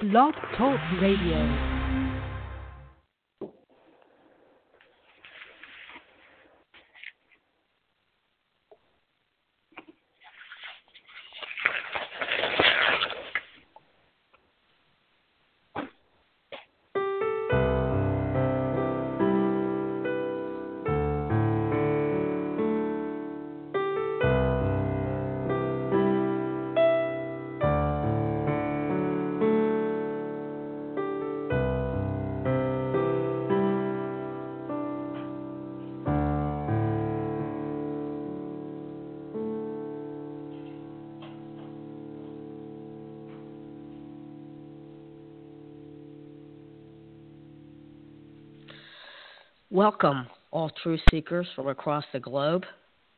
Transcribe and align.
Blog 0.00 0.32
Talk 0.56 0.80
Radio. 0.98 1.79
Welcome, 49.80 50.26
all 50.50 50.70
truth 50.82 51.00
seekers 51.10 51.46
from 51.56 51.68
across 51.68 52.04
the 52.12 52.20
globe. 52.20 52.66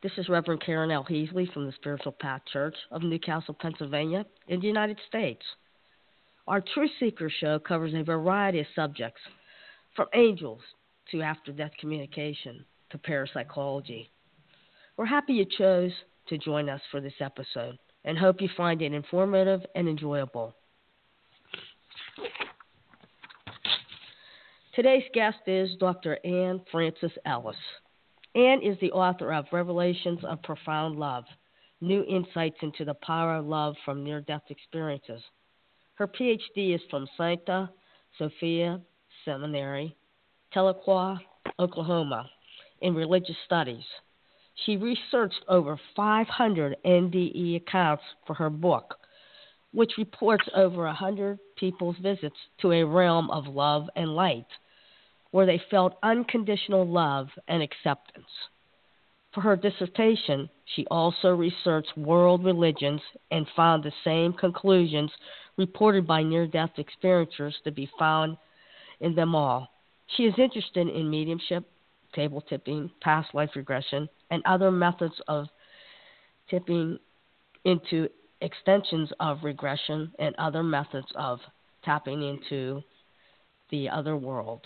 This 0.01 0.13
is 0.17 0.29
Reverend 0.29 0.63
Karen 0.65 0.91
L. 0.91 1.03
Heasley 1.03 1.51
from 1.51 1.65
the 1.65 1.73
Spiritual 1.73 2.13
Path 2.13 2.43
Church 2.53 2.77
of 2.89 3.03
New 3.03 3.19
Castle, 3.19 3.53
Pennsylvania, 3.59 4.25
in 4.47 4.61
the 4.61 4.67
United 4.67 4.97
States. 5.05 5.41
Our 6.47 6.63
Truth 6.73 6.91
Seeker 7.01 7.29
show 7.29 7.59
covers 7.59 7.93
a 7.93 8.01
variety 8.01 8.61
of 8.61 8.67
subjects, 8.73 9.19
from 9.93 10.07
angels 10.13 10.61
to 11.11 11.21
after 11.21 11.51
death 11.51 11.73
communication 11.81 12.63
to 12.91 12.97
parapsychology. 12.97 14.09
We're 14.95 15.05
happy 15.05 15.33
you 15.33 15.45
chose 15.57 15.91
to 16.29 16.37
join 16.37 16.69
us 16.69 16.81
for 16.91 17.01
this 17.01 17.19
episode 17.19 17.77
and 18.05 18.17
hope 18.17 18.39
you 18.39 18.47
find 18.55 18.81
it 18.81 18.93
informative 18.93 19.59
and 19.75 19.89
enjoyable. 19.89 20.55
Today's 24.75 25.03
guest 25.13 25.37
is 25.45 25.69
Dr. 25.79 26.17
Ann 26.25 26.59
Frances 26.71 27.11
Ellis. 27.27 27.55
Ann 28.33 28.59
is 28.63 28.75
the 28.81 28.91
author 28.91 29.31
of 29.31 29.45
Revelations 29.51 30.21
of 30.23 30.41
Profound 30.41 30.95
Love 30.97 31.25
New 31.79 32.03
Insights 32.05 32.57
into 32.63 32.83
the 32.83 32.95
Power 32.95 33.35
of 33.35 33.45
Love 33.45 33.75
from 33.85 34.03
Near 34.03 34.21
Death 34.21 34.41
Experiences. 34.49 35.21
Her 35.93 36.07
PhD 36.07 36.73
is 36.73 36.81
from 36.89 37.07
Sancta 37.15 37.69
Sophia 38.17 38.81
Seminary, 39.23 39.95
Tahlequah, 40.55 41.19
Oklahoma, 41.59 42.27
in 42.81 42.95
religious 42.95 43.37
studies. 43.45 43.85
She 44.65 44.77
researched 44.77 45.45
over 45.49 45.79
500 45.95 46.77
NDE 46.83 47.57
accounts 47.57 48.03
for 48.25 48.33
her 48.33 48.49
book, 48.49 48.95
which 49.71 49.99
reports 49.99 50.45
over 50.55 50.85
100 50.85 51.37
people's 51.57 51.97
visits 52.01 52.37
to 52.61 52.71
a 52.71 52.83
realm 52.83 53.29
of 53.29 53.45
love 53.45 53.87
and 53.95 54.15
light 54.15 54.47
where 55.33 55.47
they 55.47 55.59
felt 55.71 55.97
unconditional 56.03 56.87
love 56.87 57.27
and 57.47 57.63
acceptance. 57.63 58.27
For 59.33 59.41
her 59.41 59.55
dissertation, 59.55 60.47
she 60.75 60.85
also 60.91 61.29
researched 61.29 61.97
world 61.97 62.45
religions 62.45 63.01
and 63.31 63.47
found 63.55 63.83
the 63.83 63.91
same 64.03 64.33
conclusions 64.33 65.09
reported 65.57 66.05
by 66.05 66.21
near 66.21 66.45
death 66.45 66.69
experiencers 66.77 67.53
to 67.63 67.71
be 67.71 67.89
found 67.97 68.37
in 68.99 69.15
them 69.15 69.33
all. 69.33 69.71
She 70.15 70.25
is 70.25 70.35
interested 70.37 70.87
in 70.87 71.09
mediumship, 71.09 71.63
table 72.13 72.41
tipping, 72.41 72.91
past 73.01 73.33
life 73.33 73.49
regression, 73.55 74.07
and 74.29 74.43
other 74.45 74.69
methods 74.69 75.15
of 75.27 75.47
tipping 76.47 76.99
into 77.65 78.07
extensions 78.41 79.11
of 79.19 79.39
regression 79.43 80.11
and 80.19 80.35
other 80.37 80.61
methods 80.61 81.07
of 81.15 81.39
tapping 81.83 82.21
into 82.21 82.83
the 83.71 83.89
other 83.89 84.15
world. 84.15 84.61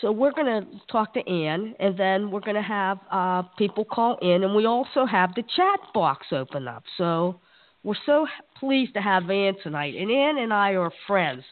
So 0.00 0.12
we're 0.12 0.32
going 0.32 0.46
to 0.46 0.66
talk 0.90 1.12
to 1.14 1.28
Ann, 1.28 1.74
and 1.80 1.96
then 1.96 2.30
we're 2.30 2.40
going 2.40 2.56
to 2.56 2.62
have 2.62 2.98
uh, 3.10 3.42
people 3.58 3.84
call 3.84 4.16
in, 4.22 4.44
and 4.44 4.54
we 4.54 4.64
also 4.64 5.04
have 5.04 5.34
the 5.34 5.42
chat 5.56 5.80
box 5.92 6.28
open 6.32 6.68
up. 6.68 6.84
So 6.96 7.40
we're 7.82 7.94
so 8.06 8.26
pleased 8.58 8.94
to 8.94 9.00
have 9.00 9.28
Ann 9.28 9.54
tonight. 9.62 9.94
And 9.96 10.10
Ann 10.10 10.38
and 10.38 10.52
I 10.52 10.74
are 10.74 10.92
friends. 11.06 11.42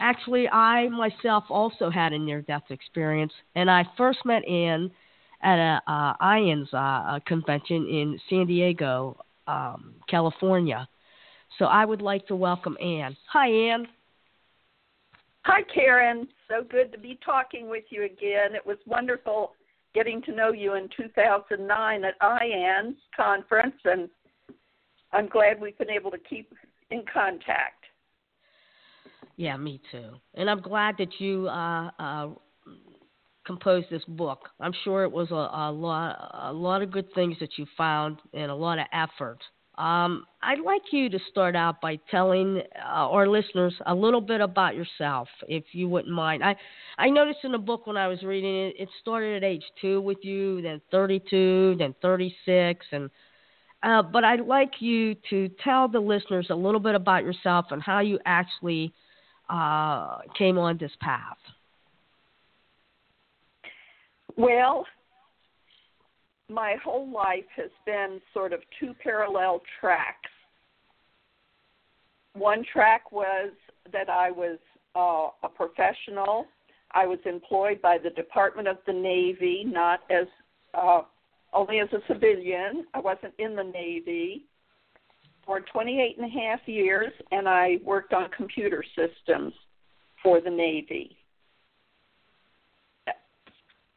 Actually, 0.00 0.48
I 0.48 0.88
myself 0.88 1.44
also 1.50 1.90
had 1.90 2.12
a 2.12 2.18
near-death 2.18 2.64
experience, 2.70 3.32
and 3.54 3.70
I 3.70 3.84
first 3.96 4.20
met 4.24 4.44
Ann 4.48 4.90
at 5.42 5.58
a 5.58 5.82
uh, 5.86 6.14
IANDS 6.22 6.72
uh, 6.72 7.20
convention 7.26 7.86
in 7.86 8.18
San 8.30 8.46
Diego, 8.46 9.16
um, 9.46 9.94
California. 10.08 10.88
So 11.58 11.66
I 11.66 11.84
would 11.84 12.00
like 12.00 12.26
to 12.28 12.34
welcome 12.34 12.76
Ann. 12.80 13.14
Hi, 13.30 13.48
Ann. 13.48 13.86
Hi, 15.42 15.60
Karen. 15.62 16.26
So 16.48 16.62
good 16.68 16.92
to 16.92 16.98
be 16.98 17.18
talking 17.24 17.68
with 17.68 17.84
you 17.90 18.04
again. 18.04 18.54
It 18.54 18.64
was 18.64 18.76
wonderful 18.86 19.52
getting 19.94 20.20
to 20.22 20.32
know 20.32 20.52
you 20.52 20.74
in 20.74 20.88
2009 20.96 22.04
at 22.04 22.20
IANDS 22.20 22.96
conference, 23.16 23.76
and 23.84 24.08
I'm 25.12 25.28
glad 25.28 25.60
we've 25.60 25.78
been 25.78 25.90
able 25.90 26.10
to 26.10 26.18
keep 26.18 26.52
in 26.90 27.04
contact. 27.12 27.84
Yeah, 29.36 29.56
me 29.56 29.80
too. 29.90 30.10
And 30.34 30.50
I'm 30.50 30.60
glad 30.60 30.96
that 30.98 31.20
you 31.20 31.48
uh, 31.48 31.90
uh, 31.98 32.28
composed 33.46 33.86
this 33.90 34.04
book. 34.06 34.48
I'm 34.60 34.72
sure 34.84 35.04
it 35.04 35.10
was 35.10 35.30
a, 35.30 35.34
a 35.34 35.72
lot, 35.72 36.30
a 36.44 36.52
lot 36.52 36.82
of 36.82 36.90
good 36.90 37.12
things 37.14 37.36
that 37.40 37.56
you 37.56 37.66
found 37.76 38.18
and 38.32 38.50
a 38.50 38.54
lot 38.54 38.78
of 38.78 38.86
effort. 38.92 39.38
Um, 39.76 40.26
I'd 40.40 40.60
like 40.60 40.82
you 40.92 41.08
to 41.10 41.18
start 41.30 41.56
out 41.56 41.80
by 41.80 41.98
telling 42.10 42.62
uh, 42.76 42.86
our 42.86 43.26
listeners 43.26 43.74
a 43.86 43.94
little 43.94 44.20
bit 44.20 44.40
about 44.40 44.76
yourself, 44.76 45.26
if 45.48 45.64
you 45.72 45.88
wouldn't 45.88 46.14
mind. 46.14 46.44
I, 46.44 46.54
I 46.96 47.10
noticed 47.10 47.40
in 47.42 47.50
the 47.50 47.58
book 47.58 47.86
when 47.86 47.96
I 47.96 48.06
was 48.06 48.22
reading 48.22 48.54
it, 48.54 48.76
it 48.78 48.88
started 49.00 49.42
at 49.42 49.44
age 49.44 49.64
two 49.80 50.00
with 50.00 50.18
you, 50.22 50.62
then 50.62 50.80
32, 50.92 51.74
then 51.78 51.94
36, 52.00 52.86
and 52.92 53.10
uh, 53.82 54.02
but 54.02 54.24
I'd 54.24 54.46
like 54.46 54.80
you 54.80 55.14
to 55.28 55.50
tell 55.62 55.88
the 55.88 56.00
listeners 56.00 56.46
a 56.50 56.54
little 56.54 56.80
bit 56.80 56.94
about 56.94 57.22
yourself 57.22 57.66
and 57.70 57.82
how 57.82 58.00
you 58.00 58.18
actually 58.24 58.94
uh, 59.50 60.18
came 60.38 60.56
on 60.56 60.78
this 60.78 60.92
path. 61.00 61.36
Well, 64.36 64.86
my 66.48 66.76
whole 66.84 67.10
life 67.10 67.44
has 67.56 67.70
been 67.86 68.20
sort 68.32 68.52
of 68.52 68.60
two 68.78 68.94
parallel 69.02 69.62
tracks. 69.80 70.30
One 72.34 72.64
track 72.72 73.12
was 73.12 73.50
that 73.92 74.08
I 74.08 74.30
was 74.30 74.58
uh, 74.96 75.28
a 75.46 75.48
professional. 75.48 76.46
I 76.92 77.06
was 77.06 77.18
employed 77.24 77.80
by 77.80 77.98
the 77.98 78.10
Department 78.10 78.68
of 78.68 78.78
the 78.86 78.92
Navy, 78.92 79.64
not 79.66 80.00
as 80.10 80.26
uh, 80.74 81.02
only 81.52 81.80
as 81.80 81.88
a 81.92 82.00
civilian. 82.12 82.86
I 82.94 83.00
wasn't 83.00 83.34
in 83.38 83.56
the 83.56 83.64
Navy 83.64 84.44
for 85.46 85.60
28 85.60 86.18
and 86.18 86.26
a 86.26 86.40
half 86.40 86.60
years, 86.66 87.12
and 87.30 87.48
I 87.48 87.78
worked 87.84 88.12
on 88.12 88.28
computer 88.36 88.84
systems 88.96 89.52
for 90.22 90.40
the 90.40 90.50
Navy. 90.50 91.16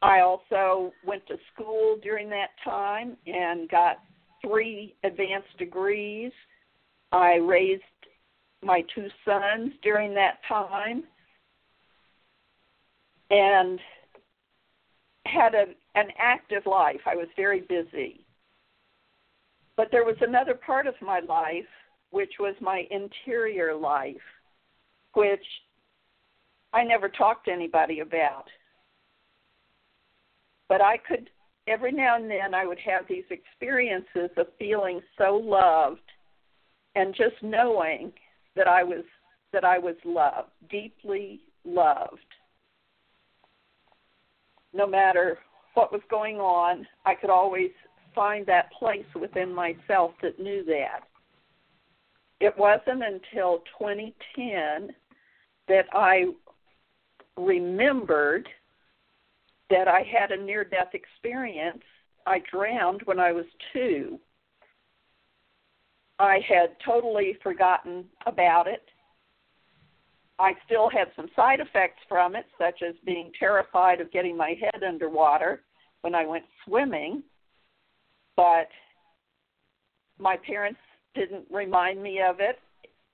I 0.01 0.19
also 0.19 0.93
went 1.05 1.25
to 1.27 1.37
school 1.53 1.97
during 2.01 2.29
that 2.29 2.49
time 2.63 3.17
and 3.25 3.69
got 3.69 3.97
three 4.41 4.95
advanced 5.03 5.57
degrees. 5.57 6.31
I 7.11 7.35
raised 7.35 7.83
my 8.63 8.83
two 8.93 9.07
sons 9.25 9.71
during 9.81 10.13
that 10.13 10.39
time 10.47 11.03
and 13.29 13.79
had 15.25 15.55
a, 15.55 15.65
an 15.95 16.07
active 16.17 16.65
life. 16.65 17.01
I 17.05 17.15
was 17.15 17.27
very 17.35 17.61
busy. 17.61 18.23
But 19.75 19.89
there 19.91 20.05
was 20.05 20.15
another 20.21 20.53
part 20.53 20.87
of 20.87 20.95
my 21.01 21.19
life, 21.19 21.65
which 22.11 22.33
was 22.39 22.55
my 22.61 22.87
interior 22.89 23.75
life, 23.75 24.15
which 25.13 25.43
I 26.73 26.83
never 26.83 27.09
talked 27.09 27.45
to 27.45 27.51
anybody 27.51 27.99
about 27.99 28.45
but 30.69 30.81
I 30.81 30.97
could 30.97 31.29
every 31.67 31.91
now 31.91 32.15
and 32.15 32.29
then 32.29 32.53
I 32.53 32.65
would 32.65 32.79
have 32.79 33.03
these 33.07 33.25
experiences 33.29 34.29
of 34.37 34.47
feeling 34.57 35.01
so 35.17 35.35
loved 35.35 35.99
and 36.95 37.13
just 37.13 37.35
knowing 37.41 38.11
that 38.55 38.67
I 38.67 38.83
was 38.83 39.03
that 39.53 39.63
I 39.63 39.77
was 39.77 39.95
loved, 40.03 40.49
deeply 40.69 41.41
loved. 41.65 42.19
No 44.73 44.85
matter 44.87 45.39
what 45.73 45.91
was 45.91 46.01
going 46.09 46.37
on, 46.37 46.87
I 47.05 47.15
could 47.15 47.29
always 47.29 47.71
find 48.13 48.45
that 48.47 48.71
place 48.73 49.05
within 49.19 49.53
myself 49.53 50.11
that 50.21 50.39
knew 50.39 50.63
that. 50.65 51.01
it 52.39 52.55
wasn't 52.57 53.03
until 53.03 53.63
2010 53.79 54.93
that 55.67 55.85
I 55.93 56.25
remembered 57.35 58.47
that 59.69 59.87
I 59.87 60.03
had 60.03 60.31
a 60.31 60.41
near 60.41 60.63
death 60.63 60.93
experience. 60.93 61.83
I 62.25 62.41
drowned 62.51 63.01
when 63.05 63.19
I 63.19 63.31
was 63.31 63.45
two. 63.73 64.19
I 66.19 66.39
had 66.47 66.75
totally 66.85 67.37
forgotten 67.43 68.05
about 68.25 68.67
it. 68.67 68.83
I 70.39 70.53
still 70.65 70.89
had 70.89 71.07
some 71.15 71.27
side 71.35 71.59
effects 71.59 71.99
from 72.07 72.35
it, 72.35 72.45
such 72.57 72.81
as 72.87 72.95
being 73.05 73.31
terrified 73.39 74.01
of 74.01 74.11
getting 74.11 74.37
my 74.37 74.55
head 74.59 74.83
underwater 74.83 75.63
when 76.01 76.13
I 76.15 76.25
went 76.25 76.45
swimming. 76.65 77.23
But 78.35 78.69
my 80.19 80.37
parents 80.37 80.79
didn't 81.15 81.45
remind 81.51 82.01
me 82.01 82.21
of 82.21 82.39
it. 82.39 82.59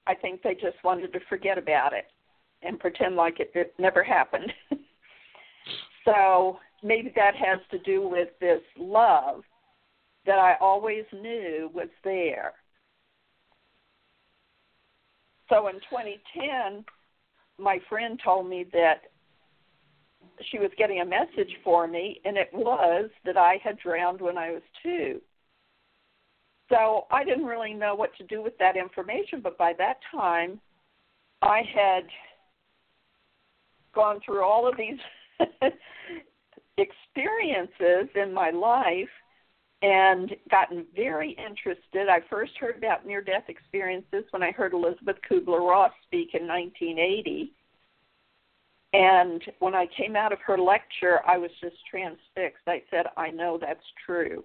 I 0.06 0.16
think 0.16 0.42
they 0.42 0.54
just 0.54 0.84
wanted 0.84 1.14
to 1.14 1.20
forget 1.30 1.58
about 1.58 1.94
it 1.94 2.06
and 2.62 2.80
pretend 2.80 3.16
like 3.16 3.40
it, 3.40 3.52
it 3.56 3.74
never 3.80 4.04
happened. 4.04 4.52
so 6.06 6.60
maybe 6.82 7.12
that 7.16 7.36
has 7.36 7.60
to 7.72 7.80
do 7.80 8.08
with 8.08 8.30
this 8.40 8.62
love 8.78 9.44
that 10.26 10.40
I 10.40 10.56
always 10.62 11.04
knew 11.12 11.70
was 11.74 11.90
there. 12.04 12.54
So 15.50 15.68
in 15.68 15.76
2010, 15.76 16.86
my 17.60 17.80
friend 17.90 18.20
told 18.24 18.50
me 18.50 18.66
that 18.74 19.02
she 20.50 20.58
was 20.58 20.72
getting 20.78 21.02
a 21.02 21.06
message 21.06 21.52
for 21.64 21.88
me, 21.88 22.20
and 22.26 22.38
it 22.38 22.50
was 22.54 23.10
that 23.26 23.38
I 23.38 23.60
had 23.64 23.78
drowned 23.80 24.22
when 24.22 24.38
I 24.38 24.52
was 24.52 24.62
two. 24.82 25.22
So 26.70 27.06
I 27.12 27.24
didn't 27.24 27.46
really 27.46 27.74
know 27.74 27.94
what 27.94 28.16
to 28.18 28.24
do 28.24 28.42
with 28.42 28.58
that 28.58 28.78
information, 28.78 29.42
but 29.42 29.58
by 29.58 29.74
that 29.78 29.98
time, 30.12 30.60
I 31.42 31.62
had 31.76 32.06
gone 33.94 34.20
through 34.26 34.44
all 34.44 34.68
of 34.68 34.78
these 34.78 34.98
experiences 36.78 38.10
in 38.16 38.34
my 38.34 38.50
life 38.50 39.10
and 39.82 40.32
gotten 40.50 40.86
very 40.96 41.32
interested. 41.32 42.08
I 42.10 42.20
first 42.30 42.54
heard 42.58 42.78
about 42.78 43.06
near 43.06 43.22
death 43.22 43.44
experiences 43.50 44.24
when 44.32 44.42
I 44.42 44.52
heard 44.52 44.74
Elizabeth 44.74 45.18
Kubler 45.30 45.60
Ross 45.60 45.92
speak 46.06 46.30
in 46.34 46.48
1980. 46.48 47.52
And 48.94 49.42
when 49.60 49.76
I 49.76 49.88
came 49.98 50.16
out 50.16 50.32
of 50.32 50.40
her 50.46 50.58
lecture, 50.58 51.20
I 51.28 51.38
was 51.38 51.52
just 51.60 51.76
transfixed. 51.90 52.64
I 52.68 52.82
said, 52.90 53.08
I 53.18 53.30
know 53.32 53.58
that's 53.60 53.84
true. 54.06 54.44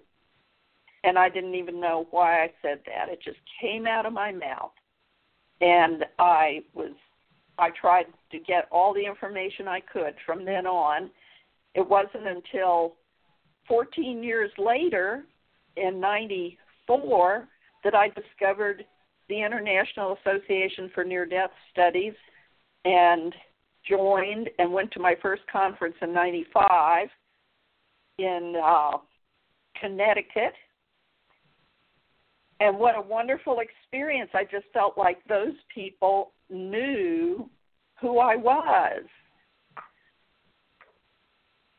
And 1.05 1.17
I 1.17 1.29
didn't 1.29 1.55
even 1.55 1.79
know 1.79 2.07
why 2.11 2.43
I 2.43 2.51
said 2.61 2.79
that. 2.87 3.07
It 3.09 3.21
just 3.23 3.39
came 3.61 3.87
out 3.87 4.05
of 4.05 4.11
my 4.11 4.33
mouth. 4.33 4.71
And 5.61 6.03
I 6.17 6.63
was 6.73 6.91
I 7.59 7.69
tried 7.79 8.05
to 8.31 8.39
get 8.39 8.67
all 8.71 8.93
the 8.93 9.05
information 9.05 9.67
I 9.67 9.81
could 9.81 10.15
from 10.25 10.45
then 10.45 10.65
on. 10.65 11.09
It 11.75 11.87
wasn't 11.87 12.27
until 12.27 12.95
14 13.67 14.23
years 14.23 14.51
later, 14.57 15.23
in 15.77 15.99
94, 15.99 17.47
that 17.83 17.95
I 17.95 18.09
discovered 18.09 18.83
the 19.29 19.41
International 19.41 20.17
Association 20.19 20.89
for 20.93 21.03
Near 21.03 21.25
Death 21.25 21.51
Studies 21.71 22.13
and 22.85 23.33
joined 23.87 24.49
and 24.57 24.73
went 24.73 24.91
to 24.91 24.99
my 24.99 25.15
first 25.21 25.43
conference 25.51 25.95
in 26.01 26.13
95 26.13 27.07
in 28.17 28.55
uh, 28.61 28.97
Connecticut. 29.79 30.53
And 32.59 32.77
what 32.77 32.97
a 32.97 33.01
wonderful 33.01 33.59
experience. 33.59 34.31
I 34.33 34.43
just 34.43 34.65
felt 34.73 34.97
like 34.97 35.19
those 35.29 35.53
people 35.73 36.31
knew 36.49 37.49
who 38.01 38.19
I 38.19 38.35
was. 38.35 39.03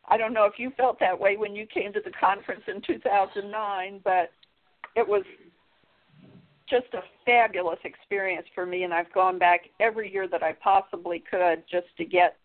I 0.09 0.17
don't 0.17 0.33
know 0.33 0.45
if 0.45 0.55
you 0.59 0.73
felt 0.77 0.99
that 1.01 1.19
way 1.19 1.37
when 1.37 1.55
you 1.55 1.67
came 1.67 1.93
to 1.93 2.01
the 2.05 2.11
conference 2.19 2.63
in 2.67 2.83
2009, 2.83 4.01
but 4.05 4.31
it 4.97 5.07
was 5.07 5.23
just 6.69 6.87
a 6.95 7.03
fabulous 7.25 7.79
experience 7.85 8.47
for 8.55 8.67
me, 8.67 8.83
and 8.83 8.93
I've 8.93 9.13
gone 9.13 9.39
back 9.39 9.63
every 9.79 10.13
year 10.13 10.29
that 10.29 10.43
I 10.43 10.53
possibly 10.53 11.23
could 11.31 11.63
just 11.71 11.87
to 11.97 12.05
get 12.05 12.37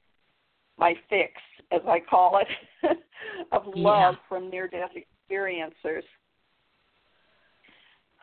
my 0.78 0.94
fix, 1.10 1.34
as 1.72 1.82
I 1.88 2.00
call 2.00 2.40
it, 2.40 2.98
of 3.52 3.64
love 3.68 4.16
yeah. 4.16 4.20
from 4.28 4.50
near 4.50 4.68
death 4.68 4.92
experiencers. 4.96 6.04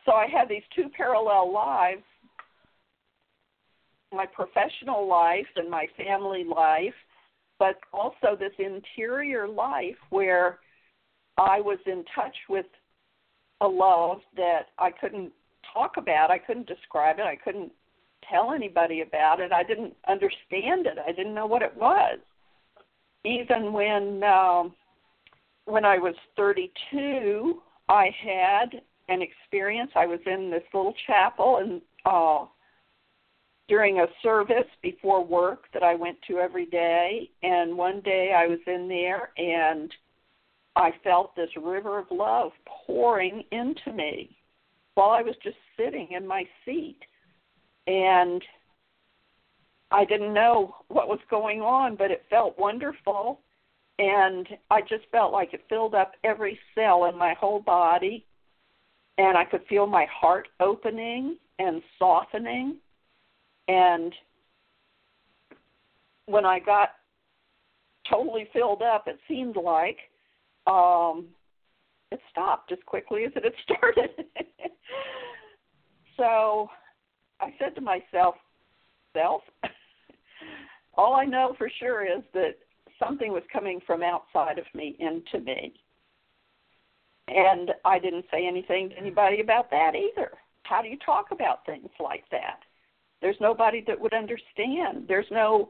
So 0.05 0.11
I 0.11 0.27
had 0.27 0.49
these 0.49 0.63
two 0.75 0.89
parallel 0.95 1.51
lives 1.51 2.03
my 4.13 4.25
professional 4.25 5.07
life 5.07 5.47
and 5.55 5.69
my 5.69 5.87
family 5.97 6.43
life, 6.43 6.93
but 7.59 7.75
also 7.91 8.35
this 8.37 8.53
interior 8.59 9.47
life 9.47 9.95
where 10.09 10.59
I 11.37 11.61
was 11.61 11.79
in 11.85 12.03
touch 12.15 12.35
with 12.49 12.65
a 13.61 13.67
love 13.67 14.19
that 14.35 14.67
I 14.77 14.91
couldn't 14.91 15.31
talk 15.73 15.93
about, 15.97 16.31
I 16.31 16.37
couldn't 16.37 16.67
describe 16.67 17.19
it, 17.19 17.25
I 17.25 17.35
couldn't 17.35 17.71
tell 18.29 18.51
anybody 18.51 19.01
about 19.01 19.39
it. 19.39 19.51
I 19.51 19.63
didn't 19.63 19.95
understand 20.07 20.85
it. 20.85 20.97
I 21.05 21.11
didn't 21.11 21.33
know 21.33 21.45
what 21.45 21.61
it 21.61 21.75
was. 21.75 22.19
Even 23.25 23.73
when 23.73 24.23
um 24.23 24.73
when 25.65 25.85
I 25.85 25.97
was 25.97 26.15
32, 26.35 27.61
I 27.87 28.09
had 28.21 28.81
an 29.07 29.21
experience. 29.21 29.91
I 29.95 30.05
was 30.05 30.19
in 30.25 30.51
this 30.51 30.63
little 30.73 30.93
chapel 31.07 31.57
and 31.57 31.81
uh 32.05 32.45
during 33.67 33.99
a 33.99 34.07
service 34.21 34.67
before 34.81 35.23
work 35.23 35.65
that 35.73 35.83
I 35.83 35.95
went 35.95 36.17
to 36.27 36.39
every 36.39 36.65
day. 36.65 37.29
And 37.41 37.77
one 37.77 38.01
day 38.01 38.33
I 38.35 38.47
was 38.47 38.59
in 38.67 38.87
there 38.87 39.31
and 39.37 39.91
I 40.75 40.91
felt 41.03 41.35
this 41.35 41.49
river 41.61 41.99
of 41.99 42.07
love 42.11 42.51
pouring 42.65 43.43
into 43.51 43.93
me 43.93 44.35
while 44.95 45.11
I 45.11 45.21
was 45.21 45.35
just 45.43 45.57
sitting 45.77 46.09
in 46.11 46.27
my 46.27 46.45
seat. 46.65 46.99
And 47.87 48.43
I 49.91 50.05
didn't 50.05 50.33
know 50.33 50.75
what 50.87 51.07
was 51.07 51.19
going 51.29 51.61
on, 51.61 51.95
but 51.95 52.11
it 52.11 52.25
felt 52.29 52.57
wonderful. 52.57 53.39
And 53.99 54.47
I 54.71 54.81
just 54.81 55.05
felt 55.11 55.31
like 55.31 55.53
it 55.53 55.63
filled 55.69 55.93
up 55.93 56.13
every 56.23 56.59
cell 56.75 57.05
in 57.05 57.17
my 57.17 57.33
whole 57.39 57.59
body. 57.59 58.25
And 59.17 59.37
I 59.37 59.45
could 59.45 59.61
feel 59.69 59.85
my 59.85 60.07
heart 60.11 60.47
opening 60.59 61.37
and 61.59 61.81
softening 61.99 62.77
and 63.67 64.13
when 66.25 66.45
I 66.45 66.59
got 66.59 66.89
totally 68.09 68.47
filled 68.53 68.81
up, 68.81 69.07
it 69.07 69.19
seemed 69.27 69.55
like 69.55 69.97
um, 70.67 71.25
it 72.11 72.19
stopped 72.31 72.71
as 72.71 72.79
quickly 72.85 73.25
as 73.25 73.31
it 73.35 73.43
had 73.43 73.53
started. 73.63 74.25
so 76.17 76.69
I 77.39 77.53
said 77.59 77.75
to 77.75 77.81
myself, 77.81 78.35
self, 79.13 79.41
all 80.95 81.15
I 81.15 81.25
know 81.25 81.55
for 81.57 81.69
sure 81.79 82.05
is 82.05 82.23
that 82.33 82.55
something 82.99 83.31
was 83.31 83.43
coming 83.51 83.79
from 83.85 84.03
outside 84.03 84.57
of 84.57 84.65
me 84.73 84.95
into 84.99 85.43
me. 85.43 85.73
And 87.27 87.71
I 87.85 87.99
didn't 87.99 88.25
say 88.31 88.45
anything 88.45 88.89
to 88.89 88.97
anybody 88.97 89.41
about 89.41 89.69
that 89.71 89.93
either. 89.95 90.31
How 90.63 90.81
do 90.81 90.87
you 90.87 90.97
talk 91.05 91.27
about 91.31 91.65
things 91.65 91.89
like 91.99 92.25
that? 92.31 92.59
There's 93.23 93.37
nobody 93.39 93.81
that 93.87 93.99
would 93.99 94.13
understand. 94.13 95.05
There's 95.07 95.25
no 95.31 95.69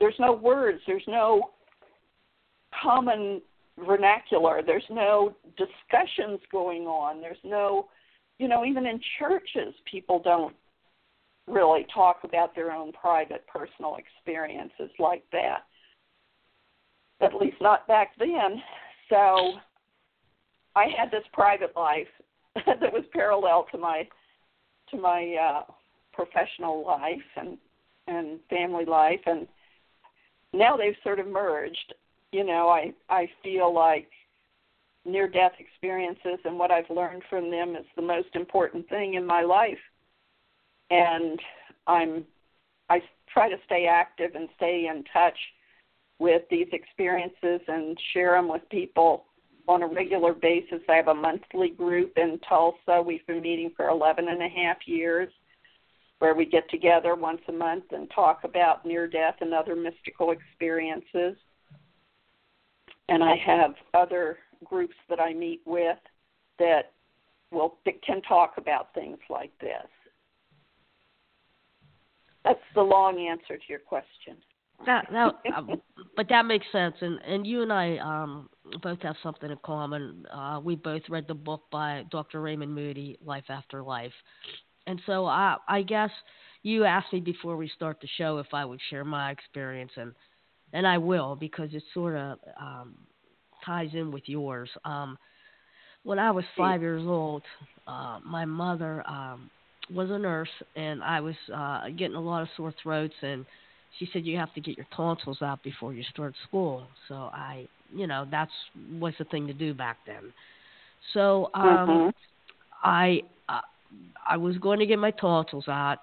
there's 0.00 0.16
no 0.18 0.32
words, 0.32 0.80
there's 0.86 1.06
no 1.08 1.52
common 2.82 3.40
vernacular, 3.86 4.62
there's 4.66 4.84
no 4.90 5.34
discussions 5.56 6.40
going 6.52 6.82
on, 6.82 7.22
there's 7.22 7.38
no 7.44 7.86
you 8.38 8.48
know, 8.48 8.64
even 8.66 8.84
in 8.84 9.00
churches 9.18 9.72
people 9.90 10.20
don't 10.22 10.54
really 11.46 11.86
talk 11.94 12.18
about 12.24 12.54
their 12.54 12.72
own 12.72 12.92
private 12.92 13.46
personal 13.46 13.96
experiences 13.96 14.90
like 14.98 15.22
that. 15.32 15.60
At 17.20 17.34
least 17.34 17.56
not 17.60 17.86
back 17.86 18.10
then. 18.18 18.60
So 19.08 19.52
I 20.74 20.86
had 20.98 21.10
this 21.10 21.24
private 21.32 21.74
life 21.76 22.08
that 22.66 22.92
was 22.92 23.04
parallel 23.12 23.66
to 23.70 23.78
my 23.78 24.08
to 24.90 24.96
my 24.96 25.34
uh, 25.34 25.72
professional 26.16 26.84
life 26.84 27.28
and 27.36 27.58
and 28.08 28.38
family 28.48 28.84
life, 28.84 29.20
and 29.26 29.46
now 30.52 30.76
they've 30.76 30.96
sort 31.02 31.20
of 31.20 31.26
merged. 31.26 31.94
You 32.32 32.44
know, 32.44 32.68
I 32.68 32.92
I 33.08 33.28
feel 33.42 33.72
like 33.72 34.08
near 35.04 35.28
death 35.28 35.52
experiences 35.58 36.38
and 36.44 36.58
what 36.58 36.72
I've 36.72 36.90
learned 36.90 37.22
from 37.30 37.50
them 37.50 37.76
is 37.76 37.86
the 37.94 38.02
most 38.02 38.34
important 38.34 38.88
thing 38.88 39.14
in 39.14 39.26
my 39.26 39.42
life, 39.42 39.78
and 40.90 41.38
I'm 41.86 42.24
I 42.88 43.02
try 43.32 43.48
to 43.48 43.56
stay 43.66 43.86
active 43.86 44.34
and 44.34 44.48
stay 44.56 44.88
in 44.90 45.04
touch 45.12 45.38
with 46.18 46.42
these 46.50 46.68
experiences 46.72 47.60
and 47.68 47.98
share 48.14 48.32
them 48.32 48.48
with 48.48 48.62
people 48.70 49.24
on 49.68 49.82
a 49.82 49.86
regular 49.86 50.32
basis. 50.32 50.80
I 50.88 50.94
have 50.94 51.08
a 51.08 51.14
monthly 51.14 51.70
group 51.70 52.16
in 52.16 52.38
Tulsa. 52.48 53.02
We've 53.04 53.26
been 53.26 53.42
meeting 53.42 53.72
for 53.76 53.88
11 53.88 54.28
and 54.28 54.42
a 54.42 54.48
half 54.48 54.78
years 54.86 55.30
where 56.18 56.34
we 56.34 56.46
get 56.46 56.68
together 56.70 57.14
once 57.14 57.40
a 57.48 57.52
month 57.52 57.84
and 57.90 58.10
talk 58.14 58.44
about 58.44 58.86
near 58.86 59.06
death 59.06 59.36
and 59.40 59.52
other 59.52 59.76
mystical 59.76 60.30
experiences. 60.30 61.36
And 63.08 63.22
I 63.22 63.36
have 63.36 63.74
other 63.94 64.38
groups 64.64 64.94
that 65.08 65.20
I 65.20 65.34
meet 65.34 65.60
with 65.66 65.98
that 66.58 66.92
will 67.52 67.78
that 67.84 68.02
can 68.02 68.22
talk 68.22 68.54
about 68.56 68.92
things 68.94 69.18
like 69.30 69.52
this. 69.60 69.86
That's 72.44 72.58
the 72.74 72.82
long 72.82 73.18
answer 73.18 73.56
to 73.56 73.64
your 73.68 73.80
question. 73.80 74.36
That, 74.84 75.06
that 75.10 75.34
um, 75.56 75.80
but 76.16 76.28
that 76.28 76.44
makes 76.46 76.66
sense, 76.72 76.94
and 77.00 77.18
and 77.26 77.46
you 77.46 77.62
and 77.62 77.72
I 77.72 77.96
um 77.98 78.48
both 78.82 79.00
have 79.02 79.16
something 79.22 79.50
in 79.50 79.58
common. 79.64 80.26
Uh, 80.32 80.60
we 80.62 80.74
both 80.74 81.02
read 81.08 81.26
the 81.28 81.34
book 81.34 81.62
by 81.70 82.04
Dr. 82.10 82.40
Raymond 82.40 82.74
Moody, 82.74 83.16
Life 83.24 83.44
After 83.48 83.82
Life, 83.82 84.12
and 84.86 85.00
so 85.06 85.26
I 85.26 85.56
I 85.68 85.82
guess 85.82 86.10
you 86.62 86.84
asked 86.84 87.12
me 87.12 87.20
before 87.20 87.56
we 87.56 87.68
start 87.68 87.98
the 88.00 88.08
show 88.18 88.38
if 88.38 88.48
I 88.52 88.64
would 88.64 88.80
share 88.90 89.04
my 89.04 89.30
experience, 89.30 89.92
and 89.96 90.12
and 90.72 90.86
I 90.86 90.98
will 90.98 91.36
because 91.36 91.70
it 91.72 91.82
sort 91.94 92.16
of 92.16 92.38
um, 92.60 92.94
ties 93.64 93.90
in 93.92 94.10
with 94.10 94.24
yours. 94.26 94.68
Um, 94.84 95.18
when 96.02 96.18
I 96.18 96.30
was 96.30 96.44
five 96.56 96.80
years 96.80 97.04
old, 97.04 97.42
uh, 97.86 98.20
my 98.24 98.44
mother 98.44 99.02
um, 99.08 99.50
was 99.92 100.10
a 100.10 100.18
nurse, 100.18 100.48
and 100.76 101.02
I 101.02 101.20
was 101.20 101.34
uh, 101.52 101.88
getting 101.96 102.16
a 102.16 102.20
lot 102.20 102.42
of 102.42 102.48
sore 102.56 102.72
throats, 102.82 103.14
and 103.22 103.44
she 103.98 104.08
said 104.12 104.24
you 104.24 104.36
have 104.36 104.52
to 104.54 104.60
get 104.60 104.76
your 104.76 104.86
tonsils 104.94 105.42
out 105.42 105.62
before 105.62 105.92
you 105.92 106.04
start 106.12 106.34
school. 106.46 106.86
So 107.08 107.14
I, 107.14 107.66
you 107.94 108.06
know, 108.06 108.26
that's 108.30 108.52
was 108.92 109.14
the 109.18 109.24
thing 109.24 109.46
to 109.46 109.52
do 109.52 109.74
back 109.74 109.98
then. 110.06 110.32
So 111.12 111.50
um, 111.54 111.64
mm-hmm. 111.64 112.08
I 112.82 113.22
uh, 113.48 113.60
I 114.28 114.36
was 114.36 114.58
going 114.58 114.78
to 114.80 114.86
get 114.86 114.98
my 114.98 115.12
tonsils 115.12 115.68
out, 115.68 115.98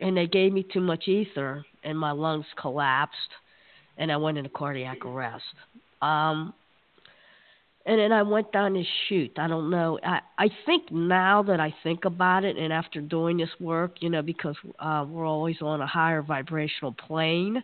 and 0.00 0.16
they 0.16 0.26
gave 0.26 0.52
me 0.52 0.64
too 0.72 0.80
much 0.80 1.08
ether, 1.08 1.64
and 1.84 1.98
my 1.98 2.12
lungs 2.12 2.46
collapsed, 2.60 3.18
and 3.98 4.10
I 4.10 4.16
went 4.16 4.38
into 4.38 4.50
cardiac 4.50 5.04
arrest. 5.04 5.44
Um, 6.00 6.54
and 7.86 7.98
then 7.98 8.12
I 8.12 8.22
went 8.22 8.52
down 8.52 8.74
this 8.74 8.86
chute. 9.08 9.38
I 9.38 9.48
don't 9.48 9.70
know. 9.70 9.98
I 10.02 10.20
I 10.38 10.48
think 10.66 10.92
now 10.92 11.42
that 11.44 11.60
I 11.60 11.74
think 11.82 12.04
about 12.04 12.44
it, 12.44 12.56
and 12.56 12.72
after 12.72 13.00
doing 13.00 13.38
this 13.38 13.48
work, 13.58 13.96
you 14.00 14.10
know, 14.10 14.22
because 14.22 14.56
uh, 14.78 15.04
we're 15.08 15.26
always 15.26 15.56
on 15.62 15.80
a 15.80 15.86
higher 15.86 16.22
vibrational 16.22 16.92
plane, 16.92 17.62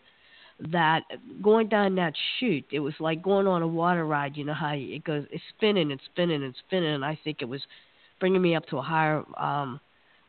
that 0.72 1.02
going 1.42 1.68
down 1.68 1.94
that 1.96 2.14
chute, 2.38 2.64
it 2.72 2.80
was 2.80 2.94
like 2.98 3.22
going 3.22 3.46
on 3.46 3.62
a 3.62 3.68
water 3.68 4.06
ride. 4.06 4.36
You 4.36 4.44
know 4.44 4.54
how 4.54 4.72
it 4.74 5.04
goes, 5.04 5.26
it's 5.30 5.42
spinning 5.56 5.92
and 5.92 6.00
spinning 6.12 6.42
and 6.42 6.54
spinning. 6.66 6.94
And 6.94 7.04
I 7.04 7.18
think 7.22 7.42
it 7.42 7.48
was 7.48 7.60
bringing 8.20 8.42
me 8.42 8.54
up 8.54 8.66
to 8.66 8.78
a 8.78 8.82
higher 8.82 9.22
um, 9.38 9.80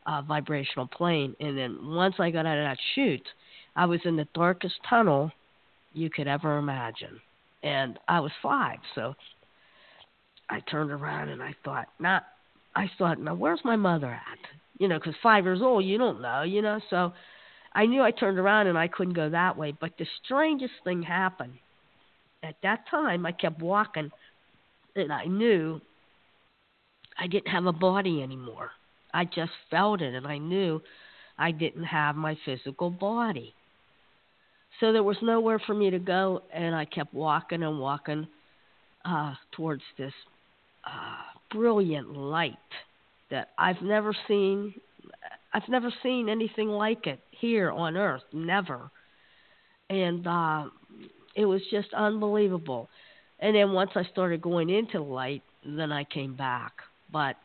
uh, 0.06 0.22
vibrational 0.22 0.86
plane. 0.86 1.34
And 1.40 1.56
then 1.56 1.78
once 1.82 2.14
I 2.18 2.30
got 2.30 2.46
out 2.46 2.58
of 2.58 2.64
that 2.64 2.78
chute, 2.94 3.26
I 3.76 3.86
was 3.86 4.00
in 4.04 4.16
the 4.16 4.26
darkest 4.34 4.74
tunnel 4.88 5.30
you 5.92 6.10
could 6.10 6.28
ever 6.28 6.58
imagine, 6.58 7.20
and 7.62 7.98
I 8.08 8.20
was 8.20 8.32
five, 8.42 8.78
so 8.94 9.14
I 10.50 10.60
turned 10.60 10.90
around 10.90 11.28
and 11.28 11.42
I 11.42 11.54
thought, 11.64 11.86
not. 11.98 12.24
I 12.74 12.90
thought, 12.98 13.20
now 13.20 13.34
where's 13.34 13.60
my 13.64 13.76
mother 13.76 14.06
at? 14.06 14.38
You 14.78 14.88
know, 14.88 14.98
because 14.98 15.14
five 15.22 15.44
years 15.44 15.60
old, 15.62 15.84
you 15.84 15.98
don't 15.98 16.20
know, 16.20 16.42
you 16.42 16.62
know. 16.62 16.80
So 16.90 17.12
I 17.72 17.86
knew 17.86 18.02
I 18.02 18.10
turned 18.10 18.38
around 18.38 18.68
and 18.68 18.78
I 18.78 18.86
couldn't 18.88 19.14
go 19.14 19.30
that 19.30 19.56
way. 19.56 19.74
But 19.78 19.92
the 19.98 20.06
strangest 20.24 20.74
thing 20.84 21.02
happened. 21.02 21.54
At 22.42 22.54
that 22.62 22.84
time, 22.88 23.26
I 23.26 23.32
kept 23.32 23.60
walking, 23.60 24.10
and 24.94 25.12
I 25.12 25.24
knew 25.24 25.80
I 27.18 27.26
didn't 27.26 27.48
have 27.48 27.66
a 27.66 27.72
body 27.72 28.22
anymore. 28.22 28.70
I 29.12 29.24
just 29.24 29.52
felt 29.70 30.00
it, 30.00 30.14
and 30.14 30.26
I 30.26 30.38
knew 30.38 30.80
I 31.38 31.50
didn't 31.50 31.84
have 31.84 32.16
my 32.16 32.36
physical 32.44 32.90
body. 32.90 33.54
So 34.80 34.92
there 34.92 35.02
was 35.02 35.16
nowhere 35.22 35.58
for 35.58 35.74
me 35.74 35.90
to 35.90 35.98
go, 35.98 36.42
and 36.52 36.74
I 36.74 36.84
kept 36.84 37.12
walking 37.12 37.62
and 37.62 37.80
walking 37.80 38.28
uh, 39.04 39.34
towards 39.52 39.82
this 39.96 40.12
uh, 40.84 41.16
brilliant 41.50 42.16
light 42.16 42.56
that 43.30 43.48
I've 43.58 43.82
never 43.82 44.14
seen. 44.28 44.74
I've 45.52 45.68
never 45.68 45.92
seen 46.02 46.28
anything 46.28 46.68
like 46.68 47.06
it 47.06 47.20
here 47.30 47.70
on 47.70 47.96
Earth, 47.96 48.22
never. 48.32 48.90
And 49.90 50.26
uh, 50.26 50.66
it 51.34 51.46
was 51.46 51.62
just 51.70 51.92
unbelievable. 51.94 52.88
And 53.40 53.56
then 53.56 53.72
once 53.72 53.90
I 53.94 54.04
started 54.04 54.42
going 54.42 54.70
into 54.70 55.00
light, 55.00 55.42
then 55.64 55.90
I 55.90 56.04
came 56.04 56.36
back. 56.36 56.72
But 57.10 57.36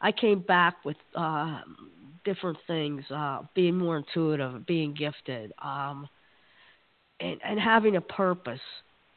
I 0.00 0.12
came 0.12 0.40
back 0.40 0.84
with 0.84 0.96
uh, 1.14 1.60
different 2.24 2.58
things, 2.66 3.04
uh, 3.10 3.42
being 3.54 3.76
more 3.76 3.96
intuitive, 3.96 4.66
being 4.66 4.94
gifted, 4.94 5.52
um, 5.62 6.08
and, 7.20 7.40
and 7.44 7.58
having 7.58 7.96
a 7.96 8.00
purpose 8.00 8.60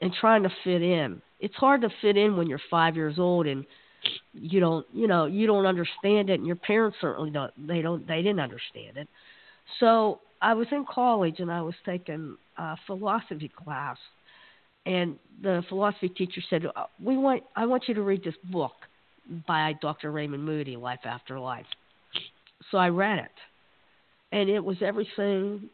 and 0.01 0.12
trying 0.20 0.43
to 0.43 0.50
fit 0.63 0.81
in. 0.81 1.22
It's 1.39 1.55
hard 1.55 1.81
to 1.81 1.89
fit 2.01 2.17
in 2.17 2.36
when 2.36 2.48
you're 2.48 2.62
five 2.70 2.96
years 2.96 3.20
old 3.20 3.48
and 3.48 3.65
you 4.34 4.60
don't 4.60 4.86
you 4.91 5.08
know 5.08 5.25
you 5.27 5.46
don't 5.46 5.67
understand 5.67 6.31
it 6.31 6.39
and 6.39 6.48
your 6.48 6.55
parents 6.55 6.98
certainly 7.00 7.29
don't 7.29 7.51
they 7.67 7.84
don't 7.84 8.08
they 8.08 8.24
didn't 8.24 8.39
understand 8.39 8.98
it. 8.98 9.08
So 9.79 10.22
i 10.41 10.53
was 10.53 10.67
in 10.72 10.86
college 10.91 11.36
and 11.39 11.51
i 11.51 11.62
was 11.62 11.75
taking 11.86 12.36
a 12.58 12.75
philosophy 12.88 13.51
class 13.55 13.98
and 14.86 15.17
the 15.43 15.63
philosophy 15.70 16.10
teacher 16.10 16.41
said 16.50 16.65
uh, 16.75 16.86
we 17.00 17.15
want 17.15 17.43
i 17.55 17.65
want 17.65 17.84
you 17.88 17.93
to 17.93 18.01
read 18.01 18.24
this 18.24 18.34
book 18.51 18.74
by 19.48 19.74
dr 19.82 20.12
raymond 20.12 20.44
moody 20.44 20.75
life 20.75 21.00
after 21.06 21.40
life 21.40 21.66
so 22.70 22.78
i 22.78 22.88
read 22.88 23.20
it 23.20 23.32
and 24.32 24.50
it 24.50 24.63
was 24.63 24.78
everything 24.82 25.70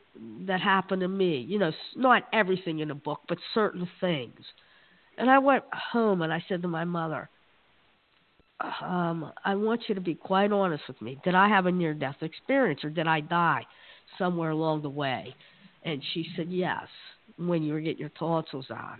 that 0.45 0.59
happened 0.59 1.01
to 1.01 1.07
me 1.07 1.39
you 1.47 1.59
know 1.59 1.71
not 1.95 2.23
everything 2.33 2.79
in 2.79 2.87
the 2.87 2.95
book 2.95 3.21
but 3.27 3.37
certain 3.53 3.87
things 4.01 4.39
and 5.17 5.29
I 5.29 5.39
went 5.39 5.63
home 5.73 6.21
and 6.21 6.31
I 6.31 6.43
said 6.47 6.61
to 6.61 6.67
my 6.67 6.85
mother, 6.85 7.29
um, 8.81 9.31
I 9.43 9.55
want 9.55 9.81
you 9.87 9.95
to 9.95 10.01
be 10.01 10.15
quite 10.15 10.51
honest 10.51 10.83
with 10.87 11.01
me. 11.01 11.19
Did 11.23 11.35
I 11.35 11.47
have 11.47 11.65
a 11.65 11.71
near 11.71 11.93
death 11.93 12.17
experience 12.21 12.83
or 12.83 12.89
did 12.89 13.07
I 13.07 13.21
die 13.21 13.65
somewhere 14.17 14.51
along 14.51 14.83
the 14.83 14.89
way? 14.89 15.35
And 15.83 16.01
she 16.13 16.27
said, 16.35 16.47
Yes, 16.49 16.87
when 17.37 17.63
you 17.63 17.73
were 17.73 17.79
getting 17.79 17.99
your 17.99 18.09
tonsils 18.09 18.67
out. 18.71 18.99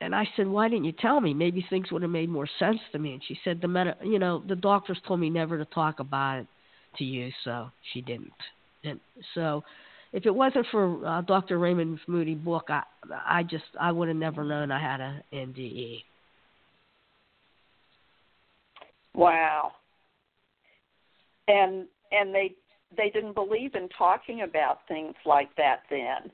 And 0.00 0.14
I 0.14 0.28
said, 0.36 0.46
Why 0.46 0.68
didn't 0.68 0.84
you 0.84 0.92
tell 0.92 1.20
me? 1.20 1.32
Maybe 1.34 1.64
things 1.70 1.90
would 1.90 2.02
have 2.02 2.10
made 2.10 2.28
more 2.28 2.48
sense 2.58 2.80
to 2.92 2.98
me. 2.98 3.14
And 3.14 3.22
she 3.26 3.38
said, 3.44 3.60
The 3.60 3.68
med- 3.68 3.96
you 4.02 4.18
know, 4.18 4.42
the 4.46 4.56
doctors 4.56 4.98
told 5.06 5.20
me 5.20 5.30
never 5.30 5.56
to 5.58 5.64
talk 5.66 6.00
about 6.00 6.40
it 6.40 6.46
to 6.98 7.04
you, 7.04 7.30
so 7.44 7.70
she 7.92 8.00
didn't. 8.00 8.32
And 8.84 9.00
so 9.34 9.64
if 10.12 10.26
it 10.26 10.34
wasn't 10.34 10.66
for 10.70 11.04
uh, 11.06 11.20
Dr. 11.22 11.58
Raymond 11.58 11.98
Moody 12.06 12.34
book, 12.34 12.66
I 12.68 12.82
I 13.26 13.42
just 13.42 13.64
I 13.80 13.92
would 13.92 14.08
have 14.08 14.16
never 14.16 14.44
known 14.44 14.70
I 14.70 14.80
had 14.80 15.00
a 15.00 15.22
NDE. 15.32 16.02
Wow. 19.14 19.72
And 21.48 21.86
and 22.12 22.34
they 22.34 22.54
they 22.96 23.10
didn't 23.10 23.34
believe 23.34 23.74
in 23.74 23.88
talking 23.96 24.42
about 24.42 24.86
things 24.86 25.14
like 25.26 25.54
that 25.56 25.82
then. 25.90 26.30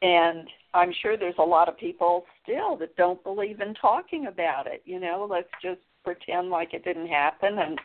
And 0.00 0.48
I'm 0.74 0.92
sure 1.02 1.16
there's 1.16 1.34
a 1.38 1.42
lot 1.42 1.68
of 1.68 1.76
people 1.76 2.24
still 2.42 2.76
that 2.76 2.96
don't 2.96 3.22
believe 3.24 3.60
in 3.60 3.74
talking 3.74 4.26
about 4.26 4.66
it. 4.66 4.82
You 4.84 5.00
know, 5.00 5.26
let's 5.28 5.48
just 5.62 5.80
pretend 6.04 6.50
like 6.50 6.72
it 6.72 6.84
didn't 6.84 7.08
happen 7.08 7.58
and 7.58 7.78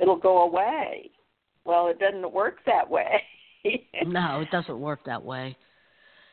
it'll 0.00 0.16
go 0.16 0.42
away. 0.42 1.10
Well, 1.64 1.88
it 1.88 1.98
doesn't 1.98 2.32
work 2.32 2.58
that 2.66 2.88
way. 2.88 3.22
no, 4.06 4.40
it 4.40 4.50
doesn't 4.50 4.80
work 4.80 5.00
that 5.06 5.22
way. 5.22 5.56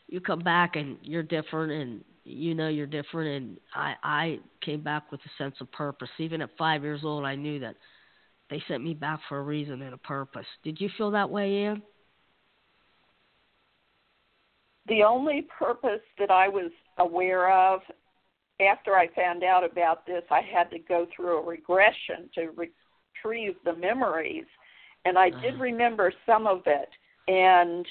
You 0.07 0.21
come 0.21 0.39
back 0.39 0.75
and 0.75 0.97
you're 1.01 1.23
different, 1.23 1.71
and 1.71 2.03
you 2.23 2.53
know 2.53 2.67
you're 2.67 2.85
different. 2.85 3.29
And 3.29 3.57
I, 3.73 3.95
I 4.03 4.39
came 4.63 4.81
back 4.81 5.11
with 5.11 5.19
a 5.21 5.43
sense 5.43 5.55
of 5.61 5.71
purpose. 5.71 6.09
Even 6.19 6.41
at 6.41 6.49
five 6.57 6.83
years 6.83 7.01
old, 7.03 7.25
I 7.25 7.35
knew 7.35 7.59
that 7.59 7.75
they 8.49 8.61
sent 8.67 8.83
me 8.83 8.93
back 8.93 9.19
for 9.27 9.39
a 9.39 9.43
reason 9.43 9.81
and 9.81 9.93
a 9.93 9.97
purpose. 9.97 10.45
Did 10.63 10.79
you 10.79 10.89
feel 10.97 11.11
that 11.11 11.29
way, 11.29 11.65
Ann? 11.65 11.81
The 14.87 15.03
only 15.03 15.47
purpose 15.57 16.01
that 16.19 16.31
I 16.31 16.47
was 16.47 16.71
aware 16.97 17.51
of 17.51 17.81
after 18.61 18.95
I 18.95 19.07
found 19.13 19.43
out 19.43 19.63
about 19.63 20.05
this, 20.05 20.23
I 20.31 20.41
had 20.41 20.69
to 20.71 20.79
go 20.79 21.07
through 21.15 21.39
a 21.39 21.45
regression 21.45 22.29
to 22.35 22.51
retrieve 22.51 23.55
the 23.65 23.75
memories, 23.75 24.45
and 25.03 25.17
I 25.17 25.29
did 25.29 25.55
uh-huh. 25.55 25.63
remember 25.63 26.13
some 26.25 26.47
of 26.47 26.61
it. 26.65 26.89
And 27.27 27.85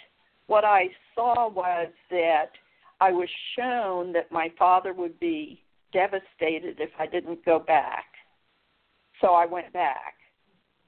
what 0.47 0.65
I 0.65 0.89
saw 1.15 1.49
was 1.49 1.89
that 2.11 2.51
I 3.01 3.11
was 3.11 3.29
shown 3.59 4.13
that 4.13 4.31
my 4.31 4.51
father 4.59 4.93
would 4.93 5.19
be 5.21 5.63
devastated 5.93 6.81
if 6.81 6.91
I 6.99 7.07
didn't 7.07 7.45
go 7.45 7.59
back. 7.59 8.05
So 9.21 9.29
I 9.29 9.47
went 9.47 9.73
back. 9.73 10.15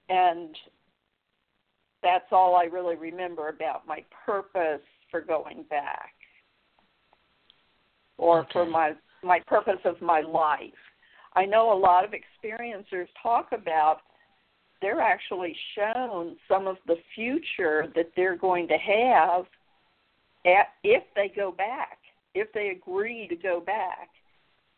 And 0.09 0.57
that's 2.03 2.27
all 2.31 2.57
I 2.57 2.65
really 2.65 2.97
remember 2.97 3.49
about 3.49 3.87
my 3.87 4.05
purpose 4.25 4.81
for 5.11 5.21
going 5.21 5.65
back 5.69 6.13
or 8.19 8.41
okay. 8.41 8.49
for 8.53 8.67
my 8.67 8.93
my 9.23 9.41
purpose 9.47 9.81
of 9.85 10.01
my 10.01 10.21
life. 10.21 10.73
I 11.35 11.45
know 11.45 11.73
a 11.73 11.79
lot 11.79 12.05
of 12.05 12.13
experiencers 12.13 13.09
talk 13.23 13.49
about 13.53 13.99
they're 14.81 15.01
actually 15.01 15.57
shown 15.75 16.37
some 16.49 16.67
of 16.67 16.77
the 16.87 16.97
future 17.15 17.87
that 17.95 18.11
they're 18.15 18.37
going 18.37 18.69
to 18.69 18.77
have 18.77 19.47
at, 20.45 20.69
if 20.85 21.03
they 21.15 21.33
go 21.35 21.51
back, 21.51 21.99
if 22.35 22.53
they 22.53 22.69
agree 22.69 23.27
to 23.29 23.37
go 23.37 23.61
back. 23.61 24.09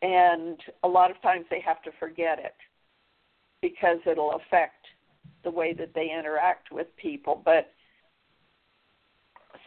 And 0.01 0.57
a 0.83 0.87
lot 0.87 1.11
of 1.11 1.21
times 1.21 1.45
they 1.49 1.61
have 1.61 1.81
to 1.83 1.91
forget 1.99 2.39
it 2.39 2.55
because 3.61 3.97
it'll 4.05 4.35
affect 4.35 4.85
the 5.43 5.51
way 5.51 5.73
that 5.73 5.93
they 5.93 6.09
interact 6.17 6.71
with 6.71 6.87
people. 6.97 7.41
But 7.43 7.71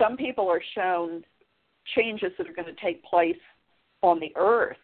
some 0.02 0.16
people 0.16 0.48
are 0.48 0.62
shown 0.74 1.22
changes 1.94 2.32
that 2.38 2.48
are 2.48 2.52
going 2.52 2.66
to 2.66 2.80
take 2.80 3.04
place 3.04 3.36
on 4.02 4.18
the 4.18 4.32
earth, 4.36 4.76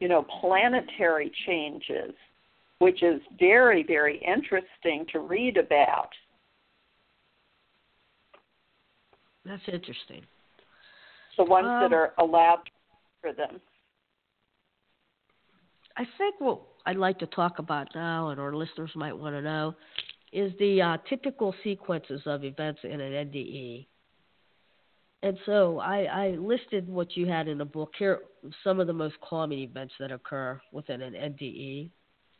you 0.00 0.08
know, 0.08 0.24
planetary 0.40 1.30
changes, 1.46 2.14
which 2.78 3.02
is 3.02 3.20
very, 3.38 3.82
very 3.82 4.22
interesting 4.26 5.04
to 5.12 5.20
read 5.20 5.56
about. 5.56 6.10
That's 9.44 9.62
interesting. 9.72 10.22
The 11.36 11.44
ones 11.44 11.66
um, 11.68 11.82
that 11.82 11.94
are 11.94 12.12
allowed 12.18 12.62
for 13.20 13.32
them. 13.32 13.60
I 15.96 16.04
think 16.18 16.36
what 16.38 16.60
I'd 16.86 16.96
like 16.96 17.18
to 17.20 17.26
talk 17.26 17.58
about 17.58 17.88
now, 17.94 18.30
and 18.30 18.40
our 18.40 18.54
listeners 18.54 18.90
might 18.94 19.16
want 19.16 19.34
to 19.34 19.42
know, 19.42 19.74
is 20.36 20.52
the 20.58 20.82
uh, 20.82 20.98
typical 21.08 21.54
sequences 21.64 22.20
of 22.26 22.44
events 22.44 22.80
in 22.84 23.00
an 23.00 23.30
NDE. 23.30 23.86
And 25.22 25.38
so 25.46 25.78
I, 25.78 26.02
I 26.02 26.28
listed 26.32 26.86
what 26.86 27.16
you 27.16 27.26
had 27.26 27.48
in 27.48 27.56
the 27.56 27.64
book 27.64 27.92
here, 27.98 28.18
some 28.62 28.78
of 28.78 28.86
the 28.86 28.92
most 28.92 29.14
common 29.26 29.58
events 29.58 29.94
that 29.98 30.12
occur 30.12 30.60
within 30.72 31.00
an 31.00 31.14
NDE. 31.14 31.88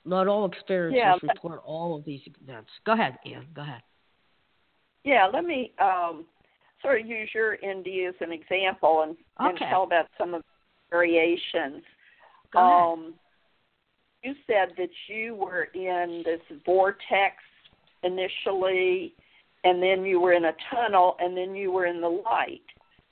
Not 0.05 0.29
all 0.29 0.45
experiences 0.45 1.01
yeah, 1.03 1.33
report 1.33 1.63
all 1.65 1.97
of 1.97 2.05
these 2.05 2.21
events. 2.43 2.69
Go 2.85 2.93
ahead, 2.93 3.17
Ann. 3.25 3.47
Go 3.55 3.63
ahead. 3.63 3.81
Yeah, 5.03 5.29
let 5.33 5.47
me 5.47 5.73
um, 5.81 6.27
sort 6.83 7.01
of 7.01 7.07
use 7.07 7.31
your 7.35 7.57
NDE 7.57 8.11
as 8.11 8.15
an 8.21 8.31
example 8.31 9.05
and, 9.05 9.13
okay. 9.41 9.65
and 9.65 9.71
tell 9.71 9.85
about 9.85 10.07
some 10.19 10.35
of 10.35 10.43
the 10.43 10.49
variations. 10.91 11.83
Go 12.53 12.59
um, 12.59 13.01
ahead. 13.01 13.15
You 14.23 14.35
said 14.47 14.77
that 14.77 14.91
you 15.09 15.35
were 15.35 15.69
in 15.75 16.23
this 16.27 16.41
vortex 16.67 17.37
initially, 18.07 19.15
and 19.65 19.83
then 19.83 20.05
you 20.05 20.21
were 20.21 20.33
in 20.33 20.47
a 20.47 20.53
tunnel, 20.71 21.17
and 21.19 21.37
then 21.37 21.55
you 21.55 21.73
were 21.73 21.87
in 21.87 22.01
the 22.01 22.09
light. 22.09 22.63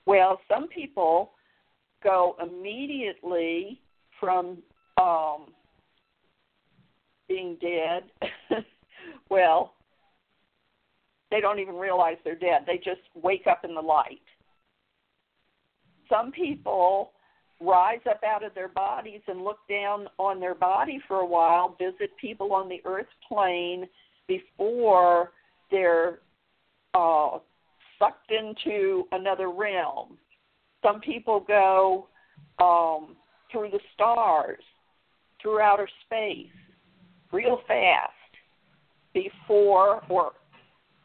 Well, 0.06 0.40
some 0.48 0.68
people 0.68 1.32
go 2.02 2.36
immediately 2.40 3.80
from 4.20 4.58
um, 5.00 5.46
being 7.28 7.56
dead. 7.60 8.04
well, 9.30 9.74
they 11.30 11.40
don't 11.40 11.58
even 11.58 11.74
realize 11.74 12.16
they're 12.24 12.36
dead. 12.36 12.62
They 12.66 12.76
just 12.76 13.00
wake 13.20 13.46
up 13.50 13.64
in 13.64 13.74
the 13.74 13.80
light. 13.80 14.20
Some 16.08 16.30
people 16.30 17.12
rise 17.60 18.00
up 18.08 18.20
out 18.24 18.44
of 18.44 18.54
their 18.54 18.68
bodies 18.68 19.20
and 19.26 19.42
look 19.42 19.58
down 19.68 20.06
on 20.18 20.38
their 20.38 20.54
body 20.54 21.00
for 21.08 21.16
a 21.16 21.26
while, 21.26 21.76
visit 21.78 22.10
people 22.20 22.52
on 22.52 22.68
the 22.68 22.80
earth 22.84 23.06
plane 23.26 23.86
before 24.26 25.32
they're 25.70 26.20
uh, 26.94 27.38
sucked 27.98 28.30
into 28.30 29.04
another 29.12 29.50
realm. 29.50 30.18
Some 30.82 31.00
people 31.00 31.44
go 31.46 32.08
um, 32.58 33.16
through 33.50 33.70
the 33.70 33.80
stars, 33.94 34.62
through 35.40 35.60
outer 35.60 35.88
space, 36.04 36.46
real 37.32 37.60
fast 37.66 38.12
before 39.12 40.02
or 40.08 40.32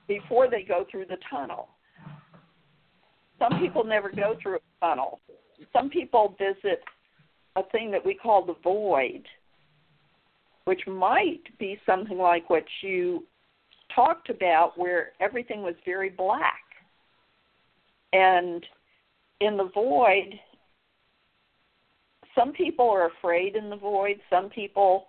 before 0.07 0.49
they 0.49 0.63
go 0.63 0.85
through 0.89 1.05
the 1.05 1.17
tunnel. 1.29 1.69
Some 3.37 3.59
people 3.59 3.83
never 3.83 4.09
go 4.09 4.35
through 4.41 4.57
a 4.57 4.85
tunnel. 4.85 5.19
Some 5.71 5.89
people 5.89 6.35
visit 6.37 6.81
a 7.55 7.63
thing 7.71 7.91
that 7.91 8.05
we 8.05 8.13
call 8.13 8.45
the 8.45 8.55
void, 8.63 9.23
which 10.69 10.85
might 10.85 11.41
be 11.57 11.79
something 11.83 12.19
like 12.19 12.47
what 12.47 12.63
you 12.83 13.25
talked 13.95 14.29
about, 14.29 14.77
where 14.77 15.13
everything 15.19 15.63
was 15.63 15.73
very 15.83 16.11
black. 16.11 16.61
And 18.13 18.63
in 19.41 19.57
the 19.57 19.71
void, 19.73 20.39
some 22.35 22.53
people 22.53 22.87
are 22.87 23.07
afraid 23.07 23.55
in 23.55 23.71
the 23.71 23.77
void, 23.77 24.19
some 24.29 24.47
people 24.51 25.07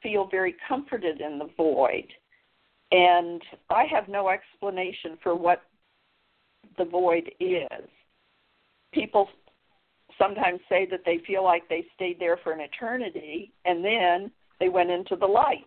feel 0.00 0.28
very 0.30 0.54
comforted 0.68 1.20
in 1.20 1.40
the 1.40 1.50
void. 1.56 2.06
And 2.92 3.42
I 3.68 3.86
have 3.86 4.06
no 4.06 4.28
explanation 4.28 5.18
for 5.24 5.34
what 5.34 5.64
the 6.78 6.84
void 6.84 7.32
is. 7.40 7.88
People 8.94 9.28
sometimes 10.18 10.60
say 10.68 10.86
that 10.88 11.00
they 11.04 11.18
feel 11.26 11.42
like 11.42 11.68
they 11.68 11.84
stayed 11.96 12.20
there 12.20 12.38
for 12.44 12.52
an 12.52 12.60
eternity 12.60 13.50
and 13.64 13.84
then 13.84 14.30
they 14.60 14.68
went 14.68 14.90
into 14.90 15.16
the 15.16 15.26
light. 15.26 15.66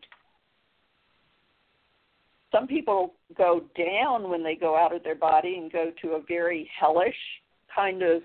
Some 2.51 2.67
people 2.67 3.15
go 3.36 3.63
down 3.75 4.29
when 4.29 4.43
they 4.43 4.56
go 4.56 4.77
out 4.77 4.95
of 4.95 5.03
their 5.03 5.15
body 5.15 5.58
and 5.58 5.71
go 5.71 5.91
to 6.03 6.10
a 6.12 6.21
very 6.27 6.69
hellish 6.79 7.15
kind 7.75 8.03
of 8.03 8.21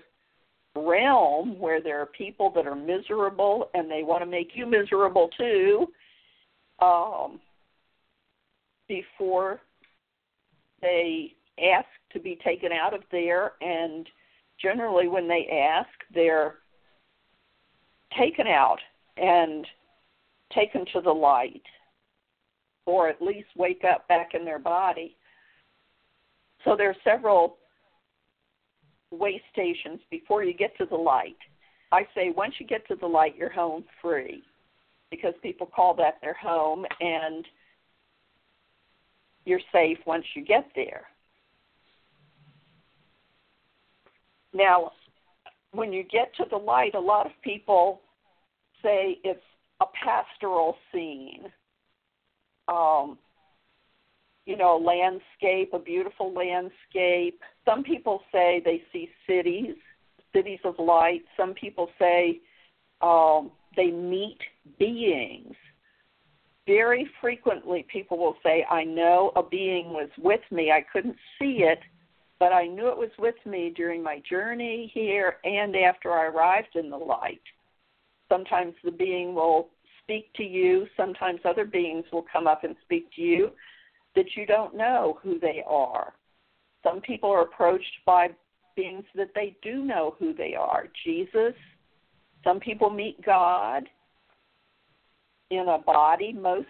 realm 0.75 1.59
where 1.59 1.81
there 1.81 1.99
are 1.99 2.05
people 2.05 2.51
that 2.51 2.67
are 2.67 2.75
miserable 2.75 3.71
and 3.73 3.89
they 3.89 4.03
want 4.03 4.21
to 4.21 4.29
make 4.29 4.51
you 4.53 4.67
miserable 4.67 5.29
too 5.35 5.87
um, 6.79 7.39
before 8.87 9.59
they 10.81 11.33
ask 11.59 11.87
to 12.13 12.19
be 12.19 12.37
taken 12.43 12.71
out 12.71 12.93
of 12.93 13.01
there 13.11 13.53
and 13.61 14.07
generally 14.61 15.07
when 15.07 15.27
they 15.27 15.47
ask 15.67 15.89
they're 16.13 16.55
taken 18.17 18.47
out 18.47 18.79
and 19.17 19.65
taken 20.53 20.85
to 20.93 21.01
the 21.01 21.11
light 21.11 21.63
or 22.85 23.07
at 23.07 23.21
least 23.21 23.47
wake 23.55 23.83
up 23.83 24.07
back 24.07 24.33
in 24.33 24.43
their 24.43 24.59
body. 24.59 25.15
So 26.65 26.75
there 26.75 26.89
are 26.89 26.95
several 27.03 27.57
way 29.11 29.41
stations 29.51 29.99
before 30.09 30.43
you 30.43 30.53
get 30.53 30.75
to 30.77 30.85
the 30.85 30.95
light. 30.95 31.37
I 31.91 32.07
say 32.15 32.31
once 32.35 32.55
you 32.59 32.67
get 32.67 32.87
to 32.87 32.95
the 32.95 33.07
light 33.07 33.35
you're 33.37 33.51
home 33.51 33.83
free 34.01 34.43
because 35.09 35.33
people 35.41 35.67
call 35.67 35.93
that 35.95 36.17
their 36.21 36.35
home 36.35 36.85
and 36.99 37.45
you're 39.45 39.61
safe 39.71 39.97
once 40.05 40.25
you 40.35 40.43
get 40.43 40.67
there. 40.75 41.03
Now, 44.53 44.91
when 45.71 45.93
you 45.93 46.03
get 46.03 46.35
to 46.37 46.45
the 46.49 46.57
light, 46.57 46.95
a 46.95 46.99
lot 46.99 47.25
of 47.25 47.31
people 47.43 48.01
say 48.83 49.19
it's 49.23 49.39
a 49.81 49.85
pastoral 50.03 50.75
scene. 50.91 51.45
Um, 52.67 53.17
you 54.45 54.57
know, 54.57 54.77
a 54.77 54.83
landscape, 54.83 55.73
a 55.73 55.79
beautiful 55.79 56.33
landscape. 56.33 57.39
Some 57.65 57.83
people 57.83 58.21
say 58.31 58.61
they 58.63 58.81
see 58.91 59.09
cities, 59.27 59.75
cities 60.33 60.59
of 60.63 60.75
light. 60.79 61.21
Some 61.37 61.53
people 61.53 61.89
say 61.99 62.39
um, 63.01 63.51
they 63.75 63.91
meet 63.91 64.39
beings. 64.79 65.55
Very 66.65 67.09
frequently, 67.21 67.85
people 67.91 68.17
will 68.17 68.35
say, 68.43 68.65
I 68.69 68.83
know 68.83 69.31
a 69.35 69.43
being 69.43 69.89
was 69.89 70.09
with 70.17 70.41
me. 70.51 70.71
I 70.71 70.83
couldn't 70.91 71.15
see 71.39 71.63
it, 71.63 71.79
but 72.39 72.51
I 72.53 72.67
knew 72.67 72.87
it 72.89 72.97
was 72.97 73.09
with 73.17 73.35
me 73.45 73.73
during 73.75 74.03
my 74.03 74.21
journey 74.29 74.91
here 74.93 75.37
and 75.43 75.75
after 75.75 76.11
I 76.11 76.25
arrived 76.25 76.75
in 76.75 76.89
the 76.89 76.97
light. 76.97 77.41
Sometimes 78.29 78.73
the 78.83 78.91
being 78.91 79.33
will 79.33 79.69
speak 80.03 80.31
to 80.35 80.43
you, 80.43 80.87
sometimes 80.95 81.39
other 81.45 81.65
beings 81.65 82.05
will 82.11 82.25
come 82.31 82.47
up 82.47 82.63
and 82.63 82.75
speak 82.83 83.07
to 83.15 83.21
you 83.21 83.51
that 84.15 84.25
you 84.35 84.45
don't 84.45 84.75
know 84.75 85.19
who 85.21 85.39
they 85.39 85.63
are. 85.67 86.13
Some 86.83 87.01
people 87.01 87.29
are 87.29 87.41
approached 87.41 87.85
by 88.05 88.29
beings 88.75 89.03
that 89.15 89.31
they 89.35 89.55
do 89.61 89.83
know 89.83 90.15
who 90.17 90.33
they 90.33 90.55
are. 90.55 90.85
Jesus, 91.05 91.53
some 92.43 92.59
people 92.59 92.89
meet 92.89 93.23
God 93.25 93.83
in 95.51 95.67
a 95.67 95.77
body. 95.77 96.33
Most, 96.33 96.67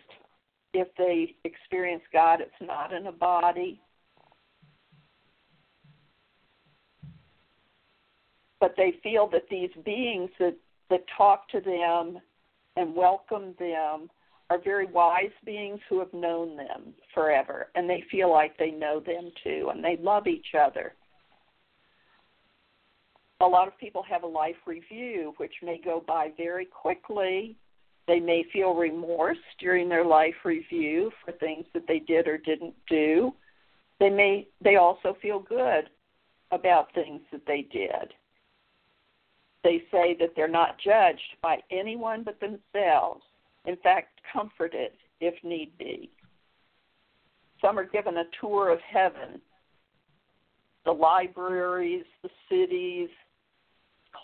if 0.73 0.87
they 0.97 1.35
experience 1.43 2.03
God, 2.11 2.41
it's 2.41 2.51
not 2.61 2.93
in 2.93 3.07
a 3.07 3.11
body. 3.11 3.79
but 8.59 8.73
they 8.77 8.95
feel 9.01 9.27
that 9.31 9.47
these 9.49 9.69
beings 9.85 10.29
that, 10.39 10.55
that 10.89 11.03
talk 11.17 11.47
to 11.49 11.61
them 11.61 12.19
and 12.75 12.95
welcome 12.95 13.55
them 13.59 14.09
are 14.49 14.59
very 14.63 14.87
wise 14.87 15.31
beings 15.45 15.79
who 15.87 15.99
have 15.99 16.11
known 16.13 16.57
them 16.57 16.93
forever, 17.13 17.67
and 17.75 17.87
they 17.89 18.03
feel 18.09 18.31
like 18.31 18.57
they 18.57 18.71
know 18.71 18.99
them 18.99 19.31
too, 19.43 19.69
and 19.71 19.83
they 19.83 19.97
love 20.01 20.25
each 20.25 20.55
other. 20.59 20.93
A 23.41 23.45
lot 23.45 23.67
of 23.67 23.77
people 23.77 24.03
have 24.03 24.23
a 24.23 24.27
life 24.27 24.55
review, 24.65 25.33
which 25.37 25.53
may 25.61 25.79
go 25.83 26.03
by 26.05 26.31
very 26.35 26.65
quickly, 26.65 27.55
They 28.09 28.19
may 28.19 28.43
feel 28.51 28.73
remorse 28.73 29.37
during 29.59 29.87
their 29.87 30.03
life 30.03 30.33
review 30.43 31.11
for 31.23 31.31
things 31.33 31.67
that 31.75 31.85
they 31.87 31.99
did 31.99 32.27
or 32.27 32.39
didn't 32.39 32.73
do. 32.89 33.35
They 33.99 34.09
may 34.09 34.47
they 34.61 34.77
also 34.77 35.15
feel 35.21 35.39
good 35.39 35.91
about 36.49 36.91
things 36.95 37.21
that 37.31 37.45
they 37.45 37.67
did. 37.71 38.15
They 39.63 39.83
say 39.91 40.15
that 40.19 40.29
they're 40.35 40.47
not 40.47 40.77
judged 40.83 41.35
by 41.41 41.57
anyone 41.71 42.23
but 42.23 42.39
themselves, 42.39 43.23
in 43.65 43.75
fact, 43.77 44.21
comforted 44.31 44.91
if 45.19 45.35
need 45.43 45.77
be. 45.77 46.09
Some 47.61 47.77
are 47.77 47.85
given 47.85 48.17
a 48.17 48.23
tour 48.39 48.69
of 48.69 48.79
heaven 48.81 49.41
the 50.85 50.91
libraries, 50.91 52.05
the 52.23 52.29
cities, 52.49 53.09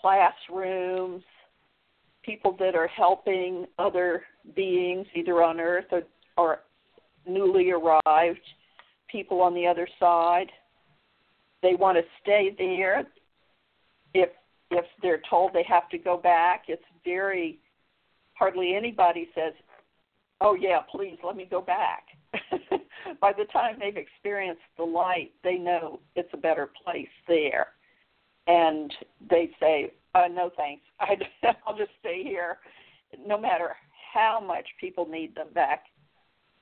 classrooms, 0.00 1.22
people 2.24 2.56
that 2.58 2.74
are 2.74 2.88
helping 2.88 3.66
other 3.78 4.24
beings 4.56 5.06
either 5.14 5.42
on 5.42 5.60
earth 5.60 5.84
or, 5.92 6.02
or 6.36 6.60
newly 7.26 7.70
arrived 7.70 8.40
people 9.08 9.40
on 9.40 9.54
the 9.54 9.66
other 9.66 9.86
side. 10.00 10.50
They 11.62 11.74
want 11.74 11.96
to 11.98 12.04
stay 12.22 12.54
there. 12.58 13.04
If 14.12 14.30
if 14.70 14.84
they're 15.02 15.22
told 15.28 15.52
they 15.52 15.64
have 15.68 15.88
to 15.90 15.98
go 15.98 16.16
back, 16.16 16.64
it's 16.68 16.82
very 17.04 17.58
hardly 18.34 18.74
anybody 18.74 19.28
says, 19.34 19.54
"Oh 20.40 20.54
yeah, 20.54 20.80
please 20.90 21.18
let 21.24 21.36
me 21.36 21.46
go 21.50 21.60
back." 21.60 22.04
By 23.20 23.32
the 23.32 23.44
time 23.52 23.76
they've 23.78 23.96
experienced 23.96 24.62
the 24.76 24.84
light, 24.84 25.32
they 25.44 25.56
know 25.56 26.00
it's 26.16 26.32
a 26.32 26.36
better 26.36 26.70
place 26.84 27.08
there, 27.28 27.68
and 28.46 28.92
they 29.30 29.50
say, 29.60 29.92
uh, 30.14 30.28
"No 30.30 30.50
thanks, 30.56 30.84
I, 31.00 31.16
I'll 31.66 31.76
just 31.76 31.92
stay 32.00 32.22
here," 32.22 32.58
no 33.24 33.38
matter 33.38 33.76
how 34.12 34.40
much 34.40 34.66
people 34.80 35.06
need 35.06 35.34
them 35.34 35.48
back. 35.54 35.84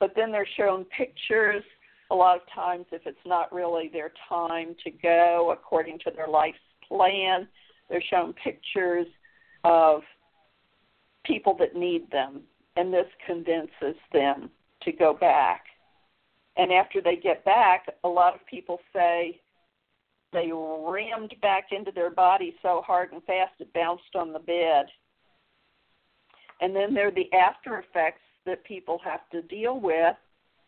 But 0.00 0.12
then 0.16 0.32
they're 0.32 0.48
shown 0.56 0.84
pictures. 0.86 1.62
A 2.10 2.14
lot 2.14 2.36
of 2.36 2.42
times, 2.54 2.84
if 2.92 3.06
it's 3.06 3.16
not 3.24 3.52
really 3.52 3.88
their 3.88 4.12
time 4.28 4.76
to 4.84 4.90
go 4.90 5.54
according 5.56 5.98
to 6.00 6.10
their 6.14 6.28
life's 6.28 6.58
plan, 6.86 7.48
they're 7.88 8.02
shown 8.10 8.32
pictures 8.32 9.06
of 9.64 10.02
people 11.24 11.56
that 11.58 11.74
need 11.74 12.10
them, 12.10 12.42
and 12.76 12.92
this 12.92 13.06
convinces 13.26 13.96
them 14.12 14.50
to 14.82 14.92
go 14.92 15.14
back. 15.14 15.64
And 16.56 16.72
after 16.72 17.00
they 17.00 17.16
get 17.16 17.44
back, 17.44 17.86
a 18.04 18.08
lot 18.08 18.34
of 18.34 18.46
people 18.46 18.78
say 18.92 19.40
they 20.32 20.50
rammed 20.52 21.34
back 21.40 21.68
into 21.70 21.90
their 21.92 22.10
body 22.10 22.54
so 22.62 22.82
hard 22.86 23.12
and 23.12 23.22
fast 23.24 23.52
it 23.60 23.72
bounced 23.72 24.14
on 24.14 24.32
the 24.32 24.38
bed. 24.38 24.86
And 26.60 26.74
then 26.74 26.94
there 26.94 27.08
are 27.08 27.12
the 27.12 27.32
after 27.32 27.78
effects 27.78 28.20
that 28.46 28.64
people 28.64 29.00
have 29.04 29.28
to 29.30 29.42
deal 29.42 29.80
with. 29.80 30.16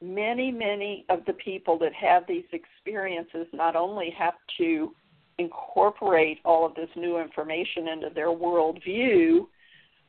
Many, 0.03 0.51
many 0.51 1.07
of 1.09 1.25
the 1.27 1.33
people 1.33 1.79
that 1.79 1.93
have 1.95 2.25
these 2.27 2.45
experiences 2.53 3.47
not 3.53 3.77
only 3.77 4.11
have 4.17 4.35
to 4.59 4.95
incorporate 5.39 6.39
all 6.45 6.65
of 6.65 6.75
this 6.75 6.89
new 6.97 7.19
information 7.19 7.89
into 7.89 8.09
their 8.15 8.29
worldview, 8.29 9.47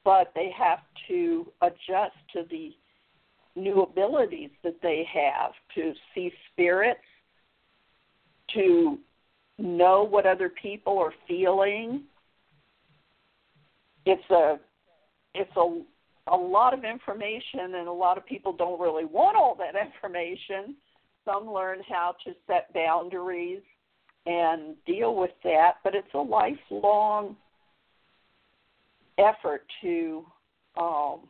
but 0.03 0.31
they 0.35 0.49
have 0.57 0.79
to 1.07 1.51
adjust 1.61 2.15
to 2.33 2.43
the 2.49 2.71
new 3.55 3.81
abilities 3.81 4.51
that 4.63 4.77
they 4.81 5.05
have 5.11 5.51
to 5.75 5.93
see 6.13 6.31
spirits, 6.51 6.99
to 8.53 8.97
know 9.57 10.03
what 10.03 10.25
other 10.25 10.49
people 10.49 10.97
are 10.99 11.13
feeling. 11.27 12.03
It's 14.05 14.29
a 14.29 14.59
it's 15.33 15.55
a 15.57 15.81
a 16.31 16.35
lot 16.35 16.73
of 16.73 16.83
information 16.83 17.75
and 17.75 17.87
a 17.87 17.91
lot 17.91 18.17
of 18.17 18.25
people 18.25 18.53
don't 18.53 18.79
really 18.79 19.05
want 19.05 19.35
all 19.35 19.55
that 19.55 19.75
information. 20.03 20.75
Some 21.25 21.51
learn 21.51 21.79
how 21.89 22.15
to 22.25 22.33
set 22.45 22.73
boundaries 22.73 23.61
and 24.27 24.75
deal 24.85 25.15
with 25.15 25.31
that, 25.43 25.75
but 25.83 25.95
it's 25.95 26.13
a 26.13 26.17
lifelong 26.17 27.35
effort 29.17 29.63
to 29.81 30.25
um, 30.79 31.21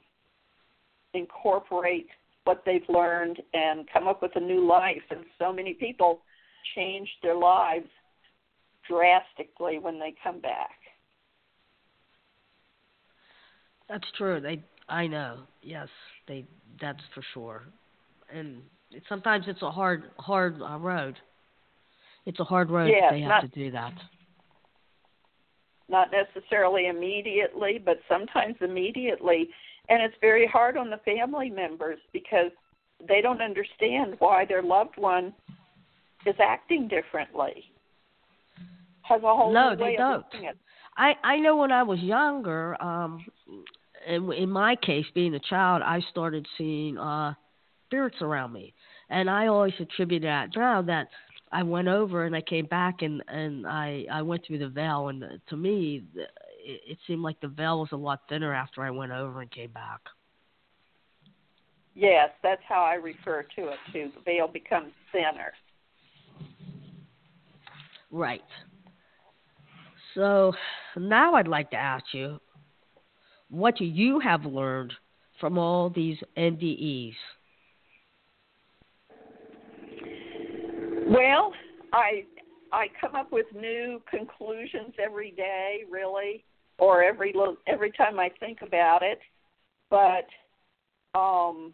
incorporate 1.14 2.08
what 2.44 2.64
they've 2.66 2.88
learned 2.90 3.42
and 3.54 3.88
come 3.94 4.08
up 4.08 4.22
with 4.22 4.32
a 4.36 4.40
new 4.40 4.68
life. 4.68 5.04
And 5.12 5.22
so 5.38 5.54
many 5.54 5.74
people 5.74 6.22
change 6.76 7.08
their 7.22 7.36
lives 7.36 7.88
drastically 8.90 9.80
when 9.80 10.00
they 10.00 10.16
come 10.24 10.40
back. 10.40 10.72
That's 13.88 14.08
true. 14.18 14.42
They, 14.42 14.64
I 14.90 15.08
know. 15.08 15.40
Yes, 15.62 15.88
they. 16.28 16.46
That's 16.82 17.02
for 17.14 17.24
sure. 17.34 17.64
And 18.34 18.62
sometimes 19.08 19.46
it's 19.48 19.62
a 19.62 19.72
hard, 19.72 20.04
hard 20.18 20.62
uh, 20.62 20.78
road. 20.78 21.16
It's 22.28 22.40
a 22.40 22.44
hard 22.44 22.70
road. 22.70 22.92
Yes, 22.92 23.12
they 23.12 23.22
have 23.22 23.30
not, 23.30 23.42
to 23.42 23.48
do 23.48 23.72
that. 23.72 23.94
Not 25.90 26.10
necessarily 26.12 26.88
immediately, 26.88 27.82
but 27.84 28.00
sometimes 28.08 28.56
immediately 28.62 29.50
and 29.90 30.02
it's 30.02 30.16
very 30.22 30.48
hard 30.48 30.78
on 30.78 30.90
the 30.90 30.98
family 30.98 31.50
members 31.50 32.00
because 32.12 32.52
they 33.08 33.22
don't 33.22 33.42
understand 33.42 34.16
why 34.20 34.46
their 34.46 34.62
loved 34.62 34.98
one 34.98 35.34
is 36.26 36.36
acting 36.42 36.88
differently. 36.88 37.64
Has 39.04 39.22
a 39.24 39.28
whole 39.28 39.54
no, 39.54 39.76
they 39.76 39.96
don't. 39.96 40.16
of 40.16 40.24
looking 40.34 40.48
at. 40.48 40.56
I 40.98 41.14
I 41.24 41.38
know 41.38 41.56
when 41.56 41.72
I 41.72 41.84
was 41.84 42.00
younger, 42.00 42.82
um, 42.82 43.26
in, 44.06 44.32
in 44.34 44.50
my 44.50 44.76
case, 44.76 45.06
being 45.14 45.36
a 45.36 45.40
child, 45.40 45.82
I 45.86 46.02
started 46.12 46.46
seeing 46.58 46.98
uh 46.98 47.34
spirits 47.86 48.18
around 48.20 48.52
me, 48.52 48.74
and 49.10 49.30
I 49.30 49.48
always 49.48 49.74
attribute 49.80 50.24
that 50.24 50.50
now 50.56 50.82
that 50.82 51.08
I 51.52 51.64
went 51.64 51.88
over 51.88 52.26
and 52.26 52.36
I 52.36 52.42
came 52.42 52.66
back 52.66 53.02
and 53.02 53.24
and 53.28 53.66
I 53.66 54.06
I 54.12 54.22
went 54.22 54.46
through 54.46 54.60
the 54.60 54.70
veil, 54.70 55.10
and 55.10 55.24
uh, 55.24 55.28
to 55.50 55.58
me, 55.58 56.04
it, 56.16 56.82
it 56.88 56.98
seemed 57.08 57.22
like 57.22 57.40
the 57.42 57.48
veil 57.48 57.80
was 57.80 57.90
a 57.92 57.98
lot 57.98 58.22
thinner 58.30 58.54
after 58.54 58.84
I 58.84 58.92
went 58.92 59.12
over 59.12 59.42
and 59.42 59.50
came 59.52 59.72
back. 59.72 60.02
Yes, 61.96 62.30
that's 62.44 62.62
how 62.68 62.84
I 62.84 62.96
refer 62.96 63.44
to 63.56 63.70
it 63.70 63.80
too. 63.92 64.12
The 64.16 64.22
veil 64.24 64.48
becomes 64.48 64.92
thinner. 65.12 65.54
Right. 68.12 68.44
So 70.14 70.54
now 70.96 71.36
I'd 71.36 71.48
like 71.48 71.72
to 71.72 71.78
ask 71.78 72.06
you, 72.14 72.40
what 73.50 73.78
do 73.78 73.86
you 73.86 74.20
have 74.20 74.46
learned 74.46 74.94
from 75.40 75.58
all 75.58 75.90
these 75.90 76.18
NDEs? 76.38 77.14
Well, 81.10 81.54
I 81.94 82.26
I 82.74 82.88
come 83.00 83.16
up 83.16 83.32
with 83.32 83.46
new 83.56 84.02
conclusions 84.10 84.94
every 85.02 85.32
day, 85.32 85.84
really 85.90 86.44
or 86.80 87.02
every 87.02 87.34
every 87.66 87.92
time 87.92 88.20
I 88.20 88.30
think 88.40 88.60
about 88.62 89.04
it. 89.04 89.20
But 89.90 90.28
um, 91.18 91.74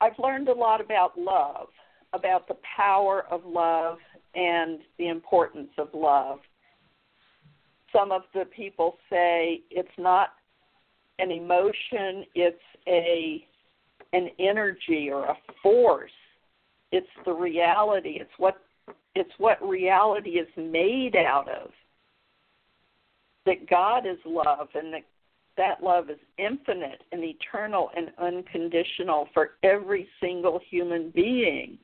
I've 0.00 0.18
learned 0.18 0.48
a 0.48 0.52
lot 0.52 0.80
about 0.80 1.16
love, 1.16 1.68
about 2.12 2.48
the 2.48 2.56
power 2.76 3.24
of 3.30 3.42
love 3.44 3.98
and 4.34 4.80
the 4.98 5.08
importance 5.08 5.70
of 5.78 5.88
love. 5.94 6.40
Some 7.92 8.10
of 8.10 8.22
the 8.34 8.46
people 8.46 8.96
say 9.08 9.62
it's 9.70 9.88
not 9.96 10.30
an 11.20 11.30
emotion, 11.30 12.24
it's 12.34 12.58
a 12.88 13.46
an 14.12 14.28
energy 14.38 15.10
or 15.12 15.24
a 15.24 15.36
force. 15.62 16.10
It's 16.92 17.06
the 17.24 17.32
reality. 17.32 18.18
It's 18.20 18.30
what 18.38 18.56
it's 19.14 19.30
what 19.38 19.62
reality 19.62 20.30
is 20.30 20.48
made 20.56 21.16
out 21.16 21.48
of. 21.48 21.70
That 23.46 23.68
God 23.68 24.06
is 24.06 24.18
love 24.24 24.68
and 24.74 24.92
that 24.92 25.04
that 25.56 25.82
love 25.82 26.10
is 26.10 26.18
infinite 26.38 27.02
and 27.12 27.22
eternal 27.22 27.90
and 27.96 28.10
unconditional 28.18 29.28
for 29.34 29.50
every 29.62 30.08
single 30.20 30.60
human 30.70 31.10
being. 31.10 31.76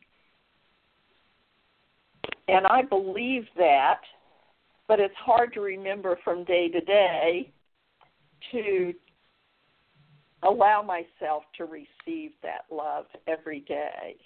And 2.49 2.67
I 2.67 2.83
believe 2.83 3.45
that, 3.57 4.01
but 4.89 5.01
it's 5.01 5.15
hard 5.17 5.53
to 5.55 5.61
remember 5.61 6.19
from 6.23 6.45
day 6.45 6.69
to 6.69 6.81
day 6.81 7.53
to 8.53 8.95
allow 10.43 10.83
myself 10.83 11.45
to 11.57 11.65
receive 11.65 12.33
that 12.43 12.65
love 12.71 13.07
every 13.27 13.61
day. 13.61 14.17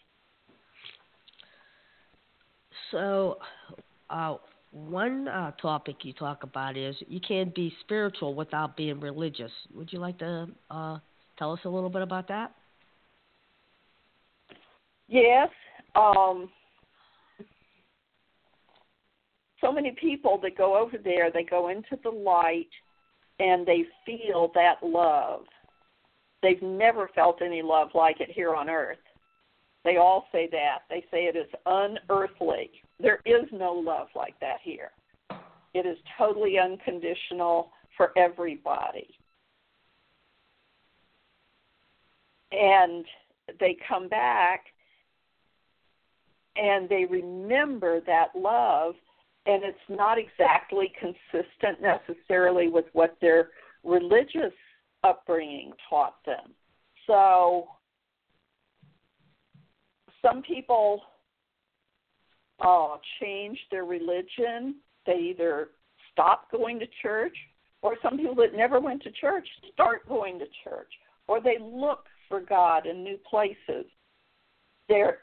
So, 2.90 3.38
uh, 4.09 4.37
one 4.73 5.29
uh, 5.29 5.53
topic 5.53 5.96
you 6.03 6.12
talk 6.12 6.42
about 6.42 6.77
is 6.77 6.94
you 7.09 7.20
can't 7.20 7.55
be 7.55 7.73
spiritual 7.81 8.35
without 8.35 8.77
being 8.77 9.01
religious. 9.01 9.51
Would 9.75 9.92
you 9.92 9.99
like 9.99 10.18
to 10.18 10.49
uh, 10.70 10.99
tell 11.38 11.53
us 11.53 11.61
a 11.64 11.68
little 11.68 11.90
bit 11.90 12.03
about 12.03 12.29
that? 12.29 12.53
Yes. 15.09 15.49
Um, 15.96 16.49
so 19.61 19.73
many 19.73 19.94
people 20.01 20.38
that 20.42 20.57
go 20.57 20.79
over 20.79 20.96
there, 21.03 21.31
they 21.33 21.42
go 21.42 21.68
into 21.68 21.99
the 22.03 22.11
light 22.11 22.70
and 23.40 23.66
they 23.66 23.85
feel 24.07 24.53
that 24.55 24.77
love. 24.83 25.42
They've 26.42 26.62
never 26.62 27.09
felt 27.14 27.42
any 27.42 27.62
love 27.62 27.88
like 27.94 28.20
it 28.20 28.31
here 28.31 28.55
on 28.55 28.70
earth. 28.70 28.98
They 29.85 29.96
all 29.96 30.26
say 30.33 30.48
that. 30.53 30.81
They 30.88 31.05
say 31.11 31.24
it 31.24 31.37
is 31.37 31.48
unearthly. 31.66 32.70
There 32.98 33.20
is 33.24 33.46
no 33.53 33.72
love 33.72 34.09
like 34.14 34.38
that 34.40 34.59
here. 34.62 34.90
It 35.74 35.87
is 35.87 35.96
totally 36.18 36.59
unconditional 36.59 37.72
for 37.96 38.12
everybody. 38.16 39.09
And 42.53 43.05
they 43.59 43.76
come 43.88 44.09
back 44.09 44.64
and 46.57 46.88
they 46.88 47.07
remember 47.09 48.00
that 48.07 48.29
love, 48.35 48.94
and 49.46 49.62
it's 49.62 49.79
not 49.88 50.18
exactly 50.18 50.92
consistent 50.98 51.81
necessarily 51.81 52.68
with 52.68 52.87
what 52.92 53.16
their 53.20 53.50
religious 53.85 54.53
upbringing 55.04 55.72
taught 55.88 56.16
them. 56.24 56.54
So, 57.06 57.68
some 60.22 60.42
people 60.42 61.00
uh, 62.60 62.96
change 63.20 63.58
their 63.70 63.84
religion. 63.84 64.76
They 65.06 65.32
either 65.34 65.68
stop 66.12 66.50
going 66.50 66.78
to 66.80 66.86
church, 67.02 67.36
or 67.82 67.96
some 68.02 68.18
people 68.18 68.34
that 68.36 68.54
never 68.54 68.80
went 68.80 69.02
to 69.02 69.10
church 69.12 69.48
start 69.72 70.06
going 70.08 70.38
to 70.38 70.46
church, 70.64 70.92
or 71.26 71.40
they 71.40 71.56
look 71.60 72.04
for 72.28 72.40
God 72.40 72.86
in 72.86 73.02
new 73.02 73.18
places. 73.28 73.86
They're 74.88 75.18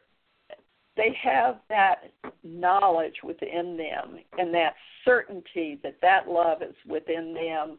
they 0.95 1.15
have 1.23 1.57
that 1.69 2.11
knowledge 2.43 3.17
within 3.23 3.77
them 3.77 4.17
and 4.39 4.51
that 4.53 4.73
certainty 5.05 5.79
that 5.83 5.97
that 6.01 6.27
love 6.27 6.63
is 6.63 6.75
within 6.87 7.35
them 7.35 7.77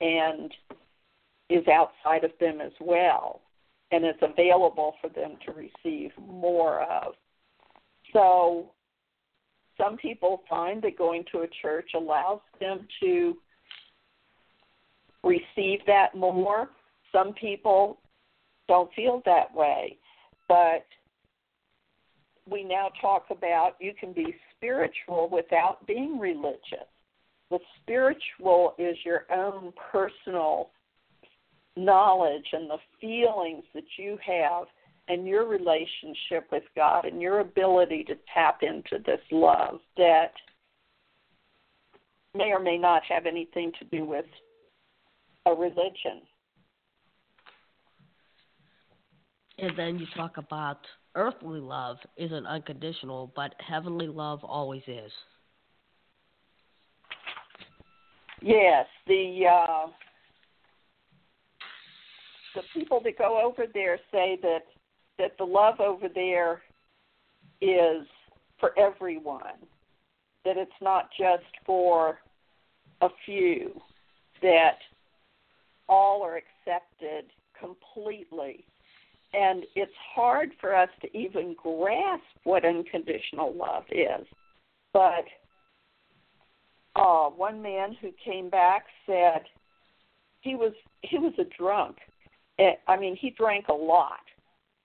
and 0.00 0.52
is 1.50 1.66
outside 1.68 2.24
of 2.24 2.30
them 2.40 2.60
as 2.60 2.72
well 2.80 3.40
and 3.92 4.04
is 4.04 4.14
available 4.22 4.94
for 5.00 5.08
them 5.10 5.36
to 5.44 5.52
receive 5.52 6.12
more 6.18 6.82
of. 6.82 7.14
So 8.12 8.70
some 9.76 9.96
people 9.96 10.42
find 10.48 10.80
that 10.82 10.96
going 10.96 11.24
to 11.32 11.40
a 11.40 11.48
church 11.60 11.90
allows 11.96 12.40
them 12.60 12.86
to 13.02 13.36
receive 15.24 15.80
that 15.86 16.14
more. 16.14 16.70
Some 17.12 17.32
people 17.34 17.98
don't 18.68 18.92
feel 18.94 19.22
that 19.26 19.52
way. 19.54 19.98
But 20.48 20.86
we 22.48 22.64
now 22.64 22.90
talk 23.00 23.26
about 23.30 23.72
you 23.80 23.92
can 23.98 24.12
be 24.12 24.34
spiritual 24.56 25.28
without 25.30 25.86
being 25.86 26.18
religious. 26.18 26.86
The 27.50 27.58
spiritual 27.82 28.74
is 28.78 28.96
your 29.04 29.26
own 29.32 29.72
personal 29.90 30.70
knowledge 31.76 32.46
and 32.52 32.68
the 32.68 32.78
feelings 33.00 33.64
that 33.74 33.84
you 33.96 34.18
have 34.24 34.66
and 35.08 35.26
your 35.26 35.46
relationship 35.46 36.46
with 36.52 36.62
God 36.76 37.04
and 37.04 37.20
your 37.20 37.40
ability 37.40 38.04
to 38.04 38.14
tap 38.32 38.60
into 38.62 39.02
this 39.04 39.20
love 39.30 39.80
that 39.96 40.32
may 42.34 42.52
or 42.52 42.60
may 42.60 42.78
not 42.78 43.02
have 43.08 43.26
anything 43.26 43.72
to 43.78 43.84
do 43.86 44.04
with 44.04 44.26
a 45.46 45.52
religion. 45.52 46.22
And 49.58 49.76
then 49.76 49.98
you 49.98 50.06
talk 50.16 50.36
about 50.36 50.78
earthly 51.14 51.60
love 51.60 51.96
isn't 52.16 52.46
unconditional, 52.46 53.32
but 53.34 53.54
heavenly 53.58 54.06
love 54.06 54.40
always 54.44 54.82
is. 54.86 55.12
Yes, 58.42 58.86
the 59.06 59.42
uh, 59.46 59.86
the 62.54 62.62
people 62.74 63.00
that 63.04 63.18
go 63.18 63.40
over 63.42 63.64
there 63.72 63.98
say 64.10 64.38
that 64.42 64.62
that 65.18 65.36
the 65.38 65.44
love 65.44 65.80
over 65.80 66.08
there 66.08 66.62
is 67.60 68.06
for 68.58 68.78
everyone. 68.78 69.58
That 70.44 70.56
it's 70.56 70.70
not 70.80 71.10
just 71.18 71.44
for 71.66 72.18
a 73.02 73.08
few. 73.26 73.80
That 74.42 74.78
all 75.88 76.22
are 76.22 76.36
accepted 76.38 77.26
completely 77.58 78.64
and 79.32 79.64
it's 79.76 79.92
hard 80.14 80.50
for 80.60 80.74
us 80.74 80.88
to 81.02 81.16
even 81.16 81.54
grasp 81.60 82.24
what 82.44 82.64
unconditional 82.64 83.54
love 83.54 83.84
is. 83.90 84.26
But 84.92 85.24
uh, 86.96 87.28
one 87.28 87.62
man 87.62 87.96
who 88.00 88.10
came 88.24 88.50
back 88.50 88.86
said 89.06 89.42
he 90.40 90.56
was 90.56 90.72
he 91.02 91.18
was 91.18 91.32
a 91.38 91.44
drunk. 91.56 91.96
I 92.86 92.96
mean, 92.96 93.16
he 93.16 93.30
drank 93.30 93.68
a 93.68 93.72
lot, 93.72 94.20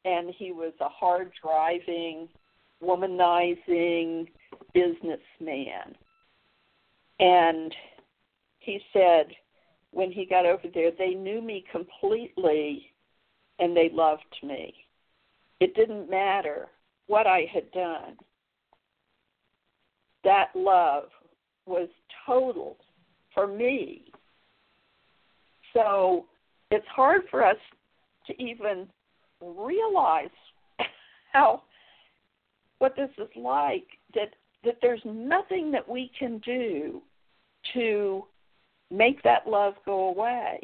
and 0.05 0.33
he 0.37 0.51
was 0.51 0.73
a 0.79 0.89
hard 0.89 1.31
driving, 1.41 2.29
womanizing 2.83 4.27
businessman. 4.73 5.95
And 7.19 7.73
he 8.59 8.79
said 8.93 9.27
when 9.91 10.11
he 10.11 10.25
got 10.25 10.45
over 10.45 10.67
there, 10.73 10.91
they 10.97 11.13
knew 11.13 11.41
me 11.41 11.63
completely 11.71 12.91
and 13.59 13.75
they 13.75 13.89
loved 13.93 14.23
me. 14.43 14.73
It 15.61 15.73
didn't 15.75 16.09
matter 16.09 16.67
what 17.07 17.27
I 17.27 17.47
had 17.53 17.71
done. 17.71 18.17
That 20.25 20.49
love 20.53 21.05
was 21.65 21.87
total 22.25 22.77
for 23.33 23.47
me. 23.47 24.11
So 25.73 26.25
it's 26.71 26.85
hard 26.87 27.21
for 27.29 27.45
us 27.45 27.57
to 28.27 28.41
even 28.41 28.87
realize 29.41 30.29
how 31.33 31.61
what 32.79 32.95
this 32.95 33.09
is 33.17 33.29
like 33.35 33.85
that 34.13 34.29
that 34.63 34.77
there's 34.81 35.01
nothing 35.05 35.71
that 35.71 35.87
we 35.87 36.11
can 36.17 36.39
do 36.39 37.01
to 37.73 38.23
make 38.91 39.21
that 39.23 39.47
love 39.47 39.75
go 39.85 40.09
away. 40.09 40.59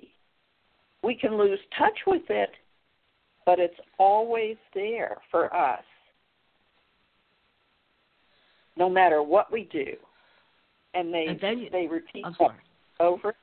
We 1.04 1.16
can 1.16 1.38
lose 1.38 1.60
touch 1.78 1.98
with 2.06 2.24
it, 2.30 2.50
but 3.46 3.60
it's 3.60 3.80
always 3.98 4.58
there 4.74 5.18
for 5.30 5.54
us, 5.56 5.84
no 8.78 8.90
matter 8.90 9.24
what 9.24 9.52
we 9.52 9.68
do. 9.72 9.94
And 10.94 11.14
they 11.14 11.28
and 11.28 11.62
you, 11.62 11.70
they 11.72 11.88
repeat 11.88 12.26
over. 13.00 13.34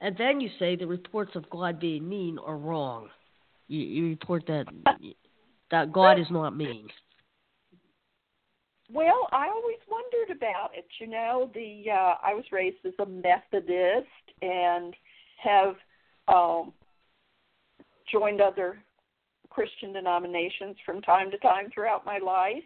And 0.00 0.16
then 0.16 0.40
you 0.40 0.48
say 0.58 0.76
the 0.76 0.86
reports 0.86 1.32
of 1.34 1.48
God 1.50 1.80
being 1.80 2.08
mean 2.08 2.38
are 2.38 2.56
wrong. 2.56 3.08
You, 3.66 3.80
you 3.80 4.06
report 4.08 4.44
that 4.46 4.66
that 5.70 5.92
God 5.92 6.18
is 6.18 6.26
not 6.30 6.56
mean. 6.56 6.88
Well, 8.90 9.28
I 9.32 9.48
always 9.48 9.76
wondered 9.90 10.36
about 10.36 10.70
it. 10.74 10.86
You 10.98 11.08
know, 11.08 11.50
the 11.52 11.90
uh, 11.90 12.14
I 12.22 12.32
was 12.32 12.44
raised 12.50 12.78
as 12.86 12.94
a 13.00 13.06
Methodist 13.06 14.06
and 14.40 14.94
have 15.42 15.74
um, 16.28 16.72
joined 18.10 18.40
other 18.40 18.78
Christian 19.50 19.92
denominations 19.92 20.76
from 20.86 21.02
time 21.02 21.30
to 21.30 21.38
time 21.38 21.68
throughout 21.74 22.06
my 22.06 22.18
life, 22.18 22.62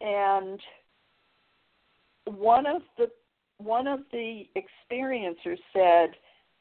and 0.00 0.60
one 2.24 2.66
of 2.66 2.82
the 2.96 3.08
one 3.58 3.86
of 3.86 4.00
the 4.10 4.44
experiencers 4.56 5.58
said, 5.72 6.10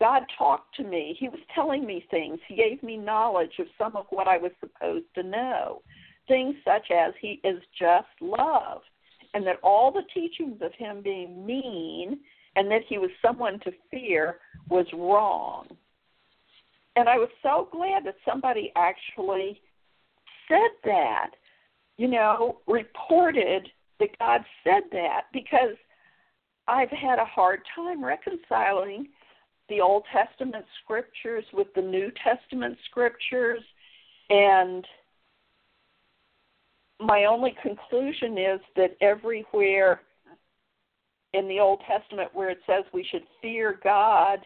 God 0.02 0.24
talked 0.38 0.76
to 0.76 0.84
me. 0.84 1.16
He 1.18 1.30
was 1.30 1.40
telling 1.56 1.86
me 1.86 2.06
things. 2.12 2.40
He 2.48 2.56
gave 2.56 2.84
me 2.84 2.98
knowledge 2.98 3.54
of 3.60 3.68
some 3.78 3.96
of 3.96 4.08
what 4.10 4.28
I 4.28 4.38
was 4.38 4.52
supposed 4.60 5.06
to 5.16 5.24
know. 5.24 5.82
Things 6.28 6.56
such 6.66 6.92
as 6.92 7.14
He 7.22 7.40
is 7.46 7.62
just 7.80 8.10
love, 8.20 8.82
and 9.34 9.48
that 9.48 9.60
all 9.64 9.94
the 9.94 10.04
teachings 10.14 10.62
of 10.62 10.74
Him 10.74 11.02
being 11.02 11.46
mean 11.46 12.20
and 12.58 12.70
that 12.70 12.82
He 12.90 12.98
was 12.98 13.12
someone 13.22 13.60
to 13.62 13.72
fear 13.90 14.40
was 14.70 14.88
wrong 14.94 15.68
and 16.96 17.08
I 17.08 17.18
was 17.18 17.30
so 17.42 17.70
glad 17.72 18.06
that 18.06 18.16
somebody 18.28 18.72
actually 18.76 19.62
said 20.48 20.72
that, 20.84 21.32
you 21.98 22.08
know, 22.08 22.60
reported 22.68 23.70
that 24.00 24.18
God 24.20 24.42
said 24.64 24.84
that 24.92 25.24
because 25.32 25.76
I've 26.68 26.90
had 26.90 27.20
a 27.20 27.26
hard 27.26 27.62
time 27.76 28.04
reconciling 28.04 29.08
the 29.70 29.82
Old 29.82 30.04
Testament 30.12 30.66
scriptures 30.84 31.46
with 31.54 31.68
the 31.76 31.82
New 31.82 32.12
Testament 32.24 32.78
scriptures 32.90 33.62
and 34.30 34.86
my 37.00 37.26
only 37.26 37.56
conclusion 37.64 38.38
is 38.38 38.60
that 38.76 38.96
everywhere 39.02 40.02
in 41.34 41.48
the 41.48 41.60
Old 41.60 41.82
Testament 41.88 42.30
where 42.34 42.50
it 42.50 42.60
says 42.68 42.84
we 42.94 43.06
should 43.10 43.24
fear 43.42 43.80
God 43.84 44.40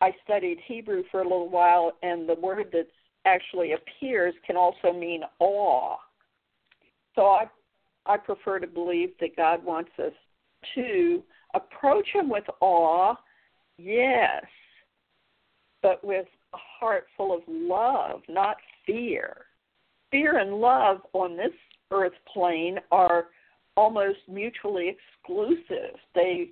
I 0.00 0.12
studied 0.24 0.58
Hebrew 0.66 1.04
for 1.10 1.20
a 1.20 1.24
little 1.24 1.48
while, 1.48 1.92
and 2.02 2.28
the 2.28 2.34
word 2.34 2.68
that 2.72 2.88
actually 3.24 3.72
appears 3.72 4.34
can 4.46 4.56
also 4.56 4.92
mean 4.92 5.22
awe. 5.38 5.96
So 7.14 7.22
I, 7.26 7.46
I 8.04 8.18
prefer 8.18 8.58
to 8.58 8.66
believe 8.66 9.10
that 9.20 9.36
God 9.36 9.64
wants 9.64 9.90
us 9.98 10.12
to 10.74 11.22
approach 11.54 12.06
Him 12.12 12.28
with 12.28 12.44
awe 12.60 13.14
yes, 13.78 14.44
but 15.82 16.04
with 16.04 16.26
a 16.54 16.56
heart 16.56 17.06
full 17.16 17.34
of 17.34 17.42
love, 17.48 18.22
not 18.28 18.56
fear. 18.84 19.46
Fear 20.10 20.38
and 20.38 20.54
love 20.54 20.98
on 21.12 21.36
this 21.36 21.52
earth 21.90 22.12
plane 22.32 22.78
are 22.90 23.26
almost 23.76 24.18
mutually 24.28 24.88
exclusive. 24.88 25.98
They 26.14 26.50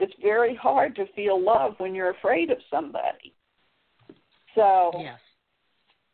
it's 0.00 0.14
very 0.20 0.56
hard 0.56 0.96
to 0.96 1.06
feel 1.14 1.40
love 1.40 1.74
when 1.78 1.94
you're 1.94 2.10
afraid 2.10 2.50
of 2.50 2.58
somebody. 2.68 3.34
So 4.54 4.90
yes. 4.98 5.18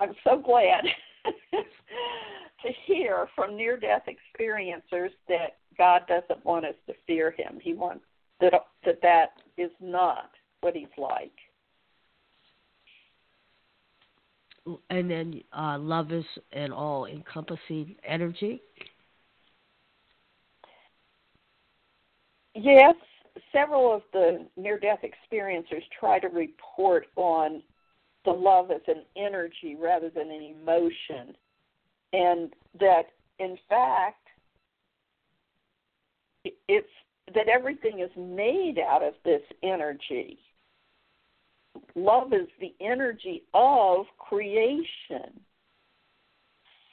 I'm 0.01 0.15
so 0.25 0.39
glad 0.39 0.85
to 1.53 2.69
hear 2.87 3.29
from 3.35 3.57
near 3.57 3.79
death 3.79 4.03
experiencers 4.07 5.11
that 5.29 5.57
God 5.77 6.03
doesn't 6.07 6.45
want 6.45 6.67
us 6.67 6.75
to 6.87 6.95
fear 7.07 7.31
him. 7.31 7.59
He 7.63 7.73
wants 7.73 8.05
that 8.41 8.53
that 8.85 9.01
that 9.03 9.33
is 9.57 9.71
not 9.81 10.31
what 10.61 10.75
he's 10.75 10.87
like. 10.97 11.33
And 14.91 15.11
then 15.11 15.41
uh, 15.57 15.79
love 15.79 16.13
is 16.13 16.25
an 16.53 16.73
all 16.73 17.07
encompassing 17.07 17.97
energy. 18.05 18.61
Yes, 22.55 22.95
several 23.53 23.95
of 23.95 24.03
the 24.13 24.47
near 24.57 24.79
death 24.79 25.01
experiencers 25.03 25.83
try 25.99 26.19
to 26.19 26.29
report 26.29 27.07
on 27.17 27.63
the 28.25 28.31
love 28.31 28.71
as 28.71 28.81
an 28.89 29.05
energy 29.17 29.77
rather 29.81 30.11
than 30.11 30.31
an 30.31 30.55
emotion. 30.61 31.35
And 32.13 32.53
that, 32.81 33.05
in 33.39 33.57
fact, 33.69 34.27
it's 36.45 36.89
that 37.35 37.49
everything 37.49 38.01
is 38.01 38.11
made 38.17 38.79
out 38.79 39.03
of 39.03 39.15
this 39.25 39.43
energy. 39.63 40.39
Love 41.95 42.33
is 42.33 42.49
the 42.61 42.75
energy 42.81 43.43
of 43.55 44.07
creation. 44.19 45.41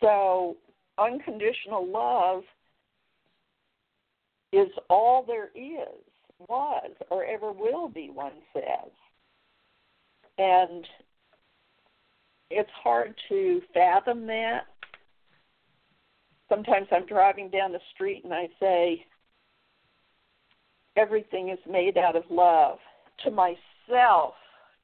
So, 0.02 0.58
unconditional 0.98 1.88
love 1.88 2.44
is 4.52 4.68
all 4.90 5.24
there 5.26 5.50
is, 5.56 6.04
was, 6.48 6.92
or 7.10 7.26
ever 7.26 7.52
will 7.52 7.90
be, 7.90 8.10
one 8.10 8.34
says. 8.54 8.92
And 10.38 10.86
it's 12.50 12.70
hard 12.84 13.16
to 13.30 13.62
fathom 13.74 14.28
that. 14.28 14.62
Sometimes 16.48 16.88
I'm 16.92 17.06
driving 17.08 17.50
down 17.50 17.72
the 17.72 17.80
street 17.94 18.24
and 18.24 18.34
I 18.34 18.48
say, 18.60 19.06
everything 20.96 21.50
is 21.50 21.60
made 21.70 21.98
out 21.98 22.16
of 22.16 22.24
love. 22.30 22.78
To 23.24 23.32
myself, 23.32 24.34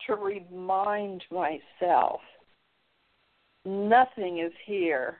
to 0.07 0.15
remind 0.15 1.23
myself, 1.31 2.21
nothing 3.65 4.39
is 4.39 4.53
here 4.65 5.17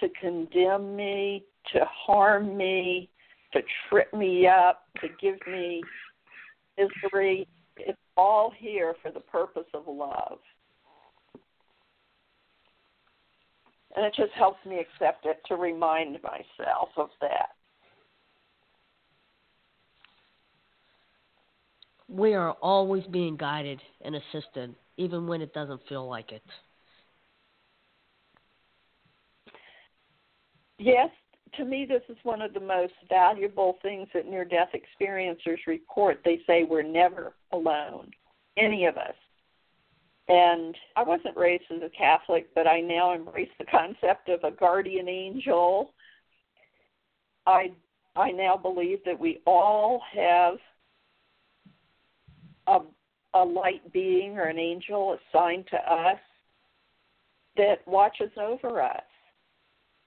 to 0.00 0.08
condemn 0.20 0.96
me, 0.96 1.44
to 1.72 1.80
harm 1.84 2.56
me, 2.56 3.08
to 3.52 3.60
trip 3.88 4.12
me 4.12 4.46
up, 4.46 4.84
to 5.00 5.08
give 5.20 5.38
me 5.46 5.82
misery. 6.76 7.46
It's 7.76 7.98
all 8.16 8.52
here 8.56 8.94
for 9.00 9.10
the 9.10 9.20
purpose 9.20 9.68
of 9.74 9.84
love. 9.86 10.38
And 13.94 14.06
it 14.06 14.14
just 14.16 14.32
helps 14.32 14.64
me 14.66 14.80
accept 14.80 15.26
it 15.26 15.40
to 15.46 15.56
remind 15.56 16.18
myself 16.22 16.88
of 16.96 17.10
that. 17.20 17.50
We 22.12 22.34
are 22.34 22.52
always 22.60 23.04
being 23.04 23.36
guided 23.38 23.80
and 24.02 24.14
assisted, 24.14 24.74
even 24.98 25.26
when 25.26 25.40
it 25.40 25.54
doesn't 25.54 25.80
feel 25.88 26.06
like 26.06 26.30
it. 26.30 26.42
Yes, 30.78 31.08
to 31.54 31.64
me, 31.64 31.86
this 31.88 32.02
is 32.10 32.18
one 32.22 32.42
of 32.42 32.52
the 32.52 32.60
most 32.60 32.92
valuable 33.08 33.78
things 33.80 34.08
that 34.12 34.26
near 34.26 34.44
death 34.44 34.68
experiencers 34.74 35.58
report. 35.66 36.20
They 36.22 36.40
say 36.46 36.64
we're 36.64 36.82
never 36.82 37.32
alone, 37.52 38.10
any 38.58 38.84
of 38.84 38.98
us. 38.98 39.14
And 40.28 40.76
I 40.96 41.02
wasn't 41.02 41.36
raised 41.36 41.64
as 41.74 41.82
a 41.82 41.88
Catholic, 41.88 42.54
but 42.54 42.66
I 42.66 42.80
now 42.80 43.14
embrace 43.14 43.50
the 43.58 43.64
concept 43.64 44.28
of 44.28 44.44
a 44.44 44.50
guardian 44.50 45.08
angel. 45.08 45.94
I 47.46 47.72
I 48.14 48.30
now 48.30 48.58
believe 48.58 48.98
that 49.06 49.18
we 49.18 49.40
all 49.46 50.02
have 50.14 50.58
a 52.66 52.80
a 53.34 53.42
light 53.42 53.92
being 53.94 54.36
or 54.36 54.44
an 54.44 54.58
angel 54.58 55.16
assigned 55.16 55.66
to 55.68 55.76
us 55.76 56.18
that 57.56 57.76
watches 57.86 58.30
over 58.38 58.82
us. 58.82 59.00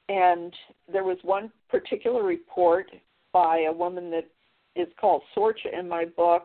And 0.10 0.54
there 0.92 1.04
was 1.04 1.18
one 1.24 1.52
particular 1.68 2.24
report 2.24 2.92
by 3.34 3.62
a 3.62 3.74
woman 3.74 4.12
that 4.12 4.30
is 4.76 4.88
called 5.02 5.24
Sorcha 5.36 5.74
in 5.74 5.90
my 5.90 6.06
book 6.06 6.44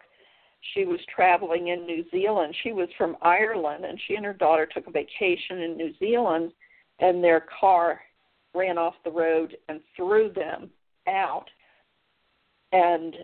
she 0.74 0.84
was 0.84 1.00
traveling 1.14 1.68
in 1.68 1.86
New 1.86 2.04
Zealand. 2.10 2.54
She 2.62 2.72
was 2.72 2.88
from 2.98 3.16
Ireland, 3.22 3.84
and 3.84 3.98
she 4.06 4.14
and 4.14 4.24
her 4.24 4.34
daughter 4.34 4.66
took 4.66 4.86
a 4.86 4.90
vacation 4.90 5.60
in 5.60 5.76
New 5.76 5.92
Zealand, 5.98 6.52
and 6.98 7.24
their 7.24 7.46
car 7.58 8.00
ran 8.54 8.78
off 8.78 8.94
the 9.04 9.10
road 9.10 9.56
and 9.68 9.80
threw 9.96 10.30
them 10.30 10.70
out. 11.08 11.46
And 12.72 13.16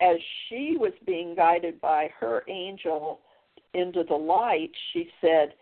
as 0.00 0.16
she 0.48 0.76
was 0.78 0.92
being 1.06 1.34
guided 1.34 1.80
by 1.80 2.10
her 2.18 2.42
angel 2.48 3.20
into 3.74 4.02
the 4.04 4.14
light, 4.14 4.70
she 4.92 5.08
said, 5.20 5.54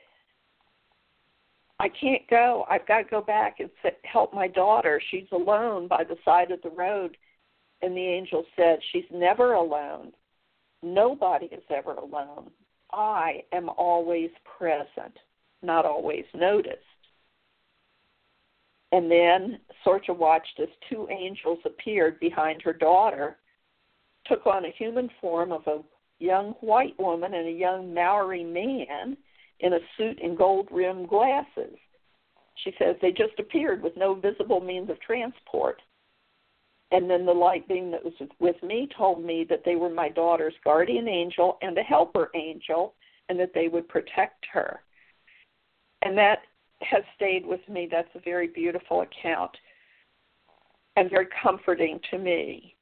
I 1.80 1.88
can't 1.88 2.28
go. 2.28 2.64
I've 2.68 2.86
got 2.86 2.98
to 2.98 3.04
go 3.04 3.20
back 3.20 3.60
and 3.60 3.70
help 4.02 4.34
my 4.34 4.48
daughter. 4.48 5.00
She's 5.10 5.28
alone 5.30 5.86
by 5.86 6.04
the 6.04 6.16
side 6.24 6.50
of 6.50 6.60
the 6.62 6.70
road. 6.70 7.16
And 7.82 7.96
the 7.96 8.04
angel 8.04 8.44
said, 8.56 8.80
She's 8.90 9.04
never 9.12 9.54
alone. 9.54 10.12
Nobody 10.82 11.46
is 11.46 11.62
ever 11.70 11.92
alone. 11.94 12.50
I 12.92 13.44
am 13.52 13.68
always 13.68 14.30
present, 14.58 15.16
not 15.62 15.84
always 15.84 16.24
noticed. 16.34 16.78
And 18.90 19.10
then 19.10 19.60
Sorcha 19.86 20.16
watched 20.16 20.58
as 20.60 20.68
two 20.88 21.08
angels 21.10 21.58
appeared 21.64 22.18
behind 22.20 22.62
her 22.62 22.72
daughter, 22.72 23.36
took 24.28 24.46
on 24.46 24.64
a 24.64 24.74
human 24.76 25.10
form 25.20 25.52
of 25.52 25.66
a 25.66 25.80
young 26.18 26.52
white 26.60 26.98
woman 26.98 27.34
and 27.34 27.48
a 27.48 27.52
young 27.52 27.92
Maori 27.94 28.44
man 28.44 29.16
in 29.60 29.72
a 29.72 29.78
suit 29.96 30.18
and 30.22 30.36
gold 30.36 30.68
rimmed 30.70 31.08
glasses. 31.08 31.76
She 32.64 32.72
says 32.78 32.96
they 33.00 33.12
just 33.12 33.38
appeared 33.38 33.82
with 33.82 33.96
no 33.96 34.14
visible 34.14 34.60
means 34.60 34.90
of 34.90 35.00
transport. 35.00 35.80
And 36.90 37.08
then 37.08 37.26
the 37.26 37.32
light 37.32 37.68
being 37.68 37.90
that 37.90 38.04
was 38.04 38.14
with 38.40 38.60
me 38.62 38.88
told 38.96 39.22
me 39.22 39.46
that 39.48 39.62
they 39.64 39.76
were 39.76 39.90
my 39.90 40.08
daughter's 40.08 40.54
guardian 40.64 41.06
angel 41.06 41.58
and 41.60 41.76
a 41.76 41.82
helper 41.82 42.30
angel, 42.34 42.94
and 43.28 43.38
that 43.38 43.52
they 43.54 43.68
would 43.68 43.86
protect 43.88 44.46
her. 44.52 44.80
And 46.02 46.16
that 46.16 46.38
has 46.80 47.02
stayed 47.14 47.44
with 47.44 47.60
me. 47.68 47.88
That's 47.90 48.08
a 48.14 48.20
very 48.20 48.48
beautiful 48.48 49.02
account 49.02 49.50
and 50.96 51.10
very 51.10 51.28
comforting 51.42 52.00
to 52.10 52.18
me 52.18 52.74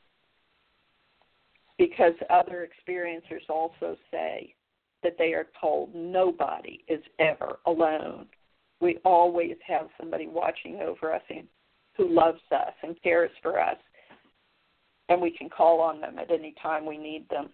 because 1.79 2.15
other 2.31 2.69
experiencers 2.69 3.49
also 3.49 3.97
say 4.11 4.55
that 5.03 5.17
they 5.19 5.35
are 5.35 5.47
told 5.61 5.95
nobody 5.95 6.83
is 6.89 7.03
ever 7.19 7.59
alone. 7.67 8.27
We 8.81 8.99
always 9.05 9.57
have 9.67 9.89
somebody 9.99 10.27
watching 10.27 10.81
over 10.81 11.12
us 11.15 11.23
and 11.29 11.47
who 11.97 12.09
loves 12.09 12.41
us 12.53 12.73
and 12.83 13.01
cares 13.03 13.31
for 13.43 13.61
us 13.61 13.77
and 15.09 15.21
we 15.21 15.31
can 15.31 15.49
call 15.49 15.81
on 15.81 16.01
them 16.01 16.19
at 16.19 16.31
any 16.31 16.55
time 16.62 16.85
we 16.87 16.99
need 16.99 17.29
them. 17.29 17.51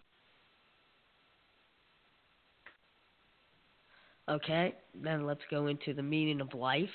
Okay, 4.28 4.74
then 4.94 5.26
let's 5.26 5.40
go 5.50 5.66
into 5.66 5.92
the 5.92 6.02
meaning 6.02 6.40
of 6.40 6.54
life. 6.54 6.88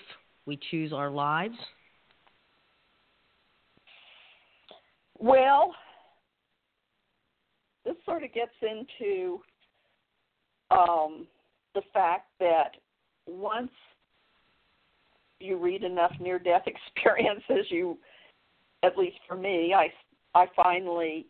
We 0.46 0.58
choose 0.72 0.94
our 0.94 1.12
lives. 1.12 1.58
Well, 5.20 5.76
this 7.88 7.96
sort 8.06 8.24
of 8.24 8.34
gets 8.34 8.52
into 8.62 9.40
um, 10.70 11.26
the 11.74 11.82
fact 11.94 12.28
that 12.40 12.72
once 13.26 13.72
you 15.40 15.58
read 15.58 15.84
enough 15.84 16.12
near 16.20 16.38
death 16.38 16.64
experiences, 16.68 17.66
you, 17.70 17.98
at 18.84 18.98
least 18.98 19.18
for 19.28 19.36
me, 19.38 19.74
I 19.74 19.88
I 20.38 20.46
finally 20.56 21.26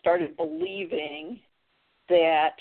started 0.00 0.36
believing 0.36 1.38
that 2.08 2.56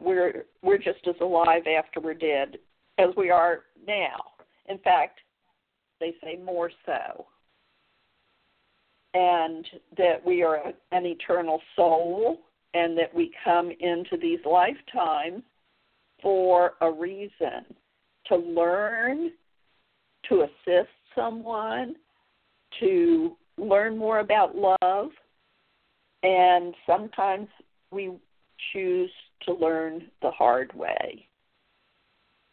we're 0.00 0.44
we're 0.62 0.78
just 0.78 1.06
as 1.08 1.16
alive 1.20 1.62
after 1.66 2.00
we're 2.00 2.14
dead 2.14 2.58
as 2.98 3.08
we 3.16 3.30
are 3.30 3.64
now. 3.86 4.16
In 4.68 4.78
fact, 4.78 5.20
they 6.00 6.14
say 6.22 6.38
more 6.42 6.70
so. 6.86 7.26
And 9.14 9.66
that 9.96 10.24
we 10.24 10.42
are 10.42 10.72
an 10.92 11.06
eternal 11.06 11.60
soul 11.76 12.40
and 12.74 12.96
that 12.96 13.14
we 13.14 13.30
come 13.44 13.70
into 13.80 14.16
these 14.20 14.38
lifetimes 14.44 15.42
for 16.22 16.74
a 16.80 16.90
reason 16.90 17.64
to 18.26 18.36
learn, 18.36 19.32
to 20.28 20.42
assist 20.42 20.90
someone, 21.14 21.94
to 22.80 23.36
learn 23.58 23.98
more 23.98 24.20
about 24.20 24.56
love, 24.56 25.10
and 26.22 26.74
sometimes 26.86 27.48
we 27.90 28.12
choose 28.72 29.10
to 29.44 29.52
learn 29.52 30.04
the 30.22 30.30
hard 30.30 30.72
way. 30.74 31.26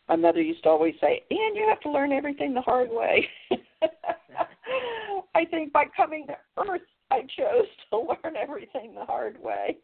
My 0.09 0.15
mother 0.15 0.41
used 0.41 0.63
to 0.63 0.69
always 0.69 0.95
say, 0.99 1.23
and 1.29 1.55
you 1.55 1.67
have 1.69 1.79
to 1.81 1.91
learn 1.91 2.11
everything 2.11 2.53
the 2.53 2.61
hard 2.61 2.89
way. 2.91 3.27
I 5.35 5.45
think 5.45 5.71
by 5.71 5.85
coming 5.95 6.25
to 6.27 6.35
Earth, 6.57 6.81
I 7.11 7.21
chose 7.21 7.67
to 7.91 7.97
learn 8.23 8.35
everything 8.35 8.93
the 8.95 9.05
hard 9.05 9.37
way. 9.41 9.77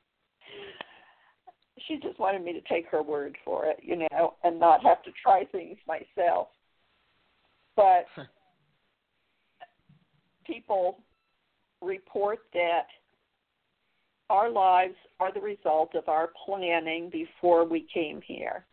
She 1.87 1.97
just 1.97 2.19
wanted 2.19 2.43
me 2.43 2.53
to 2.53 2.61
take 2.61 2.87
her 2.87 3.03
word 3.03 3.37
for 3.43 3.65
it, 3.65 3.77
you 3.81 3.95
know, 3.97 4.35
and 4.43 4.59
not 4.59 4.83
have 4.83 5.03
to 5.03 5.11
try 5.21 5.43
things 5.45 5.77
myself. 5.87 6.47
But 7.75 8.05
people 10.45 10.99
report 11.81 12.39
that 12.53 12.87
our 14.29 14.49
lives 14.49 14.95
are 15.19 15.31
the 15.33 15.41
result 15.41 15.93
of 15.95 16.07
our 16.07 16.29
planning 16.45 17.09
before 17.11 17.65
we 17.65 17.85
came 17.93 18.21
here, 18.25 18.65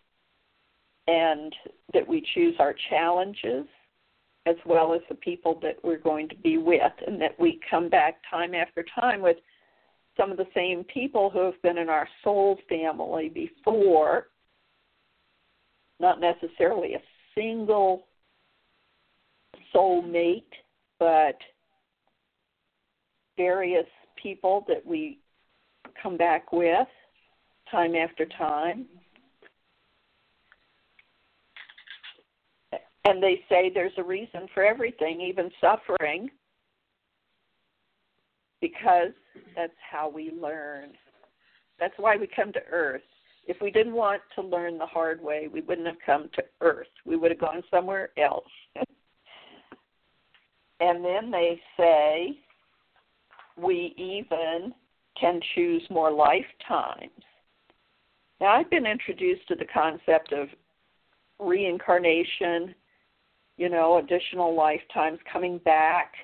and 1.08 1.54
that 1.92 2.06
we 2.06 2.24
choose 2.34 2.54
our 2.58 2.74
challenges 2.88 3.66
as 4.46 4.56
well 4.66 4.92
as 4.92 5.00
the 5.08 5.14
people 5.14 5.58
that 5.62 5.76
we're 5.84 5.98
going 5.98 6.28
to 6.28 6.36
be 6.36 6.58
with, 6.58 6.92
and 7.06 7.20
that 7.20 7.38
we 7.38 7.60
come 7.70 7.88
back 7.88 8.16
time 8.28 8.54
after 8.54 8.84
time 8.98 9.22
with 9.22 9.36
some 10.16 10.30
of 10.30 10.36
the 10.36 10.46
same 10.54 10.84
people 10.84 11.30
who 11.30 11.44
have 11.44 11.60
been 11.62 11.78
in 11.78 11.88
our 11.88 12.08
soul 12.22 12.58
family 12.68 13.28
before, 13.28 14.28
not 16.00 16.20
necessarily 16.20 16.94
a 16.94 17.02
single 17.34 18.06
soul 19.72 20.02
mate, 20.02 20.52
but 20.98 21.38
various 23.36 23.86
people 24.20 24.64
that 24.68 24.84
we 24.84 25.18
come 26.02 26.16
back 26.16 26.52
with 26.52 26.88
time 27.70 27.94
after 27.94 28.26
time. 28.26 28.86
And 33.04 33.22
they 33.22 33.40
say 33.48 33.70
there's 33.72 33.92
a 33.98 34.02
reason 34.02 34.46
for 34.54 34.64
everything, 34.64 35.20
even 35.20 35.50
suffering, 35.60 36.30
because 38.60 39.10
that's 39.56 39.72
how 39.90 40.08
we 40.08 40.30
learn. 40.30 40.90
That's 41.80 41.94
why 41.96 42.16
we 42.16 42.28
come 42.28 42.52
to 42.52 42.62
Earth. 42.70 43.02
If 43.46 43.56
we 43.60 43.72
didn't 43.72 43.94
want 43.94 44.22
to 44.36 44.42
learn 44.42 44.78
the 44.78 44.86
hard 44.86 45.20
way, 45.20 45.48
we 45.52 45.62
wouldn't 45.62 45.88
have 45.88 45.96
come 46.06 46.30
to 46.34 46.44
Earth. 46.60 46.86
We 47.04 47.16
would 47.16 47.32
have 47.32 47.40
gone 47.40 47.62
somewhere 47.70 48.10
else. 48.16 48.44
and 50.80 51.04
then 51.04 51.30
they 51.32 51.60
say 51.76 52.38
we 53.56 53.94
even 53.96 54.72
can 55.20 55.40
choose 55.54 55.82
more 55.90 56.10
lifetimes. 56.10 57.10
Now, 58.40 58.54
I've 58.54 58.70
been 58.70 58.86
introduced 58.86 59.46
to 59.48 59.54
the 59.54 59.66
concept 59.66 60.32
of 60.32 60.48
reincarnation, 61.38 62.74
you 63.62 63.68
know, 63.68 63.98
additional 63.98 64.56
lifetimes 64.56 65.18
coming 65.32 65.58
back, 65.58 66.14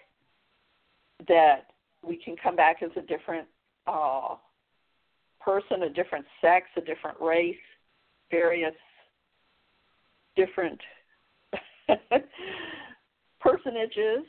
that 1.28 1.66
we 2.02 2.16
can 2.16 2.34
come 2.42 2.56
back 2.56 2.82
as 2.82 2.90
a 2.96 3.02
different 3.02 3.46
uh, 3.86 4.34
person, 5.40 5.84
a 5.84 5.90
different 5.90 6.26
sex, 6.40 6.66
a 6.76 6.80
different 6.80 7.16
race, 7.20 7.56
various 8.30 8.74
different 10.36 10.80
personages 13.40 14.24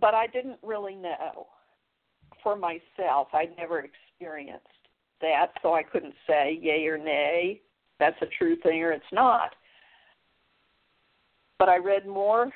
but 0.00 0.14
I 0.14 0.26
didn't 0.28 0.58
really 0.62 0.94
know 0.94 1.46
for 2.42 2.56
myself. 2.56 3.28
I'd 3.32 3.56
never 3.56 3.84
experienced 3.84 4.66
that, 5.20 5.48
so 5.62 5.74
I 5.74 5.82
couldn't 5.82 6.14
say 6.26 6.58
yay 6.60 6.86
or 6.86 6.98
nay, 6.98 7.60
that's 7.98 8.20
a 8.22 8.26
true 8.38 8.56
thing 8.62 8.82
or 8.82 8.92
it's 8.92 9.04
not. 9.12 9.54
But 11.58 11.68
I 11.68 11.76
read 11.76 12.06
more 12.06 12.50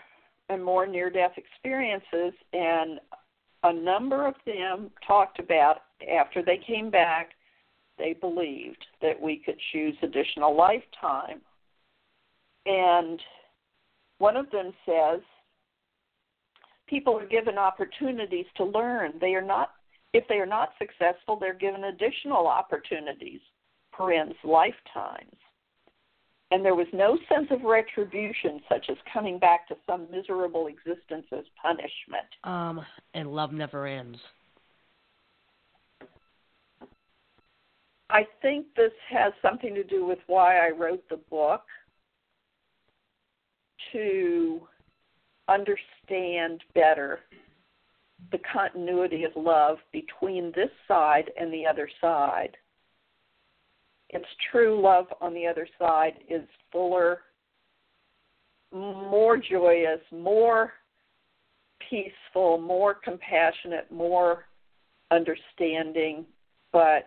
and 0.49 0.65
more 0.65 0.87
near 0.87 1.11
death 1.11 1.33
experiences, 1.37 2.35
and 2.53 3.01
a 3.65 3.73
number 3.73 4.27
of 4.27 4.35
them 4.45 4.91
talked 5.07 5.39
about 5.39 5.83
after 6.11 6.43
they 6.43 6.59
came 6.59 6.91
back, 6.91 7.31
they 7.99 8.15
believed 8.15 8.85
that 9.01 9.21
we 9.21 9.37
could 9.37 9.59
choose 9.73 9.97
additional 10.03 10.57
lifetime. 10.57 11.41
And 12.67 13.21
one 14.19 14.37
of 14.37 14.51
them 14.51 14.73
says 14.87 15.21
people 16.89 17.19
are 17.19 17.27
given 17.27 17.59
opportunities 17.59 18.47
to 18.57 18.65
learn. 18.65 19.15
They 19.21 19.35
are 19.35 19.43
not, 19.43 19.71
if 20.13 20.27
they 20.29 20.37
are 20.37 20.47
not 20.47 20.71
successful, 20.79 21.37
they're 21.39 21.55
given 21.55 21.85
additional 21.85 22.47
opportunities, 22.47 23.41
parens, 23.97 24.35
lifetimes. 24.45 25.37
And 26.53 26.63
there 26.63 26.75
was 26.75 26.87
no 26.93 27.17
sense 27.31 27.47
of 27.51 27.63
retribution, 27.63 28.61
such 28.69 28.91
as 28.91 28.97
coming 29.11 29.39
back 29.39 29.67
to 29.69 29.77
some 29.87 30.07
miserable 30.11 30.67
existence 30.67 31.25
as 31.33 31.45
punishment. 31.61 32.29
Um, 32.45 32.85
and 33.15 33.33
love 33.33 33.55
never 33.55 33.87
ends. 33.87 34.19
I 38.11 38.27
think 38.43 38.67
this 38.77 38.93
has 39.09 39.33
something 39.41 39.75
to 39.75 39.83
do 39.83 40.05
with 40.05 40.19
why 40.27 40.59
I 40.59 40.73
wrote 40.73 41.03
the 41.09 41.17
book 41.31 41.63
to 43.93 44.61
understand 45.49 46.61
better 46.75 47.21
the 48.31 48.41
continuity 48.53 49.25
of 49.25 49.33
love 49.37 49.79
between 49.91 50.53
this 50.55 50.71
side 50.87 51.31
and 51.41 51.51
the 51.51 51.67
other 51.67 51.89
side. 51.99 52.59
Its 54.13 54.27
true 54.51 54.81
love 54.81 55.07
on 55.21 55.33
the 55.33 55.47
other 55.47 55.67
side 55.79 56.15
is 56.29 56.43
fuller, 56.71 57.21
more 58.71 59.39
joyous, 59.39 60.01
more 60.11 60.73
peaceful, 61.89 62.59
more 62.59 62.95
compassionate, 62.95 63.91
more 63.91 64.45
understanding, 65.11 66.25
but 66.73 67.07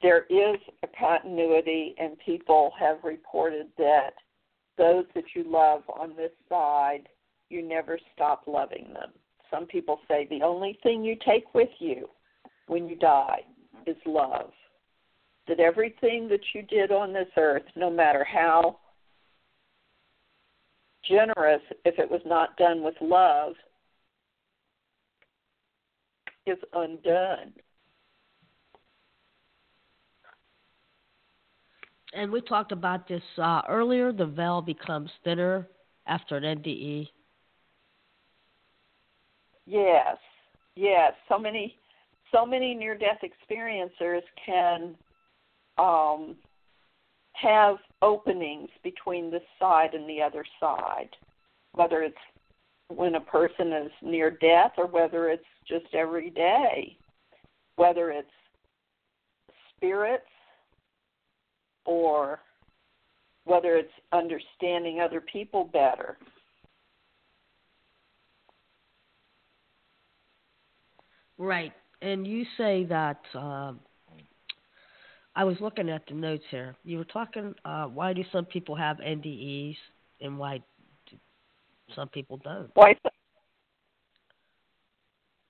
there 0.00 0.24
is 0.30 0.58
a 0.82 0.88
continuity, 0.98 1.94
and 1.98 2.16
people 2.24 2.72
have 2.78 2.98
reported 3.04 3.66
that 3.78 4.14
those 4.76 5.04
that 5.14 5.24
you 5.34 5.44
love 5.46 5.82
on 5.88 6.16
this 6.16 6.32
side, 6.48 7.08
you 7.50 7.62
never 7.62 7.98
stop 8.14 8.42
loving 8.46 8.90
them. 8.92 9.10
Some 9.50 9.66
people 9.66 10.00
say 10.08 10.26
the 10.28 10.42
only 10.42 10.78
thing 10.82 11.04
you 11.04 11.16
take 11.24 11.54
with 11.54 11.68
you 11.78 12.08
when 12.66 12.88
you 12.88 12.96
die 12.96 13.40
is 13.86 13.96
love. 14.06 14.50
That 15.48 15.60
everything 15.60 16.28
that 16.28 16.40
you 16.54 16.62
did 16.62 16.92
on 16.92 17.12
this 17.12 17.28
earth, 17.36 17.64
no 17.74 17.90
matter 17.90 18.24
how 18.24 18.78
generous, 21.04 21.62
if 21.84 21.98
it 21.98 22.10
was 22.10 22.20
not 22.24 22.56
done 22.56 22.82
with 22.82 22.94
love, 23.00 23.54
is 26.46 26.58
undone. 26.72 27.52
and 32.12 32.30
we 32.30 32.40
talked 32.40 32.72
about 32.72 33.08
this 33.08 33.22
uh, 33.38 33.62
earlier. 33.68 34.12
The 34.12 34.26
veil 34.26 34.60
becomes 34.60 35.10
thinner 35.24 35.68
after 36.06 36.36
an 36.36 36.58
NDE. 36.58 37.08
Yes, 39.66 40.16
yes. 40.74 41.12
So 41.28 41.38
many, 41.38 41.76
so 42.32 42.46
many 42.46 42.74
near-death 42.74 43.20
experiencers 43.22 44.22
can 44.44 44.94
um, 45.78 46.36
have 47.34 47.76
openings 48.00 48.68
between 48.82 49.30
this 49.30 49.42
side 49.58 49.94
and 49.94 50.08
the 50.08 50.20
other 50.22 50.44
side, 50.58 51.10
whether 51.72 52.02
it's 52.02 52.16
when 52.88 53.14
a 53.14 53.20
person 53.20 53.72
is 53.72 53.90
near 54.02 54.30
death 54.30 54.72
or 54.76 54.86
whether 54.86 55.28
it's 55.28 55.44
just 55.66 55.86
every 55.94 56.30
day, 56.30 56.96
whether 57.76 58.10
it's 58.10 58.28
spirits 59.76 60.24
or 61.84 62.40
whether 63.44 63.76
it's 63.76 63.92
understanding 64.12 65.00
other 65.00 65.20
people 65.20 65.64
better. 65.64 66.16
Right. 71.38 71.72
And 72.02 72.26
you 72.26 72.44
say 72.58 72.84
that 72.84 73.20
uh, 73.34 73.72
I 75.36 75.44
was 75.44 75.56
looking 75.60 75.88
at 75.88 76.02
the 76.08 76.14
notes 76.14 76.42
here. 76.50 76.74
You 76.84 76.98
were 76.98 77.04
talking. 77.04 77.54
Uh, 77.64 77.84
why 77.84 78.12
do 78.12 78.24
some 78.32 78.44
people 78.44 78.74
have 78.74 78.96
NDEs, 78.98 79.76
and 80.20 80.36
why 80.36 80.60
Some 81.94 82.08
people 82.08 82.38
don't. 82.42 82.70
Why? 82.74 82.94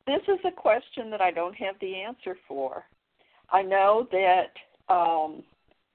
This 0.07 0.20
is 0.28 0.38
a 0.44 0.50
question 0.50 1.11
that 1.11 1.20
I 1.20 1.30
don't 1.30 1.55
have 1.55 1.76
the 1.80 1.94
answer 1.94 2.36
for. 2.46 2.84
I 3.50 3.62
know 3.62 4.07
that 4.11 4.53
um, 4.92 5.42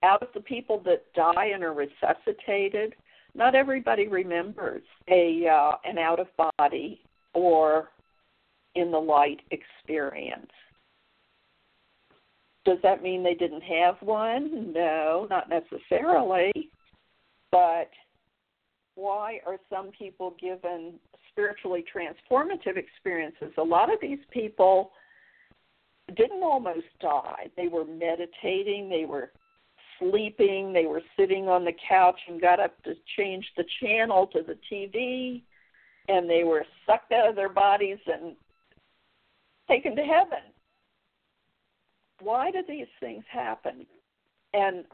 out 0.04 0.24
of 0.24 0.30
the 0.34 0.42
people 0.42 0.82
that 0.86 1.04
die 1.14 1.52
and 1.54 1.64
are 1.64 1.74
resuscitated, 1.74 2.96
not 3.36 3.54
everybody 3.54 4.08
remembers 4.08 4.84
a 5.08 5.48
uh, 5.48 5.74
an 5.86 5.98
out 5.98 6.20
of 6.20 6.28
body 6.58 7.02
or 7.34 7.90
in 8.78 8.92
the 8.92 9.00
light 9.00 9.42
experience. 9.52 10.52
Does 12.64 12.78
that 12.84 13.02
mean 13.02 13.24
they 13.24 13.34
didn't 13.34 13.64
have 13.64 13.96
one? 14.02 14.72
No, 14.74 15.26
not 15.30 15.50
necessarily. 15.50 16.52
But 17.52 17.90
why 18.96 19.40
are 19.46 19.58
some 19.70 19.92
people 19.98 20.36
given 20.40 20.94
spiritually 21.32 21.84
transformative 21.94 22.78
experiences? 22.78 23.54
A 23.58 23.64
lot 23.64 23.92
of 23.92 24.00
these 24.02 24.20
people 24.32 24.92
didn't 26.16 26.44
almost 26.44 26.88
die. 27.02 27.48
They 27.56 27.68
were 27.68 27.86
meditating, 27.86 28.90
they 28.90 29.06
were 29.06 29.32
sleeping, 30.00 30.74
they 30.74 30.86
were 30.86 31.02
sitting 31.18 31.48
on 31.48 31.66
the 31.66 31.74
couch 31.88 32.20
and 32.28 32.40
got 32.40 32.60
up 32.60 32.82
to 32.84 32.94
change 33.18 33.46
the 33.56 33.66
channel 33.82 34.28
to 34.28 34.42
the 34.44 34.58
TV, 34.72 35.42
and 36.10 36.30
they 36.30 36.44
were 36.44 36.66
sucked 36.86 37.12
out 37.12 37.30
of 37.30 37.36
their 37.36 37.50
bodies 37.50 37.98
and 38.08 38.36
taken 39.68 39.96
to 39.96 40.04
heaven 40.04 40.40
why 42.22 42.52
do 42.52 42.60
these 42.68 42.88
things 43.00 43.24
happen? 43.32 43.86
And 44.54 44.86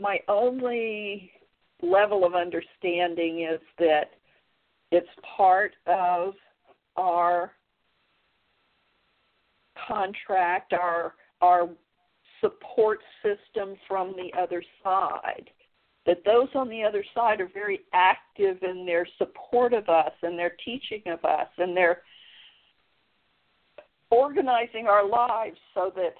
my 0.00 0.18
only 0.28 1.30
level 1.82 2.24
of 2.24 2.34
understanding 2.34 3.46
is 3.50 3.60
that 3.78 4.12
it's 4.92 5.08
part 5.36 5.74
of 5.86 6.34
our 6.96 7.52
contract, 9.88 10.72
our 10.72 11.14
our 11.42 11.68
support 12.40 13.00
system 13.22 13.76
from 13.88 14.14
the 14.16 14.30
other 14.38 14.62
side. 14.82 15.50
That 16.06 16.24
those 16.24 16.48
on 16.54 16.68
the 16.68 16.84
other 16.84 17.04
side 17.14 17.40
are 17.40 17.50
very 17.52 17.80
active 17.92 18.62
in 18.62 18.86
their 18.86 19.06
support 19.18 19.72
of 19.72 19.88
us 19.88 20.12
and 20.22 20.38
their 20.38 20.52
teaching 20.64 21.02
of 21.06 21.24
us 21.24 21.48
and 21.58 21.76
their 21.76 22.02
organizing 24.16 24.86
our 24.86 25.06
lives 25.06 25.58
so 25.74 25.92
that 25.94 26.14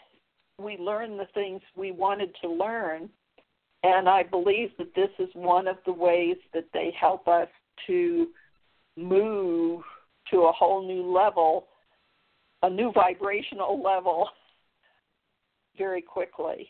we 0.59 0.77
learn 0.77 1.17
the 1.17 1.29
things 1.33 1.63
we 1.77 1.93
wanted 1.93 2.31
to 2.43 2.49
learn. 2.49 3.09
And 3.83 4.09
I 4.09 4.23
believe 4.23 4.71
that 4.79 4.95
this 4.95 5.11
is 5.19 5.29
one 5.35 5.67
of 5.67 5.77
the 5.87 5.93
ways 5.93 6.37
that 6.53 6.67
they 6.75 6.93
help 6.99 7.27
us 7.27 7.49
to 7.87 8.29
move 8.97 9.83
to 10.31 10.43
a 10.43 10.53
whole 10.53 10.87
new 10.87 11.11
level, 11.11 11.67
a 12.63 12.71
new 12.71 12.93
vibrational 12.93 13.83
level, 13.83 14.29
very 15.79 16.03
quickly. 16.03 16.69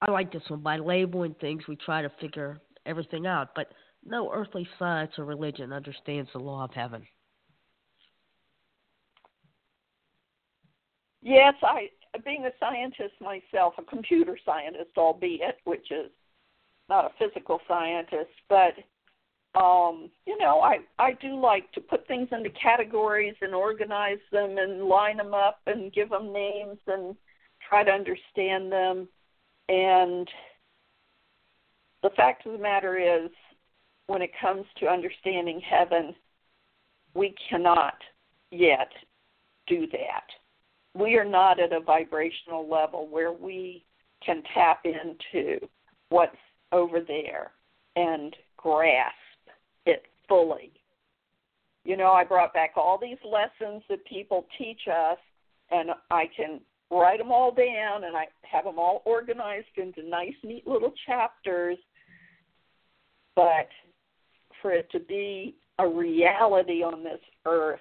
I 0.00 0.10
like 0.10 0.32
this 0.32 0.42
one. 0.48 0.60
By 0.60 0.78
labeling 0.78 1.36
things, 1.40 1.62
we 1.68 1.76
try 1.76 2.02
to 2.02 2.10
figure 2.20 2.60
everything 2.86 3.26
out, 3.26 3.50
but 3.54 3.68
no 4.04 4.32
earthly 4.32 4.66
science 4.78 5.12
or 5.16 5.24
religion 5.24 5.72
understands 5.72 6.28
the 6.32 6.40
law 6.40 6.64
of 6.64 6.72
heaven. 6.72 7.06
Yes, 11.22 11.54
I 11.62 11.88
being 12.24 12.44
a 12.44 12.50
scientist 12.60 13.14
myself, 13.20 13.74
a 13.78 13.82
computer 13.82 14.36
scientist, 14.44 14.90
albeit, 14.98 15.58
which 15.64 15.90
is 15.90 16.10
not 16.88 17.06
a 17.06 17.10
physical 17.18 17.60
scientist, 17.66 18.30
but 18.48 18.74
um, 19.54 20.10
you 20.26 20.36
know, 20.38 20.60
I 20.60 20.78
I 20.98 21.12
do 21.12 21.38
like 21.38 21.70
to 21.72 21.80
put 21.80 22.06
things 22.06 22.28
into 22.32 22.50
categories 22.50 23.34
and 23.40 23.54
organize 23.54 24.18
them 24.32 24.58
and 24.58 24.84
line 24.84 25.18
them 25.18 25.32
up 25.32 25.60
and 25.66 25.92
give 25.92 26.10
them 26.10 26.32
names 26.32 26.78
and 26.86 27.14
try 27.68 27.84
to 27.84 27.90
understand 27.90 28.72
them. 28.72 29.08
And 29.68 30.28
the 32.02 32.10
fact 32.16 32.46
of 32.46 32.52
the 32.52 32.58
matter 32.58 32.98
is, 32.98 33.30
when 34.08 34.22
it 34.22 34.32
comes 34.40 34.64
to 34.80 34.88
understanding 34.88 35.60
heaven, 35.60 36.14
we 37.14 37.34
cannot 37.48 37.94
yet 38.50 38.90
do 39.68 39.86
that 39.92 40.24
we 40.94 41.16
are 41.16 41.24
not 41.24 41.58
at 41.58 41.72
a 41.72 41.80
vibrational 41.80 42.68
level 42.68 43.08
where 43.08 43.32
we 43.32 43.84
can 44.24 44.42
tap 44.54 44.84
into 44.84 45.58
what's 46.10 46.36
over 46.70 47.00
there 47.00 47.52
and 47.96 48.34
grasp 48.56 49.14
it 49.86 50.04
fully. 50.28 50.72
You 51.84 51.96
know, 51.96 52.12
I 52.12 52.24
brought 52.24 52.54
back 52.54 52.72
all 52.76 52.98
these 53.00 53.18
lessons 53.24 53.82
that 53.88 54.04
people 54.06 54.46
teach 54.56 54.82
us, 54.88 55.18
and 55.70 55.90
I 56.10 56.26
can 56.36 56.60
write 56.90 57.18
them 57.18 57.32
all 57.32 57.52
down 57.52 58.04
and 58.04 58.14
I 58.16 58.26
have 58.42 58.64
them 58.64 58.78
all 58.78 59.02
organized 59.06 59.66
into 59.76 60.08
nice, 60.08 60.34
neat 60.44 60.66
little 60.66 60.92
chapters. 61.06 61.78
But 63.34 63.68
for 64.60 64.72
it 64.72 64.90
to 64.92 65.00
be 65.00 65.56
a 65.78 65.88
reality 65.88 66.82
on 66.82 67.02
this 67.02 67.20
earth, 67.46 67.80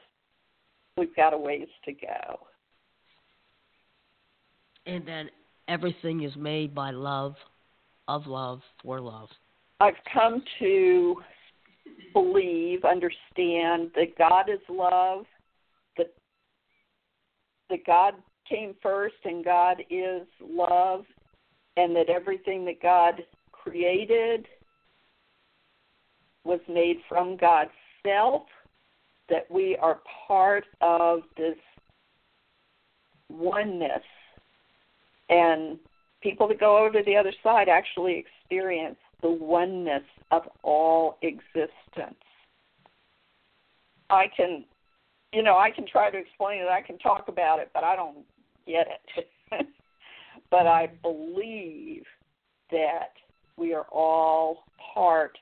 we've 0.95 1.16
got 1.16 1.34
a 1.34 1.38
ways 1.38 1.68
to 1.86 1.91
go 1.91 2.39
and 4.86 5.05
then 5.05 5.29
everything 5.67 6.23
is 6.23 6.36
made 6.36 6.73
by 6.73 6.91
love, 6.91 7.36
of 8.07 8.27
love, 8.27 8.61
for 8.84 8.99
love. 8.99 9.29
I've 9.79 9.95
come 10.11 10.43
to 10.59 11.15
believe, 12.13 12.84
understand 12.84 13.91
that 13.95 14.17
God 14.17 14.49
is 14.49 14.59
love, 14.69 15.25
that 15.97 16.13
that 17.69 17.86
God 17.86 18.15
came 18.47 18.75
first 18.82 19.15
and 19.23 19.43
God 19.43 19.82
is 19.89 20.27
love, 20.41 21.05
and 21.77 21.95
that 21.95 22.09
everything 22.09 22.65
that 22.65 22.82
God 22.82 23.23
created 23.51 24.47
was 26.43 26.59
made 26.67 26.97
from 27.07 27.38
God's 27.38 27.71
self, 28.05 28.43
that 29.29 29.49
we 29.49 29.77
are 29.77 30.01
part 30.27 30.65
of 30.82 31.21
this 31.38 31.55
oneness 33.29 34.03
and 35.32 35.79
people 36.21 36.47
that 36.49 36.59
go 36.59 36.77
over 36.77 36.99
to 36.99 37.03
the 37.05 37.15
other 37.15 37.34
side 37.41 37.69
actually 37.69 38.23
experience 38.23 38.97
the 39.23 39.32
oneness 39.32 40.03
of 40.29 40.43
all 40.61 41.17
existence. 41.21 42.19
I 44.09 44.25
can, 44.36 44.65
you 45.34 45.41
know, 45.41 45.57
I 45.57 45.71
can 45.71 45.88
try 45.88 46.11
to 46.11 46.17
explain 46.17 46.61
it, 46.61 46.67
I 46.67 46.82
can 46.82 46.97
talk 46.99 47.27
about 47.29 47.59
it, 47.59 47.71
but 47.73 47.84
I 47.84 47.95
don't 47.95 48.17
get 48.67 48.88
it. 49.17 49.67
but 50.51 50.67
I 50.67 50.89
believe 51.01 52.03
that 52.71 53.13
we 53.57 53.73
are 53.73 53.86
all 53.91 54.65
part 54.93 55.38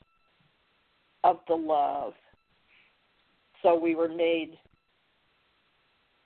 of 1.23 1.39
the 1.47 1.55
love. 1.55 2.13
So 3.63 3.77
we 3.77 3.95
were 3.95 4.07
made 4.07 4.57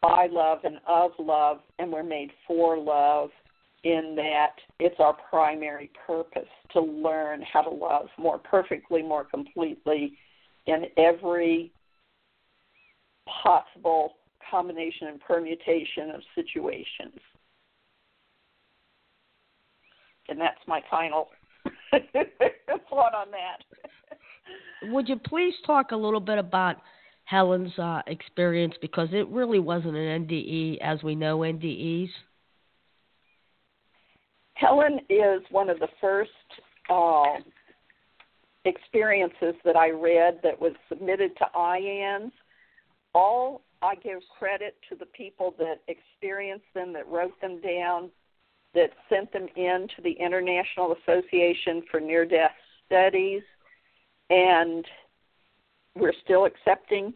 by 0.01 0.28
love 0.30 0.59
and 0.66 0.80
of 0.86 1.11
love, 1.18 1.59
and 1.80 1.91
we're 1.91 2.03
made 2.03 2.32
for 2.45 2.78
love 2.78 3.30
in 3.84 4.15
that 4.15 4.53
it's 4.79 4.95
our 4.99 5.15
primary 5.29 5.91
purpose 6.07 6.47
to 6.71 6.81
learn 6.81 7.41
how 7.41 7.61
to 7.61 7.69
love 7.69 8.07
more 8.17 8.38
perfectly, 8.38 9.01
more 9.01 9.25
completely 9.25 10.17
in 10.65 10.86
every 10.97 11.71
possible 13.43 14.13
combination 14.49 15.07
and 15.07 15.19
permutation 15.21 16.11
of 16.13 16.21
situations. 16.36 17.19
And 20.29 20.39
that's 20.39 20.59
my 20.67 20.81
final 20.89 21.27
thought 21.91 23.13
on 23.13 23.27
that. 23.31 24.91
Would 24.91 25.09
you 25.09 25.17
please 25.17 25.53
talk 25.65 25.91
a 25.91 25.95
little 25.95 26.19
bit 26.19 26.38
about 26.38 26.77
Helen's 27.25 27.77
uh, 27.77 28.01
experience 28.07 28.73
because 28.81 29.09
it 29.11 29.27
really 29.29 29.59
wasn't 29.59 29.95
an 29.95 30.27
NDE 30.27 30.79
as 30.81 31.03
we 31.03 31.15
know 31.15 31.39
NDEs? 31.39 32.09
Helen 34.56 34.99
is 35.10 35.41
one 35.49 35.70
of 35.70 35.80
the 35.80 35.88
first 35.99 36.32
uh, 36.89 37.39
experiences 38.66 39.56
that 39.66 39.76
I 39.76 39.89
read 39.89 40.39
that 40.43 40.60
was 40.60 40.74
submitted 40.89 41.36
to 41.38 41.45
IANDS. 41.56 42.32
All 43.14 43.62
I 43.82 43.95
give 43.95 44.22
credit 44.38 44.76
to 44.89 44.95
the 44.95 45.06
people 45.08 45.54
that 45.60 45.82
experienced 45.88 46.66
them, 46.74 46.93
that 46.93 47.08
wrote 47.08 47.39
them 47.41 47.60
down, 47.62 48.10
that 48.74 48.91
sent 49.10 49.32
them 49.34 49.47
in 49.56 49.88
to 49.95 50.01
the 50.01 50.14
International 50.14 50.95
Association 51.04 51.84
for 51.91 51.99
Near 51.99 52.26
Death 52.26 52.51
Studies, 52.86 53.43
and 54.30 54.86
we're 55.95 56.14
still 56.24 56.45
accepting 56.45 57.14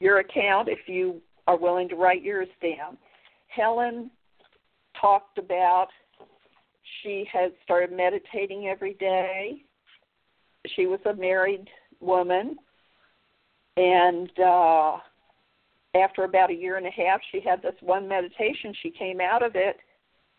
your 0.00 0.18
account 0.18 0.68
if 0.68 0.80
you 0.86 1.22
are 1.46 1.56
willing 1.56 1.88
to 1.88 1.96
write 1.96 2.22
yours 2.22 2.48
down. 2.60 2.98
Helen 3.48 4.10
talked 5.02 5.36
about 5.36 5.88
she 7.02 7.26
had 7.30 7.52
started 7.64 7.94
meditating 7.94 8.68
every 8.68 8.94
day. 8.94 9.62
She 10.76 10.86
was 10.86 11.00
a 11.04 11.14
married 11.14 11.68
woman, 12.00 12.56
and 13.76 14.30
uh, 14.38 14.98
after 15.94 16.24
about 16.24 16.50
a 16.50 16.54
year 16.54 16.76
and 16.76 16.86
a 16.86 16.90
half, 16.90 17.20
she 17.32 17.40
had 17.40 17.60
this 17.60 17.74
one 17.80 18.08
meditation. 18.08 18.72
She 18.82 18.90
came 18.90 19.20
out 19.20 19.42
of 19.42 19.52
it, 19.56 19.76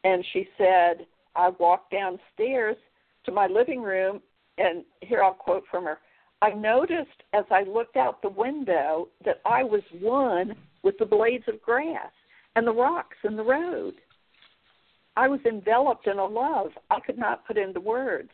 and 0.03 0.23
she 0.31 0.47
said, 0.57 1.05
"I 1.35 1.49
walked 1.59 1.91
downstairs 1.91 2.77
to 3.25 3.31
my 3.31 3.47
living 3.47 3.81
room, 3.81 4.21
and 4.57 4.85
here 5.01 5.21
I'll 5.21 5.33
quote 5.33 5.65
from 5.69 5.83
her." 5.83 5.99
I 6.41 6.51
noticed 6.51 7.23
as 7.33 7.45
I 7.51 7.63
looked 7.63 7.95
out 7.95 8.21
the 8.21 8.29
window 8.29 9.09
that 9.23 9.41
I 9.45 9.63
was 9.63 9.81
one 9.99 10.55
with 10.83 10.97
the 10.99 11.05
blades 11.05 11.45
of 11.47 11.61
grass 11.61 12.11
and 12.55 12.67
the 12.67 12.73
rocks 12.73 13.17
and 13.23 13.37
the 13.37 13.43
road. 13.43 13.95
I 15.15 15.27
was 15.27 15.39
enveloped 15.45 16.07
in 16.07 16.17
a 16.17 16.25
love 16.25 16.71
I 16.89 16.99
could 16.99 17.17
not 17.17 17.45
put 17.45 17.57
into 17.57 17.79
words. 17.79 18.29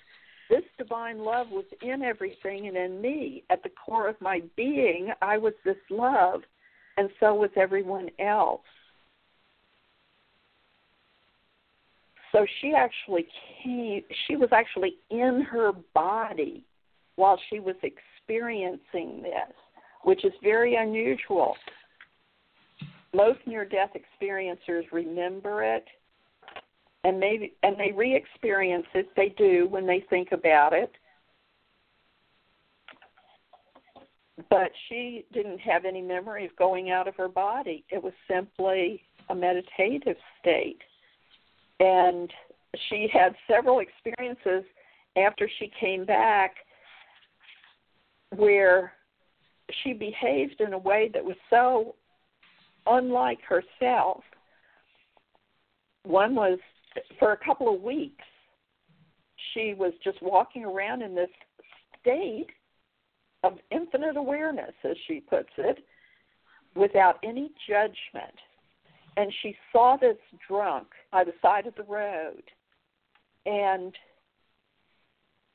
This 0.49 0.63
divine 0.77 1.19
love 1.19 1.47
was 1.51 1.65
in 1.81 2.01
everything 2.01 2.67
and 2.67 2.77
in 2.77 3.01
me. 3.01 3.43
At 3.49 3.61
the 3.63 3.69
core 3.69 4.07
of 4.07 4.19
my 4.19 4.41
being, 4.55 5.11
I 5.21 5.37
was 5.37 5.53
this 5.63 5.77
love, 5.89 6.41
and 6.97 7.09
so 7.19 7.35
was 7.35 7.51
everyone 7.55 8.09
else. 8.17 8.61
So 12.31 12.45
she 12.61 12.73
actually 12.75 13.27
came, 13.63 14.03
she 14.27 14.35
was 14.35 14.49
actually 14.51 14.95
in 15.09 15.45
her 15.49 15.71
body 15.93 16.63
while 17.15 17.39
she 17.49 17.59
was 17.59 17.75
experiencing 17.83 19.21
this, 19.21 19.55
which 20.03 20.23
is 20.23 20.31
very 20.41 20.75
unusual. 20.75 21.55
Most 23.13 23.39
near 23.45 23.65
death 23.65 23.91
experiencers 23.95 24.83
remember 24.91 25.63
it 25.63 25.85
and 27.03 27.19
maybe 27.19 27.53
and 27.63 27.77
they 27.77 27.91
re-experience 27.95 28.85
it. 28.93 29.09
They 29.15 29.29
do 29.37 29.67
when 29.69 29.87
they 29.87 30.05
think 30.09 30.31
about 30.31 30.73
it. 30.73 30.91
But 34.49 34.71
she 34.87 35.25
didn't 35.33 35.59
have 35.59 35.85
any 35.85 36.01
memory 36.01 36.45
of 36.45 36.55
going 36.55 36.91
out 36.91 37.07
of 37.07 37.15
her 37.15 37.27
body. 37.27 37.83
It 37.89 38.01
was 38.01 38.13
simply 38.29 39.01
a 39.29 39.35
meditative 39.35 40.15
state. 40.39 40.79
And 41.79 42.31
she 42.89 43.07
had 43.11 43.35
several 43.47 43.79
experiences 43.79 44.63
after 45.17 45.49
she 45.59 45.71
came 45.79 46.05
back 46.05 46.55
where 48.35 48.93
she 49.83 49.93
behaved 49.93 50.61
in 50.61 50.73
a 50.73 50.77
way 50.77 51.09
that 51.13 51.23
was 51.23 51.37
so 51.49 51.95
unlike 52.85 53.39
herself. 53.41 54.23
One 56.03 56.35
was 56.35 56.59
for 57.17 57.33
a 57.33 57.37
couple 57.37 57.73
of 57.73 57.81
weeks, 57.81 58.23
she 59.53 59.73
was 59.77 59.93
just 60.03 60.21
walking 60.21 60.65
around 60.65 61.01
in 61.01 61.15
this 61.15 61.29
state 62.01 62.47
of 63.43 63.53
infinite 63.71 64.17
awareness, 64.17 64.73
as 64.83 64.97
she 65.07 65.21
puts 65.21 65.49
it, 65.57 65.79
without 66.75 67.17
any 67.23 67.51
judgment. 67.67 68.35
And 69.17 69.31
she 69.41 69.55
saw 69.71 69.97
this 69.97 70.17
drunk 70.47 70.87
by 71.11 71.23
the 71.23 71.33
side 71.41 71.67
of 71.67 71.75
the 71.75 71.83
road, 71.83 72.43
and 73.45 73.93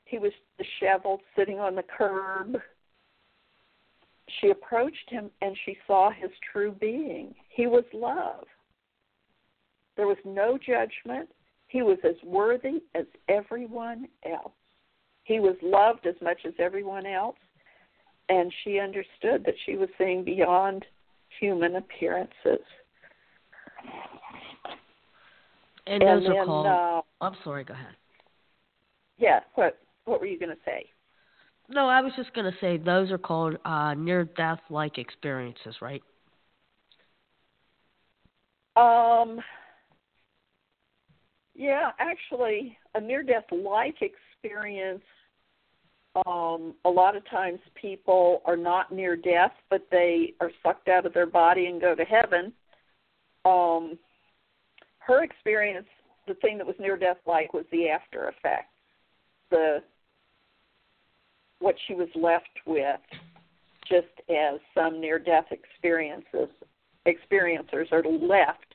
he 0.05 0.19
was 0.19 0.31
disheveled, 0.57 1.21
sitting 1.35 1.59
on 1.59 1.75
the 1.75 1.83
curb. 1.83 2.57
She 4.39 4.49
approached 4.49 5.09
him 5.09 5.29
and 5.41 5.55
she 5.65 5.77
saw 5.85 6.11
his 6.11 6.31
true 6.51 6.71
being. 6.71 7.33
He 7.49 7.67
was 7.67 7.83
love. 7.93 8.45
There 9.97 10.07
was 10.07 10.17
no 10.25 10.57
judgment. 10.57 11.29
He 11.75 11.81
was 11.81 11.97
as 12.05 12.15
worthy 12.23 12.81
as 12.93 13.03
everyone 13.27 14.07
else. 14.25 14.53
He 15.25 15.41
was 15.41 15.57
loved 15.61 16.07
as 16.07 16.15
much 16.21 16.37
as 16.45 16.53
everyone 16.57 17.05
else. 17.05 17.35
And 18.29 18.49
she 18.63 18.79
understood 18.79 19.43
that 19.45 19.55
she 19.65 19.75
was 19.75 19.89
seeing 19.97 20.23
beyond 20.23 20.85
human 21.37 21.75
appearances. 21.75 22.63
And, 25.85 26.01
and 26.01 26.01
those 26.01 26.23
then, 26.23 26.37
are 26.37 26.45
called. 26.45 26.65
Uh, 26.65 27.01
I'm 27.19 27.35
sorry. 27.43 27.65
Go 27.65 27.73
ahead. 27.73 27.97
Yeah. 29.17 29.41
What 29.55 29.77
What 30.05 30.21
were 30.21 30.27
you 30.27 30.39
going 30.39 30.55
to 30.55 30.61
say? 30.63 30.85
No, 31.67 31.89
I 31.89 31.99
was 31.99 32.13
just 32.15 32.33
going 32.33 32.49
to 32.49 32.57
say 32.61 32.77
those 32.77 33.11
are 33.11 33.17
called 33.17 33.57
uh, 33.65 33.95
near-death 33.95 34.61
like 34.69 34.97
experiences, 34.97 35.75
right? 35.81 36.01
Um, 38.77 39.41
yeah, 41.55 41.91
actually, 41.99 42.77
a 42.93 43.01
near 43.01 43.23
death 43.23 43.45
like 43.51 43.95
experience. 44.01 45.03
Um, 46.25 46.75
a 46.85 46.89
lot 46.89 47.15
of 47.15 47.27
times 47.29 47.59
people 47.79 48.41
are 48.45 48.57
not 48.57 48.91
near 48.91 49.15
death, 49.15 49.51
but 49.69 49.87
they 49.91 50.33
are 50.39 50.51
sucked 50.63 50.87
out 50.87 51.05
of 51.05 51.13
their 51.13 51.25
body 51.25 51.65
and 51.67 51.81
go 51.81 51.95
to 51.95 52.03
heaven. 52.03 52.53
Um, 53.43 53.97
her 54.99 55.23
experience, 55.23 55.87
the 56.27 56.35
thing 56.35 56.57
that 56.57 56.67
was 56.67 56.75
near 56.79 56.97
death 56.97 57.17
like, 57.25 57.53
was 57.53 57.65
the 57.71 57.89
after 57.89 58.27
effect, 58.29 58.71
the 59.49 59.83
what 61.59 61.75
she 61.87 61.93
was 61.93 62.09
left 62.15 62.49
with, 62.65 62.99
just 63.87 64.07
as 64.29 64.59
some 64.73 64.99
near 64.99 65.19
death 65.19 65.45
experiences 65.51 66.49
experiencers 67.07 67.91
are 67.91 68.03
left 68.03 68.74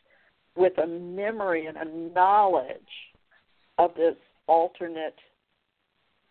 with 0.56 0.76
a 0.78 0.86
memory 0.86 1.66
and 1.66 1.76
a 1.76 2.14
knowledge 2.14 2.74
of 3.78 3.94
this 3.94 4.16
alternate 4.46 5.18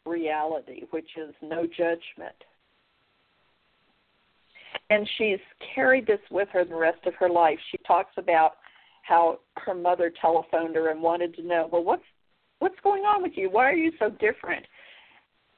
reality, 0.05 0.84
which 0.91 1.09
is 1.17 1.34
no 1.41 1.65
judgment. 1.65 2.36
And 4.89 5.07
she's 5.17 5.39
carried 5.76 6.07
this 6.07 6.20
with 6.32 6.49
her 6.51 6.65
the 6.65 6.76
rest 6.76 7.05
of 7.05 7.13
her 7.15 7.30
life. 7.30 7.59
She 7.72 7.78
talks 7.88 8.13
about 8.17 8.53
how 9.03 9.39
her 9.57 9.74
mother 9.74 10.11
telephoned 10.22 10.76
her 10.76 10.89
and 10.89 11.01
wanted 11.01 11.36
to 11.36 11.43
know, 11.43 11.70
well, 11.72 11.84
what's 11.84 12.03
what's 12.59 12.80
going 12.84 13.03
on 13.03 13.22
with 13.22 13.34
you? 13.36 13.49
Why 13.49 13.70
are 13.70 13.76
you 13.76 13.91
so 13.99 14.09
different? 14.09 14.65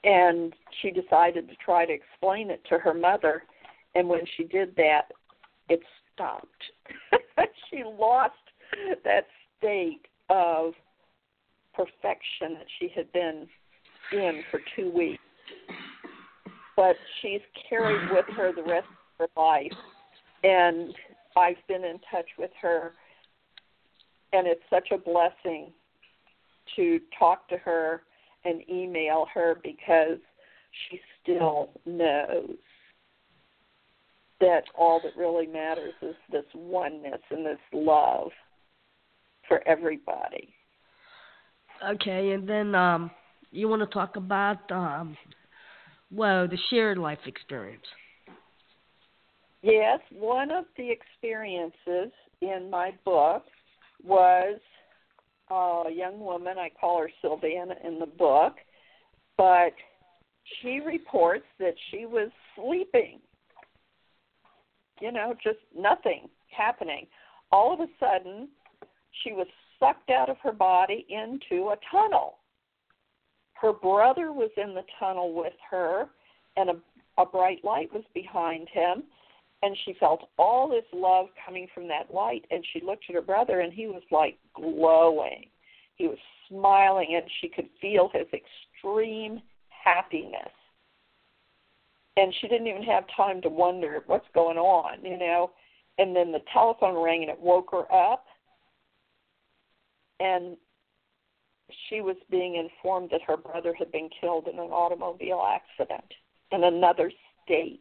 And 0.03 0.53
she 0.81 0.91
decided 0.91 1.47
to 1.49 1.55
try 1.63 1.85
to 1.85 1.93
explain 1.93 2.49
it 2.49 2.61
to 2.69 2.77
her 2.77 2.93
mother. 2.93 3.43
And 3.95 4.07
when 4.07 4.21
she 4.37 4.43
did 4.43 4.75
that, 4.77 5.03
it 5.69 5.81
stopped. 6.13 6.63
she 7.69 7.83
lost 7.83 8.33
that 9.03 9.27
state 9.57 10.07
of 10.29 10.73
perfection 11.73 12.55
that 12.55 12.67
she 12.79 12.89
had 12.95 13.11
been 13.11 13.47
in 14.11 14.43
for 14.49 14.59
two 14.75 14.91
weeks. 14.91 15.21
But 16.75 16.95
she's 17.21 17.41
carried 17.69 18.11
with 18.11 18.25
her 18.35 18.53
the 18.53 18.63
rest 18.63 18.87
of 19.19 19.29
her 19.35 19.41
life. 19.41 19.71
And 20.43 20.93
I've 21.37 21.57
been 21.67 21.83
in 21.83 21.99
touch 22.11 22.27
with 22.37 22.51
her. 22.61 22.93
And 24.33 24.47
it's 24.47 24.61
such 24.69 24.89
a 24.91 24.97
blessing 24.97 25.71
to 26.75 26.99
talk 27.19 27.47
to 27.49 27.57
her 27.57 28.03
and 28.45 28.61
email 28.69 29.25
her 29.33 29.57
because 29.61 30.17
she 30.89 30.99
still 31.21 31.69
knows 31.85 32.55
that 34.39 34.63
all 34.75 34.99
that 35.03 35.15
really 35.15 35.45
matters 35.45 35.93
is 36.01 36.15
this 36.31 36.45
oneness 36.55 37.21
and 37.29 37.45
this 37.45 37.59
love 37.71 38.31
for 39.51 39.67
everybody. 39.67 40.53
Okay, 41.85 42.31
and 42.31 42.47
then 42.47 42.73
um, 42.73 43.11
you 43.51 43.67
want 43.67 43.81
to 43.81 43.85
talk 43.87 44.15
about 44.15 44.71
um, 44.71 45.17
well 46.09 46.47
the 46.47 46.57
shared 46.69 46.97
life 46.97 47.19
experience. 47.25 47.83
Yes, 49.61 49.99
one 50.09 50.51
of 50.51 50.63
the 50.77 50.89
experiences 50.89 52.13
in 52.39 52.69
my 52.71 52.91
book 53.03 53.43
was 54.01 54.57
uh, 55.51 55.83
a 55.89 55.91
young 55.93 56.21
woman. 56.21 56.57
I 56.57 56.69
call 56.79 56.99
her 56.99 57.11
Sylvana 57.21 57.73
in 57.85 57.99
the 57.99 58.05
book, 58.05 58.53
but 59.37 59.73
she 60.61 60.79
reports 60.79 61.45
that 61.59 61.73
she 61.89 62.05
was 62.05 62.29
sleeping. 62.55 63.19
You 65.01 65.11
know, 65.11 65.33
just 65.43 65.59
nothing 65.77 66.29
happening. 66.55 67.05
All 67.51 67.73
of 67.73 67.81
a 67.81 67.87
sudden, 67.99 68.47
she 69.23 69.33
was 69.33 69.47
sucked 69.79 70.09
out 70.09 70.29
of 70.29 70.37
her 70.43 70.51
body 70.51 71.05
into 71.09 71.69
a 71.69 71.75
tunnel. 71.91 72.37
Her 73.53 73.73
brother 73.73 74.31
was 74.31 74.49
in 74.57 74.73
the 74.73 74.83
tunnel 74.99 75.33
with 75.33 75.53
her, 75.69 76.07
and 76.57 76.69
a, 76.69 77.21
a 77.21 77.25
bright 77.25 77.63
light 77.63 77.93
was 77.93 78.03
behind 78.13 78.67
him. 78.69 79.03
And 79.63 79.77
she 79.85 79.93
felt 79.99 80.29
all 80.39 80.67
this 80.67 80.85
love 80.91 81.27
coming 81.45 81.67
from 81.73 81.87
that 81.87 82.11
light. 82.11 82.45
And 82.49 82.65
she 82.73 82.81
looked 82.83 83.05
at 83.09 83.15
her 83.15 83.21
brother, 83.21 83.59
and 83.59 83.71
he 83.71 83.85
was 83.85 84.01
like 84.09 84.37
glowing. 84.55 85.45
He 85.95 86.07
was 86.07 86.17
smiling, 86.49 87.15
and 87.15 87.29
she 87.39 87.47
could 87.47 87.69
feel 87.79 88.09
his 88.11 88.25
extreme 88.33 89.41
happiness. 89.69 90.49
And 92.17 92.33
she 92.41 92.47
didn't 92.47 92.67
even 92.67 92.83
have 92.83 93.03
time 93.15 93.41
to 93.43 93.49
wonder 93.49 94.03
what's 94.07 94.25
going 94.33 94.57
on, 94.57 95.05
you 95.05 95.17
know. 95.17 95.51
And 95.99 96.15
then 96.15 96.31
the 96.31 96.41
telephone 96.51 97.01
rang, 97.01 97.21
and 97.21 97.31
it 97.31 97.39
woke 97.39 97.69
her 97.71 97.91
up 97.93 98.25
and 100.21 100.57
she 101.89 102.01
was 102.01 102.17
being 102.29 102.55
informed 102.55 103.09
that 103.11 103.21
her 103.25 103.37
brother 103.37 103.73
had 103.77 103.91
been 103.91 104.09
killed 104.19 104.47
in 104.47 104.59
an 104.59 104.69
automobile 104.71 105.41
accident 105.47 106.03
in 106.51 106.63
another 106.63 107.11
state. 107.43 107.79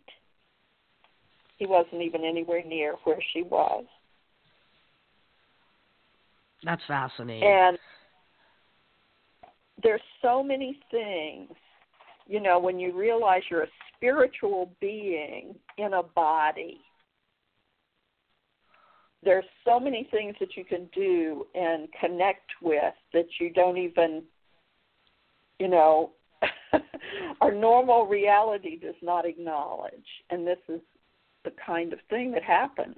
He 1.57 1.67
wasn't 1.67 2.03
even 2.03 2.25
anywhere 2.25 2.63
near 2.65 2.95
where 3.05 3.19
she 3.33 3.43
was. 3.43 3.85
That's 6.63 6.83
fascinating. 6.87 7.43
And 7.43 7.79
there's 9.83 10.01
so 10.23 10.43
many 10.43 10.79
things, 10.91 11.51
you 12.27 12.41
know, 12.41 12.59
when 12.59 12.79
you 12.79 12.97
realize 12.97 13.43
you're 13.51 13.63
a 13.63 13.69
spiritual 13.97 14.73
being 14.81 15.55
in 15.79 15.95
a 15.95 16.03
body. 16.03 16.81
There's 19.23 19.45
so 19.65 19.79
many 19.79 20.09
things 20.11 20.35
that 20.41 20.57
you 20.57 20.65
can 20.65 20.89
do 20.95 21.47
and 21.55 21.89
connect 22.01 22.51
with 22.63 22.95
that 23.13 23.27
you 23.39 23.51
don't 23.51 23.77
even, 23.77 24.23
you 25.59 25.69
know, 25.69 26.13
our 27.41 27.53
normal 27.53 28.07
reality 28.07 28.79
does 28.79 28.95
not 29.03 29.27
acknowledge. 29.27 29.93
And 30.31 30.47
this 30.47 30.59
is 30.69 30.81
the 31.45 31.53
kind 31.65 31.93
of 31.93 31.99
thing 32.09 32.33
that 32.33 32.43
happens. 32.43 32.97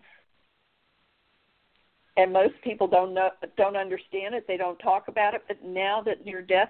And 2.17 2.33
most 2.33 2.55
people 2.63 2.87
don't 2.87 3.15
know 3.15 3.31
don't 3.57 3.77
understand 3.77 4.35
it, 4.35 4.45
they 4.47 4.59
don't 4.59 4.79
talk 4.79 5.09
about 5.09 5.35
it, 5.35 5.43
but 5.49 5.65
now 5.65 6.03
that 6.05 6.25
near 6.27 6.43
death 6.43 6.69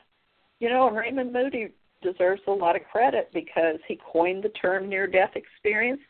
you 0.62 0.68
know, 0.68 0.88
Raymond 0.88 1.32
Moody 1.32 1.70
deserves 2.02 2.40
a 2.46 2.52
lot 2.52 2.76
of 2.76 2.82
credit 2.84 3.30
because 3.34 3.80
he 3.88 3.98
coined 4.12 4.44
the 4.44 4.48
term 4.50 4.88
near 4.88 5.08
death 5.08 5.32
experience. 5.34 6.00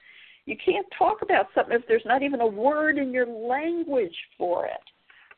You 0.47 0.57
can't 0.65 0.87
talk 0.99 1.23
about 1.23 1.47
something 1.55 1.75
if 1.75 1.87
there's 1.87 2.03
not 2.05 2.23
even 2.23 2.41
a 2.41 2.47
word 2.47 2.99
in 2.99 3.13
your 3.13 3.27
language 3.27 4.17
for 4.37 4.67
it. 4.67 4.81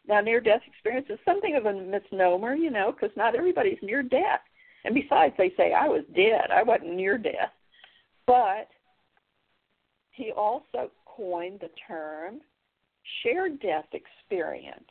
Now, 0.06 0.20
near 0.20 0.40
death 0.40 0.60
experience 0.66 1.06
is 1.08 1.18
something 1.24 1.56
of 1.56 1.66
a 1.66 1.72
misnomer, 1.72 2.54
you 2.54 2.70
know, 2.70 2.92
because 2.92 3.14
not 3.16 3.34
everybody's 3.34 3.78
near 3.82 4.02
death. 4.02 4.40
And 4.84 4.94
besides, 4.94 5.34
they 5.38 5.52
say, 5.56 5.72
I 5.72 5.88
was 5.88 6.04
dead, 6.14 6.50
I 6.54 6.62
wasn't 6.62 6.94
near 6.94 7.16
death. 7.16 7.52
But 8.26 8.68
he 10.10 10.30
also 10.30 10.90
coined 11.06 11.60
the 11.60 11.70
term 11.86 12.40
shared 13.22 13.60
death 13.60 13.86
experience. 13.92 14.88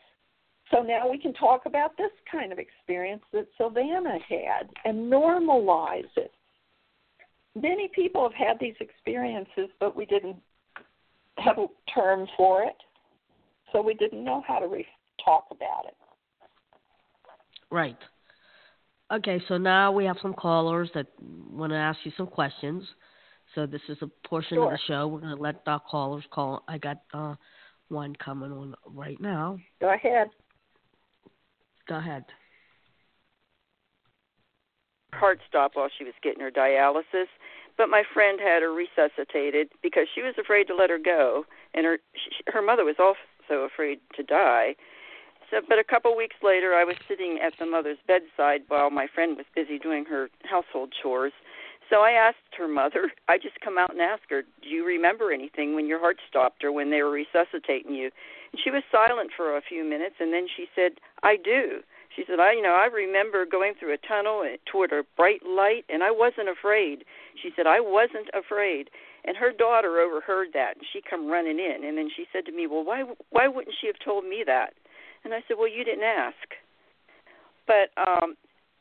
So 0.71 0.81
now 0.81 1.09
we 1.09 1.19
can 1.19 1.33
talk 1.33 1.65
about 1.65 1.97
this 1.97 2.11
kind 2.31 2.51
of 2.51 2.59
experience 2.59 3.23
that 3.33 3.47
Sylvana 3.59 4.19
had 4.27 4.69
and 4.85 5.11
normalize 5.11 6.09
it. 6.15 6.31
Many 7.55 7.89
people 7.93 8.23
have 8.23 8.33
had 8.33 8.57
these 8.59 8.75
experiences, 8.79 9.69
but 9.79 9.95
we 9.95 10.05
didn't 10.05 10.37
have 11.37 11.57
a 11.57 11.67
term 11.93 12.27
for 12.35 12.63
it, 12.63 12.75
so 13.71 13.81
we 13.81 13.93
didn't 13.95 14.23
know 14.23 14.43
how 14.47 14.59
to 14.59 14.67
re- 14.67 14.85
talk 15.23 15.45
about 15.51 15.85
it. 15.87 15.95
Right. 17.71 17.97
Okay, 19.11 19.41
so 19.47 19.57
now 19.57 19.91
we 19.91 20.05
have 20.05 20.17
some 20.21 20.33
callers 20.33 20.89
that 20.95 21.07
want 21.21 21.71
to 21.71 21.77
ask 21.77 21.99
you 22.03 22.11
some 22.17 22.27
questions. 22.27 22.83
So 23.53 23.65
this 23.67 23.81
is 23.87 23.97
a 24.01 24.07
portion 24.27 24.57
sure. 24.57 24.65
of 24.65 24.71
the 24.71 24.79
show. 24.87 25.07
We're 25.07 25.19
going 25.19 25.35
to 25.35 25.41
let 25.41 25.61
our 25.67 25.79
callers 25.79 26.23
call. 26.31 26.63
I 26.67 26.77
got 26.79 26.97
uh, 27.13 27.35
one 27.89 28.15
coming 28.15 28.51
on 28.51 28.73
right 28.87 29.19
now. 29.21 29.57
Go 29.79 29.93
ahead. 29.93 30.27
Go 31.87 31.97
ahead. 31.97 32.25
Heart 35.13 35.39
stopped 35.47 35.75
while 35.75 35.89
she 35.95 36.03
was 36.03 36.13
getting 36.21 36.41
her 36.41 36.51
dialysis, 36.51 37.27
but 37.77 37.89
my 37.89 38.03
friend 38.13 38.39
had 38.39 38.61
her 38.61 38.71
resuscitated 38.71 39.69
because 39.81 40.07
she 40.13 40.21
was 40.21 40.35
afraid 40.37 40.67
to 40.67 40.75
let 40.75 40.89
her 40.89 40.99
go, 40.99 41.45
and 41.73 41.85
her 41.85 41.99
she, 42.13 42.43
her 42.47 42.61
mother 42.61 42.85
was 42.85 42.97
also 42.99 43.63
afraid 43.63 43.99
to 44.15 44.23
die. 44.23 44.75
So, 45.49 45.61
but 45.67 45.79
a 45.79 45.83
couple 45.83 46.15
weeks 46.15 46.37
later, 46.41 46.73
I 46.73 46.83
was 46.83 46.95
sitting 47.07 47.39
at 47.43 47.53
the 47.59 47.65
mother's 47.65 47.97
bedside 48.07 48.61
while 48.67 48.89
my 48.89 49.07
friend 49.07 49.37
was 49.37 49.45
busy 49.55 49.77
doing 49.77 50.05
her 50.05 50.29
household 50.43 50.93
chores. 51.01 51.33
So 51.89 52.01
I 52.01 52.11
asked 52.11 52.57
her 52.57 52.67
mother, 52.67 53.11
I 53.27 53.37
just 53.37 53.59
come 53.61 53.77
out 53.77 53.91
and 53.91 54.01
ask 54.01 54.23
her, 54.29 54.43
Do 54.61 54.69
you 54.69 54.85
remember 54.85 55.31
anything 55.31 55.75
when 55.75 55.87
your 55.87 55.99
heart 55.99 56.17
stopped 56.27 56.63
or 56.63 56.71
when 56.71 56.89
they 56.89 57.01
were 57.03 57.11
resuscitating 57.11 57.93
you? 57.93 58.09
And 58.51 58.61
she 58.63 58.71
was 58.71 58.83
silent 58.91 59.31
for 59.35 59.57
a 59.57 59.61
few 59.61 59.83
minutes, 59.83 60.15
and 60.19 60.33
then 60.33 60.47
she 60.47 60.65
said, 60.75 60.93
I 61.21 61.35
do. 61.35 61.81
She 62.15 62.23
said, 62.27 62.39
I, 62.39 62.53
you 62.53 62.61
know, 62.61 62.75
I 62.75 62.85
remember 62.85 63.45
going 63.45 63.73
through 63.79 63.93
a 63.93 63.97
tunnel 63.97 64.43
toward 64.71 64.91
a 64.91 65.03
bright 65.17 65.45
light, 65.45 65.85
and 65.89 66.03
I 66.03 66.11
wasn't 66.11 66.49
afraid. 66.49 67.05
She 67.41 67.49
said, 67.55 67.65
I 67.65 67.79
wasn't 67.79 68.29
afraid. 68.33 68.89
And 69.25 69.37
her 69.37 69.51
daughter 69.51 69.99
overheard 69.99 70.49
that, 70.53 70.75
and 70.75 70.85
she 70.91 71.01
come 71.01 71.31
running 71.31 71.59
in, 71.59 71.83
and 71.85 71.97
then 71.97 72.09
she 72.15 72.25
said 72.31 72.45
to 72.45 72.51
me, 72.51 72.67
Well, 72.67 72.83
why, 72.83 73.03
why 73.29 73.47
wouldn't 73.47 73.75
she 73.79 73.87
have 73.87 73.95
told 74.03 74.25
me 74.25 74.43
that? 74.45 74.73
And 75.23 75.33
I 75.33 75.41
said, 75.47 75.57
Well, 75.57 75.69
you 75.69 75.83
didn't 75.83 76.03
ask. 76.03 76.35
But 77.65 77.89
um, 77.97 78.35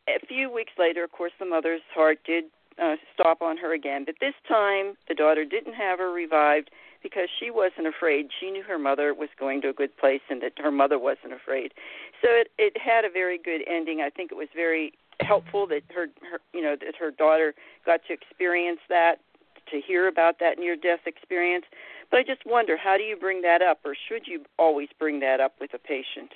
a 0.09 0.27
few 0.27 0.53
weeks 0.53 0.73
later, 0.79 1.05
of 1.05 1.13
course, 1.13 1.33
the 1.39 1.47
mother's 1.47 1.83
heart 1.95 2.19
did 2.27 2.45
uh, 2.83 2.97
stop 3.15 3.41
on 3.43 3.57
her 3.59 3.73
again. 3.73 4.05
But 4.05 4.17
this 4.21 4.35
time, 4.49 4.97
the 5.09 5.15
daughter 5.15 5.45
didn't 5.45 5.75
have 5.75 5.99
her 5.99 6.13
revived 6.13 6.71
because 7.03 7.29
she 7.39 7.51
wasn't 7.51 7.87
afraid. 7.87 8.29
She 8.41 8.51
knew 8.51 8.63
her 8.63 8.79
mother 8.79 9.13
was 9.13 9.29
going 9.39 9.61
to 9.63 9.69
a 9.69 9.73
good 9.73 9.97
place 9.97 10.21
and 10.31 10.43
that 10.43 10.53
her 10.59 10.71
mother 10.71 10.99
wasn't 10.99 11.33
afraid. 11.33 11.73
So 12.23 12.29
it 12.31 12.49
it 12.57 12.77
had 12.81 13.05
a 13.05 13.11
very 13.11 13.39
good 13.39 13.63
ending. 13.69 14.01
I 14.01 14.09
think 14.09 14.31
it 14.31 14.37
was 14.37 14.49
very 14.55 14.93
helpful 15.21 15.67
that 15.69 15.83
her, 15.95 16.07
her 16.31 16.41
you 16.55 16.63
know 16.63 16.77
that 16.81 16.95
her 16.99 17.11
daughter 17.11 17.55
got 17.85 18.01
to 18.07 18.13
experience 18.13 18.81
that 18.89 19.17
to 19.71 19.81
hear 19.81 20.09
about 20.09 20.39
that 20.41 20.59
near 20.59 20.77
death 20.77 21.01
experience. 21.07 21.65
But 22.11 22.21
I 22.21 22.23
just 22.23 22.45
wonder 22.47 22.77
how 22.77 22.97
do 22.97 23.03
you 23.03 23.17
bring 23.17 23.43
that 23.43 23.63
up 23.63 23.81
or 23.85 23.95
should 24.09 24.27
you 24.27 24.45
always 24.59 24.89
bring 24.99 25.21
that 25.21 25.41
up 25.41 25.55
with 25.61 25.75
a 25.75 25.79
patient? 25.79 26.31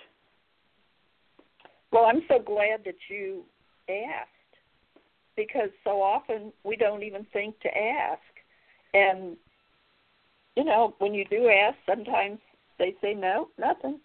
Well, 1.93 2.07
I'm 2.07 2.22
so 2.28 2.39
glad 2.39 2.80
that 2.84 2.97
you 3.09 3.45
asked 3.89 4.30
because 5.37 5.70
so 5.84 6.03
often 6.03 6.53
we 6.64 6.76
don't 6.76 7.03
even 7.03 7.26
think 7.32 7.61
to 7.61 7.68
ask. 7.68 8.20
And 8.95 9.37
you 10.57 10.64
know, 10.64 10.95
when 10.99 11.14
you 11.14 11.24
do 11.26 11.49
ask, 11.51 11.76
sometimes 11.87 12.39
they 12.78 12.95
say 13.03 13.14
no, 13.14 13.49
nothing. 13.59 14.01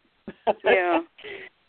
Yeah. 0.63 1.01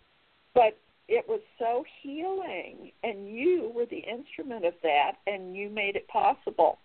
but 0.55 0.79
it 1.09 1.27
was 1.29 1.41
so 1.59 1.85
healing, 2.03 2.93
and 3.03 3.29
you 3.29 3.73
were 3.75 3.87
the 3.87 3.99
instrument 3.99 4.65
of 4.65 4.75
that, 4.83 5.13
and 5.27 5.57
you 5.57 5.69
made 5.69 5.97
it 5.97 6.09
possible. 6.09 6.79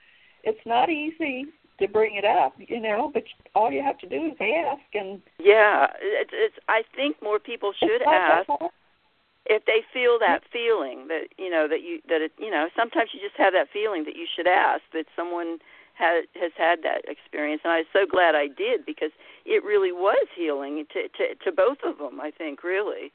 It's 0.43 0.65
not 0.65 0.89
easy 0.89 1.45
to 1.79 1.87
bring 1.87 2.15
it 2.15 2.25
up, 2.25 2.53
you 2.57 2.79
know, 2.79 3.11
but 3.13 3.23
all 3.53 3.71
you 3.71 3.83
have 3.83 3.97
to 3.99 4.09
do 4.09 4.25
is 4.25 4.33
ask. 4.39 4.81
And 4.93 5.21
yeah, 5.39 5.87
it's. 6.01 6.31
it's 6.33 6.55
I 6.67 6.81
think 6.95 7.17
more 7.21 7.39
people 7.39 7.71
should 7.77 8.01
ask 8.01 8.49
if 9.45 9.63
they 9.65 9.81
feel 9.93 10.19
that 10.19 10.41
feeling 10.51 11.07
that 11.07 11.27
you 11.37 11.49
know 11.49 11.67
that 11.67 11.81
you 11.81 11.99
that 12.09 12.21
it 12.21 12.31
you 12.37 12.51
know 12.51 12.67
sometimes 12.75 13.11
you 13.13 13.19
just 13.19 13.37
have 13.37 13.53
that 13.53 13.67
feeling 13.71 14.03
that 14.05 14.15
you 14.15 14.25
should 14.35 14.47
ask 14.47 14.81
that 14.93 15.05
someone 15.15 15.59
has 15.93 16.25
has 16.39 16.51
had 16.57 16.83
that 16.83 17.05
experience, 17.07 17.61
and 17.63 17.73
I 17.73 17.77
was 17.79 17.91
so 17.93 18.05
glad 18.09 18.35
I 18.35 18.47
did 18.47 18.85
because 18.85 19.11
it 19.45 19.63
really 19.63 19.91
was 19.91 20.27
healing 20.35 20.85
to 20.93 21.07
to, 21.07 21.35
to 21.45 21.51
both 21.51 21.79
of 21.83 21.97
them. 21.97 22.19
I 22.19 22.31
think 22.31 22.63
really. 22.63 23.11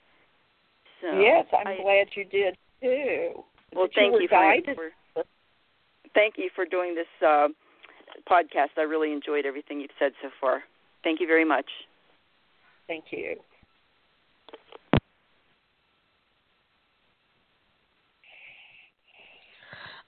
So 1.02 1.20
yes, 1.20 1.46
I'm 1.52 1.66
I, 1.66 1.76
glad 1.82 2.06
you 2.14 2.24
did 2.24 2.56
too. 2.80 3.42
Well, 3.74 3.86
that 3.86 3.94
thank 3.94 4.14
you, 4.14 4.20
you 4.20 4.74
for, 4.74 4.90
for 5.14 5.24
thank 6.14 6.34
you 6.38 6.48
for 6.54 6.64
doing 6.64 6.94
this 6.94 7.06
uh, 7.26 7.48
podcast. 8.30 8.78
I 8.78 8.82
really 8.82 9.12
enjoyed 9.12 9.44
everything 9.44 9.80
you've 9.80 9.90
said 9.98 10.12
so 10.22 10.28
far. 10.40 10.62
Thank 11.02 11.20
you 11.20 11.26
very 11.26 11.44
much. 11.44 11.66
Thank 12.86 13.06
you. 13.10 13.36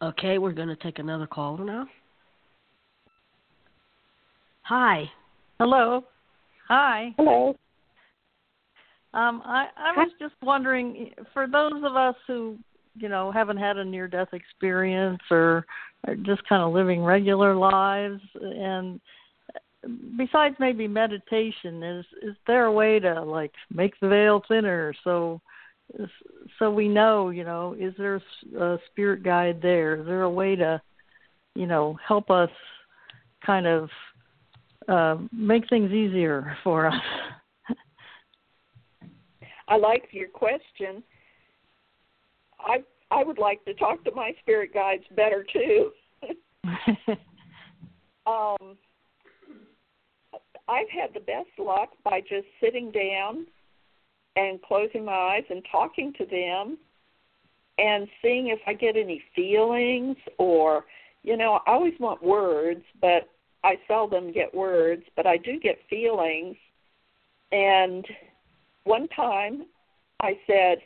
Okay, 0.03 0.39
we're 0.39 0.53
going 0.53 0.69
to 0.69 0.77
take 0.77 0.99
another 0.99 1.27
caller 1.27 1.65
now. 1.65 1.87
Hi. 4.63 5.11
Hello. 5.59 6.05
Hi. 6.69 7.15
Hello. 7.17 7.57
Um, 9.15 9.43
I, 9.45 9.69
I 9.77 9.93
was 9.97 10.11
just 10.19 10.35
wondering, 10.43 11.13
for 11.33 11.47
those 11.47 11.83
of 11.85 11.97
us 11.97 12.17
who, 12.27 12.59
you 12.97 13.09
know, 13.09 13.31
haven't 13.31 13.59
had 13.59 13.77
a 13.77 13.85
near-death 13.85 14.33
experience 14.33 15.21
or 15.31 15.65
are 16.07 16.17
just 16.17 16.47
kind 16.49 16.63
of 16.63 16.73
living 16.73 17.03
regular 17.03 17.55
lives, 17.55 18.21
and 18.35 19.01
besides 20.17 20.57
maybe 20.59 20.89
meditation, 20.89 21.83
is 21.83 22.05
is 22.23 22.37
there 22.47 22.67
a 22.67 22.73
way 22.73 22.99
to 22.99 23.23
like 23.23 23.53
make 23.73 23.95
the 24.01 24.09
veil 24.09 24.43
thinner 24.49 24.93
so 25.05 25.41
so 26.59 26.71
we 26.71 26.89
know, 26.89 27.31
you 27.31 27.45
know, 27.45 27.77
is 27.79 27.95
there 27.99 28.21
a 28.59 28.79
spirit 28.91 29.23
guide 29.23 29.61
there? 29.63 30.01
Is 30.01 30.07
there 30.07 30.23
a 30.23 30.31
way 30.31 30.57
to, 30.57 30.81
you 31.55 31.67
know, 31.67 31.97
help 32.07 32.31
us 32.31 32.51
kind 33.45 33.67
of 33.67 33.89
uh, 34.89 35.17
make 35.33 35.69
things 35.69 35.93
easier 35.93 36.57
for 36.65 36.87
us. 36.87 37.03
I 39.69 39.77
like 39.77 40.09
your 40.13 40.29
question. 40.29 41.03
I 42.59 42.83
I 43.11 43.23
would 43.23 43.39
like 43.39 43.65
to 43.67 43.75
talk 43.75 44.05
to 44.05 44.13
my 44.15 44.33
spirit 44.41 44.73
guides 44.75 45.05
better 45.15 45.47
too. 45.53 45.91
um, 48.27 48.77
I've 50.69 50.89
had 50.89 51.13
the 51.13 51.21
best 51.21 51.51
luck 51.59 51.91
by 52.03 52.21
just 52.21 52.47
sitting 52.61 52.91
down 52.91 53.47
and 54.37 54.61
closing 54.63 55.05
my 55.05 55.13
eyes 55.13 55.45
and 55.51 55.63
talking 55.71 56.13
to 56.19 56.25
them 56.25 56.79
and 57.79 58.09
seeing 58.23 58.49
if 58.49 58.61
I 58.67 58.73
get 58.73 58.97
any 58.97 59.23
feelings 59.35 60.17
or 60.39 60.85
you 61.25 61.39
know, 61.39 61.61
I 61.67 61.73
always 61.73 61.95
want 61.99 62.23
words, 62.23 62.85
but 63.01 63.31
I 63.65 63.77
seldom 63.89 64.31
get 64.31 64.55
words, 64.55 65.03
but 65.17 65.27
I 65.27 65.39
do 65.39 65.59
get 65.59 65.79
feelings. 65.89 66.55
And 67.51 68.07
one 68.85 69.09
time 69.09 69.65
I 70.21 70.39
said, 70.47 70.79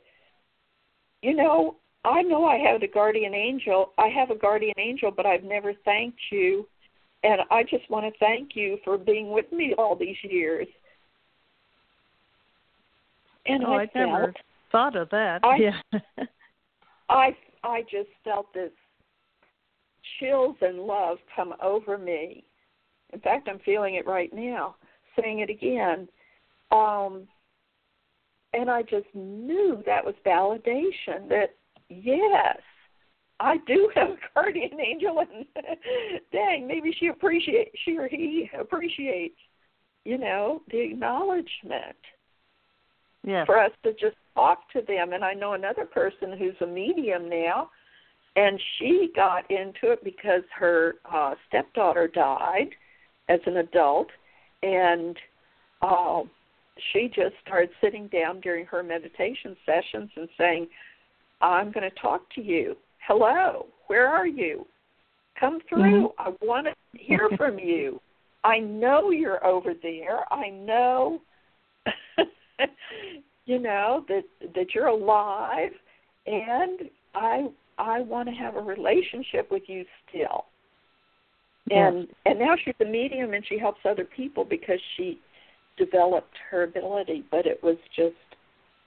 you 1.22 1.34
know, 1.34 1.76
I 2.04 2.22
know 2.22 2.46
I 2.46 2.56
have 2.58 2.82
a 2.82 2.88
guardian 2.88 3.34
angel. 3.34 3.92
I 3.98 4.08
have 4.08 4.30
a 4.30 4.36
guardian 4.36 4.74
angel, 4.78 5.10
but 5.10 5.26
I've 5.26 5.44
never 5.44 5.72
thanked 5.84 6.20
you. 6.30 6.66
And 7.24 7.40
I 7.50 7.64
just 7.64 7.88
want 7.90 8.06
to 8.06 8.18
thank 8.18 8.50
you 8.54 8.78
for 8.84 8.96
being 8.96 9.32
with 9.32 9.50
me 9.52 9.74
all 9.76 9.96
these 9.96 10.16
years. 10.22 10.68
And 13.46 13.64
oh, 13.64 13.72
I, 13.72 13.82
I 13.82 13.86
felt, 13.88 14.10
never 14.10 14.34
thought 14.70 14.96
of 14.96 15.10
that. 15.10 15.44
I, 15.44 15.56
yeah. 15.56 16.00
I 17.08 17.36
I 17.64 17.82
just 17.82 18.10
felt 18.22 18.52
this 18.54 18.70
chills 20.20 20.56
and 20.60 20.80
love 20.80 21.18
come 21.34 21.54
over 21.62 21.98
me. 21.98 22.44
In 23.12 23.20
fact, 23.20 23.48
I'm 23.48 23.58
feeling 23.60 23.94
it 23.94 24.06
right 24.06 24.32
now, 24.32 24.76
saying 25.20 25.40
it 25.40 25.50
again. 25.50 26.08
Um, 26.70 27.26
and 28.54 28.70
I 28.70 28.82
just 28.82 29.06
knew 29.14 29.82
that 29.86 30.04
was 30.04 30.14
validation 30.26 31.28
that, 31.28 31.54
yes, 31.88 32.58
I 33.40 33.56
do 33.66 33.90
have 33.94 34.10
a 34.10 34.16
guardian 34.34 34.80
angel, 34.80 35.20
and 35.20 35.46
dang, 36.32 36.66
maybe 36.66 36.94
she 36.98 37.08
appreciates, 37.08 37.70
she 37.84 37.96
or 37.98 38.08
he 38.08 38.50
appreciates, 38.58 39.38
you 40.04 40.18
know, 40.18 40.62
the 40.70 40.80
acknowledgement. 40.80 41.96
Yeah. 43.24 43.44
For 43.44 43.58
us 43.58 43.72
to 43.82 43.92
just 43.92 44.16
talk 44.34 44.70
to 44.72 44.80
them, 44.86 45.12
and 45.12 45.24
I 45.24 45.34
know 45.34 45.52
another 45.52 45.84
person 45.84 46.38
who's 46.38 46.54
a 46.60 46.66
medium 46.66 47.28
now 47.28 47.68
and 48.38 48.60
she 48.78 49.10
got 49.16 49.50
into 49.50 49.92
it 49.92 50.04
because 50.04 50.42
her 50.56 50.94
uh 51.12 51.34
stepdaughter 51.48 52.08
died 52.08 52.68
as 53.28 53.40
an 53.46 53.56
adult 53.58 54.08
and 54.62 55.16
uh, 55.82 56.22
she 56.92 57.08
just 57.08 57.34
started 57.44 57.70
sitting 57.80 58.08
down 58.08 58.40
during 58.40 58.66
her 58.66 58.82
meditation 58.82 59.56
sessions 59.64 60.10
and 60.16 60.28
saying 60.38 60.66
i'm 61.40 61.70
going 61.72 61.88
to 61.88 62.00
talk 62.00 62.22
to 62.34 62.42
you 62.42 62.76
hello 63.06 63.66
where 63.86 64.08
are 64.08 64.26
you 64.26 64.66
come 65.38 65.58
through 65.68 66.08
mm-hmm. 66.08 66.28
i 66.28 66.32
want 66.44 66.66
to 66.66 66.98
hear 66.98 67.28
from 67.36 67.58
you 67.58 68.00
i 68.44 68.58
know 68.58 69.10
you're 69.10 69.44
over 69.44 69.72
there 69.82 70.20
i 70.32 70.48
know 70.48 71.20
you 73.46 73.58
know 73.58 74.04
that 74.08 74.24
that 74.54 74.74
you're 74.74 74.88
alive 74.88 75.70
and 76.26 76.80
i 77.14 77.46
I 77.78 78.00
want 78.00 78.28
to 78.28 78.34
have 78.34 78.56
a 78.56 78.60
relationship 78.60 79.50
with 79.50 79.62
you 79.66 79.84
still. 80.08 80.46
And 81.70 82.00
yes. 82.00 82.16
and 82.26 82.38
now 82.38 82.54
she's 82.64 82.74
a 82.80 82.84
medium 82.84 83.34
and 83.34 83.44
she 83.46 83.58
helps 83.58 83.80
other 83.84 84.04
people 84.04 84.44
because 84.44 84.80
she 84.96 85.20
developed 85.78 86.34
her 86.50 86.64
ability, 86.64 87.24
but 87.30 87.46
it 87.46 87.62
was 87.62 87.76
just 87.94 88.14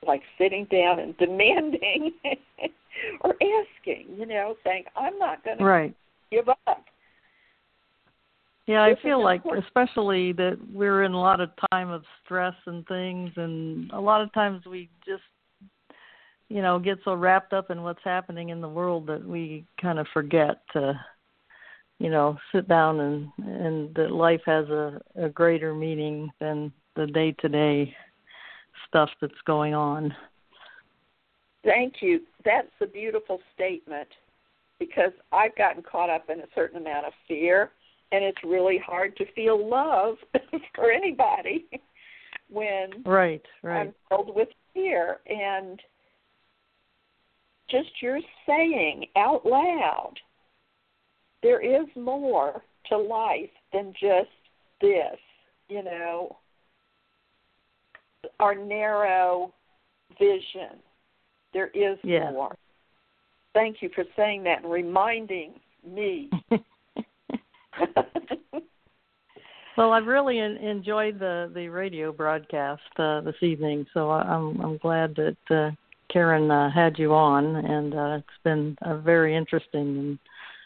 like 0.06 0.22
sitting 0.38 0.66
down 0.72 1.00
and 1.00 1.18
demanding 1.20 2.12
or 3.22 3.36
asking, 3.36 4.08
you 4.18 4.26
know, 4.26 4.56
saying, 4.64 4.86
I'm 4.96 5.18
not 5.18 5.44
going 5.44 5.60
right. 5.60 5.96
to 6.32 6.38
give 6.38 6.50
up. 6.50 6.86
Yeah, 8.68 8.88
this 8.88 8.98
I 9.00 9.04
feel 9.04 9.24
like 9.24 9.40
important. 9.40 9.66
especially 9.66 10.34
that 10.34 10.58
we're 10.72 11.04
in 11.04 11.14
a 11.14 11.20
lot 11.20 11.42
of 11.42 11.50
time 11.72 11.90
of 11.90 12.04
stress 12.24 12.54
and 12.66 12.86
things 12.88 13.32
and 13.36 13.92
a 13.92 14.00
lot 14.00 14.22
of 14.22 14.32
times 14.34 14.66
we 14.66 14.90
just 15.06 15.24
you 16.48 16.62
know 16.62 16.80
get 16.80 17.00
so 17.04 17.14
wrapped 17.14 17.54
up 17.54 17.72
in 17.72 17.82
what's 17.82 18.04
happening 18.04 18.50
in 18.50 18.62
the 18.62 18.70
world 18.70 19.08
that 19.08 19.26
we 19.26 19.66
kind 19.82 20.00
of 20.00 20.08
forget 20.14 20.62
to 20.74 20.94
you 22.00 22.10
know 22.10 22.38
sit 22.54 22.68
down 22.68 23.00
and 23.00 23.32
and 23.46 23.96
that 23.96 24.12
life 24.12 24.42
has 24.46 24.70
a 24.70 25.02
a 25.16 25.30
greater 25.30 25.74
meaning 25.74 26.30
than 26.40 26.72
the 26.96 27.08
day 27.08 27.34
to 27.40 27.50
day 27.50 27.96
stuff 28.88 29.10
that's 29.22 29.34
going 29.46 29.74
on 29.74 30.14
Thank 31.64 31.96
you. 32.02 32.22
That's 32.44 32.68
a 32.82 32.88
beautiful 32.88 33.40
statement 33.54 34.08
because 34.80 35.12
I've 35.32 35.56
gotten 35.56 35.84
caught 35.84 36.10
up 36.10 36.30
in 36.30 36.40
a 36.40 36.48
certain 36.56 36.82
amount 36.82 37.06
of 37.06 37.14
fear, 37.28 37.72
and 38.12 38.24
it's 38.24 38.44
really 38.44 38.80
hard 38.84 39.16
to 39.18 39.32
feel 39.34 39.70
love 39.70 40.16
for 40.76 40.92
anybody 40.92 41.68
when 42.50 43.04
right 43.06 43.46
right 43.64 43.82
I'm 43.82 43.94
filled 44.10 44.36
with 44.36 44.50
fear. 44.74 45.20
And 45.28 45.80
just 47.70 47.90
your 48.02 48.20
saying 48.48 49.06
out 49.16 49.46
loud, 49.46 50.14
there 51.44 51.62
is 51.62 51.88
more 51.96 52.64
to 52.88 52.98
life 52.98 53.50
than 53.72 53.94
just 53.94 54.30
this, 54.82 55.18
you 55.70 55.84
know, 55.84 56.38
our 58.40 58.56
narrow 58.56 59.54
vision. 60.20 60.80
There 61.54 61.68
is 61.68 61.98
Yeah. 62.04 62.32
more. 62.32 62.56
Thank 63.54 63.82
you 63.82 63.90
for 63.94 64.06
saying 64.16 64.44
that 64.44 64.64
and 64.64 64.72
reminding 64.72 65.60
me. 65.86 66.30
well 69.78 69.94
i've 69.94 70.06
really 70.06 70.38
en- 70.40 70.58
enjoyed 70.58 71.18
the 71.18 71.50
the 71.56 71.68
radio 71.70 72.12
broadcast 72.12 72.82
uh 73.00 73.22
this 73.22 73.42
evening 73.42 73.86
so 73.94 74.10
I- 74.10 74.24
i'm 74.24 74.60
i'm 74.62 74.78
glad 74.78 75.16
that 75.16 75.38
uh 75.50 75.72
Karen 76.12 76.52
uh, 76.52 76.70
had 76.70 76.98
you 77.00 77.14
on, 77.14 77.56
and 77.56 77.94
uh, 77.94 78.18
it's 78.20 78.44
been 78.44 78.78
uh, 78.82 78.98
very 78.98 79.36
interesting. 79.36 80.18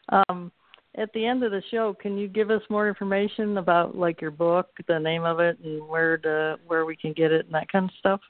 And 0.10 0.24
um, 0.30 0.52
at 0.98 1.12
the 1.14 1.26
end 1.26 1.44
of 1.44 1.52
the 1.52 1.62
show, 1.72 1.94
can 2.00 2.18
you 2.18 2.28
give 2.28 2.50
us 2.52 2.62
more 2.70 2.88
information 2.88 3.58
about 3.58 3.96
like 3.98 4.22
your 4.22 4.32
book, 4.32 4.70
the 4.88 5.00
name 5.00 5.24
of 5.24 5.40
it, 5.40 5.58
and 5.64 5.88
where 5.88 6.18
to 6.20 6.58
where 6.68 6.86
we 6.86 6.96
can 6.96 7.14
get 7.14 7.32
it, 7.32 7.46
and 7.46 7.54
that 7.54 7.72
kind 7.72 7.86
of 7.86 7.92
stuff? 8.00 8.22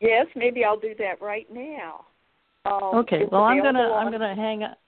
yes, 0.00 0.26
maybe 0.34 0.64
I'll 0.64 0.78
do 0.80 0.94
that 0.98 1.20
right 1.20 1.46
now. 1.52 2.06
Um, 2.64 2.94
okay. 3.00 3.22
Well, 3.30 3.42
I'm 3.42 3.62
gonna 3.62 3.80
available 3.80 3.94
I'm 3.96 4.12
gonna 4.12 4.34
hang 4.34 4.62
up. 4.64 4.78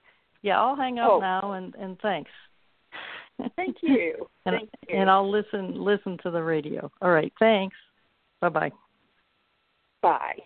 Yeah, 0.41 0.59
I'll 0.61 0.75
hang 0.75 0.99
up 0.99 1.09
Oh. 1.11 1.19
now, 1.19 1.53
and 1.53 1.73
and 1.75 1.99
thanks. 2.01 2.31
Thank 3.55 3.77
you. 3.81 4.27
and, 4.45 4.55
Thank 4.57 4.69
you. 4.89 4.97
and 4.97 5.09
I'll 5.09 5.29
listen 5.29 5.83
listen 5.83 6.17
to 6.23 6.31
the 6.31 6.41
radio. 6.41 6.91
All 7.01 7.11
right. 7.11 7.33
Thanks. 7.39 7.75
Bye 8.41 8.49
bye. 8.49 8.71
Bye. 10.01 10.37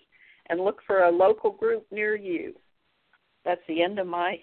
and 0.49 0.59
look 0.61 0.79
for 0.85 1.03
a 1.03 1.11
local 1.11 1.51
group 1.51 1.85
near 1.91 2.15
you. 2.15 2.53
That's 3.45 3.61
the 3.67 3.81
end 3.81 3.99
of 3.99 4.07
my 4.07 4.39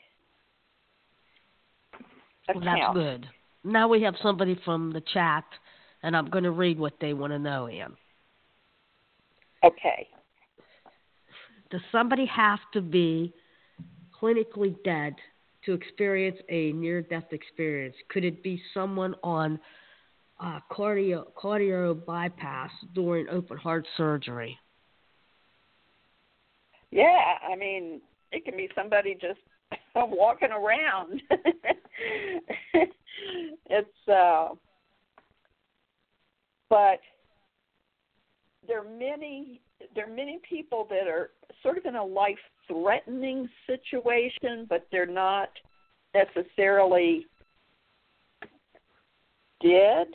Well, 2.48 2.58
account. 2.58 2.64
that's 2.64 2.94
good. 2.94 3.26
Now 3.64 3.88
we 3.88 4.02
have 4.02 4.14
somebody 4.22 4.58
from 4.64 4.92
the 4.92 5.02
chat, 5.12 5.44
and 6.02 6.16
I'm 6.16 6.30
going 6.30 6.44
to 6.44 6.52
read 6.52 6.78
what 6.78 6.94
they 7.00 7.12
want 7.12 7.32
to 7.32 7.38
know, 7.38 7.66
Ann. 7.66 7.94
Okay. 9.64 10.08
Does 11.70 11.80
somebody 11.90 12.26
have 12.26 12.60
to 12.72 12.80
be 12.80 13.34
clinically 14.22 14.76
dead 14.84 15.14
to 15.64 15.72
experience 15.72 16.38
a 16.48 16.72
near 16.72 17.02
death 17.02 17.32
experience? 17.32 17.96
Could 18.08 18.24
it 18.24 18.42
be 18.42 18.62
someone 18.72 19.16
on 19.24 19.58
uh, 20.38 20.60
cardio, 20.70 21.24
cardio 21.36 22.04
bypass 22.06 22.70
during 22.94 23.28
open 23.28 23.56
heart 23.56 23.86
surgery? 23.96 24.56
Yeah, 26.96 27.34
I 27.46 27.54
mean, 27.56 28.00
it 28.32 28.46
can 28.46 28.56
be 28.56 28.70
somebody 28.74 29.14
just 29.20 29.40
walking 29.94 30.48
around. 30.50 31.20
it's 33.66 34.08
uh 34.10 34.48
but 36.70 37.00
there 38.66 38.80
are 38.80 38.98
many 38.98 39.60
there 39.94 40.06
are 40.10 40.14
many 40.14 40.40
people 40.48 40.86
that 40.88 41.06
are 41.06 41.32
sort 41.62 41.76
of 41.76 41.84
in 41.84 41.96
a 41.96 42.04
life 42.04 42.38
threatening 42.66 43.48
situation 43.66 44.66
but 44.68 44.86
they're 44.90 45.06
not 45.06 45.50
necessarily 46.14 47.26
dead 49.62 50.06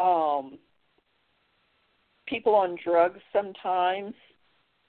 um, 0.00 0.58
people 2.26 2.54
on 2.54 2.76
drugs 2.82 3.20
sometimes, 3.32 4.14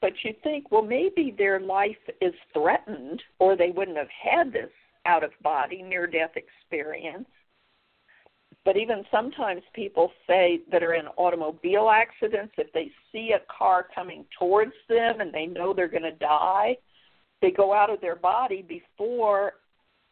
but 0.01 0.13
you 0.23 0.33
think, 0.43 0.71
well, 0.71 0.81
maybe 0.81 1.33
their 1.37 1.59
life 1.59 1.95
is 2.19 2.33
threatened, 2.53 3.21
or 3.39 3.55
they 3.55 3.69
wouldn't 3.69 3.97
have 3.97 4.09
had 4.09 4.51
this 4.51 4.71
out 5.05 5.23
of 5.23 5.31
body 5.41 5.81
near 5.81 6.07
death 6.07 6.31
experience. 6.35 7.27
But 8.65 8.77
even 8.77 9.03
sometimes 9.09 9.61
people 9.73 10.11
say 10.27 10.61
that 10.71 10.83
are 10.83 10.93
in 10.93 11.07
automobile 11.17 11.89
accidents, 11.89 12.53
if 12.57 12.71
they 12.73 12.91
see 13.11 13.33
a 13.33 13.41
car 13.51 13.87
coming 13.93 14.25
towards 14.37 14.73
them 14.87 15.21
and 15.21 15.33
they 15.33 15.47
know 15.47 15.73
they're 15.73 15.87
going 15.87 16.03
to 16.03 16.11
die, 16.11 16.77
they 17.41 17.49
go 17.49 17.73
out 17.73 17.89
of 17.89 18.01
their 18.01 18.15
body 18.15 18.61
before 18.61 19.53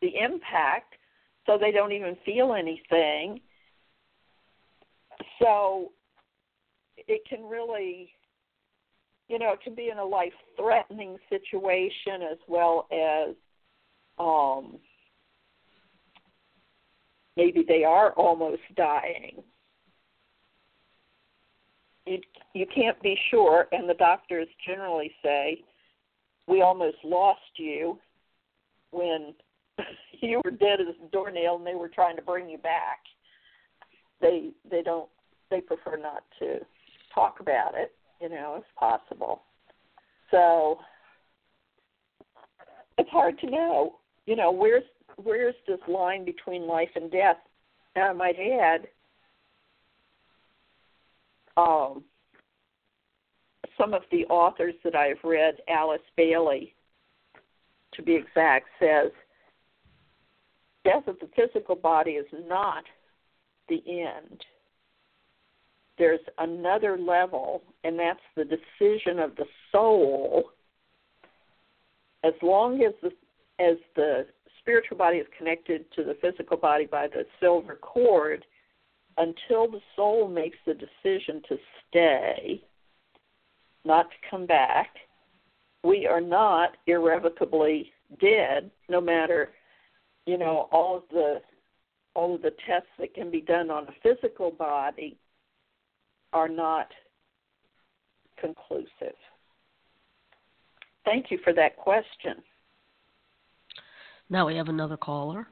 the 0.02 0.12
impact 0.20 0.96
so 1.46 1.58
they 1.60 1.72
don't 1.72 1.92
even 1.92 2.18
feel 2.26 2.54
anything. 2.54 3.40
So 5.40 5.92
it 6.98 7.22
can 7.30 7.44
really, 7.44 8.12
you 9.30 9.38
know, 9.38 9.54
it 9.54 9.62
can 9.62 9.76
be 9.76 9.90
in 9.90 10.00
a 10.00 10.04
life 10.04 10.34
threatening 10.58 11.18
situation 11.30 12.24
as 12.30 12.40
well 12.48 12.88
as 12.92 13.36
um, 14.18 14.80
maybe 17.38 17.64
they 17.66 17.84
are 17.84 18.12
almost 18.14 18.64
dying. 18.76 19.44
You, 22.08 22.18
you 22.56 22.66
can't 22.74 23.00
be 23.04 23.18
sure, 23.30 23.68
and 23.72 23.88
the 23.88 23.94
doctors 23.94 24.48
generally 24.68 25.12
say, 25.24 25.64
We 26.48 26.64
almost 26.64 26.98
lost 27.04 27.40
you 27.58 28.00
when 28.90 29.36
you 30.22 30.42
were 30.44 30.52
dead 30.52 30.82
as 30.82 30.88
a 30.88 31.12
doornail 31.12 31.58
and 31.58 31.68
they 31.68 31.76
were 31.76 31.88
trying 31.88 32.16
to 32.16 32.24
bring 32.24 32.50
you 32.50 32.58
back. 32.58 32.98
They 34.22 34.50
they 34.70 34.82
don't 34.82 35.08
they 35.52 35.62
prefer 35.62 35.98
not 35.98 36.24
to 36.40 36.60
talk 37.14 37.40
about 37.40 37.76
it, 37.76 37.94
you 38.22 38.30
know, 38.30 38.58
if 38.58 38.76
possible. 38.78 39.42
So 40.32 40.80
it's 42.98 43.10
hard 43.10 43.40
to 43.40 43.50
know, 43.50 43.96
you 44.26 44.36
know, 44.36 44.52
where's 44.52 44.84
where's 45.24 45.56
this 45.68 45.80
line 45.88 46.26
between 46.26 46.68
life 46.68 46.90
and 46.96 47.12
death? 47.12 47.38
And 47.96 48.06
I 48.06 48.14
might 48.14 48.36
add, 48.40 48.88
um, 51.58 52.04
some 53.78 53.94
of 53.94 54.04
the 54.12 54.26
authors 54.26 54.76
that 54.84 54.96
I've 54.96 55.24
read, 55.24 55.56
Alice 55.68 56.02
Bailey, 56.16 56.74
to 57.94 58.02
be 58.04 58.16
exact, 58.16 58.68
says 58.80 59.12
death 60.84 61.08
of 61.08 61.18
the 61.20 61.30
physical 61.36 61.76
body 61.76 62.12
is 62.12 62.28
not 62.48 62.84
the 63.68 63.82
end. 63.88 64.44
There's 66.00 66.22
another 66.38 66.98
level, 66.98 67.62
and 67.84 68.00
that's 68.00 68.22
the 68.38 68.46
decision 68.46 69.20
of 69.20 69.36
the 69.36 69.46
soul. 69.70 70.52
As 72.24 72.34
long 72.42 72.82
as 72.84 72.94
the 73.04 73.12
as 73.64 73.76
the 73.98 74.26
spiritual 74.60 74.96
body 74.96 75.18
is 75.18 75.28
connected 75.38 75.92
to 75.92 76.06
the 76.06 76.16
physical 76.22 76.56
body 76.56 76.86
by 76.86 77.08
the 77.08 77.26
silver 77.42 77.76
cord, 77.76 78.46
until 79.18 79.70
the 79.70 79.82
soul 79.98 80.30
makes 80.30 80.58
the 80.66 80.74
decision 80.74 81.42
to 81.50 81.58
stay, 81.90 82.64
not 83.84 84.10
to 84.10 84.30
come 84.32 84.46
back, 84.46 84.96
we 85.84 86.08
are 86.08 86.22
not 86.22 86.78
irrevocably 86.88 87.92
dead, 88.22 88.72
no 88.88 89.02
matter 89.02 89.50
you 90.26 90.38
know 90.38 90.70
all 90.72 90.96
of 90.96 91.04
the 91.12 91.42
all 92.16 92.36
of 92.36 92.42
the 92.42 92.56
tests 92.66 92.90
that 93.00 93.14
can 93.14 93.30
be 93.30 93.42
done 93.42 93.70
on 93.70 93.84
a 93.84 93.94
physical 94.02 94.50
body 94.50 95.18
are 96.34 96.50
not 96.50 96.88
conclusive. 98.40 99.16
Thank 101.06 101.32
you 101.32 101.40
for 101.44 101.54
that 101.54 101.78
question. 101.78 102.36
Now 104.30 104.46
we 104.48 104.56
have 104.56 104.68
another 104.68 104.98
caller. 104.98 105.48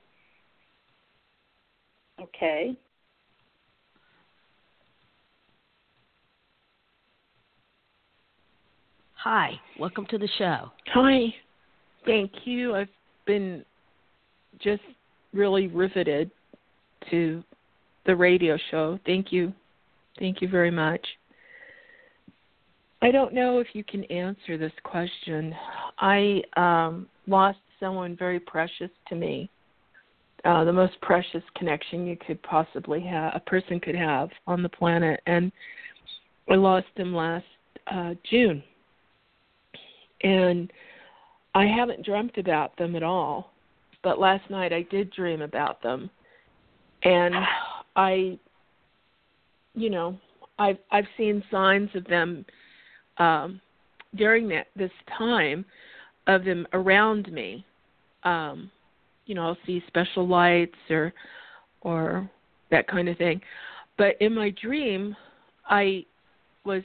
Okay. 2.21 2.77
Hi, 9.15 9.59
welcome 9.79 10.05
to 10.11 10.17
the 10.17 10.29
show. 10.37 10.71
Hi. 10.93 11.33
Thank 12.05 12.31
you. 12.45 12.75
I've 12.75 12.87
been 13.25 13.65
just 14.59 14.81
really 15.33 15.67
riveted 15.67 16.31
to 17.09 17.43
the 18.05 18.15
radio 18.15 18.57
show. 18.71 18.99
Thank 19.05 19.31
you. 19.31 19.53
Thank 20.19 20.41
you 20.41 20.47
very 20.47 20.71
much. 20.71 21.05
I 23.01 23.11
don't 23.11 23.33
know 23.33 23.59
if 23.59 23.67
you 23.73 23.83
can 23.83 24.03
answer 24.05 24.57
this 24.57 24.71
question. 24.83 25.55
I 25.99 26.41
um, 26.55 27.07
lost 27.27 27.59
someone 27.79 28.15
very 28.17 28.39
precious 28.39 28.89
to 29.09 29.15
me, 29.15 29.49
uh, 30.45 30.63
the 30.63 30.73
most 30.73 30.99
precious 31.01 31.43
connection 31.55 32.07
you 32.07 32.17
could 32.25 32.41
possibly 32.41 33.01
have, 33.01 33.33
a 33.35 33.39
person 33.39 33.79
could 33.79 33.95
have 33.95 34.29
on 34.47 34.63
the 34.63 34.69
planet, 34.69 35.21
and 35.27 35.51
I 36.49 36.55
lost 36.55 36.87
him 36.95 37.13
last 37.13 37.45
uh, 37.91 38.15
June. 38.29 38.63
And 40.23 40.71
I 41.53 41.65
haven't 41.65 42.03
dreamt 42.03 42.39
about 42.39 42.75
them 42.77 42.95
at 42.95 43.03
all 43.03 43.51
but 44.07 44.19
last 44.19 44.49
night 44.49 44.71
I 44.71 44.83
did 44.83 45.11
dream 45.11 45.41
about 45.41 45.81
them, 45.81 46.09
and 47.03 47.35
I, 47.97 48.39
you 49.77 49.91
know, 49.91 50.17
I've 50.57 50.79
I've 50.91 51.05
seen 51.15 51.43
signs 51.51 51.89
of 51.93 52.03
them 52.05 52.43
um, 53.19 53.61
during 54.15 54.47
that 54.49 54.67
this 54.75 54.91
time 55.17 55.63
of 56.25 56.43
them 56.43 56.67
around 56.73 57.31
me. 57.31 57.63
Um, 58.23 58.71
you 59.27 59.35
know, 59.35 59.43
I'll 59.43 59.57
see 59.65 59.83
special 59.87 60.27
lights 60.27 60.75
or 60.89 61.13
or 61.81 62.29
that 62.71 62.87
kind 62.87 63.07
of 63.07 63.17
thing. 63.17 63.39
But 63.97 64.15
in 64.19 64.33
my 64.33 64.49
dream, 64.61 65.15
I 65.69 66.05
was 66.65 66.81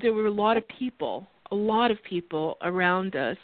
there 0.00 0.12
were 0.12 0.26
a 0.26 0.30
lot 0.30 0.56
of 0.56 0.62
people, 0.68 1.26
a 1.50 1.56
lot 1.56 1.90
of 1.90 1.98
people 2.04 2.58
around 2.62 3.16
us 3.16 3.36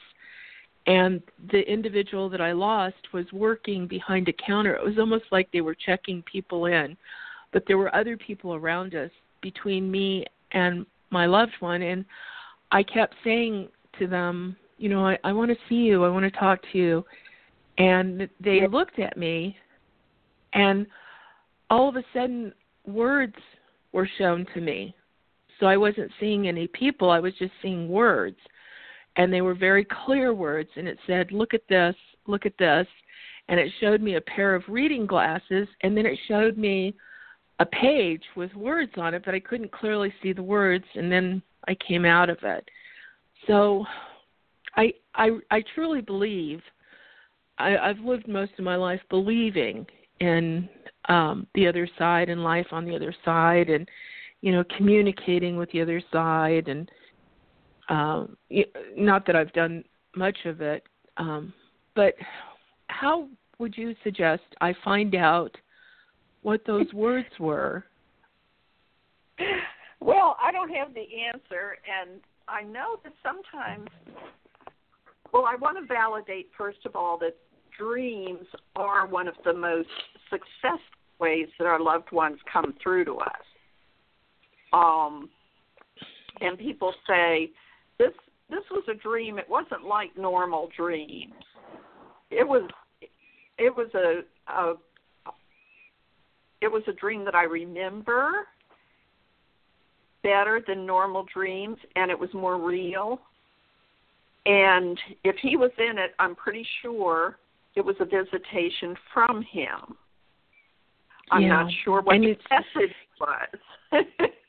and 0.86 1.22
the 1.50 1.61
individual 1.61 2.28
that 2.28 2.40
I 2.40 2.52
lost 2.52 3.12
was 3.12 3.24
working 3.32 3.88
behind 3.88 4.28
a 4.28 4.34
counter. 4.46 4.76
It 4.76 4.84
was 4.84 4.98
almost 4.98 5.24
like 5.32 5.50
they 5.50 5.62
were 5.62 5.74
checking 5.74 6.22
people 6.30 6.66
in, 6.66 6.96
but 7.55 7.62
there 7.66 7.78
were 7.78 7.94
other 7.94 8.18
people 8.18 8.55
around 8.55 8.94
us 8.94 9.11
between 9.40 9.90
me 9.90 10.26
and 10.52 10.84
my 11.11 11.24
loved 11.24 11.55
one, 11.61 11.80
and 11.80 12.05
I 12.72 12.82
kept 12.82 13.14
saying 13.24 13.68
to 13.98 14.07
them, 14.07 14.57
you 14.76 14.90
know, 14.90 15.07
I, 15.07 15.16
I 15.24 15.32
want 15.32 15.50
to 15.50 15.57
see 15.68 15.76
you, 15.76 16.05
I 16.05 16.11
want 16.11 16.30
to 16.30 16.38
talk 16.38 16.61
to 16.72 16.78
you, 16.78 17.05
and 17.78 18.28
they 18.40 18.66
looked 18.66 18.98
at 18.98 19.16
me, 19.16 19.57
and 20.52 20.86
all 21.70 21.88
of 21.88 21.96
a 21.96 22.05
sudden 22.12 22.52
words 22.86 23.36
were 23.92 24.09
shown 24.18 24.46
to 24.52 24.61
me. 24.61 24.94
So 25.61 25.66
I 25.66 25.76
wasn't 25.76 26.11
seeing 26.18 26.48
any 26.48 26.66
people, 26.66 27.11
I 27.11 27.20
was 27.20 27.32
just 27.38 27.52
seeing 27.62 27.88
words 27.88 28.36
and 29.16 29.32
they 29.32 29.40
were 29.40 29.55
very 29.55 29.86
clear 30.05 30.34
words 30.34 30.68
and 30.76 30.88
it 30.88 30.98
said 31.07 31.30
look 31.30 31.55
at 31.55 31.66
this. 31.68 31.94
Look 32.26 32.46
at 32.46 32.59
this. 32.59 32.86
And 33.48 33.61
it 33.61 33.70
showed 33.80 34.00
me 34.00 34.16
a 34.16 34.20
pair 34.20 34.55
of 34.55 34.64
reading 34.68 35.07
glasses 35.07 35.68
and 35.82 35.96
then 35.96 36.07
it 36.07 36.18
showed 36.26 36.59
me 36.59 36.94
a 37.61 37.66
page 37.66 38.22
with 38.36 38.52
words 38.55 38.92
on 38.96 39.14
it 39.14 39.22
but 39.24 39.34
i 39.34 39.40
couldn't 39.40 39.70
clearly 39.72 40.12
see 40.22 40.32
the 40.32 40.42
words 40.42 40.84
and 40.94 41.11
then 41.11 41.42
i 41.68 41.74
came 41.74 42.05
out 42.05 42.28
of 42.30 42.38
it. 42.42 42.68
So 43.46 43.84
i 44.76 44.92
i 45.14 45.30
i 45.50 45.62
truly 45.74 46.00
believe 46.00 46.61
i 47.59 47.76
i've 47.76 48.00
lived 48.00 48.26
most 48.26 48.52
of 48.59 48.64
my 48.64 48.76
life 48.76 49.00
believing 49.09 49.86
in 50.20 50.68
um 51.09 51.46
the 51.55 51.66
other 51.66 51.88
side 51.98 52.28
and 52.28 52.42
life 52.42 52.66
on 52.72 52.84
the 52.84 52.94
other 52.94 53.14
side 53.24 53.68
and 53.68 53.88
you 54.40 54.52
know 54.52 54.64
communicating 54.76 55.57
with 55.57 55.70
the 55.72 55.80
other 55.80 56.02
side 56.12 56.68
and 56.68 56.90
um, 57.88 58.36
not 58.96 59.26
that 59.26 59.36
I've 59.36 59.52
done 59.52 59.84
much 60.16 60.38
of 60.44 60.61
it, 60.61 60.84
um, 61.16 61.52
but 61.94 62.14
how 62.88 63.28
would 63.59 63.76
you 63.76 63.94
suggest 64.02 64.42
I 64.61 64.74
find 64.84 65.14
out 65.14 65.57
what 66.45 66.61
those 66.66 66.92
words 66.92 67.28
were? 67.40 67.84
Well, 70.01 70.36
I 70.40 70.53
don't 70.53 70.68
have 70.68 70.92
the 70.92 71.07
answer, 71.32 71.78
and 71.88 72.20
I 72.47 72.62
know 72.62 73.01
that 73.03 73.14
sometimes. 73.22 73.88
Well, 75.32 75.47
I 75.47 75.57
want 75.57 75.78
to 75.78 75.92
validate 75.92 76.51
first 76.57 76.84
of 76.84 76.95
all 76.95 77.18
that 77.18 77.34
dreams 77.76 78.47
are 78.76 79.07
one 79.07 79.26
of 79.26 79.34
the 79.45 79.55
most 79.55 79.88
successful 80.28 80.78
ways 81.18 81.49
that 81.59 81.66
our 81.66 81.80
loved 81.80 82.12
ones 82.12 82.36
come 82.53 82.74
through 82.82 83.07
to 83.07 83.14
us. 83.16 83.45
Um, 84.74 85.30
and 86.40 86.59
people 86.59 86.92
say, 87.09 87.51
this 87.99 88.12
this 88.51 88.64
was 88.70 88.84
a 88.90 88.95
dream. 88.95 89.38
It 89.38 89.49
wasn't 89.49 89.84
like 89.84 90.11
normal 90.18 90.68
dreams. 90.76 91.32
It 92.30 92.47
was 92.47 92.68
it 93.57 93.74
was 93.74 93.88
a, 93.95 94.20
a 94.53 94.74
it 96.64 96.72
was 96.72 96.82
a 96.88 96.92
dream 96.92 97.26
that 97.26 97.34
I 97.34 97.42
remember 97.42 98.46
better 100.22 100.62
than 100.66 100.86
normal 100.86 101.26
dreams 101.32 101.76
and 101.94 102.10
it 102.10 102.18
was 102.18 102.30
more 102.32 102.58
real. 102.58 103.20
And 104.46 104.98
if 105.24 105.36
he 105.42 105.58
was 105.58 105.70
in 105.78 105.98
it, 105.98 106.14
I'm 106.18 106.34
pretty 106.34 106.66
sure 106.80 107.36
it 107.76 107.84
was 107.84 107.96
a 108.00 108.06
visitation 108.06 108.96
from 109.12 109.42
him. 109.42 109.94
I'm 111.30 111.42
yeah. 111.42 111.48
not 111.48 111.72
sure 111.84 112.00
what 112.00 112.16
and 112.16 112.24
the 112.24 112.36
message 112.50 112.94
was. 113.20 114.06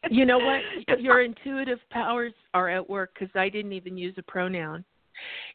you 0.09 0.25
know 0.25 0.39
what? 0.39 0.61
Your 1.01 1.21
intuitive 1.21 1.79
powers 1.89 2.33
are 2.53 2.69
at 2.69 2.89
work 2.89 3.11
because 3.13 3.33
I 3.35 3.49
didn't 3.49 3.73
even 3.73 3.97
use 3.97 4.15
a 4.17 4.23
pronoun. 4.23 4.85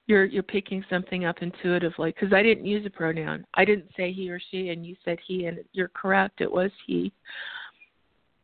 You're 0.06 0.24
you're 0.24 0.42
picking 0.42 0.84
something 0.90 1.24
up 1.24 1.42
intuitively 1.42 2.12
because 2.12 2.32
I 2.32 2.42
didn't 2.42 2.66
use 2.66 2.84
a 2.86 2.90
pronoun. 2.90 3.44
I 3.54 3.64
didn't 3.64 3.90
say 3.96 4.12
he 4.12 4.30
or 4.30 4.40
she, 4.50 4.70
and 4.70 4.84
you 4.84 4.96
said 5.04 5.18
he, 5.26 5.46
and 5.46 5.58
you're 5.72 5.88
correct. 5.88 6.40
It 6.40 6.50
was 6.50 6.70
he. 6.86 7.12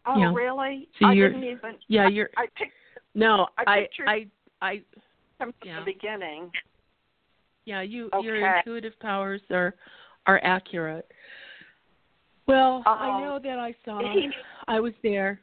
Oh, 0.06 0.16
you 0.16 0.24
know, 0.26 0.32
really? 0.32 0.88
So 1.00 1.06
I 1.06 1.14
didn't 1.14 1.42
even. 1.44 1.76
Yeah, 1.88 2.08
you're. 2.08 2.30
I, 2.36 2.42
I 2.42 2.46
picked. 2.56 2.74
No, 3.14 3.48
I 3.58 3.64
I 3.66 3.88
I 4.06 4.26
I. 4.62 4.82
from 5.38 5.52
yeah. 5.64 5.80
the 5.80 5.84
beginning. 5.84 6.50
Yeah, 7.64 7.82
you 7.82 8.08
Okay. 8.14 8.24
your 8.24 8.56
intuitive 8.58 8.98
powers 9.00 9.40
are 9.50 9.74
are 10.26 10.40
accurate. 10.44 11.10
Well, 12.46 12.82
I 12.86 13.10
Um, 13.10 13.20
know 13.22 13.38
that 13.40 13.58
I 13.58 13.74
saw. 13.84 13.98
he- 14.12 14.30
I 14.68 14.78
was 14.78 14.94
there. 15.02 15.40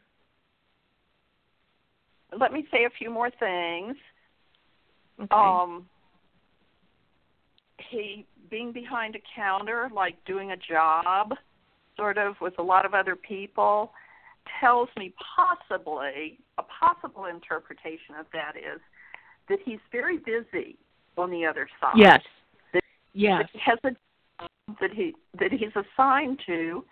Let 2.38 2.54
me 2.54 2.66
say 2.72 2.86
a 2.86 2.90
few 2.92 3.10
more 3.10 3.30
things. 3.30 3.98
Okay. 5.20 5.28
Um, 5.32 5.86
he 7.90 8.26
being 8.50 8.72
behind 8.72 9.16
a 9.16 9.20
counter, 9.36 9.90
like 9.94 10.16
doing 10.26 10.52
a 10.52 10.58
job, 10.58 11.34
sort 11.98 12.18
of 12.18 12.36
with 12.42 12.54
a 12.60 12.64
lot 12.64 12.86
of 12.86 12.94
other 12.94 13.16
people, 13.16 13.92
tells 14.60 14.90
me 14.98 15.14
possibly 15.36 16.40
a 16.58 16.64
possible 16.64 17.26
interpretation 17.26 18.16
of 18.20 18.26
that 18.34 18.54
is 18.58 18.82
that 19.50 19.60
he's 19.66 19.80
very 19.92 20.18
busy 20.18 20.78
on 21.18 21.30
the 21.30 21.46
other 21.46 21.68
side. 21.80 21.94
yes. 21.96 22.22
That- 22.74 22.84
Yes. 23.16 23.44
That 23.44 23.50
he 23.52 23.60
has 23.60 23.80
a 23.84 23.96
that 24.82 24.92
he 24.92 25.14
that 25.40 25.52
he's 25.52 25.76
assigned 25.76 26.40
to, 26.48 26.84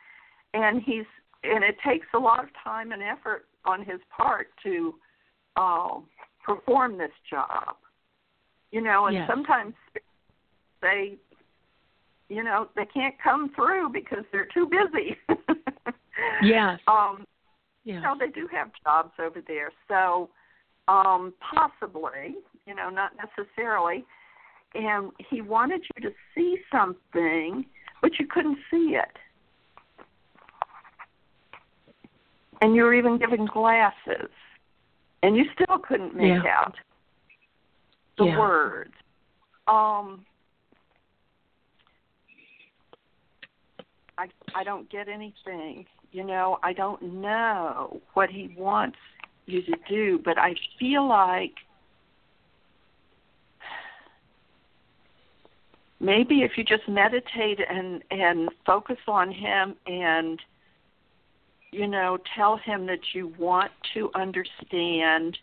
and 0.53 0.81
he's 0.83 1.05
and 1.43 1.63
it 1.63 1.75
takes 1.83 2.05
a 2.13 2.19
lot 2.19 2.43
of 2.43 2.49
time 2.63 2.91
and 2.91 3.01
effort 3.01 3.45
on 3.65 3.83
his 3.83 3.99
part 4.15 4.47
to 4.63 4.93
uh, 5.55 5.99
perform 6.43 6.97
this 6.97 7.11
job. 7.29 7.75
You 8.71 8.81
know, 8.81 9.07
and 9.07 9.15
Yes. 9.15 9.27
sometimes 9.29 9.73
they, 10.81 11.17
you 12.29 12.43
know, 12.43 12.69
they 12.75 12.85
can't 12.85 13.15
come 13.21 13.49
through 13.53 13.89
because 13.89 14.23
they're 14.31 14.47
too 14.53 14.67
busy. 14.67 15.17
Yes. 16.43 16.79
Um, 16.87 17.25
Yes. 17.83 17.95
you 17.95 18.01
know, 18.01 18.15
they 18.19 18.27
do 18.27 18.47
have 18.51 18.69
jobs 18.83 19.11
over 19.19 19.41
there, 19.41 19.71
so 19.87 20.29
um, 20.87 21.33
possibly, 21.39 22.35
you 22.67 22.75
know, 22.75 22.89
not 22.89 23.11
necessarily. 23.15 24.05
And 24.75 25.11
he 25.29 25.41
wanted 25.41 25.81
you 25.95 26.09
to 26.09 26.15
see 26.35 26.57
something, 26.71 27.65
but 28.01 28.19
you 28.19 28.27
couldn't 28.27 28.57
see 28.69 28.95
it. 28.95 29.17
And 32.61 32.75
you 32.75 32.83
were 32.83 32.93
even 32.93 33.17
given 33.17 33.47
glasses, 33.47 34.29
and 35.23 35.35
you 35.35 35.45
still 35.55 35.79
couldn't 35.79 36.15
make 36.15 36.43
Yeah. 36.43 36.59
out 36.59 36.75
the 38.17 38.25
Yeah. 38.25 38.39
words. 38.39 38.93
Um, 39.67 40.25
I 44.17 44.29
I 44.53 44.63
don't 44.63 44.89
get 44.89 45.07
anything. 45.07 45.85
You 46.11 46.23
know, 46.23 46.59
I 46.61 46.73
don't 46.73 47.01
know 47.01 48.01
what 48.13 48.29
he 48.29 48.53
wants 48.57 48.97
you 49.45 49.61
to 49.63 49.75
do, 49.87 50.19
but 50.19 50.37
I 50.37 50.55
feel 50.77 51.07
like 51.07 51.53
maybe 55.99 56.41
if 56.41 56.57
you 56.57 56.63
just 56.63 56.87
meditate 56.87 57.59
and 57.67 58.03
and 58.11 58.49
focus 58.65 58.97
on 59.07 59.31
him 59.31 59.75
and 59.87 60.41
you 61.71 61.87
know 61.87 62.17
tell 62.35 62.57
him 62.57 62.85
that 62.87 63.13
you 63.13 63.33
want 63.37 63.71
to 63.93 64.11
understand 64.15 65.37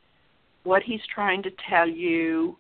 what 0.64 0.82
he's 0.82 1.00
trying 1.12 1.42
to 1.42 1.50
tell 1.68 1.88
you 1.88 2.56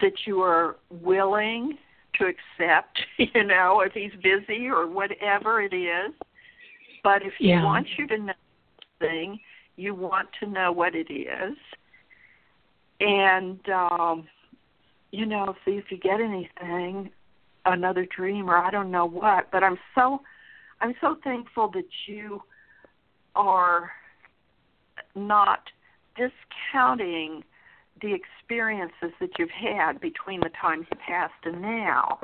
that 0.00 0.12
you 0.26 0.40
are 0.40 0.76
willing 0.90 1.76
to 2.14 2.24
accept 2.24 2.98
you 3.18 3.44
know 3.44 3.80
if 3.80 3.92
he's 3.92 4.12
busy 4.22 4.68
or 4.68 4.86
whatever 4.86 5.60
it 5.62 5.74
is 5.74 6.12
but 7.02 7.22
if 7.22 7.32
he 7.38 7.48
Yeah. 7.48 7.64
wants 7.64 7.90
you 7.98 8.06
to 8.08 8.18
know 8.18 8.32
something 9.00 9.38
you 9.76 9.94
want 9.94 10.28
to 10.40 10.46
know 10.46 10.72
what 10.72 10.94
it 10.94 11.12
is 11.12 11.56
and 13.00 13.60
um 13.68 14.28
you 15.12 15.26
know, 15.26 15.54
see 15.64 15.72
if 15.72 15.84
you 15.90 15.98
get 15.98 16.20
anything, 16.20 17.10
another 17.66 18.06
dream 18.16 18.50
or 18.50 18.56
I 18.56 18.70
don't 18.70 18.90
know 18.90 19.04
what. 19.04 19.50
But 19.52 19.62
I'm 19.62 19.78
so 19.94 20.20
I'm 20.80 20.94
so 21.00 21.16
thankful 21.22 21.70
that 21.74 21.84
you 22.08 22.42
are 23.36 23.90
not 25.14 25.60
discounting 26.16 27.44
the 28.00 28.14
experiences 28.14 29.10
that 29.20 29.30
you've 29.38 29.50
had 29.50 30.00
between 30.00 30.40
the 30.40 30.50
time 30.60 30.86
he 30.88 30.94
passed 30.96 31.32
and 31.44 31.60
now, 31.60 32.18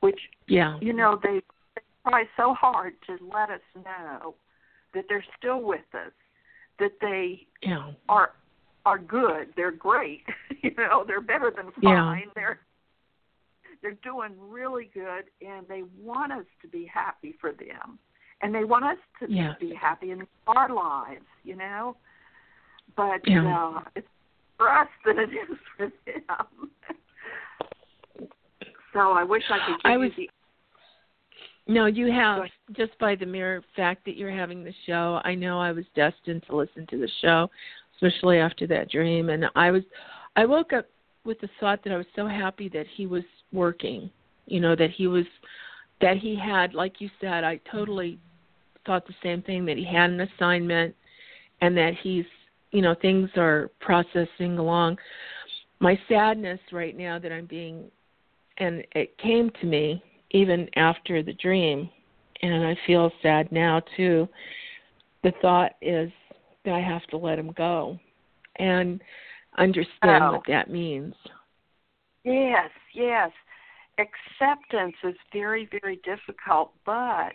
which 0.00 0.20
Yeah. 0.46 0.78
you 0.80 0.92
know 0.92 1.16
they, 1.22 1.40
they 1.74 1.82
try 2.08 2.24
so 2.36 2.54
hard 2.54 2.94
to 3.06 3.18
let 3.32 3.50
us 3.50 3.60
know 3.74 4.34
that 4.94 5.04
they're 5.08 5.24
still 5.36 5.60
with 5.62 5.94
us, 5.94 6.12
that 6.78 6.92
they 7.00 7.46
Yeah. 7.62 7.92
are 8.08 8.32
are 8.86 8.98
good. 8.98 9.52
They're 9.56 9.70
great. 9.72 10.24
you 10.62 10.70
know, 10.78 11.04
they're 11.06 11.20
better 11.20 11.50
than 11.50 11.72
Yeah. 11.80 12.04
fine. 12.04 12.30
They're 12.34 12.60
they're 13.82 13.98
doing 14.02 14.34
really 14.38 14.86
good, 14.92 15.24
and 15.40 15.66
they 15.68 15.82
want 16.00 16.32
us 16.32 16.46
to 16.62 16.68
be 16.68 16.84
happy 16.86 17.32
for 17.40 17.52
them, 17.52 17.98
and 18.42 18.54
they 18.54 18.64
want 18.64 18.84
us 18.84 18.98
to 19.20 19.30
Yes. 19.30 19.56
be 19.60 19.72
happy 19.74 20.10
in 20.10 20.26
our 20.46 20.68
lives. 20.68 21.26
You 21.44 21.56
know, 21.56 21.96
but 22.98 23.20
Yeah. 23.26 23.46
uh, 23.46 23.82
it's 23.94 24.08
for 24.58 24.68
us 24.68 24.88
than 25.06 25.20
it 25.20 25.30
is 25.32 25.56
for 25.76 25.86
them. 26.04 26.70
so 28.92 29.12
I 29.12 29.22
wish 29.22 29.44
I 29.48 29.58
could 29.64 29.76
give 29.76 29.80
I 29.84 29.92
you 29.92 29.98
was- 30.00 30.12
the 30.16 30.30
No, 31.68 31.86
you 31.86 32.10
have 32.10 32.50
just 32.72 32.98
by 32.98 33.14
the 33.14 33.26
mere 33.26 33.62
fact 33.76 34.04
that 34.06 34.16
you're 34.16 34.32
having 34.32 34.64
the 34.64 34.72
show. 34.84 35.20
I 35.24 35.34
know 35.36 35.60
I 35.60 35.70
was 35.70 35.84
destined 35.94 36.42
to 36.44 36.56
listen 36.56 36.86
to 36.88 36.98
the 36.98 37.08
show, 37.20 37.48
especially 37.94 38.38
after 38.38 38.66
that 38.66 38.90
dream. 38.90 39.28
And 39.28 39.48
I 39.54 39.70
was, 39.70 39.84
I 40.34 40.44
woke 40.44 40.72
up 40.72 40.86
with 41.24 41.38
the 41.40 41.48
thought 41.60 41.84
that 41.84 41.92
I 41.92 41.96
was 41.96 42.06
so 42.16 42.26
happy 42.26 42.68
that 42.70 42.86
he 42.88 43.06
was 43.06 43.22
working. 43.52 44.10
You 44.46 44.60
know 44.60 44.74
that 44.76 44.90
he 44.90 45.06
was, 45.06 45.26
that 46.00 46.16
he 46.16 46.34
had, 46.34 46.74
like 46.74 47.00
you 47.00 47.10
said, 47.20 47.44
I 47.44 47.60
totally 47.70 48.18
thought 48.86 49.06
the 49.06 49.14
same 49.22 49.42
thing 49.42 49.66
that 49.66 49.76
he 49.76 49.84
had 49.84 50.10
an 50.10 50.20
assignment, 50.22 50.96
and 51.60 51.76
that 51.76 51.94
he's, 52.02 52.24
you 52.70 52.82
know, 52.82 52.94
things 53.00 53.30
are 53.36 53.70
processing 53.80 54.58
along. 54.58 54.98
My 55.80 55.98
sadness 56.08 56.60
right 56.72 56.96
now 56.96 57.18
that 57.18 57.32
I'm 57.32 57.46
being, 57.46 57.90
and 58.58 58.84
it 58.94 59.16
came 59.18 59.50
to 59.60 59.66
me 59.66 60.02
even 60.30 60.68
after 60.76 61.22
the 61.22 61.32
dream, 61.34 61.88
and 62.42 62.66
I 62.66 62.76
feel 62.86 63.10
sad 63.22 63.50
now 63.50 63.82
too. 63.96 64.28
The 65.22 65.32
thought 65.40 65.72
is 65.80 66.10
that 66.64 66.74
I 66.74 66.80
have 66.80 67.04
to 67.06 67.16
let 67.16 67.38
him 67.38 67.52
go 67.52 67.98
and 68.56 69.00
understand 69.56 70.24
Oh. 70.24 70.32
what 70.32 70.46
that 70.46 70.70
means. 70.70 71.14
Yes, 72.24 72.70
yes. 72.92 73.30
Acceptance 73.98 74.96
is 75.02 75.16
very, 75.32 75.68
very 75.80 75.96
difficult, 76.04 76.72
but 76.84 77.32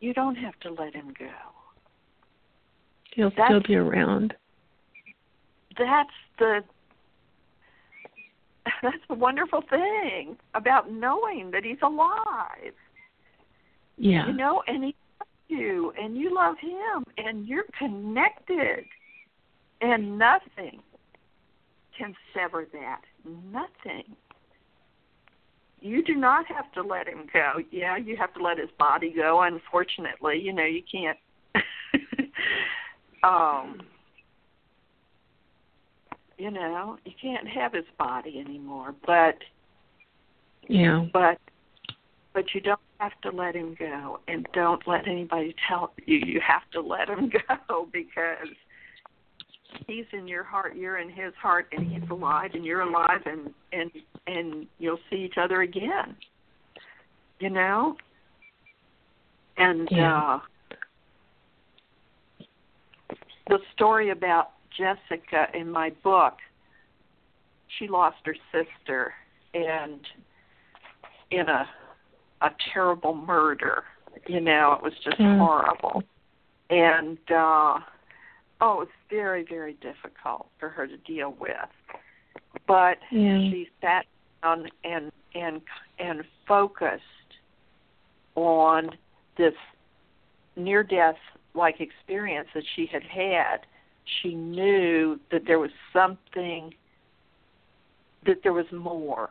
you 0.00 0.14
don't 0.14 0.36
have 0.36 0.58
to 0.60 0.70
let 0.70 0.94
him 0.94 1.12
go. 1.18 1.30
He'll 3.18 3.30
That's- 3.30 3.48
still 3.48 3.60
be 3.66 3.74
around. 3.74 4.32
That's 5.76 6.08
the 6.38 6.62
that's 8.80 8.96
the 9.08 9.14
wonderful 9.14 9.60
thing 9.68 10.36
about 10.54 10.92
knowing 10.92 11.50
that 11.50 11.64
he's 11.64 11.82
alive. 11.82 12.74
Yeah. 13.96 14.28
You 14.28 14.34
know, 14.34 14.62
and 14.68 14.84
he 14.84 14.94
loves 15.18 15.30
you 15.48 15.92
and 16.00 16.16
you 16.16 16.32
love 16.32 16.58
him 16.60 17.02
and 17.16 17.44
you're 17.48 17.64
connected. 17.76 18.84
And 19.80 20.16
nothing 20.16 20.80
can 21.98 22.14
sever 22.32 22.68
that. 22.72 23.00
Nothing. 23.52 24.14
You 25.80 26.04
do 26.04 26.14
not 26.14 26.46
have 26.46 26.70
to 26.74 26.82
let 26.82 27.08
him 27.08 27.26
go. 27.32 27.54
Yeah, 27.72 27.96
you 27.96 28.16
have 28.16 28.32
to 28.34 28.42
let 28.44 28.58
his 28.58 28.70
body 28.78 29.12
go, 29.12 29.42
unfortunately. 29.42 30.38
You 30.40 30.52
know, 30.52 30.64
you 30.64 30.82
can't 30.88 31.18
um 33.22 33.82
you 36.38 36.52
know, 36.52 36.98
you 37.04 37.12
can't 37.20 37.48
have 37.48 37.72
his 37.72 37.84
body 37.98 38.38
anymore, 38.38 38.94
but 39.06 39.34
yeah. 40.68 41.04
but 41.12 41.38
but 42.32 42.44
you 42.54 42.60
don't 42.60 42.78
have 42.98 43.20
to 43.22 43.30
let 43.30 43.56
him 43.56 43.74
go, 43.76 44.20
and 44.28 44.46
don't 44.52 44.86
let 44.86 45.08
anybody 45.08 45.54
tell 45.66 45.92
you 46.06 46.18
you 46.18 46.40
have 46.46 46.62
to 46.72 46.80
let 46.80 47.08
him 47.08 47.30
go 47.68 47.88
because 47.92 48.46
he's 49.86 50.04
in 50.12 50.28
your 50.28 50.44
heart, 50.44 50.76
you're 50.76 50.98
in 50.98 51.08
his 51.10 51.32
heart, 51.40 51.66
and 51.72 51.90
he's 51.90 52.08
alive, 52.08 52.50
and 52.54 52.64
you're 52.64 52.82
alive, 52.82 53.22
and 53.26 53.52
and 53.72 53.90
and 54.28 54.66
you'll 54.78 55.00
see 55.10 55.16
each 55.16 55.38
other 55.38 55.62
again. 55.62 56.16
You 57.40 57.50
know, 57.50 57.96
and 59.56 59.88
Yeah. 59.90 60.34
uh 60.36 60.40
the 63.48 63.58
story 63.74 64.10
about 64.10 64.52
Jessica 64.76 65.46
in 65.54 65.70
my 65.70 65.90
book, 66.02 66.34
she 67.78 67.88
lost 67.88 68.16
her 68.24 68.36
sister 68.52 69.14
and 69.54 70.00
in 71.30 71.48
a 71.48 71.68
a 72.40 72.50
terrible 72.72 73.14
murder. 73.14 73.82
You 74.28 74.40
know, 74.40 74.72
it 74.72 74.82
was 74.82 74.92
just 75.02 75.18
Mm. 75.18 75.38
horrible. 75.38 76.04
And 76.70 77.18
uh 77.30 77.80
oh, 78.60 78.72
it 78.74 78.78
was 78.78 78.88
very, 79.10 79.44
very 79.44 79.74
difficult 79.74 80.48
for 80.58 80.68
her 80.68 80.86
to 80.86 80.96
deal 80.98 81.32
with. 81.32 81.56
But 82.66 82.98
Yeah. 83.10 83.38
she 83.50 83.70
sat 83.80 84.06
down 84.42 84.68
and 84.84 85.10
and 85.34 85.62
and 85.98 86.24
focused 86.46 87.02
on 88.34 88.96
this 89.36 89.54
near 90.56 90.82
death 90.82 91.18
like 91.54 91.80
experience 91.80 92.48
that 92.54 92.64
she 92.76 92.86
had 92.86 93.02
had 93.02 93.58
she 94.22 94.34
knew 94.34 95.18
that 95.30 95.42
there 95.46 95.58
was 95.58 95.70
something 95.92 96.72
that 98.26 98.42
there 98.42 98.52
was 98.52 98.66
more 98.72 99.30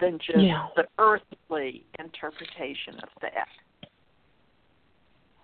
than 0.00 0.18
just 0.18 0.44
Yeah. 0.44 0.68
the 0.76 0.86
earthly 0.98 1.84
interpretation 1.98 2.98
of 3.00 3.08
that 3.20 3.48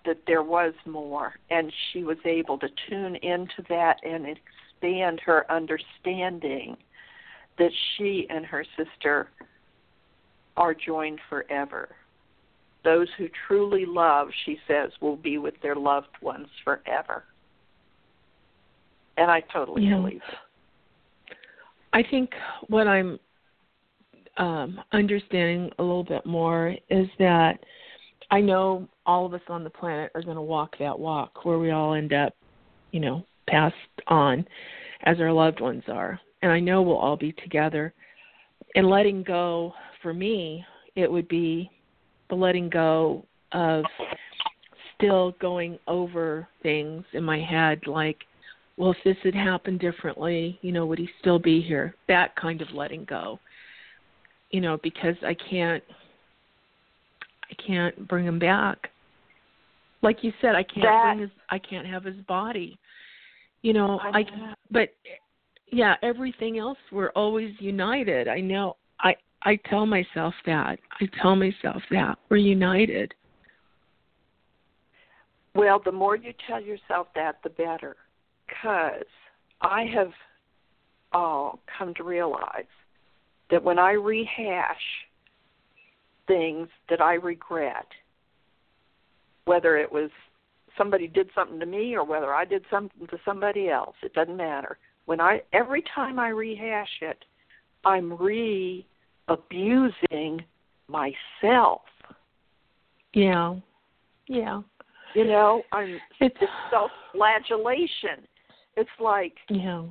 that 0.05 0.19
there 0.27 0.43
was 0.43 0.75
more 0.85 1.39
and 1.51 1.73
she 1.93 2.03
was 2.03 2.19
able 2.25 2.59
to 2.59 2.69
tune 2.89 3.17
into 3.17 3.63
that 3.69 3.99
and 4.05 4.27
expand 4.27 5.21
her 5.21 5.51
understanding 5.51 6.77
that 7.59 7.73
she 7.97 8.27
and 8.29 8.45
her 8.45 8.65
sister 8.77 9.31
are 10.57 10.75
joined 10.75 11.21
forever 11.29 11.95
those 12.85 13.09
who 13.17 13.29
truly 13.47 13.85
love, 13.87 14.29
she 14.45 14.59
says, 14.67 14.91
will 15.01 15.17
be 15.17 15.39
with 15.39 15.55
their 15.63 15.77
loved 15.77 16.21
ones 16.21 16.49
forever. 16.65 17.25
And 19.17 19.31
I 19.31 19.41
totally 19.41 19.85
Yeah. 19.87 19.97
believe 19.97 20.23
it. 20.29 21.37
I 21.93 22.03
think 22.03 22.35
what 22.69 22.87
I'm 22.89 23.21
um, 24.39 24.81
understanding 24.93 25.71
a 25.79 25.83
little 25.83 26.05
bit 26.05 26.25
more 26.25 26.75
is 26.89 27.07
that 27.19 27.63
I 28.31 28.41
know 28.41 28.89
all 29.05 29.27
of 29.27 29.35
us 29.35 29.43
on 29.49 29.63
the 29.63 29.71
planet 29.71 30.11
are 30.15 30.23
going 30.23 30.37
to 30.37 30.43
walk 30.43 30.79
that 30.79 30.99
walk 30.99 31.45
where 31.45 31.59
we 31.59 31.71
all 31.71 31.93
end 31.93 32.15
up, 32.15 32.35
you 32.93 33.01
know, 33.01 33.27
passed 33.47 33.77
on 34.07 34.47
as 35.05 35.21
our 35.21 35.33
loved 35.33 35.61
ones 35.61 35.83
are. 35.89 36.19
And 36.41 36.51
I 36.51 36.61
know 36.61 36.81
we'll 36.81 36.97
all 36.97 37.17
be 37.17 37.33
together. 37.33 37.93
And 38.75 38.89
letting 38.89 39.23
go, 39.23 39.75
for 40.01 40.15
me, 40.15 40.65
it 40.97 41.11
would 41.11 41.29
be 41.29 41.71
the 42.33 42.37
letting 42.37 42.71
go 42.71 43.27
of 43.53 43.85
still 44.97 45.33
going 45.39 45.79
over 45.87 46.49
things 46.63 47.05
in 47.13 47.23
my 47.23 47.39
head 47.39 47.79
like, 47.87 48.17
well, 48.79 48.93
if 48.93 48.97
this 49.05 49.19
had 49.23 49.35
happened 49.35 49.81
differently, 49.81 50.59
you 50.63 50.73
know, 50.73 50.87
would 50.87 50.99
he 50.99 51.11
still 51.21 51.39
be 51.39 51.61
here? 51.61 51.95
That 52.09 52.35
kind 52.37 52.63
of 52.63 52.69
letting 52.73 53.05
go. 53.05 53.39
You 54.51 54.63
know, 54.63 54.79
because 54.83 55.15
I 55.23 55.37
can't 55.51 55.85
I 57.51 57.55
can't 57.67 58.09
bring 58.09 58.25
him 58.25 58.39
back. 58.39 58.89
Like 60.01 60.25
you 60.25 60.33
said, 60.41 60.55
I 60.55 60.63
can't 60.63 60.85
That- 60.85 61.15
bring 61.17 61.21
his 61.21 61.31
I 61.51 61.59
can't 61.59 61.87
have 61.87 62.03
his 62.03 62.17
body. 62.27 62.79
You 63.61 63.75
know, 63.75 64.01
I 64.03 64.21
I 64.21 64.25
but 64.71 64.89
yeah, 65.71 65.97
everything 66.03 66.57
else 66.57 66.79
we're 66.91 67.11
always 67.11 67.53
united. 67.59 68.27
I 68.27 68.41
know. 68.41 68.77
I 69.01 69.17
I 69.45 69.57
tell 69.69 69.87
myself 69.87 70.35
that. 70.47 70.79
I 71.01 71.09
tell 71.21 71.37
myself 71.37 71.83
that 71.91 72.19
we're 72.29 72.37
united. 72.37 73.15
Well, 75.55 75.81
the 75.85 75.93
more 75.93 76.17
you 76.17 76.33
tell 76.47 76.63
yourself 76.63 77.09
that, 77.15 77.37
the 77.43 77.51
better. 77.51 77.97
Because 78.47 79.07
I 79.61 79.85
have 79.95 80.13
uh, 81.13 81.57
come 81.79 81.95
to 81.95 82.05
realize 82.05 82.65
that 83.51 83.63
when 83.63 83.79
I 83.79 83.93
rehash 83.93 84.77
things 86.27 86.69
that 86.89 87.01
I 87.01 87.15
regret, 87.15 87.87
whether 89.45 89.77
it 89.77 89.91
was 89.91 90.11
somebody 90.79 91.07
did 91.07 91.29
something 91.35 91.61
to 91.61 91.67
me 91.67 91.95
or 91.95 92.05
whether 92.05 92.33
I 92.33 92.45
did 92.45 92.65
something 92.71 93.07
to 93.09 93.19
somebody 93.25 93.69
else, 93.69 93.97
it 94.03 94.15
doesn't 94.15 94.37
matter. 94.37 94.79
When 95.05 95.21
I 95.21 95.43
every 95.53 95.85
time 95.95 96.19
I 96.19 96.29
rehash 96.29 97.01
it, 97.03 97.25
I'm 97.85 98.15
re 98.15 98.87
abusing 99.29 100.45
myself. 100.89 101.83
Yeah. 103.15 103.57
Yeah. 104.27 104.63
You 105.15 105.25
know, 105.25 105.63
I'm 105.73 105.99
It's 106.21 106.37
self 106.71 106.91
flagellation. 107.13 108.27
It's 108.77 108.91
like 108.99 109.35
yeah. 109.51 109.85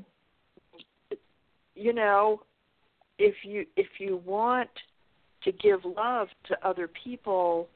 you 1.76 1.94
know, 1.94 2.41
if 3.20 3.36
you 3.44 3.66
if 3.76 3.88
you 3.99 4.22
want 4.26 4.70
to 5.44 5.52
give 5.52 5.86
love 5.86 6.28
to 6.48 6.68
other 6.68 6.90
people, 7.03 7.68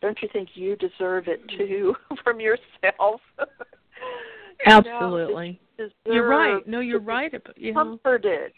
don't 0.00 0.18
you 0.20 0.28
think 0.32 0.50
you 0.54 0.76
deserve 0.76 1.28
it 1.28 1.40
too 1.56 1.94
from 2.24 2.40
yourself? 2.40 3.20
You 4.66 4.70
know, 4.70 4.78
Absolutely. 4.78 5.60
you 5.78 5.90
You're 6.06 6.28
right. 6.28 6.66
No, 6.66 6.80
you're 6.80 7.00
right 7.00 7.32
about 7.34 7.58
know. 7.58 7.74
Comforted. 7.74 8.52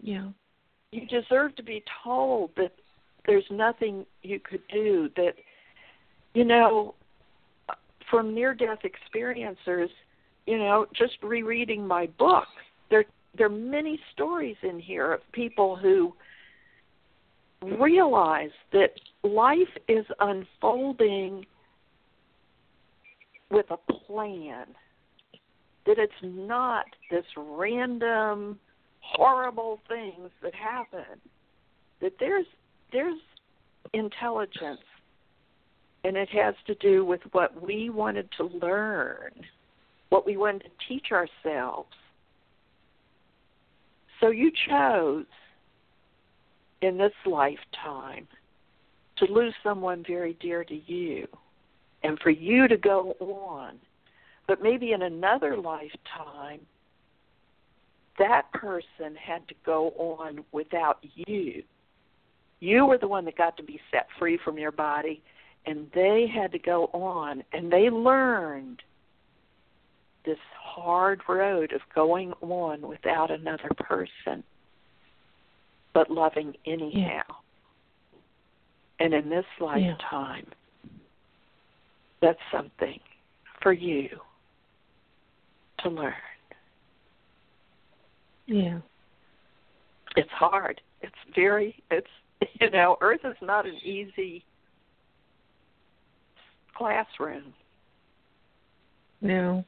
Yeah. 0.00 0.28
You 0.92 1.06
deserve 1.06 1.54
to 1.56 1.62
be 1.62 1.82
told 2.02 2.50
that 2.56 2.72
there's 3.26 3.44
nothing 3.50 4.06
you 4.22 4.40
could 4.40 4.62
do 4.72 5.10
that 5.16 5.34
you 6.34 6.44
know 6.44 6.94
from 8.10 8.34
near 8.34 8.54
death 8.54 8.80
experiencers, 8.84 9.88
you 10.46 10.58
know, 10.58 10.86
just 10.94 11.14
rereading 11.22 11.86
my 11.86 12.06
book, 12.18 12.48
there 12.90 13.04
there 13.38 13.46
are 13.46 13.50
many 13.50 14.00
stories 14.12 14.56
in 14.62 14.80
here 14.80 15.12
of 15.12 15.20
people 15.30 15.76
who 15.76 16.12
realize 17.78 18.50
that 18.72 18.90
life 19.22 19.68
is 19.86 20.04
unfolding 20.18 21.46
with 23.50 23.66
a 23.70 23.76
plan. 23.76 24.66
That 25.86 25.98
it's 25.98 26.12
not 26.22 26.86
this 27.10 27.24
random 27.36 28.58
horrible 29.00 29.80
things 29.88 30.30
that 30.42 30.54
happen. 30.54 31.20
That 32.00 32.12
there's 32.18 32.46
there's 32.92 33.20
intelligence 33.92 34.80
and 36.04 36.16
it 36.16 36.28
has 36.30 36.54
to 36.66 36.74
do 36.76 37.04
with 37.04 37.20
what 37.32 37.60
we 37.62 37.90
wanted 37.90 38.28
to 38.38 38.44
learn, 38.44 39.32
what 40.08 40.24
we 40.24 40.36
wanted 40.36 40.62
to 40.62 40.70
teach 40.88 41.08
ourselves. 41.12 41.90
So 44.20 44.30
you 44.30 44.50
chose 44.68 45.26
in 46.82 46.96
this 46.96 47.12
lifetime 47.26 48.26
to 49.18 49.24
lose 49.26 49.54
someone 49.62 50.02
very 50.06 50.36
dear 50.40 50.64
to 50.64 50.74
you 50.90 51.26
and 52.02 52.18
for 52.20 52.30
you 52.30 52.66
to 52.68 52.76
go 52.76 53.14
on. 53.20 53.76
But 54.48 54.62
maybe 54.62 54.92
in 54.92 55.02
another 55.02 55.56
lifetime, 55.56 56.60
that 58.20 58.52
person 58.52 59.16
had 59.16 59.48
to 59.48 59.54
go 59.66 59.88
on 59.98 60.44
without 60.52 60.98
you. 61.14 61.64
You 62.60 62.86
were 62.86 62.98
the 62.98 63.08
one 63.08 63.24
that 63.24 63.36
got 63.36 63.56
to 63.56 63.62
be 63.62 63.80
set 63.90 64.06
free 64.18 64.38
from 64.44 64.58
your 64.58 64.70
body, 64.70 65.22
and 65.66 65.86
they 65.94 66.26
had 66.32 66.52
to 66.52 66.58
go 66.58 66.86
on, 66.92 67.42
and 67.52 67.72
they 67.72 67.90
learned 67.90 68.82
this 70.24 70.38
hard 70.62 71.22
road 71.26 71.72
of 71.72 71.80
going 71.94 72.32
on 72.42 72.82
without 72.82 73.30
another 73.30 73.70
person, 73.78 74.44
but 75.94 76.10
loving 76.10 76.54
anyhow. 76.66 77.22
And 78.98 79.14
in 79.14 79.30
this 79.30 79.46
lifetime, 79.58 80.46
that's 82.20 82.38
something 82.52 83.00
for 83.62 83.72
you 83.72 84.10
to 85.78 85.88
learn. 85.88 86.12
Yeah. 88.50 88.80
It's 90.16 90.30
hard. 90.32 90.80
It's 91.02 91.14
very 91.36 91.80
it's 91.90 92.06
you 92.60 92.70
know, 92.70 92.96
Earth 93.00 93.20
is 93.24 93.36
not 93.40 93.64
an 93.64 93.76
easy 93.84 94.44
classroom. 96.76 97.54
No. 99.20 99.64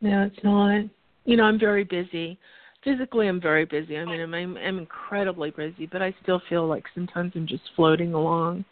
No, 0.00 0.22
it's 0.22 0.44
not. 0.44 0.84
You 1.24 1.36
know, 1.36 1.42
I'm 1.44 1.58
very 1.58 1.82
busy. 1.84 2.38
physically 2.84 3.26
I'm 3.26 3.40
very 3.40 3.64
busy. 3.64 3.98
I 3.98 4.04
mean, 4.04 4.20
I'm, 4.20 4.32
I'm 4.32 4.56
I'm 4.56 4.78
incredibly 4.78 5.50
busy, 5.50 5.86
but 5.90 6.02
I 6.02 6.14
still 6.22 6.40
feel 6.48 6.68
like 6.68 6.84
sometimes 6.94 7.32
I'm 7.34 7.48
just 7.48 7.64
floating 7.74 8.14
along. 8.14 8.64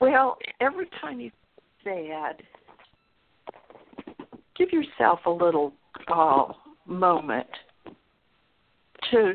Well, 0.00 0.38
every 0.60 0.88
time 1.00 1.18
you 1.18 1.32
sad, 1.82 2.42
give 4.56 4.68
yourself 4.70 5.20
a 5.26 5.30
little 5.30 5.72
uh, 6.08 6.52
moment 6.86 7.46
to 9.10 9.34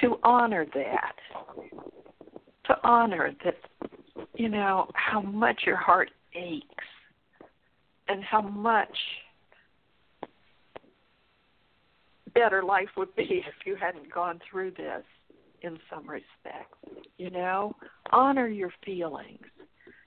to 0.00 0.18
honor 0.22 0.64
that, 0.72 1.14
to 2.66 2.76
honor 2.84 3.32
that, 3.44 3.56
you 4.34 4.48
know 4.48 4.88
how 4.94 5.20
much 5.20 5.62
your 5.66 5.76
heart 5.76 6.10
aches, 6.34 6.84
and 8.08 8.22
how 8.24 8.40
much 8.40 8.96
better 12.34 12.62
life 12.62 12.88
would 12.96 13.14
be 13.16 13.44
if 13.46 13.66
you 13.66 13.76
hadn't 13.76 14.12
gone 14.12 14.40
through 14.50 14.70
this 14.70 15.02
in 15.62 15.78
some 15.92 16.08
respects. 16.08 16.78
You 17.18 17.30
know, 17.30 17.74
honor 18.12 18.46
your 18.46 18.72
feelings. 18.84 19.44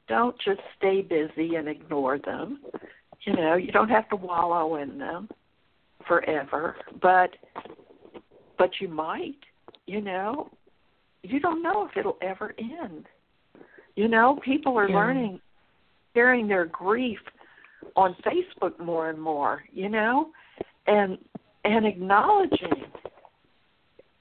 Don't 0.07 0.35
just 0.43 0.61
stay 0.77 1.01
busy 1.01 1.55
and 1.55 1.67
ignore 1.67 2.17
them. 2.19 2.59
You 3.25 3.35
know, 3.35 3.55
you 3.55 3.71
don't 3.71 3.89
have 3.89 4.09
to 4.09 4.15
wallow 4.15 4.75
in 4.75 4.97
them 4.97 5.29
forever, 6.07 6.75
but 7.01 7.31
but 8.57 8.69
you 8.79 8.87
might, 8.87 9.39
you 9.87 10.01
know. 10.01 10.49
You 11.23 11.39
don't 11.39 11.63
know 11.63 11.85
if 11.85 11.95
it'll 11.95 12.17
ever 12.21 12.53
end. 12.59 13.05
You 13.95 14.09
know, 14.09 14.39
people 14.43 14.77
are 14.77 14.89
Yeah. 14.89 14.95
learning 14.97 15.41
sharing 16.13 16.47
their 16.47 16.65
grief 16.65 17.19
on 17.95 18.13
Facebook 18.15 18.77
more 18.79 19.09
and 19.09 19.19
more, 19.19 19.63
you 19.71 19.89
know, 19.89 20.31
and 20.87 21.17
and 21.65 21.85
acknowledging 21.85 22.91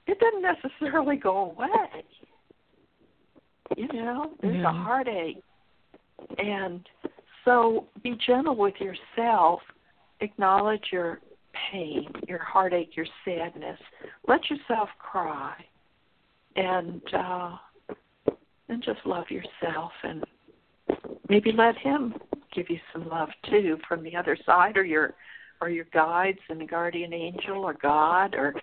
it 0.07 0.19
doesn't 0.19 0.41
necessarily 0.41 1.17
go 1.17 1.51
away. 1.51 2.05
You 3.75 3.87
know, 3.87 4.33
there's 4.39 4.55
Yeah. 4.55 4.69
a 4.69 4.71
heartache. 4.71 5.43
And 6.37 6.87
so 7.45 7.87
be 8.03 8.17
gentle 8.25 8.55
with 8.55 8.75
yourself. 8.79 9.61
Acknowledge 10.21 10.83
your 10.91 11.19
pain, 11.71 12.09
your 12.27 12.39
heartache, 12.39 12.95
your 12.95 13.05
sadness. 13.25 13.79
Let 14.27 14.49
yourself 14.49 14.89
cry. 14.99 15.55
And 16.55 17.01
uh 17.13 17.57
and 18.69 18.83
just 18.83 18.99
love 19.05 19.25
yourself 19.29 19.91
and 20.03 20.23
maybe 21.29 21.51
let 21.51 21.77
him 21.77 22.13
give 22.55 22.69
you 22.69 22.79
some 22.91 23.09
love 23.09 23.29
too 23.49 23.77
from 23.87 24.03
the 24.03 24.15
other 24.15 24.37
side 24.45 24.77
or 24.77 24.85
your 24.85 25.13
or 25.61 25.69
your 25.69 25.85
guides 25.93 26.39
and 26.49 26.59
the 26.59 26.65
guardian 26.65 27.13
angel 27.13 27.63
or 27.63 27.73
God 27.73 28.35
or 28.35 28.53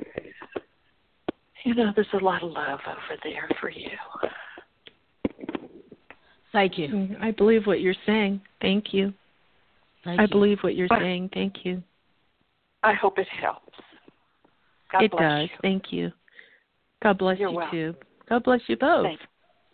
you 1.64 1.74
know, 1.74 1.92
there's 1.94 2.06
a 2.14 2.24
lot 2.24 2.42
of 2.42 2.52
love 2.52 2.80
over 2.86 3.20
there 3.22 3.48
for 3.60 3.70
you. 3.70 3.90
Thank 6.52 6.78
you. 6.78 6.88
Mm, 6.88 7.22
I 7.22 7.30
believe 7.30 7.66
what 7.66 7.80
you're 7.80 7.94
saying. 8.06 8.40
Thank 8.60 8.92
you. 8.92 9.12
Thank 10.04 10.20
I 10.20 10.24
you. 10.24 10.28
believe 10.28 10.58
what 10.62 10.74
you're 10.74 10.88
saying. 10.88 11.30
Thank 11.32 11.64
you. 11.64 11.82
I 12.82 12.94
hope 12.94 13.18
it 13.18 13.28
helps. 13.28 13.78
God 14.90 15.04
it 15.04 15.10
bless 15.12 15.22
does. 15.22 15.42
you. 15.42 15.58
Thank 15.62 15.92
you. 15.92 16.12
God 17.02 17.18
bless 17.18 17.38
You're 17.38 17.50
you 17.50 17.56
welcome. 17.56 17.78
too. 17.78 17.94
God 18.28 18.44
bless 18.44 18.60
you 18.66 18.76
both. 18.76 19.04
Thank, 19.04 19.20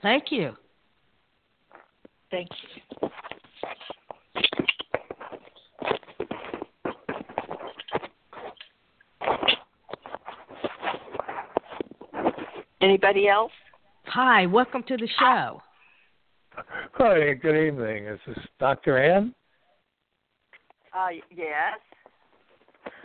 Thank 0.02 0.24
you. 0.30 0.52
thank 2.30 2.48
you. 2.50 3.08
Anybody 12.82 13.28
else? 13.28 13.52
Hi, 14.06 14.46
welcome 14.46 14.82
to 14.84 14.96
the 14.96 15.08
show. 15.18 15.60
Hi, 16.98 17.34
good 17.34 17.62
evening. 17.62 18.06
Is 18.06 18.18
this 18.26 18.38
Dr. 18.58 18.96
Ann? 18.96 19.34
Uh, 20.94 21.08
yes. 21.30 21.78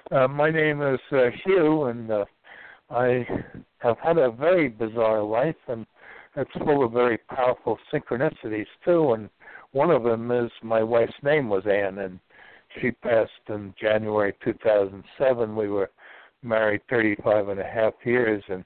Uh, 0.09 0.29
my 0.29 0.49
name 0.49 0.81
is 0.81 0.99
uh, 1.11 1.25
Hugh, 1.43 1.83
and 1.87 2.09
uh, 2.09 2.23
I 2.89 3.27
have 3.79 3.97
had 3.97 4.17
a 4.17 4.31
very 4.31 4.69
bizarre 4.69 5.21
life, 5.21 5.57
and 5.67 5.85
it's 6.37 6.51
full 6.59 6.85
of 6.85 6.93
very 6.93 7.17
powerful 7.35 7.77
synchronicities 7.93 8.65
too. 8.85 9.11
And 9.11 9.29
one 9.73 9.91
of 9.91 10.03
them 10.03 10.31
is 10.31 10.49
my 10.63 10.81
wife's 10.81 11.11
name 11.21 11.49
was 11.49 11.65
Ann, 11.65 11.97
and 11.97 12.17
she 12.79 12.91
passed 12.91 13.31
in 13.49 13.73
January 13.77 14.33
2007. 14.41 15.53
We 15.53 15.67
were 15.67 15.91
married 16.43 16.79
35 16.89 17.49
and 17.49 17.59
a 17.59 17.67
half 17.67 17.95
years, 18.05 18.41
and 18.47 18.63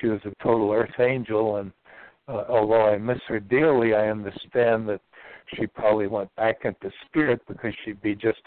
she 0.00 0.08
was 0.08 0.20
a 0.24 0.34
total 0.42 0.72
earth 0.72 0.98
angel. 0.98 1.58
And 1.58 1.70
uh, 2.28 2.44
although 2.48 2.86
I 2.86 2.98
miss 2.98 3.20
her 3.28 3.40
dearly, 3.40 3.94
I 3.94 4.08
understand 4.08 4.88
that 4.88 5.00
she 5.54 5.66
probably 5.66 6.06
went 6.06 6.34
back 6.36 6.64
into 6.64 6.90
spirit 7.06 7.40
because 7.46 7.74
she'd 7.84 8.00
be 8.00 8.14
just 8.14 8.40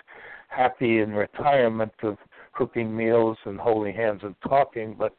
happy 0.50 1.00
in 1.00 1.12
retirement 1.12 1.94
of 2.04 2.18
cooking 2.54 2.96
meals 2.96 3.38
and 3.46 3.60
holding 3.60 3.96
hands 3.96 4.22
and 4.24 4.36
talking. 4.48 4.96
But 4.98 5.16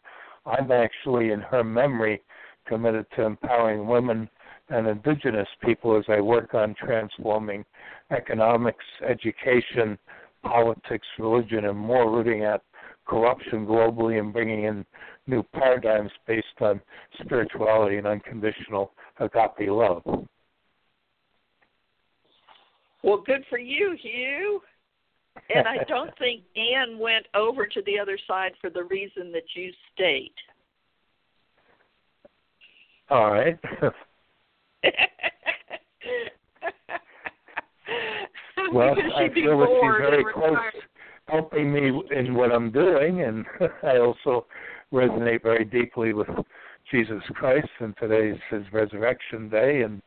I'm 0.46 0.72
actually, 0.72 1.30
in 1.30 1.40
her 1.40 1.62
memory, 1.62 2.22
committed 2.66 3.06
to 3.16 3.22
empowering 3.22 3.86
women 3.86 4.28
and 4.70 4.86
indigenous 4.86 5.48
people 5.64 5.96
as 5.96 6.04
I 6.08 6.20
work 6.20 6.54
on 6.54 6.74
transforming 6.74 7.64
economics, 8.10 8.84
education, 9.08 9.98
politics, 10.42 11.06
religion, 11.18 11.64
and 11.64 11.78
more, 11.78 12.10
rooting 12.10 12.44
out 12.44 12.62
corruption 13.06 13.66
globally 13.66 14.20
and 14.20 14.32
bringing 14.32 14.64
in 14.64 14.84
new 15.28 15.42
paradigms 15.54 16.10
based 16.26 16.46
on 16.60 16.80
spirituality 17.20 17.98
and 17.98 18.06
unconditional 18.06 18.92
agape 19.20 19.68
love. 19.68 20.02
Well, 23.02 23.22
good 23.24 23.44
for 23.48 23.58
you, 23.58 23.96
Hugh. 24.00 24.60
And 25.54 25.68
I 25.68 25.84
don't 25.88 26.10
think 26.18 26.42
Anne 26.56 26.98
went 26.98 27.26
over 27.34 27.66
to 27.66 27.82
the 27.86 27.98
other 27.98 28.18
side 28.26 28.52
for 28.60 28.70
the 28.70 28.84
reason 28.84 29.30
that 29.32 29.44
you 29.54 29.70
state. 29.94 30.34
All 33.10 33.30
right. 33.30 33.58
well, 38.72 38.94
I 39.16 39.28
feel 39.32 39.58
that 39.58 39.68
she's 39.80 40.10
very 40.10 40.24
close 40.32 40.58
helping 41.28 41.72
me 41.72 42.02
in 42.10 42.34
what 42.34 42.52
I'm 42.52 42.70
doing, 42.70 43.22
and 43.22 43.44
I 43.82 43.98
also 43.98 44.46
resonate 44.92 45.42
very 45.42 45.64
deeply 45.64 46.12
with 46.12 46.28
Jesus 46.90 47.22
Christ, 47.34 47.68
and 47.80 47.94
today's 47.98 48.38
His 48.50 48.62
Resurrection 48.72 49.48
Day, 49.48 49.82
and 49.82 50.00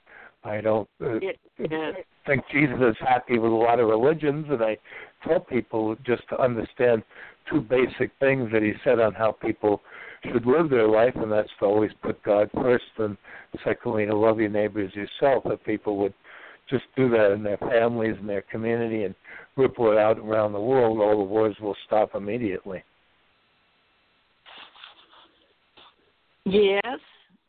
I 0.44 0.62
don't 0.62 0.90
uh, 1.02 1.20
It, 1.22 1.40
yeah. 1.60 1.92
think 2.26 2.44
Jesus 2.52 2.78
is 2.80 2.96
happy 3.00 3.38
with 3.38 3.52
a 3.52 3.56
lot 3.56 3.80
of 3.80 3.88
religions, 3.88 4.48
and 4.50 4.64
I 4.64 4.78
tell 5.28 5.40
people 5.40 5.96
just 6.06 6.24
to 6.30 6.42
understand 6.42 7.04
two 7.50 7.62
basic 7.62 8.12
things 8.20 8.50
that 8.52 8.64
He 8.64 8.74
said 8.84 9.00
on 9.00 9.14
how 9.14 9.32
people 9.32 9.82
should 10.24 10.46
live 10.46 10.70
their 10.70 10.88
life, 10.88 11.14
and 11.16 11.32
that's 11.32 11.50
to 11.60 11.66
always 11.66 11.92
put 12.02 12.22
God 12.24 12.50
first, 12.54 12.86
and 12.98 13.18
secondly 13.64 14.06
to 14.06 14.16
love 14.16 14.40
your 14.40 14.50
neighbor 14.50 14.84
as 14.84 14.94
yourself. 14.96 15.44
If 15.46 15.64
people 15.64 15.98
would 15.98 16.14
just 16.70 16.86
do 16.96 17.10
that 17.10 17.32
in 17.32 17.44
their 17.44 17.58
families 17.58 18.16
and 18.20 18.30
their 18.30 18.44
community 18.44 19.04
and 19.04 19.14
ripple 19.58 19.92
it 19.92 19.98
out 19.98 20.18
around 20.18 20.54
the 20.54 20.60
world, 20.60 21.00
all 21.00 21.18
the 21.18 21.24
wars 21.24 21.56
will 21.62 21.76
stop 21.86 22.16
immediately. 22.16 22.84
Yes, 26.46 27.00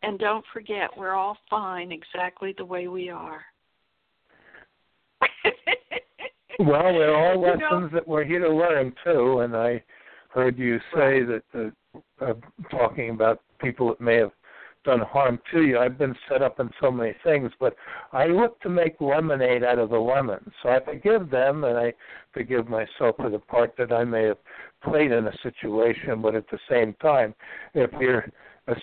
and 0.02 0.18
don't 0.18 0.44
forget, 0.52 0.90
we're 0.96 1.14
all 1.14 1.36
fine 1.48 1.92
exactly 1.92 2.54
the 2.56 2.64
way 2.64 2.88
we 2.88 3.08
are. 3.10 3.42
Well, 6.58 6.92
they're 6.92 7.16
all 7.16 7.34
You 7.34 7.56
know- 7.56 7.66
lessons 7.70 7.92
that 7.92 8.06
we're 8.06 8.24
here 8.24 8.38
to 8.40 8.48
learn 8.54 8.94
too, 9.02 9.40
and 9.40 9.56
I 9.56 9.82
heard 10.28 10.58
you 10.58 10.78
say 10.94 11.22
that 11.22 11.42
uh, 11.54 12.24
uh, 12.24 12.34
talking 12.70 13.10
about 13.10 13.40
people 13.58 13.88
that 13.88 14.00
may 14.00 14.16
have 14.16 14.32
done 14.84 15.00
harm 15.00 15.40
to 15.52 15.62
you. 15.62 15.78
I've 15.78 15.96
been 15.98 16.14
set 16.28 16.42
up 16.42 16.60
in 16.60 16.70
so 16.80 16.90
many 16.90 17.14
things, 17.24 17.50
but 17.58 17.74
I 18.12 18.26
look 18.26 18.60
to 18.60 18.68
make 18.68 19.00
lemonade 19.00 19.64
out 19.64 19.78
of 19.78 19.90
the 19.90 19.98
lemon. 19.98 20.52
So 20.62 20.68
I 20.68 20.80
forgive 20.84 21.30
them, 21.30 21.64
and 21.64 21.78
I 21.78 21.94
forgive 22.32 22.68
myself 22.68 23.16
for 23.16 23.30
the 23.30 23.38
part 23.38 23.74
that 23.78 23.90
I 23.90 24.04
may 24.04 24.24
have 24.24 24.38
played 24.84 25.10
in 25.10 25.26
a 25.26 25.36
situation. 25.42 26.20
But 26.20 26.34
at 26.34 26.48
the 26.50 26.58
same 26.68 26.94
time, 27.00 27.34
if 27.74 27.90
you're 27.98 28.26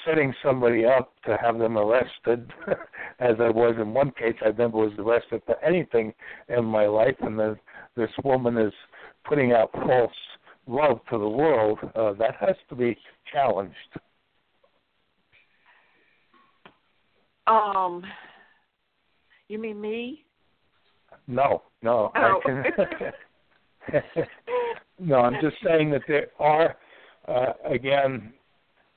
setting 0.05 0.33
somebody 0.43 0.85
up 0.85 1.13
to 1.25 1.37
have 1.41 1.57
them 1.57 1.77
arrested, 1.77 2.51
as 3.19 3.35
I 3.39 3.49
was 3.49 3.75
in 3.79 3.93
one 3.93 4.11
case, 4.11 4.35
I 4.41 4.49
never 4.49 4.77
was 4.77 4.93
arrested 4.97 5.41
for 5.45 5.63
anything 5.63 6.13
in 6.49 6.65
my 6.65 6.85
life, 6.87 7.15
and 7.21 7.39
the, 7.39 7.57
this 7.95 8.09
woman 8.23 8.57
is 8.57 8.73
putting 9.25 9.53
out 9.53 9.71
false 9.71 10.11
love 10.67 10.99
to 11.09 11.17
the 11.17 11.29
world. 11.29 11.79
Uh, 11.95 12.13
that 12.13 12.35
has 12.39 12.55
to 12.69 12.75
be 12.75 12.97
challenged. 13.31 13.75
um, 17.47 18.03
you 19.47 19.57
mean 19.59 19.81
me? 19.81 20.23
No, 21.27 21.63
no. 21.81 22.11
Oh. 22.15 22.39
I 22.45 22.45
can, 22.45 22.63
no, 24.99 25.15
I'm 25.21 25.41
just 25.41 25.55
saying 25.65 25.89
that 25.91 26.01
there 26.07 26.27
are, 26.39 26.75
uh, 27.27 27.53
again, 27.65 28.33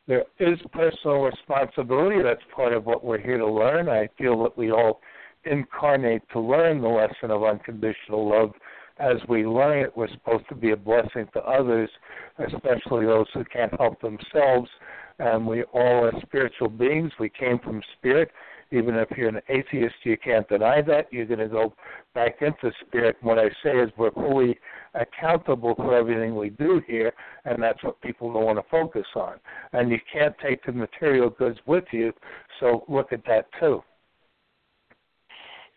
there 0.06 0.24
is 0.40 0.58
personal 0.72 1.22
responsibility. 1.22 2.22
That's 2.22 2.42
part 2.54 2.72
of 2.72 2.86
what 2.86 3.04
we're 3.04 3.20
here 3.20 3.38
to 3.38 3.46
learn. 3.46 3.88
I 3.88 4.08
feel 4.18 4.42
that 4.42 4.56
we 4.56 4.70
all 4.72 5.00
incarnate 5.44 6.22
to 6.32 6.40
learn 6.40 6.80
the 6.80 6.88
lesson 6.88 7.30
of 7.30 7.44
unconditional 7.44 8.28
love. 8.28 8.52
As 8.98 9.16
we 9.28 9.46
learn 9.46 9.78
it, 9.78 9.96
we're 9.96 10.10
supposed 10.10 10.48
to 10.48 10.54
be 10.54 10.70
a 10.72 10.76
blessing 10.76 11.26
to 11.32 11.40
others, 11.40 11.90
especially 12.38 13.06
those 13.06 13.26
who 13.32 13.44
can't 13.44 13.72
help 13.78 14.00
themselves. 14.00 14.68
And 15.18 15.46
we 15.46 15.62
all 15.64 16.04
are 16.04 16.12
spiritual 16.22 16.68
beings. 16.68 17.12
We 17.18 17.28
came 17.28 17.58
from 17.58 17.82
spirit. 17.98 18.30
Even 18.70 18.94
if 18.94 19.10
you're 19.16 19.28
an 19.28 19.40
atheist, 19.48 19.94
you 20.04 20.16
can't 20.16 20.48
deny 20.48 20.80
that. 20.82 21.12
You're 21.12 21.26
going 21.26 21.40
to 21.40 21.48
go 21.48 21.74
back 22.14 22.40
into 22.40 22.72
spirit. 22.86 23.16
What 23.20 23.38
I 23.38 23.48
say 23.62 23.78
is 23.78 23.90
we're 23.96 24.10
fully 24.12 24.58
accountable 24.94 25.74
for 25.74 25.96
everything 25.96 26.36
we 26.36 26.50
do 26.50 26.82
here, 26.86 27.12
and 27.44 27.62
that's 27.62 27.82
what 27.82 28.00
people 28.02 28.32
don't 28.32 28.44
want 28.44 28.58
to 28.58 28.64
focus 28.70 29.06
on. 29.14 29.34
And 29.72 29.90
you 29.90 29.98
can't 30.12 30.34
take 30.42 30.64
the 30.64 30.72
material 30.72 31.30
goods 31.30 31.58
with 31.66 31.84
you, 31.92 32.12
so 32.60 32.84
look 32.88 33.12
at 33.12 33.24
that 33.26 33.46
too. 33.58 33.82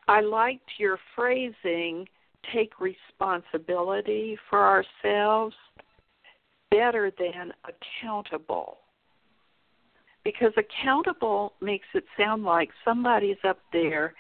I 0.08 0.22
liked 0.22 0.70
your 0.78 1.00
phrasing 1.16 2.08
take 2.54 2.74
responsibility 2.80 4.38
for 4.50 4.60
ourselves 4.60 5.56
better 6.70 7.12
than 7.18 7.52
accountable 7.64 8.78
because 10.24 10.52
accountable 10.58 11.54
makes 11.62 11.88
it 11.94 12.04
sound 12.18 12.44
like 12.44 12.70
somebody's 12.84 13.38
up 13.48 13.60
there 13.72 14.14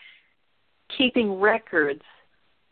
keeping 0.98 1.40
records 1.40 2.04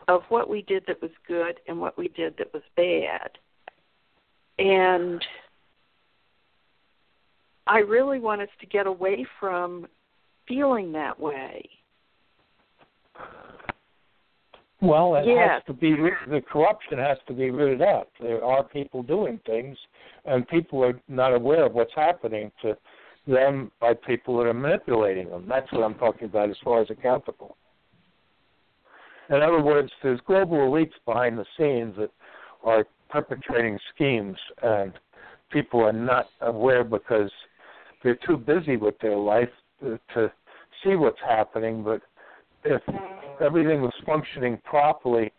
of 0.07 0.21
what 0.29 0.49
we 0.49 0.61
did 0.63 0.83
that 0.87 1.01
was 1.01 1.11
good 1.27 1.59
and 1.67 1.79
what 1.79 1.97
we 1.97 2.09
did 2.09 2.35
that 2.37 2.53
was 2.53 2.63
bad. 2.75 3.29
And 4.59 5.23
I 7.67 7.79
really 7.79 8.19
want 8.19 8.41
us 8.41 8.49
to 8.59 8.65
get 8.65 8.87
away 8.87 9.25
from 9.39 9.87
feeling 10.47 10.91
that 10.93 11.19
way. 11.19 11.69
Well, 14.81 15.15
it 15.15 15.25
yes. 15.25 15.49
has 15.49 15.63
to 15.67 15.73
be 15.73 15.95
the 16.29 16.41
corruption 16.41 16.97
has 16.97 17.17
to 17.27 17.33
be 17.33 17.51
rooted 17.51 17.81
out. 17.81 18.09
There 18.19 18.43
are 18.43 18.65
people 18.65 19.01
doing 19.01 19.39
things, 19.45 19.77
and 20.25 20.45
people 20.45 20.83
are 20.83 20.99
not 21.07 21.33
aware 21.33 21.65
of 21.65 21.73
what's 21.73 21.93
happening 21.95 22.51
to 22.63 22.75
them 23.25 23.71
by 23.79 23.93
people 23.93 24.37
that 24.37 24.43
are 24.47 24.53
manipulating 24.53 25.29
them. 25.29 25.45
That's 25.47 25.71
what 25.71 25.83
I'm 25.83 25.95
talking 25.95 26.25
about 26.25 26.49
as 26.49 26.57
far 26.65 26.81
as 26.81 26.89
accountable. 26.89 27.55
In 29.29 29.41
other 29.41 29.61
words, 29.61 29.91
there's 30.01 30.19
global 30.27 30.57
elites 30.57 30.93
behind 31.05 31.37
the 31.37 31.45
scenes 31.57 31.95
that 31.97 32.11
are 32.63 32.85
perpetrating 33.09 33.79
schemes, 33.93 34.37
and 34.61 34.93
people 35.51 35.81
are 35.81 35.93
not 35.93 36.27
aware 36.41 36.83
because 36.83 37.31
they're 38.03 38.19
too 38.27 38.37
busy 38.37 38.75
with 38.75 38.97
their 38.99 39.15
life 39.15 39.49
to, 39.81 39.99
to 40.13 40.31
see 40.83 40.95
what's 40.95 41.19
happening. 41.25 41.83
But 41.83 42.01
if 42.65 42.81
everything 43.39 43.81
was 43.81 43.93
functioning 44.05 44.59
properly, 44.65 45.31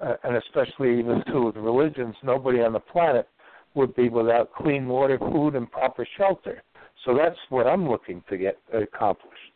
uh, 0.00 0.14
and 0.24 0.36
especially 0.36 0.98
even 0.98 1.22
too 1.26 1.46
with 1.46 1.56
religions, 1.56 2.14
nobody 2.22 2.60
on 2.60 2.72
the 2.72 2.80
planet 2.80 3.28
would 3.74 3.94
be 3.94 4.08
without 4.08 4.52
clean 4.54 4.88
water, 4.88 5.18
food, 5.18 5.54
and 5.54 5.70
proper 5.70 6.06
shelter. 6.16 6.62
So 7.04 7.16
that's 7.16 7.38
what 7.48 7.66
I'm 7.66 7.88
looking 7.88 8.22
to 8.28 8.36
get 8.36 8.58
accomplished. 8.72 9.52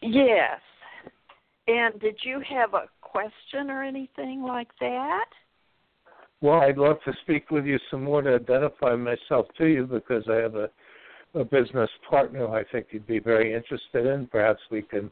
Yes. 0.00 0.60
And 1.66 1.98
did 2.00 2.18
you 2.22 2.40
have 2.48 2.74
a 2.74 2.88
question 3.00 3.70
or 3.70 3.82
anything 3.82 4.42
like 4.42 4.68
that? 4.80 5.26
Well, 6.40 6.60
I'd 6.60 6.78
love 6.78 6.98
to 7.04 7.12
speak 7.22 7.50
with 7.50 7.66
you 7.66 7.78
some 7.90 8.04
more 8.04 8.22
to 8.22 8.36
identify 8.36 8.94
myself 8.94 9.46
to 9.58 9.66
you 9.66 9.86
because 9.86 10.24
I 10.30 10.36
have 10.36 10.54
a, 10.54 10.70
a 11.34 11.44
business 11.44 11.90
partner 12.08 12.48
I 12.48 12.64
think 12.64 12.86
you'd 12.90 13.06
be 13.06 13.18
very 13.18 13.54
interested 13.54 14.06
in. 14.06 14.28
Perhaps 14.28 14.60
we 14.70 14.82
can 14.82 15.10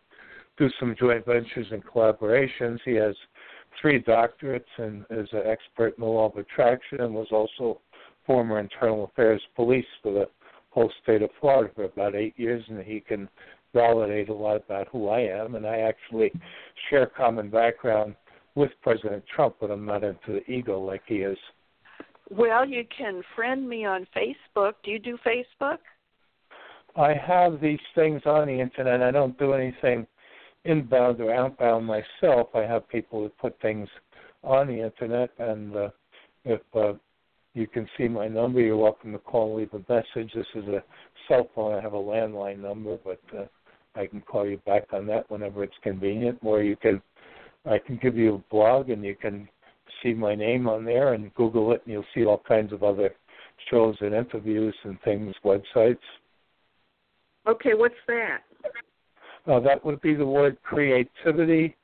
do 0.56 0.70
some 0.78 0.94
joint 0.98 1.26
ventures 1.26 1.66
and 1.72 1.84
collaborations. 1.84 2.78
He 2.84 2.94
has 2.94 3.14
three 3.80 4.00
doctorates 4.00 4.64
and 4.78 5.04
is 5.10 5.28
an 5.32 5.42
expert 5.46 5.96
in 5.98 6.04
the 6.04 6.06
law 6.06 6.30
of 6.30 6.36
attraction 6.36 7.00
and 7.00 7.12
was 7.12 7.28
also 7.32 7.80
former 8.24 8.58
internal 8.58 9.04
affairs 9.04 9.42
police 9.54 9.86
for 10.02 10.12
the 10.12 10.28
whole 10.70 10.92
state 11.02 11.22
of 11.22 11.30
Florida 11.40 11.72
for 11.74 11.84
about 11.84 12.14
eight 12.14 12.34
years, 12.36 12.62
and 12.68 12.82
he 12.82 13.00
can 13.00 13.28
validate 13.76 14.30
a 14.30 14.34
lot 14.34 14.56
about 14.56 14.88
who 14.88 15.08
I 15.08 15.20
am. 15.20 15.54
And 15.54 15.66
I 15.66 15.78
actually 15.78 16.32
share 16.88 17.06
common 17.06 17.50
background 17.50 18.14
with 18.54 18.70
President 18.82 19.22
Trump, 19.34 19.56
but 19.60 19.70
I'm 19.70 19.84
not 19.84 20.02
into 20.02 20.28
the 20.28 20.50
ego 20.50 20.80
like 20.80 21.02
he 21.06 21.16
is. 21.16 21.38
Well, 22.30 22.66
you 22.66 22.84
can 22.96 23.22
friend 23.36 23.68
me 23.68 23.84
on 23.84 24.06
Facebook. 24.16 24.72
Do 24.82 24.90
you 24.90 24.98
do 24.98 25.18
Facebook? 25.24 25.78
I 26.96 27.12
have 27.14 27.60
these 27.60 27.78
things 27.94 28.22
on 28.24 28.48
the 28.48 28.58
internet. 28.58 29.02
I 29.02 29.10
don't 29.10 29.38
do 29.38 29.52
anything 29.52 30.06
inbound 30.64 31.20
or 31.20 31.32
outbound 31.32 31.86
myself. 31.86 32.48
I 32.54 32.62
have 32.62 32.88
people 32.88 33.22
that 33.24 33.38
put 33.38 33.60
things 33.60 33.88
on 34.42 34.66
the 34.68 34.82
internet, 34.82 35.30
and 35.38 35.76
uh, 35.76 35.88
if 36.44 36.60
uh, 36.74 36.94
you 37.56 37.66
can 37.66 37.88
see 37.96 38.06
my 38.06 38.28
number. 38.28 38.60
You're 38.60 38.76
welcome 38.76 39.12
to 39.12 39.18
call 39.18 39.48
and 39.48 39.58
leave 39.58 39.72
a 39.72 39.92
message. 39.92 40.32
This 40.34 40.46
is 40.54 40.68
a 40.68 40.82
cell 41.26 41.48
phone. 41.54 41.74
I 41.74 41.80
have 41.80 41.94
a 41.94 41.96
landline 41.96 42.60
number, 42.60 42.98
but 43.02 43.20
uh, 43.36 43.44
I 43.96 44.06
can 44.06 44.20
call 44.20 44.46
you 44.46 44.58
back 44.66 44.84
on 44.92 45.06
that 45.06 45.30
whenever 45.30 45.64
it's 45.64 45.74
convenient. 45.82 46.38
Or 46.42 46.62
you 46.62 46.76
can, 46.76 47.00
I 47.64 47.78
can 47.78 47.98
give 48.02 48.16
you 48.16 48.36
a 48.36 48.52
blog, 48.52 48.90
and 48.90 49.04
you 49.04 49.16
can 49.16 49.48
see 50.02 50.12
my 50.12 50.34
name 50.34 50.68
on 50.68 50.84
there 50.84 51.14
and 51.14 51.34
Google 51.34 51.72
it, 51.72 51.82
and 51.84 51.92
you'll 51.92 52.04
see 52.14 52.24
all 52.24 52.42
kinds 52.46 52.72
of 52.72 52.82
other 52.82 53.14
shows 53.70 53.96
and 54.00 54.14
interviews 54.14 54.74
and 54.84 55.00
things, 55.02 55.34
websites. 55.44 55.98
Okay, 57.48 57.74
what's 57.74 57.94
that? 58.06 58.40
Uh, 59.46 59.60
that 59.60 59.84
would 59.84 60.00
be 60.00 60.14
the 60.14 60.26
word 60.26 60.58
creativity, 60.62 61.74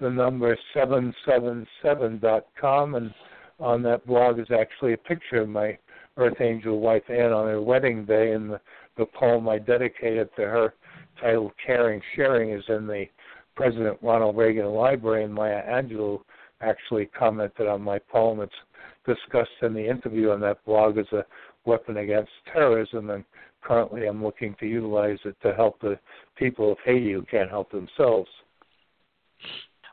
the 0.00 0.10
number 0.10 0.58
seven 0.74 1.14
seven 1.24 1.66
seven 1.82 2.18
dot 2.18 2.46
com, 2.60 2.96
and 2.96 3.14
on 3.60 3.82
that 3.82 4.04
blog 4.06 4.40
is 4.40 4.48
actually 4.50 4.92
a 4.92 4.98
picture 4.98 5.42
of 5.42 5.48
my 5.48 5.78
Earth 6.16 6.40
Angel 6.40 6.80
wife 6.80 7.08
Anne 7.08 7.32
on 7.32 7.46
her 7.46 7.62
wedding 7.62 8.04
day, 8.04 8.32
and 8.32 8.50
the, 8.50 8.60
the 8.98 9.06
poem 9.06 9.48
I 9.48 9.58
dedicated 9.58 10.28
to 10.36 10.42
her, 10.42 10.74
titled 11.22 11.52
"Caring 11.64 12.02
Sharing," 12.14 12.50
is 12.50 12.64
in 12.68 12.86
the 12.86 13.06
President 13.56 13.96
Ronald 14.02 14.36
Reagan 14.36 14.66
Library, 14.66 15.24
and 15.24 15.32
Maya 15.32 15.62
Angelou 15.66 16.20
actually 16.60 17.06
commented 17.06 17.66
on 17.66 17.80
my 17.80 17.98
poem. 17.98 18.40
It's 18.40 18.52
discussed 19.06 19.50
in 19.62 19.72
the 19.74 19.88
interview 19.88 20.30
on 20.30 20.40
that 20.40 20.64
blog 20.64 20.98
as 20.98 21.06
a 21.12 21.24
weapon 21.64 21.98
against 21.98 22.32
terrorism, 22.52 23.10
and 23.10 23.24
currently 23.62 24.06
I'm 24.06 24.22
looking 24.22 24.54
to 24.60 24.66
utilize 24.66 25.18
it 25.24 25.36
to 25.42 25.54
help 25.54 25.80
the 25.80 25.98
people 26.36 26.70
of 26.72 26.78
Haiti 26.84 27.12
who 27.12 27.22
can't 27.22 27.50
help 27.50 27.70
themselves. 27.70 28.28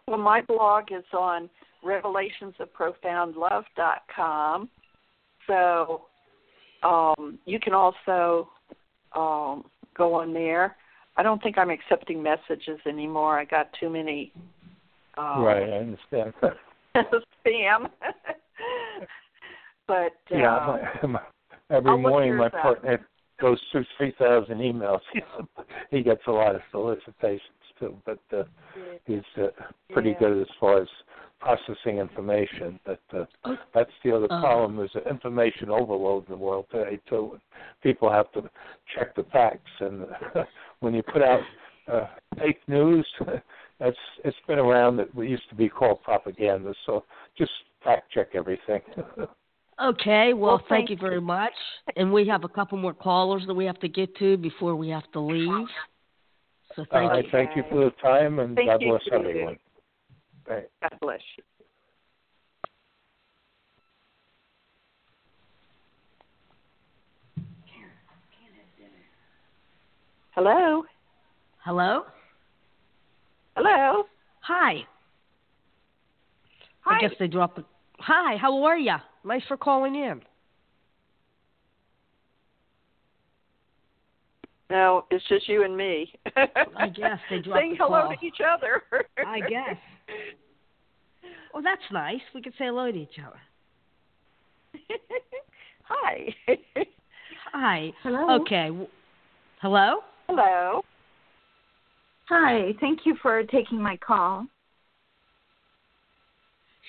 Well, 0.08 0.18
my 0.18 0.42
blog 0.42 0.92
is 0.92 1.06
on 1.14 1.50
revelationsofprofoundlove.com. 1.86 4.70
So 5.48 6.02
um, 6.84 7.40
you 7.46 7.58
can 7.60 7.74
also 7.74 8.50
um, 9.16 9.64
go 9.96 10.16
on 10.16 10.34
there. 10.34 10.76
I 11.20 11.22
don't 11.22 11.44
think 11.44 11.58
I'm 11.58 11.70
accepting 11.70 12.24
messages 12.24 12.80
anymore. 12.88 13.38
I 13.38 13.44
got 13.44 13.68
too 13.78 13.90
many. 13.90 14.32
Um, 15.18 15.42
right, 15.42 15.64
I 15.64 15.78
understand. 15.80 16.34
spam. 16.96 17.90
but 19.86 20.14
uh, 20.32 20.38
yeah, 20.38 20.80
my, 21.06 21.20
every 21.70 21.98
morning 21.98 22.38
my 22.38 22.48
partner 22.48 23.06
goes 23.42 23.60
through 23.70 23.84
three 23.98 24.14
thousand 24.18 24.60
emails. 24.60 25.02
he 25.92 26.04
gets 26.04 26.22
a 26.28 26.32
lot 26.32 26.56
of 26.56 26.62
solicitations 26.72 27.42
too, 27.80 27.96
but 28.06 28.20
uh, 28.36 28.44
he's 29.06 29.22
uh, 29.38 29.48
pretty 29.92 30.10
yeah. 30.12 30.20
good 30.20 30.42
as 30.42 30.48
far 30.60 30.82
as 30.82 30.88
processing 31.40 31.98
information. 31.98 32.80
But 32.86 33.02
uh, 33.14 33.26
Oh. 33.46 33.58
that's 33.74 33.92
the 34.04 34.12
other 34.16 34.28
Uh. 34.30 34.42
problem. 34.42 34.78
There's 34.78 34.96
an 34.96 35.08
information 35.10 35.70
overload 35.70 36.28
in 36.28 36.34
the 36.34 36.38
world 36.38 36.66
today 36.72 37.00
too. 37.08 37.40
People 37.82 38.10
have 38.12 38.32
to 38.34 38.50
check 38.94 39.16
the 39.16 39.24
facts, 39.26 39.72
and 39.80 40.06
when 40.82 40.94
you 40.94 41.04
put 41.04 41.22
out 41.22 41.42
uh, 41.88 42.08
fake 42.38 42.62
news, 42.68 43.08
that's 43.80 43.98
it's 44.24 44.38
been 44.48 44.60
around. 44.60 44.98
That 44.98 45.14
we 45.16 45.28
used 45.30 45.50
to 45.50 45.56
be 45.56 45.70
called 45.70 46.04
propaganda. 46.04 46.74
So 46.86 47.06
just 47.38 47.52
fact 47.84 48.12
check 48.12 48.30
everything. 48.36 48.82
Okay, 49.82 50.34
well, 50.34 50.56
Well, 50.56 50.58
thank, 50.58 50.70
thank 50.70 50.90
you 50.90 50.98
very 50.98 51.22
much. 51.22 51.54
And 51.96 52.12
we 52.12 52.28
have 52.28 52.44
a 52.44 52.50
couple 52.50 52.78
more 52.78 52.94
callers 52.94 53.44
that 53.48 53.54
we 53.54 53.64
have 53.64 53.80
to 53.80 53.88
get 53.88 54.14
to 54.18 54.36
before 54.36 54.76
we 54.76 54.90
have 54.90 55.10
to 55.14 55.22
leave. 55.22 55.68
So 56.80 56.86
thank 56.94 57.12
right, 57.12 57.26
you. 57.26 57.30
thank 57.30 57.58
you 57.58 57.64
for 57.70 57.84
the 57.84 57.92
time, 58.02 58.40
and 58.40 58.56
Thank 58.56 58.70
God 58.70 58.80
bless 58.80 59.04
too. 59.04 59.12
everyone. 59.12 59.58
Right. 60.48 60.70
God 60.82 60.98
bless 61.02 61.20
you. 61.38 61.44
Hello? 70.32 70.84
Hello? 71.66 72.04
Hello? 73.58 74.04
Hi. 74.40 74.86
Hi. 76.86 76.96
I 76.96 77.02
guess 77.02 77.12
they 77.20 77.28
dropped. 77.28 77.60
it. 77.60 77.66
Hi, 78.00 78.38
how 78.38 78.64
are 78.64 78.78
you? 78.78 78.96
Nice 79.26 79.42
for 79.50 79.58
calling 79.58 79.96
in. 79.96 80.22
No, 84.70 85.06
it's 85.10 85.28
just 85.28 85.50
you 85.50 85.64
and 85.64 85.76
me. 85.76 86.14
I 86.36 86.88
guess 86.90 87.20
they 87.30 87.40
dropped 87.44 87.60
Saying 87.60 87.72
the 87.72 87.78
hello 87.86 88.02
call. 88.04 88.16
to 88.16 88.26
each 88.26 88.40
other. 88.46 88.84
I 89.26 89.40
guess. 89.42 89.78
Well, 91.52 91.64
that's 91.64 91.82
nice. 91.92 92.22
We 92.36 92.44
can 92.44 92.52
say 92.54 92.66
hello 92.66 92.92
to 92.92 92.98
each 92.98 93.18
other. 93.26 93.40
Hi. 95.84 96.36
Hi. 97.52 97.92
Hello. 98.04 98.42
Okay. 98.42 98.70
Hello? 99.60 99.96
Hello. 100.28 100.82
Hi. 102.30 102.74
Thank 102.80 103.00
you 103.06 103.16
for 103.22 103.42
taking 103.44 103.82
my 103.82 103.98
call. 103.98 104.46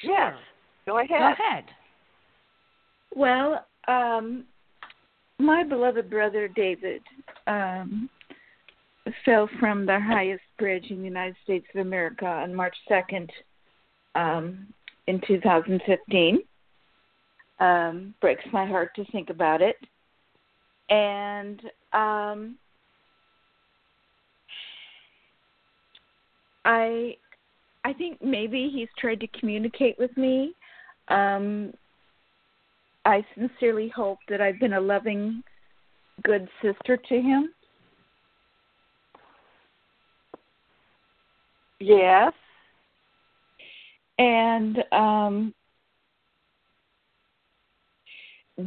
Yes. 0.05 0.35
Go 0.85 0.99
ahead. 0.99 1.09
Go 1.09 1.33
ahead. 1.33 1.65
Well, 3.17 3.67
um, 3.89 4.45
my 5.41 5.65
beloved 5.65 6.11
brother 6.11 6.49
David 6.49 7.03
um, 7.47 8.09
fell 9.25 9.49
from 9.59 9.87
the 9.87 9.99
highest 9.99 10.43
bridge 10.59 10.87
in 10.91 10.99
the 10.99 11.05
United 11.05 11.37
States 11.45 11.67
of 11.75 11.81
America 11.81 12.27
on 12.27 12.55
March 12.55 12.77
2nd 12.91 13.29
um, 14.15 14.67
in 15.07 15.21
2015. 15.27 16.41
Um, 17.59 18.15
breaks 18.23 18.45
my 18.53 18.65
heart 18.65 18.91
to 18.97 19.05
think 19.13 19.29
about 19.29 19.61
it. 19.61 19.77
And 20.89 21.61
um, 21.93 22.57
I 26.65 27.17
I 27.85 27.93
think 27.93 28.23
maybe 28.23 28.71
he's 28.73 28.89
tried 28.99 29.21
to 29.21 29.27
communicate 29.39 29.99
with 29.99 30.15
me. 30.17 30.55
Um, 31.09 31.73
I 33.11 33.27
sincerely 33.35 33.89
hope 33.89 34.19
that 34.29 34.41
I've 34.41 34.61
been 34.61 34.75
a 34.75 34.81
loving, 34.81 35.43
good 36.23 36.49
sister 36.63 36.97
to 36.97 37.15
him. 37.21 37.51
Yes. 41.81 42.33
And 44.19 44.79
um, 44.93 45.55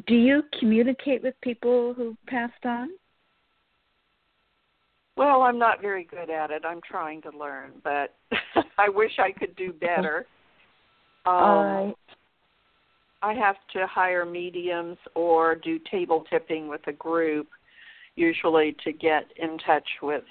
do 0.08 0.16
you 0.16 0.44
communicate 0.60 1.24
with 1.24 1.36
people 1.42 1.94
who 1.94 2.18
passed 2.28 2.66
on? 2.66 2.90
Well, 5.16 5.44
I'm 5.44 5.60
not 5.60 5.82
very 5.82 6.04
good 6.04 6.30
at 6.30 6.52
it. 6.52 6.64
I'm 6.68 6.82
trying 6.82 7.22
to 7.22 7.30
learn, 7.30 7.72
but 7.82 8.14
I 8.78 8.90
wish 8.90 9.12
I 9.20 9.32
could 9.32 9.56
do 9.56 9.72
better. 9.72 10.26
Um, 11.26 11.34
All 11.34 11.64
right. 11.64 11.96
I 13.24 13.34
have 13.34 13.56
to 13.72 13.88
hire 13.88 14.26
mediums 14.26 14.98
or 15.16 15.56
do 15.56 15.80
table 15.90 16.26
tipping 16.30 16.68
with 16.68 16.82
a 16.88 16.92
group, 16.92 17.48
usually 18.18 18.76
to 18.84 18.92
get 18.92 19.24
in 19.38 19.58
touch 19.60 19.88
with 20.02 20.26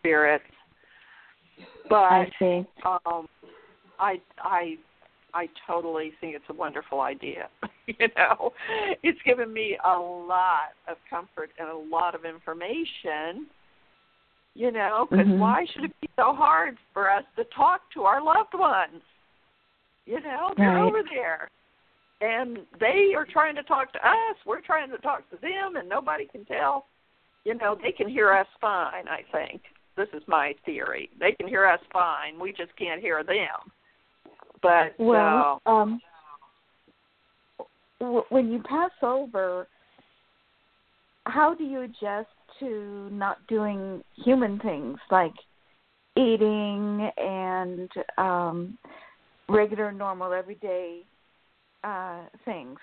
spirits. 0.00 0.44
But 1.88 1.94
I 1.94 2.32
see. 2.40 2.66
um, 2.84 3.26
I 4.00 4.20
I 4.38 4.76
I 5.32 5.48
totally 5.64 6.12
think 6.20 6.34
it's 6.34 6.44
a 6.50 6.54
wonderful 6.54 7.00
idea. 7.00 7.48
you 7.86 8.08
know, 8.16 8.52
it's 9.04 9.20
given 9.24 9.52
me 9.52 9.78
a 9.84 9.96
lot 9.96 10.74
of 10.88 10.96
comfort 11.08 11.50
and 11.58 11.68
a 11.68 11.76
lot 11.76 12.16
of 12.16 12.24
information. 12.24 13.46
You 14.54 14.72
know, 14.72 15.06
because 15.08 15.28
Mhm. 15.28 15.38
why 15.38 15.64
should 15.66 15.84
it 15.84 16.00
be 16.00 16.08
so 16.16 16.34
hard 16.34 16.76
for 16.92 17.10
us 17.10 17.24
to 17.36 17.44
talk 17.44 17.90
to 17.92 18.02
our 18.02 18.20
loved 18.20 18.54
ones? 18.54 19.02
You 20.04 20.20
know, 20.20 20.52
they're 20.56 20.72
Right. 20.72 20.82
over 20.82 21.02
there, 21.04 21.48
and 22.22 22.58
they 22.78 23.12
are 23.16 23.26
trying 23.26 23.56
to 23.56 23.62
talk 23.64 23.92
to 23.92 23.98
us. 23.98 24.36
We're 24.46 24.60
trying 24.60 24.90
to 24.90 24.98
talk 24.98 25.28
to 25.30 25.36
them, 25.40 25.76
and 25.76 25.88
nobody 25.88 26.26
can 26.26 26.44
tell. 26.44 26.86
You 27.44 27.54
know, 27.54 27.76
they 27.82 27.90
can 27.90 28.08
hear 28.08 28.32
us 28.32 28.46
fine. 28.60 29.08
I 29.08 29.22
think 29.32 29.62
this 29.96 30.08
is 30.14 30.22
my 30.28 30.54
theory. 30.64 31.10
They 31.18 31.32
can 31.32 31.48
hear 31.48 31.66
us 31.66 31.80
fine. 31.92 32.38
We 32.38 32.52
just 32.52 32.74
can't 32.76 33.00
hear 33.00 33.24
them. 33.24 33.72
But 34.62 34.94
Well, 34.98 35.60
uh, 35.66 35.70
um, 35.70 36.00
when 38.28 38.52
you 38.52 38.62
pass 38.62 38.92
over, 39.02 39.66
how 41.24 41.54
do 41.54 41.64
you 41.64 41.82
adjust 41.82 42.28
to 42.60 43.08
not 43.10 43.44
doing 43.48 44.04
human 44.24 44.60
things 44.60 44.98
like 45.10 45.34
eating 46.16 47.10
and 47.16 47.90
um, 48.18 48.78
regular, 49.48 49.90
normal, 49.90 50.32
everyday 50.32 51.02
uh, 51.84 52.24
things? 52.44 52.78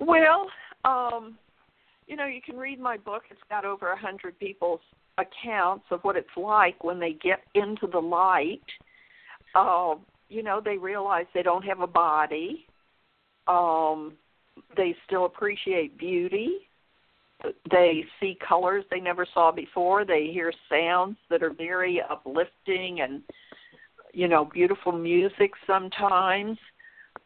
Well, 0.00 0.48
um, 0.84 1.36
you 2.06 2.16
know, 2.16 2.26
you 2.26 2.40
can 2.44 2.56
read 2.56 2.80
my 2.80 2.96
book. 2.96 3.22
It's 3.30 3.40
got 3.48 3.64
over 3.64 3.92
a 3.92 3.98
hundred 3.98 4.38
people's 4.38 4.80
accounts 5.18 5.84
of 5.90 6.00
what 6.02 6.16
it's 6.16 6.28
like 6.36 6.82
when 6.82 6.98
they 6.98 7.12
get 7.12 7.40
into 7.54 7.86
the 7.86 7.98
light. 7.98 8.62
Um, 9.54 10.00
you 10.28 10.42
know, 10.42 10.60
they 10.64 10.78
realize 10.78 11.26
they 11.34 11.42
don't 11.42 11.64
have 11.64 11.80
a 11.80 11.86
body. 11.86 12.66
Um, 13.46 14.14
they 14.76 14.96
still 15.06 15.26
appreciate 15.26 15.98
beauty. 15.98 16.68
They 17.70 18.04
see 18.20 18.38
colors 18.46 18.84
they 18.90 19.00
never 19.00 19.26
saw 19.34 19.52
before. 19.52 20.04
They 20.04 20.30
hear 20.32 20.52
sounds 20.70 21.16
that 21.28 21.42
are 21.42 21.52
very 21.52 22.00
uplifting 22.00 23.00
and 23.00 23.22
you 24.12 24.28
know, 24.28 24.44
beautiful 24.44 24.92
music 24.92 25.52
sometimes. 25.66 26.58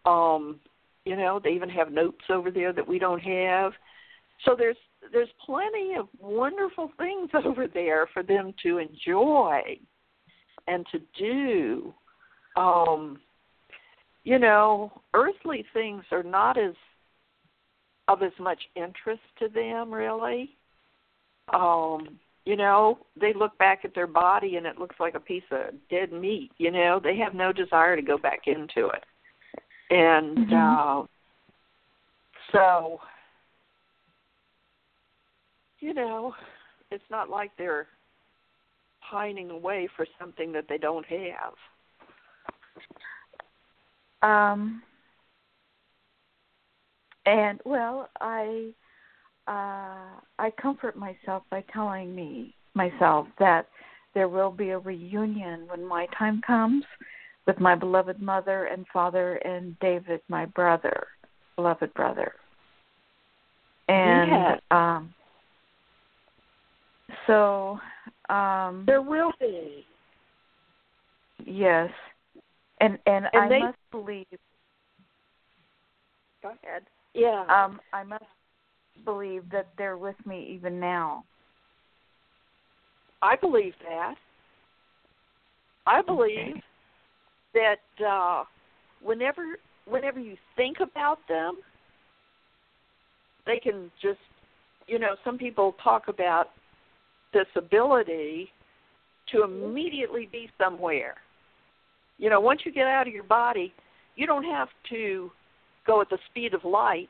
Um, 0.06 0.60
you 1.04 1.16
know, 1.16 1.40
they 1.42 1.50
even 1.50 1.68
have 1.68 1.92
notes 1.92 2.24
over 2.30 2.50
there 2.50 2.72
that 2.72 2.86
we 2.86 2.98
don't 2.98 3.20
have. 3.20 3.72
So 4.44 4.54
there's 4.56 4.76
there's 5.12 5.28
plenty 5.44 5.94
of 5.94 6.08
wonderful 6.20 6.90
things 6.98 7.30
over 7.44 7.66
there 7.66 8.08
for 8.12 8.22
them 8.22 8.52
to 8.62 8.78
enjoy 8.78 9.78
and 10.66 10.86
to 10.92 11.00
do. 11.18 11.94
Um, 12.56 13.20
you 14.24 14.38
know, 14.38 14.90
earthly 15.14 15.64
things 15.72 16.02
are 16.10 16.24
not 16.24 16.58
as 16.58 16.74
of 18.08 18.22
as 18.22 18.32
much 18.38 18.60
interest 18.74 19.22
to 19.38 19.48
them 19.48 19.92
really. 19.92 20.56
Um, 21.52 22.18
you 22.44 22.56
know, 22.56 22.98
they 23.20 23.32
look 23.32 23.56
back 23.58 23.80
at 23.84 23.94
their 23.94 24.06
body 24.06 24.56
and 24.56 24.66
it 24.66 24.78
looks 24.78 24.96
like 24.98 25.14
a 25.14 25.20
piece 25.20 25.42
of 25.50 25.74
dead 25.90 26.12
meat, 26.12 26.50
you 26.58 26.70
know. 26.70 27.00
They 27.02 27.16
have 27.18 27.34
no 27.34 27.52
desire 27.52 27.96
to 27.96 28.02
go 28.02 28.18
back 28.18 28.42
into 28.46 28.88
it. 28.88 29.04
And 29.90 30.38
Mhm. 30.38 30.52
uh 30.52 31.06
so 32.52 33.00
you 35.80 35.92
know, 35.94 36.34
it's 36.90 37.04
not 37.10 37.28
like 37.28 37.50
they're 37.56 37.86
pining 39.02 39.50
away 39.50 39.88
for 39.96 40.06
something 40.18 40.52
that 40.52 40.66
they 40.68 40.78
don't 40.78 41.06
have. 41.06 41.54
Um, 44.22 44.82
and 47.26 47.60
well, 47.64 48.08
I 48.20 48.72
uh, 49.46 50.20
I 50.38 50.50
comfort 50.60 50.96
myself 50.96 51.44
by 51.50 51.62
telling 51.72 52.14
me 52.14 52.54
myself 52.74 53.28
that 53.38 53.68
there 54.14 54.28
will 54.28 54.50
be 54.50 54.70
a 54.70 54.78
reunion 54.78 55.68
when 55.68 55.84
my 55.84 56.06
time 56.18 56.40
comes 56.44 56.84
with 57.46 57.60
my 57.60 57.74
beloved 57.74 58.20
mother 58.20 58.64
and 58.64 58.86
father 58.92 59.36
and 59.36 59.78
David, 59.80 60.20
my 60.28 60.46
brother, 60.46 61.06
beloved 61.56 61.92
brother. 61.94 62.32
And 63.88 64.30
Yes. 64.30 64.60
um, 64.70 65.14
so 67.26 67.78
um, 68.28 68.82
There 68.86 69.02
will 69.02 69.32
be. 69.38 69.86
yes, 71.44 71.90
and 72.80 72.98
and, 73.06 73.26
And 73.32 73.44
I 73.44 73.48
they- 73.48 73.60
must 73.60 73.78
believe 73.92 74.26
Go 76.42 76.52
ahead. 76.62 76.82
Yeah. 77.14 77.44
um, 77.48 77.80
I 77.92 78.02
must 78.04 78.24
believe 79.04 79.48
that 79.50 79.68
they're 79.78 79.96
with 79.96 80.16
me 80.26 80.46
even 80.54 80.78
now. 80.78 81.24
I 83.22 83.36
believe 83.36 83.74
that. 83.88 84.14
I 85.86 86.02
believe 86.02 86.56
that 87.56 88.04
uh 88.06 88.44
whenever 89.02 89.58
whenever 89.86 90.20
you 90.20 90.36
think 90.56 90.78
about 90.80 91.18
them, 91.28 91.56
they 93.46 93.58
can 93.58 93.90
just 94.00 94.18
you 94.86 94.98
know, 94.98 95.16
some 95.24 95.36
people 95.36 95.74
talk 95.82 96.08
about 96.08 96.50
this 97.32 97.46
ability 97.56 98.50
to 99.32 99.42
immediately 99.42 100.28
be 100.30 100.48
somewhere. 100.58 101.16
You 102.18 102.30
know, 102.30 102.40
once 102.40 102.60
you 102.64 102.72
get 102.72 102.86
out 102.86 103.08
of 103.08 103.12
your 103.12 103.24
body, 103.24 103.74
you 104.14 104.26
don't 104.26 104.44
have 104.44 104.68
to 104.90 105.30
go 105.86 106.00
at 106.00 106.08
the 106.08 106.18
speed 106.30 106.54
of 106.54 106.64
light. 106.64 107.08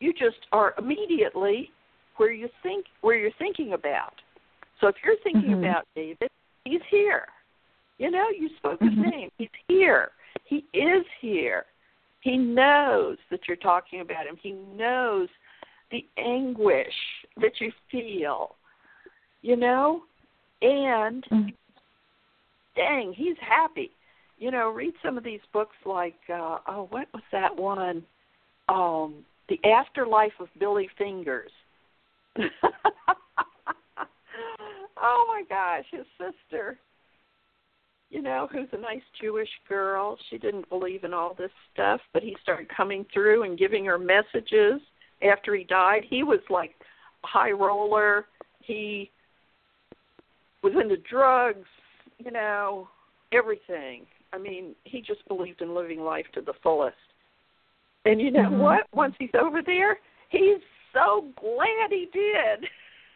You 0.00 0.12
just 0.12 0.38
are 0.52 0.74
immediately 0.78 1.70
where 2.16 2.32
you 2.32 2.48
think 2.62 2.86
where 3.02 3.16
you're 3.16 3.30
thinking 3.38 3.74
about. 3.74 4.14
So 4.80 4.88
if 4.88 4.96
you're 5.04 5.16
thinking 5.22 5.50
Mhm. 5.50 5.58
about 5.58 5.86
David, 5.94 6.30
he's 6.64 6.82
here. 6.90 7.26
You 8.00 8.10
know, 8.10 8.30
you 8.30 8.48
spoke 8.56 8.80
mm-hmm. 8.80 9.02
his 9.02 9.12
name. 9.12 9.30
He's 9.36 9.50
here. 9.68 10.08
He 10.44 10.64
is 10.72 11.04
here. 11.20 11.66
He 12.22 12.38
knows 12.38 13.18
that 13.30 13.40
you're 13.46 13.58
talking 13.58 14.00
about 14.00 14.26
him. 14.26 14.38
He 14.42 14.52
knows 14.52 15.28
the 15.90 16.06
anguish 16.16 16.94
that 17.36 17.60
you 17.60 17.70
feel. 17.90 18.56
You 19.42 19.56
know? 19.56 20.00
And 20.62 21.24
mm-hmm. 21.30 21.48
dang, 22.74 23.12
he's 23.14 23.36
happy. 23.46 23.90
You 24.38 24.50
know, 24.50 24.70
read 24.70 24.94
some 25.04 25.18
of 25.18 25.24
these 25.24 25.40
books 25.52 25.76
like 25.84 26.16
uh 26.32 26.58
oh, 26.68 26.86
what 26.88 27.06
was 27.12 27.22
that 27.32 27.54
one? 27.54 28.02
Um 28.70 29.26
The 29.50 29.60
Afterlife 29.68 30.32
of 30.40 30.48
Billy 30.58 30.88
Fingers. 30.96 31.50
oh 34.96 35.26
my 35.28 35.42
gosh, 35.50 35.84
his 35.90 36.06
sister, 36.18 36.78
you 38.10 38.22
know, 38.22 38.48
who's 38.50 38.68
a 38.72 38.78
nice 38.78 39.02
Jewish 39.20 39.48
girl. 39.68 40.18
She 40.28 40.38
didn't 40.38 40.68
believe 40.68 41.04
in 41.04 41.14
all 41.14 41.34
this 41.34 41.50
stuff, 41.72 42.00
but 42.12 42.22
he 42.22 42.36
started 42.42 42.68
coming 42.74 43.06
through 43.12 43.44
and 43.44 43.58
giving 43.58 43.84
her 43.84 43.98
messages 43.98 44.80
after 45.22 45.54
he 45.54 45.64
died. 45.64 46.02
He 46.08 46.22
was 46.22 46.40
like 46.50 46.74
a 47.24 47.26
high 47.26 47.52
roller. 47.52 48.26
He 48.62 49.10
was 50.62 50.72
into 50.80 50.96
drugs, 51.08 51.68
you 52.18 52.30
know, 52.30 52.88
everything. 53.32 54.06
I 54.32 54.38
mean, 54.38 54.74
he 54.84 55.00
just 55.00 55.26
believed 55.28 55.62
in 55.62 55.74
living 55.74 56.00
life 56.00 56.26
to 56.34 56.40
the 56.40 56.52
fullest. 56.62 56.96
And 58.04 58.20
you 58.20 58.30
know 58.30 58.42
mm-hmm. 58.42 58.58
what? 58.58 58.86
Once 58.94 59.14
he's 59.18 59.30
over 59.40 59.62
there, 59.64 59.98
he's 60.30 60.60
so 60.92 61.26
glad 61.38 61.90
he 61.90 62.08
did. 62.12 62.68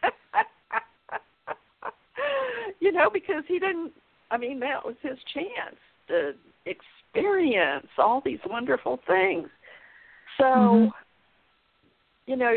you 2.79 2.91
know, 2.91 3.09
because 3.11 3.43
he 3.47 3.59
didn't. 3.59 3.91
I 4.31 4.37
mean, 4.37 4.59
that 4.59 4.83
was 4.83 4.95
his 5.01 5.17
chance 5.33 5.77
to 6.07 6.33
experience 6.65 7.87
all 7.97 8.21
these 8.23 8.39
wonderful 8.47 8.99
things. 9.07 9.47
So, 10.37 10.43
mm-hmm. 10.43 10.89
you 12.25 12.35
know, 12.35 12.55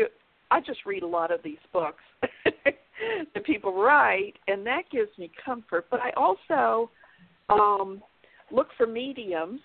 I 0.51 0.59
just 0.61 0.85
read 0.85 1.03
a 1.03 1.07
lot 1.07 1.31
of 1.31 1.41
these 1.43 1.57
books 1.71 2.03
that 3.33 3.45
people 3.45 3.81
write, 3.81 4.33
and 4.47 4.65
that 4.65 4.83
gives 4.91 5.11
me 5.17 5.31
comfort. 5.45 5.85
But 5.89 6.01
I 6.01 6.11
also 6.17 6.89
um, 7.49 8.01
look 8.51 8.67
for 8.77 8.87
mediums 8.87 9.61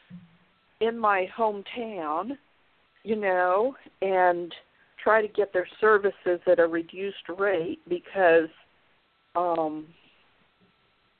in 0.81 0.99
my 0.99 1.27
hometown, 1.37 2.37
you 3.03 3.17
know, 3.17 3.75
and 4.03 4.53
try 5.03 5.21
to 5.21 5.29
get 5.29 5.53
their 5.53 5.69
services 5.81 6.41
at 6.51 6.59
a 6.59 6.67
reduced 6.67 7.29
rate 7.39 7.81
because 7.89 8.49
um 9.37 9.87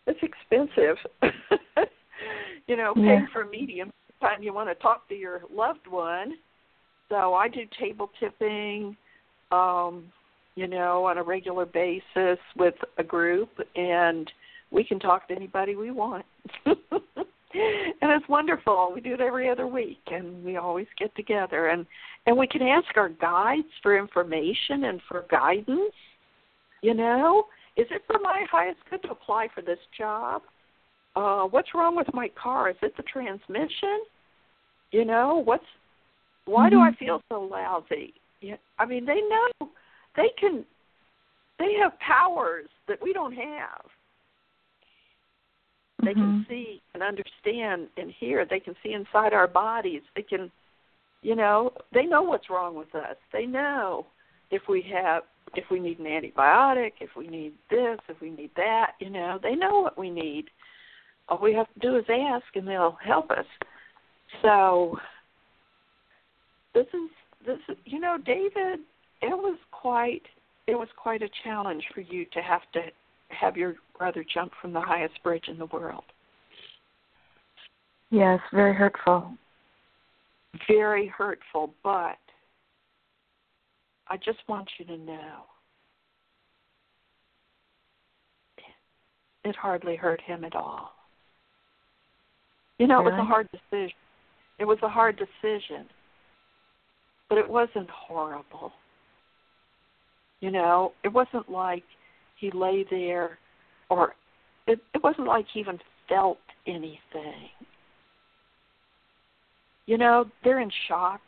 it's 0.07 0.21
expensive. 0.23 0.97
you 2.67 2.77
know, 2.77 2.95
paying 2.95 3.07
yeah. 3.07 3.27
for 3.33 3.43
a 3.43 3.51
medium 3.51 3.91
time 4.25 4.43
you 4.43 4.55
want 4.55 4.69
to 4.69 4.75
talk 4.77 5.09
to 5.09 5.15
your 5.15 5.43
loved 5.53 5.87
one. 5.89 6.35
So 7.11 7.35
I 7.35 7.49
do 7.49 7.61
table 7.79 8.11
tipping, 8.19 8.97
um, 9.53 10.05
you 10.55 10.67
know, 10.67 11.05
on 11.05 11.19
a 11.19 11.23
regular 11.23 11.67
basis 11.67 12.39
with 12.57 12.75
a 12.99 13.05
group 13.05 13.51
and 13.77 14.31
we 14.71 14.83
can 14.83 14.99
talk 14.99 15.29
to 15.29 15.35
anybody 15.35 15.77
we 15.77 15.91
want. 15.91 16.25
and 16.67 16.77
it's 18.03 18.29
wonderful. 18.29 18.93
We 18.95 19.01
do 19.01 19.15
it 19.15 19.21
every 19.21 19.51
other 19.51 19.67
week 19.67 20.01
and 20.11 20.43
we 20.45 20.57
always 20.57 20.87
get 20.99 21.15
together 21.15 21.69
and 21.69 21.87
and 22.27 22.37
we 22.37 22.47
can 22.47 22.63
ask 22.63 22.97
our 22.97 23.11
guides 23.11 23.69
for 23.83 23.99
information 23.99 24.85
and 24.85 25.01
for 25.09 25.27
guidance. 25.31 25.93
You 26.83 26.95
know, 26.95 27.45
is 27.77 27.87
it 27.91 28.03
for 28.07 28.19
my 28.21 28.45
highest 28.51 28.79
good 28.91 29.03
to 29.03 29.11
apply 29.11 29.49
for 29.55 29.63
this 29.63 29.79
job? 29.97 30.43
Uh, 31.17 31.43
what's 31.45 31.75
wrong 31.75 31.97
with 31.97 32.07
my 32.13 32.29
car? 32.41 32.71
Is 32.71 32.77
it 32.83 32.97
the 32.97 33.03
transmission? 33.05 34.01
You 34.91 35.05
know, 35.05 35.43
what's 35.45 35.65
why 36.45 36.69
mm-hmm. 36.69 36.77
do 36.77 36.81
I 36.81 36.91
mm-hmm. 36.91 37.05
feel 37.05 37.21
so 37.31 37.41
lousy? 37.41 38.15
Yeah, 38.41 38.57
I 38.79 38.85
mean, 38.85 39.07
they 39.07 39.21
know 39.21 39.69
they 40.17 40.31
can 40.39 40.65
they 41.59 41.75
have 41.81 41.99
powers 42.01 42.69
that 42.89 42.99
we 43.03 43.13
don't 43.13 43.33
have. 43.33 43.85
They 46.03 46.11
mm-hmm. 46.11 46.21
can 46.21 46.47
see 46.49 46.83
and 46.95 47.03
understand 47.03 47.89
and 47.97 48.13
hear. 48.19 48.45
They 48.45 48.61
can 48.61 48.75
see 48.83 48.93
inside 48.93 49.33
our 49.33 49.49
bodies. 49.49 50.03
They 50.15 50.23
can, 50.23 50.51
you 51.23 51.37
know, 51.37 51.73
they 51.93 52.05
know 52.05 52.23
what's 52.23 52.51
wrong 52.51 52.77
with 52.77 52.95
us. 52.95 53.17
They 53.33 53.47
know 53.47 54.07
if 54.51 54.63
we 54.69 54.85
have 54.93 55.23
if 55.57 55.65
we 55.71 55.81
need 55.81 55.99
an 55.99 56.07
antibiotic, 56.07 56.93
if 57.01 57.11
we 57.17 57.29
need 57.29 57.55
this, 57.71 57.99
if 58.09 58.21
we 58.21 58.31
need 58.31 58.51
that, 58.57 58.93
you 59.01 59.11
know, 59.11 59.39
they 59.43 59.55
know 59.55 59.81
what 59.81 59.99
we 59.99 60.11
need. 60.11 60.47
All 61.29 61.39
we 61.41 61.55
have 61.55 61.73
to 61.75 61.81
do 61.81 61.97
is 61.97 62.05
ask 62.09 62.45
and 62.55 62.69
they'll 62.69 62.99
help 63.03 63.31
us. 63.31 63.47
So 64.43 64.99
this 66.75 66.87
is 66.93 67.11
this 67.47 67.77
you 67.85 68.01
know, 68.01 68.19
David, 68.25 68.81
it 69.23 69.37
was 69.37 69.59
quite 69.71 70.23
it 70.67 70.75
was 70.75 70.89
quite 70.97 71.23
a 71.23 71.29
challenge 71.43 71.85
for 71.95 72.01
you 72.01 72.25
to 72.33 72.41
have 72.41 72.63
to 72.73 72.81
have 73.29 73.57
your 73.57 73.77
brother 73.99 74.25
jump 74.33 74.53
from 74.61 74.73
the 74.73 74.81
highest 74.81 75.23
bridge 75.23 75.45
in 75.49 75.59
the 75.59 75.67
world. 75.67 76.05
Yes, 78.11 78.41
very 78.53 78.75
hurtful. 78.75 79.33
Very 80.69 81.09
hurtful, 81.09 81.75
but 81.83 82.17
I 84.09 84.17
just 84.17 84.39
want 84.49 84.69
you 84.79 84.85
to 84.87 84.97
know 84.97 85.45
it 89.45 89.55
hardly 89.57 89.97
hurt 89.97 90.21
him 90.23 90.45
at 90.45 90.55
all. 90.55 90.93
You 92.79 92.87
know, 92.87 93.01
it 93.01 93.05
was 93.05 93.21
a 93.21 93.25
hard 93.25 93.49
decision. 93.53 93.97
It 94.59 94.65
was 94.65 94.79
a 94.83 94.89
hard 94.89 95.17
decision, 95.17 95.87
but 97.29 97.39
it 97.39 97.49
wasn't 97.49 97.89
horrible. 97.91 98.73
You 100.41 100.51
know, 100.51 100.93
it 101.05 101.13
wasn't 101.13 101.49
like 101.51 101.85
he 102.37 102.51
lay 102.53 102.85
there 102.91 103.39
or 103.91 104.15
it, 104.67 104.81
it 104.95 105.03
wasn't 105.03 105.27
like 105.27 105.47
he 105.53 105.61
even 105.61 105.79
felt 106.09 106.39
anything. 106.67 107.49
You 109.87 109.99
know, 109.99 110.27
they're 110.43 110.61
in 110.61 110.71
shock. 110.89 111.21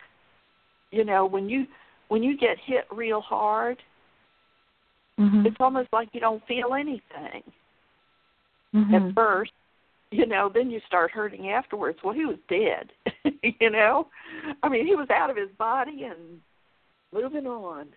You 0.91 1.05
know, 1.05 1.25
when 1.25 1.47
you 1.47 1.65
when 2.07 2.23
you 2.23 2.37
get 2.37 2.57
hit 2.65 2.85
real 2.91 3.21
hard, 3.21 3.77
mm-hmm. 5.19 5.45
it's 5.45 5.57
almost 5.59 5.89
like 5.91 6.09
you 6.13 6.19
don't 6.19 6.45
feel 6.47 6.73
anything 6.73 7.43
mm-hmm. 8.73 8.95
at 8.95 9.15
first. 9.15 9.51
You 10.09 10.25
know, 10.25 10.49
then 10.53 10.71
you 10.71 10.79
start 10.87 11.11
hurting 11.11 11.49
afterwards. 11.49 11.99
Well, 12.03 12.13
he 12.13 12.25
was 12.25 12.37
dead. 12.49 12.91
you 13.59 13.69
know, 13.69 14.07
I 14.63 14.69
mean, 14.69 14.87
he 14.87 14.95
was 14.95 15.09
out 15.09 15.29
of 15.29 15.35
his 15.35 15.49
body 15.57 16.03
and 16.03 16.39
moving 17.13 17.45
on. 17.45 17.87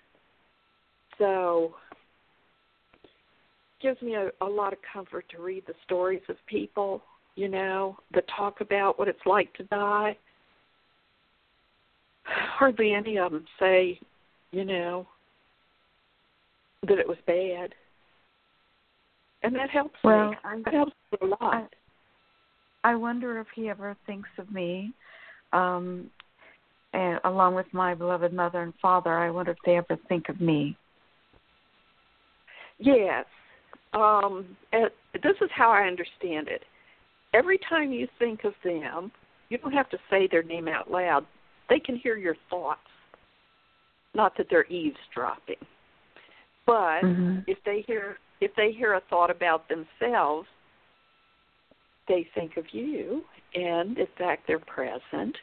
So, 1.18 1.74
gives 3.80 4.00
me 4.02 4.14
a, 4.14 4.30
a 4.40 4.46
lot 4.46 4.72
of 4.72 4.80
comfort 4.92 5.26
to 5.30 5.42
read 5.42 5.64
the 5.66 5.74
stories 5.84 6.22
of 6.28 6.36
people, 6.46 7.02
you 7.36 7.48
know, 7.48 7.96
that 8.12 8.24
talk 8.36 8.60
about 8.60 8.98
what 8.98 9.06
it's 9.06 9.24
like 9.24 9.52
to 9.54 9.62
die 9.64 10.16
hardly 12.60 12.92
any 12.92 13.16
of 13.16 13.32
them 13.32 13.46
say, 13.58 13.98
you 14.50 14.66
know, 14.66 15.06
that 16.86 16.98
it 16.98 17.08
was 17.08 17.16
bad, 17.26 17.70
and 19.42 19.54
that 19.54 19.70
helps 19.70 19.96
well, 20.04 20.30
me. 20.30 20.36
That 20.66 20.74
helps 20.74 20.92
me 21.10 21.18
a 21.22 21.26
lot. 21.26 21.70
I, 22.84 22.92
I 22.92 22.94
wonder 22.96 23.40
if 23.40 23.46
he 23.54 23.70
ever 23.70 23.96
thinks 24.06 24.28
of 24.36 24.52
me, 24.52 24.92
um, 25.54 26.10
and 26.92 27.18
along 27.24 27.54
with 27.54 27.66
my 27.72 27.94
beloved 27.94 28.34
mother 28.34 28.62
and 28.62 28.74
father. 28.82 29.18
I 29.18 29.30
wonder 29.30 29.52
if 29.52 29.58
they 29.64 29.76
ever 29.76 29.98
think 30.08 30.28
of 30.28 30.38
me. 30.38 30.76
Yes, 32.78 33.24
um, 33.94 34.44
this 34.70 35.36
is 35.40 35.50
how 35.54 35.70
I 35.70 35.86
understand 35.86 36.48
it. 36.48 36.62
Every 37.32 37.58
time 37.70 37.90
you 37.90 38.06
think 38.18 38.44
of 38.44 38.52
them, 38.62 39.12
you 39.48 39.56
don't 39.56 39.72
have 39.72 39.88
to 39.90 39.98
say 40.10 40.28
their 40.30 40.42
name 40.42 40.68
out 40.68 40.90
loud 40.90 41.24
they 41.70 41.80
can 41.80 41.96
hear 41.96 42.18
your 42.18 42.36
thoughts. 42.50 42.80
Not 44.14 44.36
that 44.36 44.48
they're 44.50 44.66
eavesdropping, 44.66 45.64
but 46.66 47.00
mm-hmm. 47.02 47.38
if 47.46 47.58
they 47.64 47.84
hear 47.86 48.18
if 48.40 48.50
they 48.56 48.72
hear 48.72 48.94
a 48.94 49.02
thought 49.08 49.30
about 49.30 49.68
themselves, 49.68 50.48
they 52.08 52.26
think 52.34 52.56
of 52.56 52.64
you, 52.72 53.22
and 53.54 53.96
in 53.98 54.06
fact, 54.18 54.44
they're 54.46 54.58
present. 54.58 55.36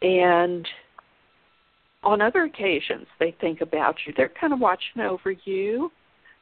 And 0.00 0.66
on 2.02 2.20
other 2.20 2.44
occasions, 2.44 3.06
they 3.18 3.34
think 3.40 3.60
about 3.60 3.96
you. 4.06 4.14
They're 4.16 4.32
kind 4.40 4.52
of 4.52 4.60
watching 4.60 5.02
over 5.02 5.32
you. 5.44 5.90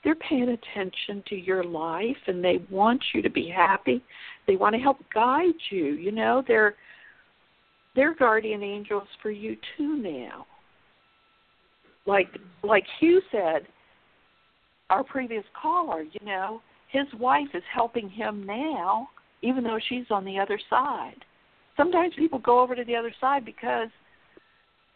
They're 0.04 0.14
paying 0.16 0.48
attention 0.48 1.22
to 1.28 1.36
your 1.36 1.64
life, 1.64 2.16
and 2.26 2.44
they 2.44 2.60
want 2.70 3.02
you 3.14 3.22
to 3.22 3.30
be 3.30 3.48
happy. 3.48 4.02
They 4.46 4.56
want 4.56 4.74
to 4.74 4.80
help 4.80 4.98
guide 5.14 5.54
you. 5.70 5.94
You 5.94 6.12
know, 6.12 6.42
they're 6.46 6.74
they're 7.94 8.14
guardian 8.14 8.62
angels 8.62 9.08
for 9.20 9.30
you 9.30 9.56
too 9.76 9.96
now. 9.96 10.46
Like 12.06 12.28
like 12.62 12.84
Hugh 13.00 13.20
said, 13.30 13.66
our 14.90 15.04
previous 15.04 15.44
caller, 15.60 16.02
you 16.02 16.26
know, 16.26 16.60
his 16.90 17.06
wife 17.18 17.48
is 17.54 17.62
helping 17.72 18.08
him 18.08 18.44
now 18.44 19.08
even 19.42 19.64
though 19.64 19.78
she's 19.88 20.06
on 20.10 20.24
the 20.24 20.38
other 20.38 20.58
side. 20.70 21.24
Sometimes 21.76 22.14
people 22.16 22.38
go 22.38 22.60
over 22.60 22.74
to 22.74 22.84
the 22.84 22.96
other 22.96 23.12
side 23.20 23.44
because 23.44 23.88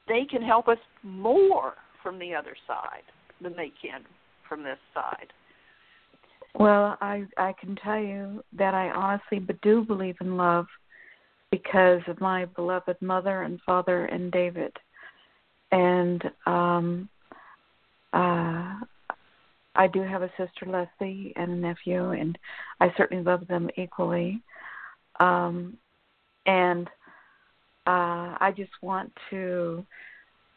they 0.08 0.24
can 0.30 0.42
help 0.42 0.68
us 0.68 0.78
more 1.02 1.74
from 2.02 2.18
the 2.18 2.34
other 2.34 2.56
side 2.66 3.02
than 3.42 3.54
they 3.56 3.72
can 3.82 4.02
from 4.48 4.62
this 4.62 4.78
side. 4.94 5.32
Well, 6.54 6.96
I 7.00 7.24
I 7.36 7.54
can 7.60 7.76
tell 7.76 7.98
you 7.98 8.42
that 8.56 8.72
I 8.72 8.90
honestly 8.90 9.38
but 9.38 9.60
do 9.60 9.84
believe 9.84 10.16
in 10.20 10.36
love 10.36 10.66
because 11.56 12.02
of 12.06 12.20
my 12.20 12.44
beloved 12.44 13.00
mother 13.00 13.42
and 13.42 13.60
father 13.64 14.06
and 14.06 14.30
David. 14.30 14.72
And 15.72 16.22
um 16.46 17.08
uh 18.12 18.74
I 19.74 19.86
do 19.92 20.02
have 20.02 20.22
a 20.22 20.30
sister 20.36 20.66
Leslie 20.66 21.32
and 21.36 21.52
a 21.52 21.54
nephew 21.54 22.10
and 22.10 22.38
I 22.80 22.92
certainly 22.96 23.22
love 23.24 23.46
them 23.46 23.70
equally. 23.76 24.42
Um 25.18 25.78
and 26.44 26.88
uh 27.86 28.36
I 28.46 28.52
just 28.56 28.72
want 28.82 29.12
to 29.30 29.84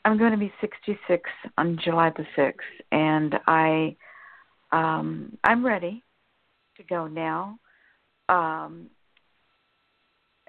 I'm 0.05 0.17
going 0.17 0.31
to 0.31 0.37
be 0.37 0.51
66 0.61 1.29
on 1.57 1.77
July 1.83 2.11
the 2.15 2.25
6th 2.37 2.53
and 2.91 3.35
I 3.47 3.95
um 4.71 5.37
I'm 5.43 5.65
ready 5.65 6.03
to 6.77 6.83
go 6.83 7.07
now. 7.07 7.57
Um 8.27 8.89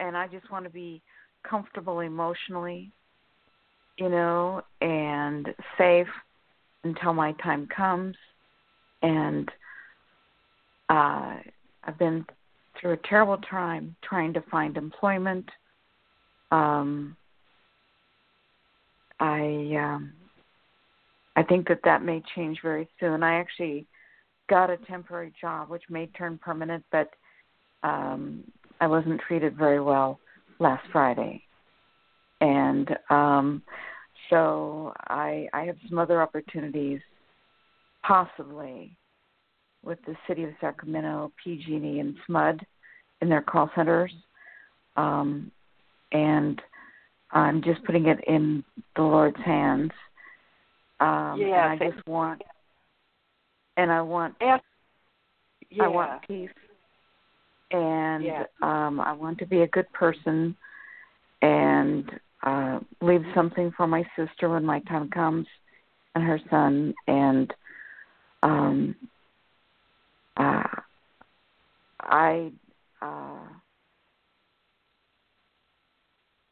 and 0.01 0.17
I 0.17 0.27
just 0.27 0.51
want 0.51 0.65
to 0.65 0.71
be 0.71 1.03
comfortable 1.49 2.01
emotionally, 2.01 2.91
you 3.99 4.09
know, 4.09 4.63
and 4.81 5.49
safe 5.79 6.09
until 6.85 7.13
my 7.13 7.33
time 7.33 7.69
comes. 7.75 8.17
And 9.03 9.49
uh, 10.89 11.37
I've 11.85 11.99
been 11.99 12.25
through 12.81 12.93
a 12.93 13.09
terrible 13.09 13.39
time 13.39 13.95
trying 14.03 14.33
to 14.35 14.43
find 14.51 14.77
employment. 14.77 15.49
Um, 16.51 17.17
I 19.21 19.77
um, 19.79 20.13
I 21.37 21.43
think 21.43 21.69
that 21.69 21.81
that 21.85 22.03
may 22.03 22.23
change 22.35 22.59
very 22.63 22.89
soon. 22.99 23.23
I 23.23 23.35
actually 23.35 23.87
got 24.49 24.71
a 24.71 24.77
temporary 24.79 25.33
job, 25.41 25.69
which 25.69 25.85
may 25.89 26.07
turn 26.07 26.39
permanent, 26.43 26.85
but 26.91 27.11
um, 27.83 28.45
I 28.81 28.87
wasn't 28.87 29.21
treated 29.21 29.57
very 29.57 29.81
well 29.81 30.19
last 30.59 30.85
Friday, 30.91 31.43
and 32.41 32.89
um, 33.11 33.63
so 34.31 34.93
I 35.09 35.49
I 35.53 35.65
have 35.65 35.77
some 35.89 35.99
other 35.99 36.23
opportunities, 36.23 37.01
possibly, 38.03 38.97
with 39.85 39.99
the 40.07 40.17
city 40.27 40.45
of 40.45 40.51
Sacramento, 40.61 41.33
PG&E, 41.43 42.01
and 42.01 42.17
SMUD 42.29 42.61
in 43.21 43.29
their 43.29 43.43
call 43.43 43.71
centers, 43.75 44.13
um, 44.97 45.51
and 46.13 46.61
I'm 47.33 47.63
just 47.63 47.85
putting 47.85 48.07
it 48.07 48.19
in 48.27 48.65
the 48.97 49.03
Lord's 49.03 49.37
hands. 49.45 49.91
Um, 51.01 51.39
yeah, 51.39 51.73
and 51.73 51.83
I 51.83 51.91
just 51.91 52.07
want, 52.07 52.43
and 53.77 53.91
I 53.93 54.03
want, 54.03 54.35
yeah. 54.41 54.59
I 55.81 55.87
want 55.87 56.23
peace 56.27 56.51
and 57.71 58.25
yeah. 58.25 58.45
um 58.63 59.01
I 59.01 59.13
want 59.13 59.39
to 59.39 59.47
be 59.47 59.63
a 59.63 59.69
good 59.69 59.91
person 59.93 60.57
and 61.43 62.11
uh 62.43 62.81
leave 63.01 63.25
something 63.35 63.73
for 63.77 63.87
my 63.87 64.05
sister 64.17 64.49
when 64.49 64.65
my 64.65 64.81
time 64.81 65.09
comes 65.11 65.47
and 66.15 66.25
her 66.25 66.41
son 66.51 66.95
and 67.07 67.53
um 68.43 68.95
uh 70.37 70.63
I 72.01 72.51
uh 73.03 73.47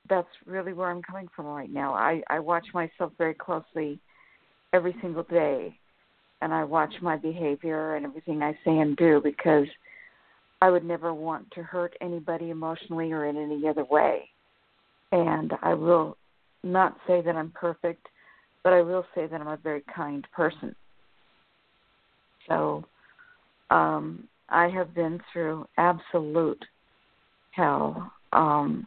that's 0.08 0.28
really 0.46 0.72
where 0.72 0.90
I'm 0.90 1.02
coming 1.02 1.28
from 1.34 1.46
right 1.46 1.70
now. 1.70 1.92
I 1.94 2.22
I 2.30 2.38
watch 2.38 2.66
myself 2.72 3.12
very 3.18 3.34
closely 3.34 4.00
every 4.72 4.94
single 5.00 5.24
day 5.24 5.78
and 6.40 6.52
I 6.54 6.64
watch 6.64 6.94
my 7.02 7.16
behavior 7.16 7.96
and 7.96 8.06
everything 8.06 8.42
I 8.42 8.52
say 8.64 8.78
and 8.78 8.96
do 8.96 9.20
because 9.22 9.66
I 10.60 10.70
would 10.70 10.84
never 10.84 11.14
want 11.14 11.50
to 11.52 11.62
hurt 11.62 11.94
anybody 12.00 12.50
emotionally 12.50 13.12
or 13.12 13.26
in 13.26 13.36
any 13.36 13.66
other 13.68 13.84
way. 13.84 14.28
And 15.12 15.52
I 15.62 15.74
will 15.74 16.16
not 16.62 16.96
say 17.06 17.22
that 17.22 17.36
I'm 17.36 17.50
perfect, 17.52 18.06
but 18.64 18.72
I 18.72 18.82
will 18.82 19.04
say 19.14 19.26
that 19.26 19.40
I'm 19.40 19.48
a 19.48 19.56
very 19.56 19.82
kind 19.94 20.26
person. 20.34 20.74
So 22.48 22.84
um, 23.70 24.24
I 24.48 24.68
have 24.68 24.94
been 24.94 25.20
through 25.32 25.66
absolute 25.76 26.64
hell 27.52 28.10
um, 28.32 28.86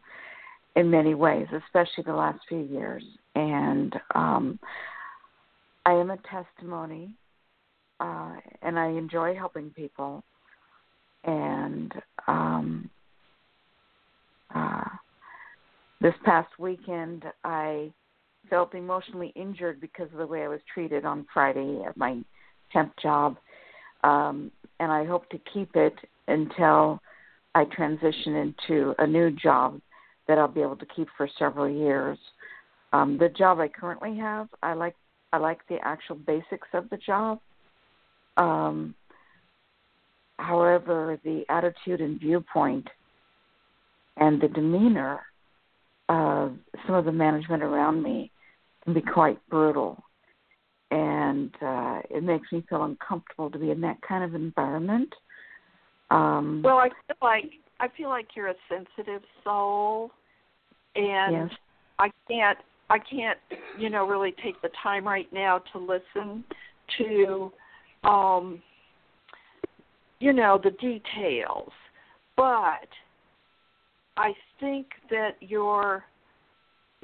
in 0.76 0.90
many 0.90 1.14
ways, 1.14 1.48
especially 1.66 2.04
the 2.06 2.14
last 2.14 2.40
few 2.50 2.60
years. 2.60 3.04
And 3.36 3.96
um, 4.14 4.60
I 5.86 5.94
am 5.94 6.12
a 6.12 6.18
testimony, 6.30 7.16
uh, 8.00 8.34
and 8.62 8.78
I 8.78 8.88
enjoy 8.88 9.36
helping 9.36 9.70
people 9.72 10.24
and 11.24 11.94
um, 12.28 12.90
uh, 14.54 14.84
this 16.02 16.14
past 16.26 16.50
weekend 16.60 17.26
I 17.44 17.92
felt 18.50 18.74
emotionally 18.74 19.32
injured 19.36 19.80
because 19.80 20.08
of 20.12 20.18
the 20.18 20.28
way 20.28 20.44
I 20.44 20.48
was 20.48 20.60
treated 20.74 21.06
on 21.06 21.26
Friday 21.34 21.84
at 21.88 21.96
my 21.96 22.18
temp 22.74 22.94
job, 23.02 23.38
um, 24.04 24.52
and 24.80 24.92
I 24.92 25.06
hope 25.06 25.30
to 25.30 25.40
keep 25.54 25.76
it 25.76 25.96
until 26.28 27.00
I 27.54 27.66
transition 27.66 28.36
into 28.36 28.96
a 29.00 29.06
new 29.06 29.32
job 29.32 29.80
that 30.28 30.38
I'll 30.38 30.48
be 30.48 30.62
able 30.62 30.78
to 30.78 30.86
keep 30.96 31.08
for 31.18 31.30
several 31.38 31.70
years. 31.70 32.18
Um, 32.94 33.18
the 33.18 33.30
job 33.30 33.60
I 33.60 33.68
currently 33.68 34.18
have, 34.18 34.48
I 34.64 34.74
like 34.74 34.96
I 35.34 35.38
like 35.38 35.60
the 35.70 35.78
actual 35.84 36.16
basics 36.16 36.68
of 36.74 36.90
the 36.90 36.98
job. 36.98 37.40
Um, 38.38 38.96
However, 40.42 41.20
the 41.24 41.44
attitude 41.50 42.02
and 42.02 42.20
viewpoint 42.20 42.88
and 44.18 44.42
the 44.42 44.48
demeanor 44.48 45.22
of 46.10 46.58
some 46.86 46.96
of 46.96 47.06
the 47.06 47.12
management 47.12 47.64
around 47.64 48.02
me 48.02 48.32
can 48.84 48.94
be 48.94 49.02
quite 49.02 49.38
brutal. 49.50 50.04
And 50.90 51.52
uh, 51.62 52.00
it 52.10 52.24
makes 52.24 52.52
me 52.52 52.66
feel 52.68 52.84
uncomfortable 52.84 53.50
to 53.52 53.58
be 53.58 53.72
in 53.72 53.80
that 53.82 53.98
kind 54.02 54.24
of 54.24 54.36
environment. 54.36 55.14
Um, 56.10 56.62
well, 56.64 56.78
I 56.78 56.90
feel 56.90 57.18
like 57.22 57.52
I 57.80 57.88
feel 57.96 58.10
like 58.10 58.28
you're 58.36 58.50
a 58.50 58.56
sensitive 58.68 59.22
soul, 59.44 60.12
and 60.96 61.50
yes. 61.50 61.58
I 62.00 62.10
can't 62.28 62.58
I 62.90 62.98
can't 63.00 63.40
you 63.80 63.90
know 63.90 64.06
really 64.06 64.36
take 64.44 64.62
the 64.62 64.70
time 64.84 65.08
right 65.08 65.32
now 65.32 65.62
to 65.72 65.80
listen 65.80 66.44
to 66.98 67.54
um 68.04 68.62
you 70.22 70.32
know, 70.34 70.60
the 70.64 70.70
details. 70.72 71.72
But 72.38 72.88
I 74.18 74.34
think 74.60 74.88
that 75.10 75.32
your 75.42 76.04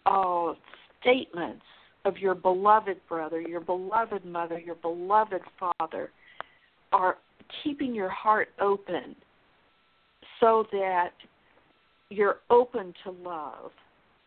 uh, 0.06 0.54
statements 1.02 1.64
of 2.06 2.18
your 2.20 2.36
beloved 2.36 2.98
brother, 3.10 3.42
your 3.42 3.60
beloved 3.60 4.24
mother, 4.24 4.60
your 4.60 4.76
beloved 4.76 5.42
father 5.60 6.12
are 6.94 7.18
keeping 7.64 7.94
your 7.94 8.10
heart 8.10 8.50
open 8.62 9.16
so 10.40 10.68
that 10.72 11.12
you're 12.10 12.38
open 12.52 12.94
to 13.04 13.12
love. 13.12 13.72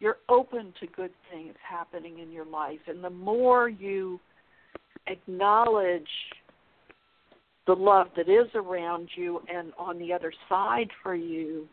You're 0.00 0.18
open 0.28 0.74
to 0.80 0.86
good 0.88 1.12
things 1.30 1.54
happening 1.66 2.18
in 2.18 2.32
your 2.32 2.44
life. 2.44 2.80
And 2.88 3.04
the 3.04 3.10
more 3.10 3.68
you 3.68 4.18
acknowledge 5.06 6.08
the 7.66 7.74
love 7.74 8.08
that 8.16 8.28
is 8.28 8.48
around 8.54 9.08
you 9.14 9.42
and 9.52 9.72
on 9.78 9.98
the 9.98 10.12
other 10.12 10.32
side 10.48 10.90
for 11.02 11.14
you, 11.14 11.68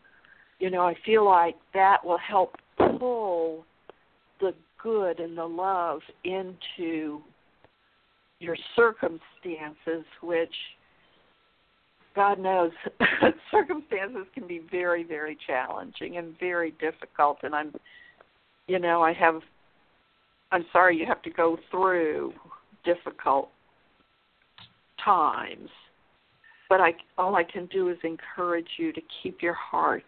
you 0.59 0.69
know, 0.69 0.81
I 0.81 0.95
feel 1.05 1.25
like 1.25 1.55
that 1.73 2.03
will 2.03 2.17
help 2.17 2.55
pull 2.77 3.65
the 4.39 4.53
good 4.81 5.19
and 5.19 5.37
the 5.37 5.45
love 5.45 6.01
into 6.23 7.21
your 8.39 8.55
circumstances, 8.75 10.05
which 10.21 10.53
God 12.15 12.39
knows 12.39 12.71
circumstances 13.51 14.25
can 14.33 14.47
be 14.47 14.61
very, 14.71 15.03
very 15.03 15.37
challenging 15.45 16.17
and 16.17 16.37
very 16.39 16.71
difficult. 16.79 17.37
And 17.43 17.53
I'm, 17.53 17.73
you 18.67 18.79
know, 18.79 19.01
I 19.01 19.13
have, 19.13 19.41
I'm 20.51 20.65
sorry 20.73 20.97
you 20.97 21.05
have 21.05 21.21
to 21.23 21.29
go 21.29 21.57
through 21.69 22.33
difficult 22.83 23.49
times. 25.07 25.69
But 26.69 26.81
I 26.81 26.93
all 27.17 27.35
I 27.35 27.43
can 27.43 27.65
do 27.67 27.89
is 27.89 27.97
encourage 28.03 28.67
you 28.77 28.91
to 28.91 29.01
keep 29.21 29.41
your 29.41 29.53
heart 29.53 30.03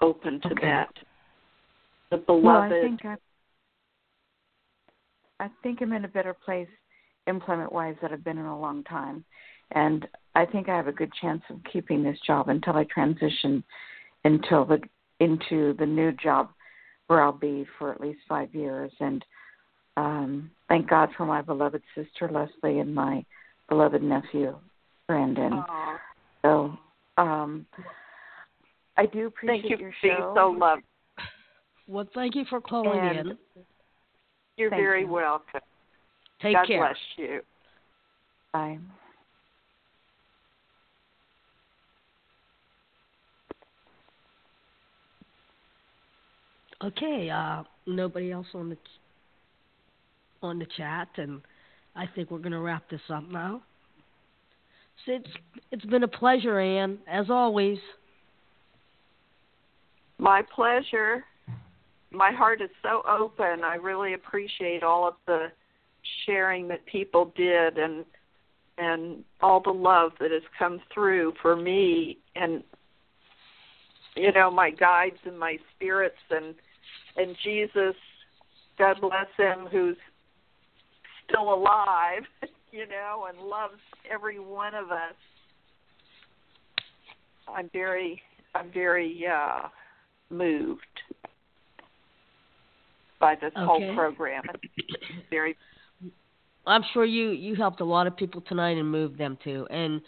open 0.00 0.40
to 0.42 0.48
okay. 0.48 0.66
that. 0.66 0.92
The 2.10 2.18
beloved. 2.18 2.44
Well, 2.44 2.56
I 2.62 2.68
think 2.68 3.04
I, 3.04 3.16
I 5.40 5.48
think 5.62 5.82
I'm 5.82 5.92
in 5.92 6.04
a 6.04 6.08
better 6.08 6.34
place 6.34 6.68
employment 7.26 7.72
wise 7.72 7.96
that 8.00 8.12
I've 8.12 8.24
been 8.24 8.38
in 8.38 8.46
a 8.46 8.58
long 8.58 8.84
time. 8.84 9.24
And 9.72 10.06
I 10.34 10.46
think 10.46 10.68
I 10.68 10.76
have 10.76 10.88
a 10.88 10.92
good 10.92 11.12
chance 11.20 11.42
of 11.50 11.60
keeping 11.70 12.02
this 12.02 12.18
job 12.26 12.48
until 12.48 12.74
I 12.74 12.84
transition 12.84 13.62
until 14.24 14.64
the 14.64 14.80
into 15.20 15.74
the 15.78 15.86
new 15.86 16.12
job 16.12 16.50
where 17.08 17.22
I'll 17.22 17.32
be 17.32 17.66
for 17.78 17.92
at 17.92 18.00
least 18.00 18.20
five 18.28 18.54
years. 18.54 18.92
And 19.00 19.24
um, 19.96 20.50
thank 20.68 20.88
God 20.88 21.10
for 21.16 21.26
my 21.26 21.42
beloved 21.42 21.82
sister 21.94 22.30
Leslie 22.30 22.78
and 22.78 22.94
my 22.94 23.24
beloved 23.68 24.02
nephew 24.02 24.56
Brandon. 25.06 25.52
Aww. 25.52 25.96
So 26.42 26.78
um, 27.16 27.66
I 28.96 29.06
do 29.06 29.26
appreciate 29.26 29.62
Thank 29.62 29.70
you 29.70 29.78
your 29.78 29.90
for 29.92 29.96
being 30.02 30.16
show. 30.18 30.32
so 30.36 30.50
loved. 30.50 30.82
Well, 31.86 32.06
thank 32.14 32.34
you 32.34 32.44
for 32.50 32.60
calling 32.60 32.98
And- 32.98 33.30
in. 33.30 33.38
You're 34.56 34.70
Thank 34.70 34.82
very 34.82 35.02
you. 35.02 35.08
welcome. 35.08 35.60
Take 36.42 36.56
God 36.56 36.66
care. 36.66 36.80
bless 36.80 36.96
you. 37.16 37.40
Bye. 38.52 38.78
Okay, 46.84 47.28
uh, 47.30 47.64
nobody 47.86 48.30
else 48.32 48.46
on 48.54 48.70
the 48.70 48.76
on 50.42 50.58
the 50.60 50.66
chat, 50.76 51.08
and 51.16 51.40
I 51.98 52.08
think 52.14 52.30
we're 52.30 52.38
going 52.38 52.52
to 52.52 52.60
wrap 52.60 52.88
this 52.88 53.00
up 53.10 53.24
now. 53.28 53.60
It's 55.06 55.26
it's 55.72 55.84
been 55.86 56.04
a 56.04 56.08
pleasure, 56.08 56.60
Ann, 56.60 56.98
as 57.10 57.30
always. 57.30 57.78
My 60.18 60.42
pleasure. 60.54 61.24
My 62.10 62.30
heart 62.30 62.60
is 62.60 62.70
so 62.82 63.02
open. 63.08 63.64
I 63.64 63.76
really 63.76 64.14
appreciate 64.14 64.82
all 64.82 65.08
of 65.08 65.14
the 65.26 65.48
sharing 66.24 66.68
that 66.68 66.84
people 66.86 67.32
did 67.36 67.78
and 67.78 68.04
and 68.76 69.24
all 69.40 69.60
the 69.60 69.70
love 69.70 70.12
that 70.20 70.30
has 70.30 70.42
come 70.58 70.80
through 70.94 71.32
for 71.42 71.56
me 71.56 72.18
and 72.36 72.62
you 74.14 74.32
know 74.32 74.50
my 74.50 74.70
guides 74.70 75.18
and 75.24 75.38
my 75.38 75.58
spirits 75.74 76.16
and 76.30 76.54
and 77.16 77.36
Jesus 77.42 77.96
God 78.78 79.00
bless 79.00 79.26
him 79.36 79.66
who's 79.70 79.96
still 81.28 81.52
alive 81.52 82.22
you 82.72 82.86
know 82.86 83.26
and 83.28 83.38
loves 83.46 83.80
every 84.10 84.38
one 84.38 84.74
of 84.74 84.90
us 84.90 85.14
I'm 87.54 87.70
very 87.72 88.20
I'm 88.54 88.70
very 88.72 89.24
uh 89.26 89.68
moved 90.30 90.82
by 93.20 93.34
this 93.34 93.52
whole 93.56 93.94
program. 93.94 94.42
Very 95.30 95.56
I'm 96.66 96.82
sure 96.92 97.04
you 97.04 97.30
you 97.30 97.54
helped 97.54 97.80
a 97.80 97.84
lot 97.84 98.06
of 98.06 98.16
people 98.16 98.42
tonight 98.42 98.76
and 98.76 98.90
moved 98.90 99.18
them 99.18 99.38
too, 99.42 99.66
and 99.70 100.00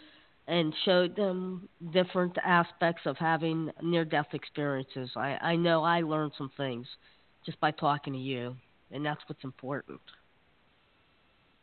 and 0.46 0.74
showed 0.84 1.16
them 1.16 1.68
different 1.92 2.36
aspects 2.44 3.02
of 3.06 3.16
having 3.16 3.70
near 3.82 4.04
death 4.04 4.28
experiences. 4.32 5.10
I 5.16 5.38
I 5.40 5.56
know 5.56 5.82
I 5.82 6.02
learned 6.02 6.32
some 6.36 6.50
things 6.56 6.86
just 7.46 7.58
by 7.60 7.70
talking 7.70 8.12
to 8.12 8.18
you, 8.18 8.56
and 8.92 9.04
that's 9.04 9.20
what's 9.26 9.44
important. 9.44 10.00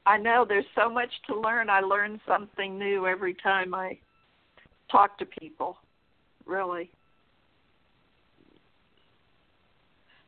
I 0.08 0.18
know 0.18 0.46
there's 0.48 0.66
so 0.74 0.90
much 0.90 1.10
to 1.28 1.38
learn. 1.38 1.70
I 1.70 1.82
learn 1.82 2.22
something 2.26 2.80
new 2.80 3.06
every 3.06 3.34
time 3.34 3.74
I 3.74 4.00
talk 4.90 5.18
to 5.20 5.26
people. 5.26 5.78
Really. 6.46 6.90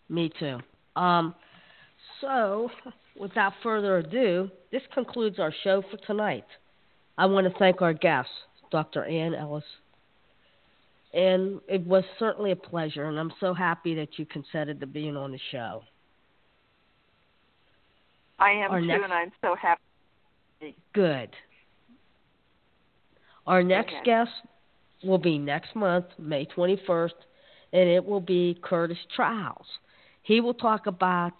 Me 0.09 0.29
too. 0.37 0.57
Um, 0.97 1.33
so, 2.19 2.69
without 3.17 3.53
further 3.63 3.99
ado, 3.99 4.51
this 4.69 4.81
concludes 4.93 5.39
our 5.39 5.53
show 5.63 5.81
for 5.89 5.95
tonight. 6.05 6.45
I 7.17 7.27
want 7.27 7.47
to 7.47 7.57
thank 7.57 7.81
our 7.81 7.93
guest, 7.93 8.29
Dr. 8.71 9.05
Ann 9.05 9.33
Ellis. 9.33 9.63
And 11.13 11.61
it 11.69 11.87
was 11.87 12.03
certainly 12.19 12.51
a 12.51 12.55
pleasure, 12.57 13.05
and 13.05 13.17
I'm 13.17 13.31
so 13.39 13.53
happy 13.53 13.95
that 13.95 14.19
you 14.19 14.25
consented 14.25 14.81
to 14.81 14.87
being 14.87 15.15
on 15.15 15.31
the 15.31 15.39
show. 15.51 15.83
I 18.39 18.51
am 18.51 18.71
Our 18.71 18.79
too 18.79 18.87
next- 18.87 19.03
and 19.03 19.13
I'm 19.13 19.31
so 19.41 19.55
happy. 19.55 19.81
Good. 20.93 21.29
Our 23.47 23.63
next 23.63 23.95
guest 24.03 24.31
will 25.03 25.17
be 25.17 25.37
next 25.37 25.75
month, 25.75 26.05
May 26.17 26.45
21st, 26.45 27.13
and 27.73 27.89
it 27.89 28.05
will 28.05 28.19
be 28.21 28.59
Curtis 28.61 28.97
Childs. 29.15 29.67
He 30.21 30.41
will 30.41 30.53
talk 30.53 30.85
about 30.85 31.33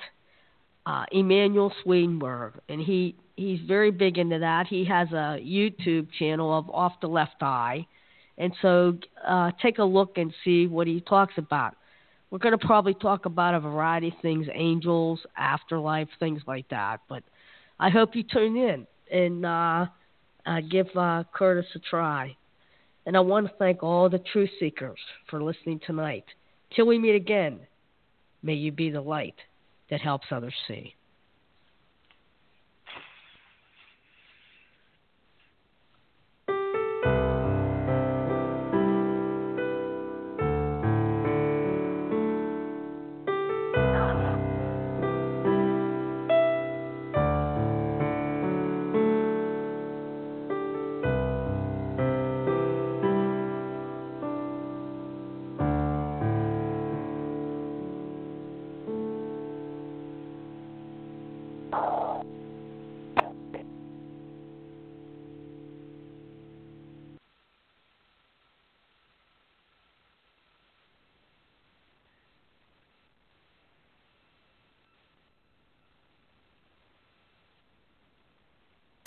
uh, 0.85 1.05
Emanuel 1.11 1.71
Swedenborg, 1.83 2.53
and 2.69 2.81
he, 2.81 3.15
he's 3.35 3.59
very 3.67 3.91
big 3.91 4.17
into 4.17 4.39
that. 4.39 4.67
He 4.67 4.85
has 4.85 5.09
a 5.11 5.39
YouTube 5.39 6.07
channel 6.17 6.57
of 6.57 6.69
Off 6.69 6.93
the 7.01 7.07
Left 7.07 7.41
Eye, 7.41 7.85
and 8.37 8.53
so 8.61 8.97
uh, 9.27 9.51
take 9.61 9.77
a 9.77 9.83
look 9.83 10.17
and 10.17 10.33
see 10.43 10.65
what 10.65 10.87
he 10.87 11.01
talks 11.01 11.33
about. 11.37 11.75
We're 12.31 12.39
going 12.39 12.57
to 12.57 12.65
probably 12.65 12.93
talk 12.93 13.25
about 13.25 13.55
a 13.55 13.59
variety 13.59 14.09
of 14.09 14.13
things 14.21 14.47
angels, 14.53 15.19
afterlife, 15.35 16.07
things 16.19 16.41
like 16.45 16.69
that. 16.69 17.01
But 17.09 17.23
I 17.79 17.89
hope 17.89 18.15
you 18.15 18.23
tune 18.23 18.55
in 18.55 18.85
and 19.11 19.45
uh, 19.45 19.85
uh, 20.45 20.61
give 20.69 20.87
uh, 20.95 21.23
Curtis 21.33 21.65
a 21.75 21.79
try. 21.79 22.35
And 23.05 23.17
I 23.17 23.21
want 23.21 23.47
to 23.47 23.53
thank 23.57 23.81
all 23.81 24.09
the 24.09 24.19
truth 24.19 24.51
seekers 24.59 24.99
for 25.29 25.41
listening 25.41 25.79
tonight. 25.85 26.25
Till 26.75 26.85
we 26.85 26.99
meet 26.99 27.15
again, 27.15 27.61
may 28.43 28.53
you 28.53 28.71
be 28.71 28.91
the 28.91 29.01
light 29.01 29.35
that 29.89 30.01
helps 30.01 30.27
others 30.31 30.53
see. 30.67 30.93